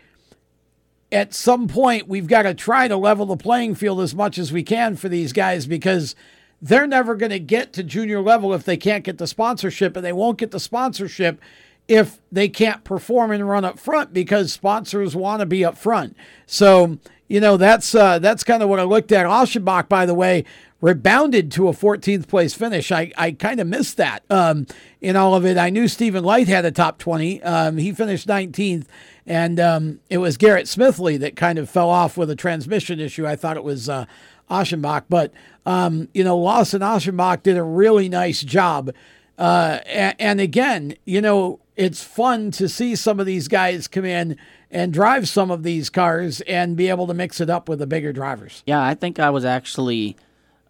at 1.12 1.34
some 1.34 1.68
point 1.68 2.08
we've 2.08 2.28
got 2.28 2.42
to 2.42 2.54
try 2.54 2.88
to 2.88 2.96
level 2.96 3.26
the 3.26 3.36
playing 3.36 3.74
field 3.74 4.00
as 4.00 4.14
much 4.14 4.38
as 4.38 4.52
we 4.52 4.62
can 4.62 4.96
for 4.96 5.08
these 5.08 5.32
guys 5.32 5.66
because 5.66 6.14
they're 6.62 6.86
never 6.86 7.14
going 7.14 7.30
to 7.30 7.38
get 7.38 7.72
to 7.74 7.82
junior 7.82 8.20
level 8.20 8.52
if 8.52 8.64
they 8.64 8.76
can't 8.76 9.04
get 9.04 9.18
the 9.18 9.26
sponsorship 9.26 9.96
and 9.96 10.04
they 10.04 10.12
won't 10.12 10.38
get 10.38 10.50
the 10.50 10.60
sponsorship 10.60 11.40
if 11.88 12.20
they 12.30 12.48
can't 12.48 12.84
perform 12.84 13.32
and 13.32 13.48
run 13.48 13.64
up 13.64 13.78
front 13.78 14.12
because 14.12 14.52
sponsors 14.52 15.16
want 15.16 15.40
to 15.40 15.46
be 15.46 15.64
up 15.64 15.76
front. 15.76 16.16
So, 16.46 16.98
you 17.28 17.40
know, 17.40 17.56
that's 17.56 17.94
uh, 17.94 18.18
that's 18.18 18.44
kind 18.44 18.62
of 18.62 18.68
what 18.68 18.78
I 18.78 18.84
looked 18.84 19.10
at. 19.10 19.26
Aschenbach, 19.26 19.88
by 19.88 20.06
the 20.06 20.14
way, 20.14 20.44
rebounded 20.80 21.50
to 21.52 21.68
a 21.68 21.72
14th 21.72 22.28
place 22.28 22.54
finish. 22.54 22.92
I, 22.92 23.12
I 23.16 23.32
kind 23.32 23.58
of 23.60 23.66
missed 23.66 23.96
that 23.96 24.22
um, 24.30 24.66
in 25.00 25.16
all 25.16 25.34
of 25.34 25.44
it. 25.44 25.58
I 25.58 25.70
knew 25.70 25.88
Stephen 25.88 26.24
Leicht 26.24 26.48
had 26.48 26.64
a 26.64 26.70
top 26.70 26.98
20. 26.98 27.42
Um, 27.42 27.76
he 27.78 27.92
finished 27.92 28.28
19th. 28.28 28.86
and 29.26 29.58
um, 29.58 30.00
it 30.08 30.18
was 30.18 30.36
Garrett 30.36 30.66
Smithley 30.66 31.18
that 31.18 31.36
kind 31.36 31.58
of 31.58 31.68
fell 31.68 31.90
off 31.90 32.16
with 32.16 32.30
a 32.30 32.36
transmission 32.36 33.00
issue. 33.00 33.26
I 33.26 33.36
thought 33.36 33.56
it 33.56 33.64
was 33.64 33.88
uh, 33.88 34.06
but 35.08 35.32
um, 35.70 36.08
you 36.14 36.24
know, 36.24 36.36
Lawson 36.36 36.80
Aschenbach 36.80 37.42
did 37.42 37.56
a 37.56 37.62
really 37.62 38.08
nice 38.08 38.40
job. 38.42 38.90
Uh, 39.38 39.78
and, 39.86 40.14
and 40.18 40.40
again, 40.40 40.94
you 41.04 41.20
know, 41.20 41.60
it's 41.76 42.02
fun 42.02 42.50
to 42.52 42.68
see 42.68 42.94
some 42.96 43.20
of 43.20 43.26
these 43.26 43.48
guys 43.48 43.88
come 43.88 44.04
in 44.04 44.36
and 44.70 44.92
drive 44.92 45.28
some 45.28 45.50
of 45.50 45.62
these 45.62 45.88
cars 45.88 46.40
and 46.42 46.76
be 46.76 46.88
able 46.88 47.06
to 47.06 47.14
mix 47.14 47.40
it 47.40 47.48
up 47.48 47.68
with 47.68 47.78
the 47.78 47.86
bigger 47.86 48.12
drivers. 48.12 48.62
Yeah, 48.66 48.82
I 48.84 48.94
think 48.94 49.18
I 49.18 49.30
was 49.30 49.44
actually 49.44 50.16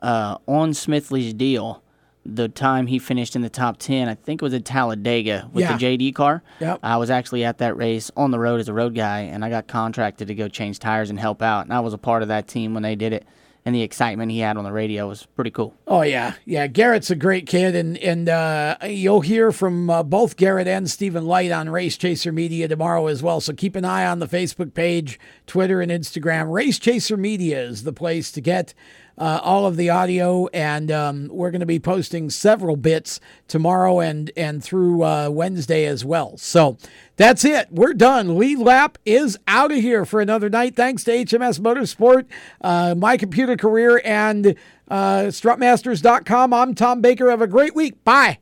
uh, 0.02 0.36
on 0.46 0.70
Smithley's 0.72 1.34
deal 1.34 1.82
the 2.24 2.48
time 2.48 2.86
he 2.86 2.98
finished 2.98 3.34
in 3.34 3.42
the 3.42 3.48
top 3.48 3.78
10. 3.78 4.08
I 4.08 4.14
think 4.14 4.42
it 4.42 4.44
was 4.44 4.54
at 4.54 4.64
Talladega 4.66 5.48
with 5.52 5.62
Yeah. 5.64 5.76
the 5.76 5.84
JD 5.98 6.14
car. 6.14 6.42
Yep. 6.60 6.80
I 6.82 6.96
was 6.98 7.10
actually 7.10 7.44
at 7.44 7.58
that 7.58 7.76
race 7.76 8.10
on 8.16 8.30
the 8.30 8.38
road 8.38 8.60
as 8.60 8.68
a 8.68 8.74
road 8.74 8.94
guy, 8.94 9.20
and 9.20 9.42
I 9.44 9.48
got 9.50 9.66
contracted 9.66 10.28
to 10.28 10.34
go 10.34 10.46
change 10.46 10.78
tires 10.78 11.08
and 11.10 11.18
help 11.18 11.40
out. 11.42 11.64
And 11.64 11.72
I 11.72 11.80
was 11.80 11.94
a 11.94 11.98
part 11.98 12.22
of 12.22 12.28
that 12.28 12.46
team 12.46 12.74
when 12.74 12.82
they 12.82 12.94
did 12.94 13.12
it. 13.14 13.26
And 13.64 13.74
the 13.74 13.82
excitement 13.82 14.32
he 14.32 14.38
had 14.38 14.56
on 14.56 14.64
the 14.64 14.72
radio 14.72 15.06
was 15.06 15.26
pretty 15.26 15.50
cool. 15.50 15.74
Oh 15.86 16.00
yeah, 16.00 16.34
yeah. 16.46 16.66
Garrett's 16.66 17.10
a 17.10 17.14
great 17.14 17.46
kid, 17.46 17.76
and 17.76 17.98
and 17.98 18.28
uh, 18.28 18.76
you'll 18.86 19.20
hear 19.20 19.52
from 19.52 19.90
uh, 19.90 20.02
both 20.02 20.36
Garrett 20.36 20.66
and 20.66 20.90
Stephen 20.90 21.26
Leicht 21.26 21.52
on 21.52 21.68
Race 21.68 21.98
Chaser 21.98 22.32
Media 22.32 22.68
tomorrow 22.68 23.06
as 23.06 23.22
well. 23.22 23.40
So 23.40 23.52
keep 23.52 23.76
an 23.76 23.84
eye 23.84 24.06
on 24.06 24.18
the 24.18 24.26
Facebook 24.26 24.72
page, 24.72 25.20
Twitter, 25.46 25.82
and 25.82 25.92
Instagram. 25.92 26.50
Race 26.50 26.78
Chaser 26.78 27.18
Media 27.18 27.60
is 27.62 27.82
the 27.82 27.92
place 27.92 28.32
to 28.32 28.40
get 28.40 28.72
uh, 29.18 29.40
all 29.42 29.66
of 29.66 29.76
the 29.76 29.90
audio, 29.90 30.46
and 30.48 30.90
um, 30.90 31.28
we're 31.28 31.50
going 31.50 31.60
to 31.60 31.66
be 31.66 31.78
posting 31.78 32.30
several 32.30 32.76
bits 32.76 33.20
tomorrow 33.48 34.00
and 34.00 34.30
and 34.36 34.62
through 34.62 35.02
uh, 35.04 35.28
Wednesday 35.30 35.84
as 35.86 36.04
well. 36.04 36.36
So 36.36 36.78
that's 37.16 37.44
it. 37.44 37.68
We're 37.70 37.94
done. 37.94 38.38
Lead 38.38 38.58
lap 38.58 38.98
is 39.04 39.38
out 39.46 39.72
of 39.72 39.78
here 39.78 40.04
for 40.04 40.20
another 40.20 40.48
night. 40.48 40.74
Thanks 40.74 41.04
to 41.04 41.12
HMS 41.12 41.60
Motorsport, 41.60 42.26
uh, 42.60 42.94
my 42.96 43.16
computer 43.16 43.56
career, 43.56 44.00
and 44.04 44.54
uh, 44.88 45.24
strutmasters.com. 45.28 46.52
I'm 46.52 46.74
Tom 46.74 47.00
Baker. 47.00 47.30
Have 47.30 47.42
a 47.42 47.46
great 47.46 47.74
week. 47.74 48.02
Bye. 48.04 48.38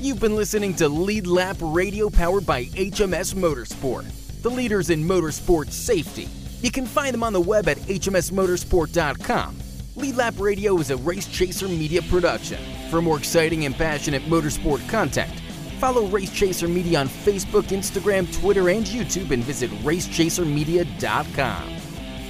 You've 0.00 0.20
been 0.20 0.36
listening 0.36 0.74
to 0.74 0.88
Lead 0.88 1.26
Lap 1.26 1.56
Radio 1.60 2.08
powered 2.08 2.46
by 2.46 2.66
HMS 2.66 3.34
Motorsport, 3.34 4.06
the 4.42 4.50
leaders 4.50 4.90
in 4.90 5.02
motorsport 5.02 5.72
safety. 5.72 6.28
You 6.60 6.70
can 6.70 6.86
find 6.86 7.14
them 7.14 7.22
on 7.22 7.32
the 7.32 7.40
web 7.40 7.68
at 7.68 7.76
hmsmotorsport.com. 7.78 9.58
Lead 9.96 10.16
Lap 10.16 10.34
Radio 10.38 10.78
is 10.78 10.90
a 10.90 10.96
Race 10.96 11.26
Chaser 11.26 11.68
media 11.68 12.02
production. 12.02 12.58
For 12.90 13.02
more 13.02 13.18
exciting 13.18 13.64
and 13.64 13.74
passionate 13.74 14.22
motorsport 14.22 14.88
content, 14.88 15.32
follow 15.80 16.06
Race 16.06 16.32
Chaser 16.32 16.68
Media 16.68 17.00
on 17.00 17.08
Facebook, 17.08 17.64
Instagram, 17.64 18.32
Twitter, 18.40 18.68
and 18.68 18.84
YouTube 18.86 19.32
and 19.32 19.42
visit 19.42 19.70
racechasermedia.com. 19.82 21.77